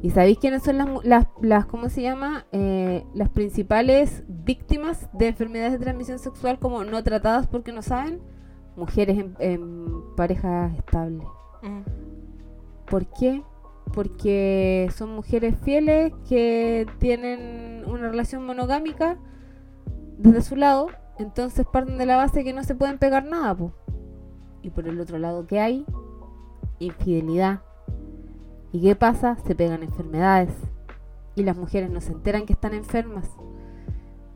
¿Y 0.03 0.11
sabéis 0.11 0.39
quiénes 0.39 0.63
son 0.63 0.79
las, 0.79 0.89
las, 1.05 1.27
las 1.43 1.67
¿cómo 1.67 1.89
se 1.89 2.03
llama? 2.03 2.47
Eh, 2.53 3.05
las 3.15 3.31
principales 3.31 4.23
víctimas 4.29 5.09
de 5.13 5.29
enfermedades 5.29 5.73
de 5.73 5.79
transmisión 5.79 6.21
sexual 6.21 6.59
como 6.59 6.85
no 6.85 7.03
tratadas 7.03 7.49
porque 7.49 7.73
no 7.73 7.83
saben? 7.83 8.21
Mujeres 8.77 9.25
en, 9.41 10.15
parejas 10.17 10.73
estables. 10.79 11.27
Mm. 11.63 11.81
¿Por 12.89 13.07
qué? 13.07 13.43
Porque 13.93 14.91
son 14.95 15.15
mujeres 15.15 15.57
fieles 15.63 16.13
que 16.29 16.87
tienen 16.99 17.85
una 17.87 18.09
relación 18.09 18.45
monogámica 18.45 19.19
desde 20.19 20.43
su 20.43 20.57
lado, 20.57 20.89
entonces 21.19 21.67
parten 21.67 21.99
de 21.99 22.07
la 22.07 22.17
base 22.17 22.45
que 22.45 22.53
no 22.53 22.65
se 22.65 22.75
pueden 22.75 22.99
pegar 22.99 23.25
nada, 23.25 23.57
Y 24.63 24.71
por 24.71 24.89
el 24.89 25.01
otro 25.01 25.19
lado, 25.19 25.47
¿qué 25.47 25.61
hay? 25.61 25.87
Infidelidad. 26.79 27.63
¿Y 28.73 28.83
qué 28.83 28.95
pasa? 28.95 29.37
Se 29.47 29.55
pegan 29.55 29.83
enfermedades. 29.83 30.53
Y 31.35 31.45
las 31.45 31.57
mujeres 31.57 31.91
no 31.91 32.01
se 32.01 32.13
enteran 32.13 32.47
que 32.47 32.53
están 32.53 32.75
enfermas. 32.75 33.29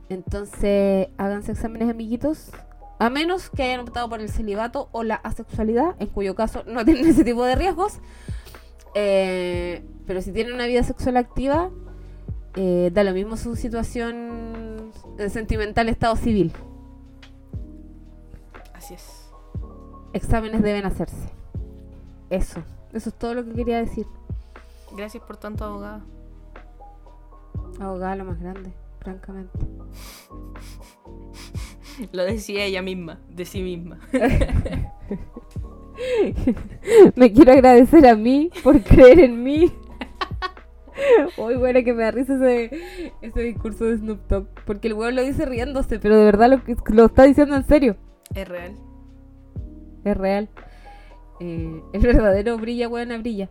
Entonces, 0.09 1.09
háganse 1.19 1.53
exámenes, 1.53 1.91
amiguitos. 1.91 2.51
A 2.99 3.11
menos 3.11 3.51
que 3.51 3.63
hayan 3.65 3.81
optado 3.81 4.09
por 4.09 4.21
el 4.21 4.29
celibato 4.29 4.89
o 4.93 5.03
la 5.03 5.17
asexualidad, 5.17 5.97
en 5.99 6.09
cuyo 6.09 6.35
caso 6.35 6.63
no 6.67 6.85
tienen 6.85 7.07
ese 7.07 7.25
tipo 7.25 7.45
de 7.45 7.57
riesgos. 7.57 7.99
Eh, 8.95 9.83
pero 10.07 10.21
si 10.21 10.33
tienen 10.33 10.55
una 10.55 10.67
vida 10.67 10.83
sexual 10.83 11.17
activa, 11.17 11.71
eh, 12.57 12.91
da 12.93 13.05
lo 13.05 13.13
mismo 13.13 13.37
su 13.37 13.57
situación 13.57 14.93
sentimental, 15.29 15.89
estado 15.89 16.17
civil. 16.17 16.53
Así 18.75 18.95
es. 18.95 19.31
Exámenes 20.13 20.63
deben 20.63 20.85
hacerse. 20.85 21.31
Eso. 22.31 22.63
Eso 22.93 23.09
es 23.09 23.15
todo 23.15 23.35
lo 23.35 23.45
que 23.45 23.53
quería 23.53 23.79
decir. 23.79 24.07
Gracias 24.95 25.23
por 25.23 25.37
tanto, 25.37 25.65
abogada. 25.65 26.05
Abogada 27.81 28.17
lo 28.17 28.25
más 28.25 28.41
grande, 28.41 28.73
francamente. 29.01 29.59
lo 32.13 32.25
decía 32.25 32.65
ella 32.65 32.83
misma, 32.83 33.19
de 33.31 33.45
sí 33.45 33.63
misma. 33.63 33.99
me 37.17 37.33
quiero 37.33 37.53
agradecer 37.53 38.07
a 38.07 38.17
mí 38.17 38.51
por 38.63 38.81
creer 38.83 39.21
en 39.21 39.43
mí. 39.43 39.73
Muy 41.39 41.57
bueno 41.57 41.83
que 41.85 41.93
me 41.93 42.03
da 42.03 42.11
risa 42.11 42.35
ese, 42.35 43.13
ese 43.23 43.41
discurso 43.41 43.85
de 43.85 43.99
Snoop 43.99 44.29
Dogg. 44.29 44.47
Porque 44.67 44.89
el 44.89 44.95
weón 44.95 45.17
lo 45.17 45.23
dice 45.23 45.47
riéndose, 45.47 45.99
pero 45.99 46.17
de 46.17 46.25
verdad 46.25 46.51
lo, 46.51 46.61
lo 46.95 47.07
está 47.07 47.25
diciendo 47.25 47.57
en 47.57 47.65
serio. 47.65 47.97
Es 48.35 48.49
real. 48.49 48.77
Es 50.05 50.17
real. 50.17 50.49
Eh, 51.41 51.83
el 51.93 52.03
verdadero 52.03 52.59
brilla, 52.59 52.89
weón, 52.89 53.21
brilla. 53.21 53.51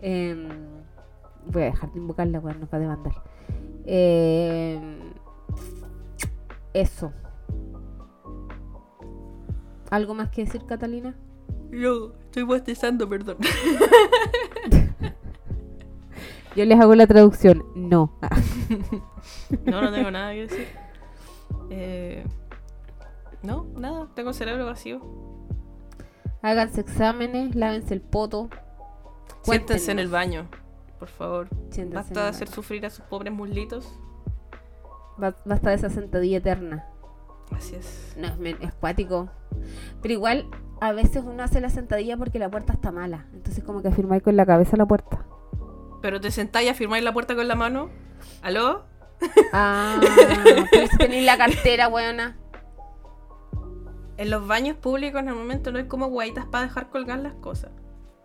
Em, 0.00 0.48
voy 1.46 1.62
a 1.62 1.66
dejar 1.66 1.92
de 1.92 1.98
invocarla, 1.98 2.38
weón, 2.40 2.60
no 2.60 2.68
va 2.72 2.78
a 2.78 2.80
demandar. 2.80 3.12
Em, 3.86 4.98
eso. 6.72 7.12
¿Algo 9.90 10.14
más 10.14 10.30
que 10.30 10.44
decir, 10.44 10.64
Catalina? 10.66 11.16
Yo 11.70 12.14
estoy 12.24 12.42
bostezando, 12.42 13.08
perdón. 13.08 13.38
Yo 16.56 16.64
les 16.64 16.80
hago 16.80 16.94
la 16.94 17.06
traducción. 17.06 17.64
No. 17.74 18.16
no, 19.64 19.82
no 19.82 19.92
tengo 19.92 20.10
nada 20.10 20.32
que 20.32 20.46
decir. 20.46 20.68
Eh, 21.70 22.24
no, 23.42 23.66
nada. 23.76 24.08
Tengo 24.14 24.30
el 24.30 24.34
cerebro 24.34 24.66
vacío. 24.66 25.00
Háganse 26.42 26.82
exámenes, 26.82 27.54
lávense 27.54 27.94
el 27.94 28.02
poto. 28.02 28.50
Siéntense 29.42 29.92
en 29.92 29.98
el 29.98 30.08
baño, 30.08 30.48
por 30.98 31.08
favor. 31.08 31.48
Basta 31.92 32.22
de 32.22 32.28
hacer 32.28 32.48
sufrir 32.48 32.86
a 32.86 32.90
sus 32.90 33.04
pobres 33.04 33.32
muslitos. 33.32 33.92
Basta 35.16 35.70
de 35.70 35.74
esa 35.74 35.90
sentadilla 35.90 36.38
eterna. 36.38 36.86
Así 37.50 37.74
es. 37.74 38.14
No, 38.16 38.28
es, 38.28 38.56
es 38.60 38.74
cuático. 38.74 39.30
Pero 40.02 40.14
igual, 40.14 40.48
a 40.80 40.92
veces 40.92 41.22
uno 41.24 41.42
hace 41.42 41.60
la 41.60 41.70
sentadilla 41.70 42.16
porque 42.16 42.38
la 42.38 42.50
puerta 42.50 42.72
está 42.72 42.92
mala. 42.92 43.26
Entonces 43.32 43.64
como 43.64 43.82
que 43.82 43.88
afirmáis 43.88 44.22
con 44.22 44.36
la 44.36 44.46
cabeza 44.46 44.76
la 44.76 44.86
puerta. 44.86 45.24
Pero 46.02 46.20
te 46.20 46.30
sentáis 46.30 46.66
y 46.66 46.70
afirmáis 46.70 47.02
la 47.02 47.12
puerta 47.12 47.34
con 47.34 47.48
la 47.48 47.54
mano. 47.54 47.88
¿Aló? 48.42 48.84
Ah, 49.52 49.98
pero 50.70 50.86
si 50.88 50.96
tenéis 50.98 51.24
la 51.24 51.38
cartera, 51.38 51.88
weona. 51.88 52.36
En 54.16 54.30
los 54.30 54.46
baños 54.46 54.76
públicos 54.76 55.20
en 55.20 55.28
el 55.28 55.34
momento 55.34 55.72
no 55.72 55.78
hay 55.78 55.88
como 55.88 56.08
guaitas 56.08 56.44
para 56.46 56.66
dejar 56.66 56.90
colgar 56.90 57.18
las 57.18 57.34
cosas. 57.34 57.70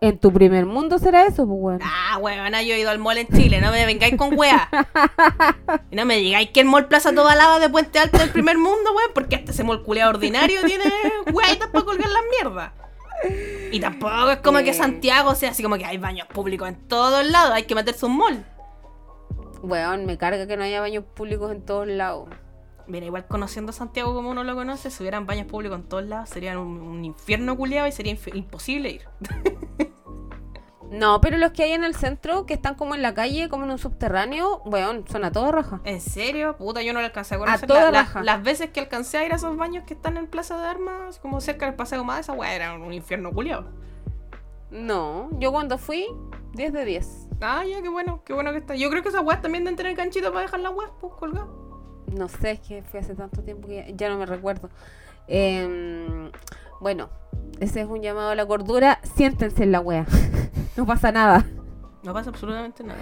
En 0.01 0.17
tu 0.17 0.31
primer 0.31 0.65
mundo 0.65 0.97
será 0.97 1.25
eso, 1.25 1.45
pues 1.45 1.59
weón. 1.59 1.79
Ah, 1.83 2.17
weón, 2.19 2.53
yo 2.53 2.73
he 2.73 2.79
ido 2.79 2.89
al 2.89 2.99
mall 2.99 3.17
en 3.17 3.27
Chile, 3.27 3.59
no 3.59 3.71
me 3.71 3.85
vengáis 3.85 4.15
con 4.15 4.37
weá. 4.37 4.69
y 5.91 5.95
no 5.95 6.05
me 6.05 6.15
digáis 6.17 6.51
que 6.51 6.61
el 6.61 6.67
mall 6.67 6.87
Plaza 6.87 7.13
Toda 7.13 7.35
Lava 7.35 7.59
de 7.59 7.69
Puente 7.69 7.99
Alto 7.99 8.17
del 8.17 8.29
primer 8.29 8.57
mundo, 8.57 8.93
weón, 8.95 9.11
porque 9.13 9.35
hasta 9.35 9.51
ese 9.51 9.63
mall 9.65 9.83
culeado 9.83 10.11
ordinario 10.11 10.61
tiene 10.63 10.85
weá 11.33 11.59
para 11.71 11.85
colgar 11.85 12.09
las 12.09 12.23
mierdas. 12.31 12.71
Y 13.73 13.79
tampoco 13.81 14.31
es 14.31 14.37
como 14.37 14.59
que 14.59 14.73
Santiago 14.73 15.35
sea 15.35 15.51
así 15.51 15.61
como 15.61 15.77
que 15.77 15.85
hay 15.85 15.97
baños 15.97 16.27
públicos 16.27 16.69
en 16.69 16.75
todos 16.87 17.29
lados, 17.29 17.51
hay 17.51 17.63
que 17.63 17.75
meterse 17.75 18.05
un 18.05 18.15
mall. 18.15 18.45
Weón, 19.61 20.05
me 20.05 20.17
carga 20.17 20.47
que 20.47 20.55
no 20.55 20.63
haya 20.63 20.79
baños 20.79 21.03
públicos 21.13 21.51
en 21.51 21.65
todos 21.65 21.87
lados. 21.87 22.29
Mira, 22.89 23.05
igual 23.05 23.27
conociendo 23.27 23.69
a 23.69 23.73
Santiago 23.73 24.15
como 24.15 24.31
uno 24.31 24.43
lo 24.43 24.55
conoce, 24.55 24.89
si 24.89 25.03
hubieran 25.03 25.27
baños 25.27 25.45
públicos 25.45 25.77
en 25.77 25.85
todos 25.87 26.03
lados, 26.05 26.29
serían 26.29 26.57
un, 26.57 27.05
infierno 27.05 27.55
culiado 27.55 27.87
y 27.87 27.91
sería 27.91 28.17
imposible 28.33 28.89
ir. 28.89 29.03
no, 30.91 31.21
pero 31.21 31.37
los 31.37 31.51
que 31.51 31.63
hay 31.63 31.73
en 31.73 31.83
el 31.83 31.93
centro, 31.93 32.47
que 32.47 32.55
están 32.55 32.73
como 32.73 32.95
en 32.95 33.03
la 33.03 33.13
calle, 33.13 33.47
como 33.47 33.65
en 33.65 33.71
un 33.71 33.77
subterráneo, 33.77 34.63
weón, 34.65 35.05
son 35.07 35.23
a 35.23 35.31
toda 35.31 35.51
raja. 35.51 35.81
¿En 35.83 36.01
serio? 36.01 36.57
Puta, 36.57 36.81
yo 36.81 36.93
no 36.93 36.99
lo 36.99 37.05
alcancé 37.05 37.35
a 37.35 37.37
conocer. 37.37 37.65
A 37.65 37.67
toda 37.67 37.91
raja. 37.91 38.23
las 38.23 38.41
veces 38.41 38.71
que 38.71 38.79
alcancé 38.79 39.19
a 39.19 39.25
ir 39.25 39.33
a 39.33 39.35
esos 39.35 39.55
baños 39.55 39.83
que 39.85 39.93
están 39.93 40.17
en 40.17 40.25
Plaza 40.25 40.59
de 40.59 40.65
Armas, 40.67 41.19
como 41.19 41.41
cerca 41.41 41.67
del 41.67 41.75
Paseo 41.75 42.03
Más, 42.03 42.21
esa 42.21 42.33
weá 42.33 42.55
era 42.55 42.73
un 42.73 42.91
infierno 42.91 43.31
culiado. 43.31 43.69
No, 44.71 45.29
yo 45.39 45.51
cuando 45.51 45.77
fui, 45.77 46.07
10 46.53 46.73
de 46.73 46.85
10. 46.85 47.27
Ah, 47.41 47.63
ya, 47.65 47.83
qué 47.83 47.89
bueno, 47.89 48.23
qué 48.25 48.33
bueno 48.33 48.51
que 48.51 48.57
está. 48.57 48.75
Yo 48.75 48.89
creo 48.89 49.03
que 49.03 49.09
esas 49.09 49.23
weas 49.23 49.41
también 49.43 49.63
deben 49.63 49.77
tener 49.77 49.95
canchito 49.95 50.31
para 50.31 50.41
dejar 50.41 50.59
las 50.61 50.73
weas, 50.73 50.91
pues, 50.99 51.13
colgadas. 51.13 51.68
No 52.13 52.27
sé, 52.27 52.51
es 52.51 52.59
que 52.59 52.83
fue 52.83 52.99
hace 52.99 53.15
tanto 53.15 53.43
tiempo 53.43 53.67
que 53.67 53.93
ya, 53.95 54.09
no 54.09 54.17
me 54.17 54.25
recuerdo. 54.25 54.69
Em, 55.27 56.31
bueno, 56.79 57.09
ese 57.59 57.81
es 57.81 57.87
un 57.87 58.01
llamado 58.01 58.29
a 58.29 58.35
la 58.35 58.45
cordura. 58.45 58.99
Siéntense 59.15 59.63
en 59.63 59.71
la 59.71 59.79
wea. 59.79 60.05
no 60.77 60.85
pasa 60.85 61.11
nada. 61.11 61.45
No 62.03 62.13
pasa 62.13 62.29
absolutamente 62.29 62.83
nada. 62.83 62.99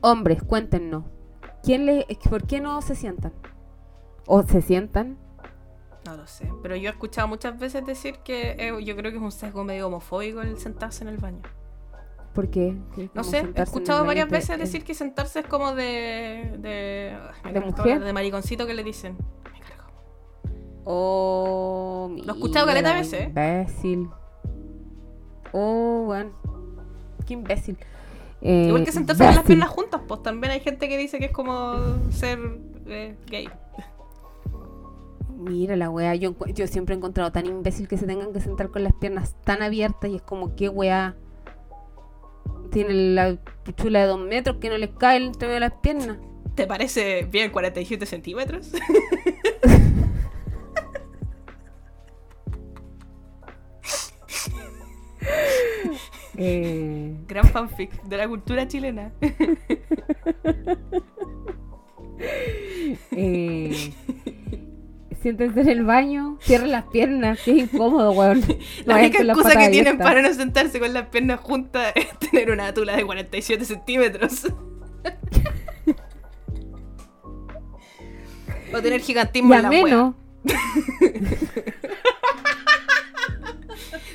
Hombres, 0.00 0.42
cuéntenos. 0.42 1.04
¿Quién 1.62 1.86
le, 1.86 2.06
¿Por 2.28 2.46
qué 2.46 2.60
no 2.60 2.80
se 2.82 2.94
sientan? 2.94 3.32
¿O 4.26 4.42
se 4.42 4.62
sientan? 4.62 5.18
No 6.04 6.16
lo 6.16 6.26
sé. 6.26 6.50
Pero 6.62 6.76
yo 6.76 6.88
he 6.88 6.92
escuchado 6.92 7.26
muchas 7.28 7.58
veces 7.58 7.84
decir 7.84 8.18
que 8.24 8.56
eh, 8.58 8.84
yo 8.84 8.96
creo 8.96 9.10
que 9.10 9.18
es 9.18 9.22
un 9.22 9.32
sesgo 9.32 9.64
medio 9.64 9.88
homofóbico 9.88 10.40
el 10.40 10.58
sentarse 10.58 11.02
en 11.02 11.08
el 11.08 11.18
baño. 11.18 11.42
¿Por 12.38 12.50
qué? 12.50 12.76
¿Qué 12.94 13.06
es 13.06 13.10
No 13.14 13.24
sé, 13.24 13.44
he 13.52 13.62
escuchado 13.62 14.04
varias 14.04 14.28
veces 14.28 14.50
eh, 14.50 14.58
decir 14.58 14.84
que 14.84 14.94
sentarse 14.94 15.40
es 15.40 15.46
como 15.46 15.74
de. 15.74 16.56
de. 16.60 17.18
ay, 17.42 17.52
¿De 17.52 17.58
me 17.58 17.66
cargo, 17.66 17.78
mujer? 17.78 18.04
De 18.04 18.12
mariconcito 18.12 18.64
que 18.64 18.74
le 18.74 18.84
dicen. 18.84 19.16
Me 19.52 19.58
cargo. 19.58 19.90
Oh, 20.84 22.12
Lo 22.24 22.32
he 22.32 22.36
escuchado 22.36 22.66
caleta 22.66 22.94
veces, 22.94 23.22
¿eh? 23.22 23.24
Imbécil. 23.24 24.08
Oh, 25.50 26.04
bueno. 26.06 26.30
Qué 27.26 27.34
imbécil. 27.34 27.76
Eh, 28.40 28.66
Igual 28.68 28.84
que 28.84 28.92
sentarse 28.92 29.24
con 29.24 29.34
las 29.34 29.44
piernas 29.44 29.70
juntas, 29.70 30.00
pues 30.06 30.22
también 30.22 30.52
hay 30.52 30.60
gente 30.60 30.88
que 30.88 30.96
dice 30.96 31.18
que 31.18 31.24
es 31.24 31.32
como 31.32 31.74
ser 32.12 32.38
eh, 32.86 33.16
gay. 33.26 33.48
Mira 35.36 35.74
la 35.74 35.90
wea, 35.90 36.14
yo, 36.14 36.36
yo 36.54 36.68
siempre 36.68 36.94
he 36.94 36.98
encontrado 36.98 37.32
tan 37.32 37.46
imbécil 37.46 37.88
que 37.88 37.98
se 37.98 38.06
tengan 38.06 38.32
que 38.32 38.38
sentar 38.38 38.70
con 38.70 38.84
las 38.84 38.92
piernas 38.92 39.34
tan 39.42 39.60
abiertas 39.60 40.08
y 40.08 40.14
es 40.14 40.22
como, 40.22 40.54
¿qué 40.54 40.68
wea? 40.68 41.16
Tiene 42.70 42.92
la 43.14 43.36
pichula 43.64 44.00
de 44.00 44.06
dos 44.06 44.20
metros 44.20 44.56
que 44.60 44.68
no 44.68 44.78
les 44.78 44.90
cae 44.90 45.24
entre 45.24 45.48
medio 45.48 45.54
de 45.54 45.60
las 45.60 45.72
piernas. 45.80 46.18
¿Te 46.54 46.66
parece 46.66 47.26
bien 47.30 47.50
47 47.50 48.04
centímetros? 48.06 48.72
Eh, 56.40 57.16
Gran 57.26 57.48
fanfic 57.48 58.00
de 58.04 58.16
la 58.16 58.28
cultura 58.28 58.68
chilena. 58.68 59.12
eh, 63.10 63.92
siéntense 65.28 65.60
en 65.60 65.68
el 65.68 65.84
baño, 65.84 66.38
cierren 66.40 66.70
las 66.70 66.84
piernas, 66.84 67.38
que 67.40 67.50
es 67.50 67.58
incómodo, 67.58 68.12
weón. 68.12 68.42
La 68.86 68.96
única 68.96 69.22
excusa 69.22 69.58
que 69.58 69.68
tienen 69.68 69.98
para 69.98 70.22
no 70.22 70.32
sentarse 70.32 70.80
con 70.80 70.94
las 70.94 71.08
piernas 71.08 71.40
juntas 71.40 71.92
es 71.96 72.18
tener 72.18 72.50
una 72.50 72.72
tula 72.72 72.96
de 72.96 73.04
47 73.04 73.62
centímetros. 73.64 74.46
o 78.72 78.82
tener 78.82 79.00
gigantismo 79.00 79.54
Y 79.54 79.56
en 79.56 79.62
la 79.62 79.68
menos, 79.70 80.14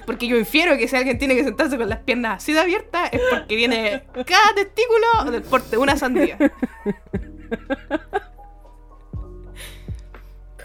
Porque 0.06 0.28
yo 0.28 0.36
infiero 0.36 0.78
que 0.78 0.88
si 0.88 0.96
alguien 0.96 1.18
tiene 1.18 1.36
que 1.36 1.44
sentarse 1.44 1.78
con 1.78 1.88
las 1.88 2.00
piernas 2.00 2.38
así 2.38 2.54
de 2.54 2.60
abiertas 2.60 3.10
es 3.14 3.22
porque 3.30 3.56
tiene 3.56 4.04
cada 4.26 4.54
testículo 4.56 5.32
del 5.32 5.44
porte 5.44 5.70
de 5.72 5.78
una 5.78 5.96
sandía. 5.96 6.38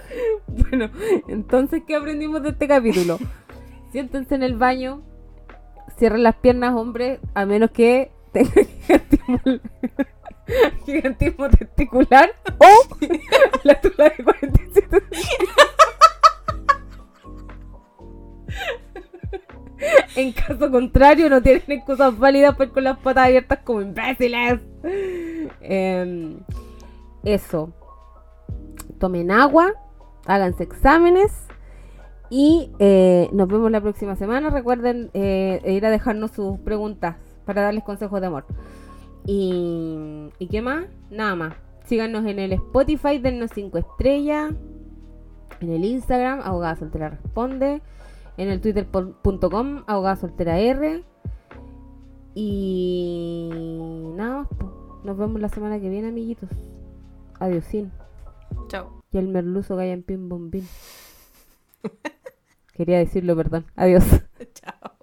Bueno, 0.46 0.90
entonces, 1.28 1.82
¿qué 1.86 1.94
aprendimos 1.94 2.42
de 2.42 2.50
este 2.50 2.68
capítulo? 2.68 3.18
Siéntense 3.92 4.34
en 4.34 4.42
el 4.42 4.56
baño, 4.56 5.02
cierren 5.98 6.22
las 6.22 6.36
piernas, 6.36 6.74
hombre, 6.74 7.20
a 7.34 7.46
menos 7.46 7.70
que 7.70 8.10
tengan 8.32 8.66
gigantismo, 8.82 9.40
gigantismo 10.86 11.48
testicular 11.50 12.30
o 12.58 13.06
la 13.64 13.80
tula 13.80 14.04
de 14.04 14.24
47 14.24 15.02
En 20.16 20.32
caso 20.32 20.70
contrario, 20.70 21.30
no 21.30 21.40
tienen 21.40 21.62
excusas 21.68 22.18
válidas 22.18 22.56
por 22.56 22.72
con 22.72 22.84
las 22.84 22.98
patas 22.98 23.26
abiertas 23.26 23.60
como 23.64 23.80
imbéciles. 23.80 24.60
Em, 25.60 26.40
eso. 27.22 27.72
Tomen 28.98 29.30
agua, 29.30 29.72
háganse 30.28 30.62
exámenes 30.62 31.32
y 32.30 32.70
eh, 32.78 33.28
nos 33.32 33.48
vemos 33.48 33.70
la 33.70 33.80
próxima 33.80 34.14
semana. 34.14 34.50
Recuerden 34.50 35.10
eh, 35.14 35.60
ir 35.66 35.84
a 35.86 35.90
dejarnos 35.90 36.30
sus 36.32 36.58
preguntas 36.60 37.16
para 37.44 37.62
darles 37.62 37.84
consejos 37.84 38.20
de 38.20 38.26
amor. 38.26 38.44
Y, 39.24 40.30
¿y 40.38 40.46
qué 40.48 40.62
más? 40.62 40.84
Nada 41.10 41.34
más. 41.34 41.54
Síganos 41.84 42.26
en 42.26 42.38
el 42.38 42.52
Spotify, 42.52 43.18
dennos 43.18 43.50
5 43.54 43.78
estrellas. 43.78 44.52
En 45.60 45.72
el 45.72 45.84
Instagram, 45.84 46.40
Abogada 46.44 46.76
Soltera 46.76 47.08
Responde. 47.08 47.80
En 48.36 48.48
el 48.48 48.60
twitter.com, 48.60 49.84
Abogada 49.86 50.16
Soltera 50.16 50.58
R. 50.58 51.02
Y 52.34 53.50
nada 54.14 54.40
más. 54.40 54.48
Nos 55.04 55.16
vemos 55.16 55.40
la 55.40 55.48
semana 55.48 55.80
que 55.80 55.88
viene, 55.88 56.08
amiguitos. 56.08 56.50
Adiosín. 57.40 57.90
Chao. 58.68 58.97
Y 59.12 59.18
el 59.18 59.28
merluzo 59.28 59.78
hay 59.78 59.90
en 59.90 60.02
pin 60.02 60.28
bombín. 60.28 60.66
Quería 62.74 62.98
decirlo, 62.98 63.36
perdón. 63.36 63.66
Adiós. 63.76 64.04
Chao. 64.54 64.97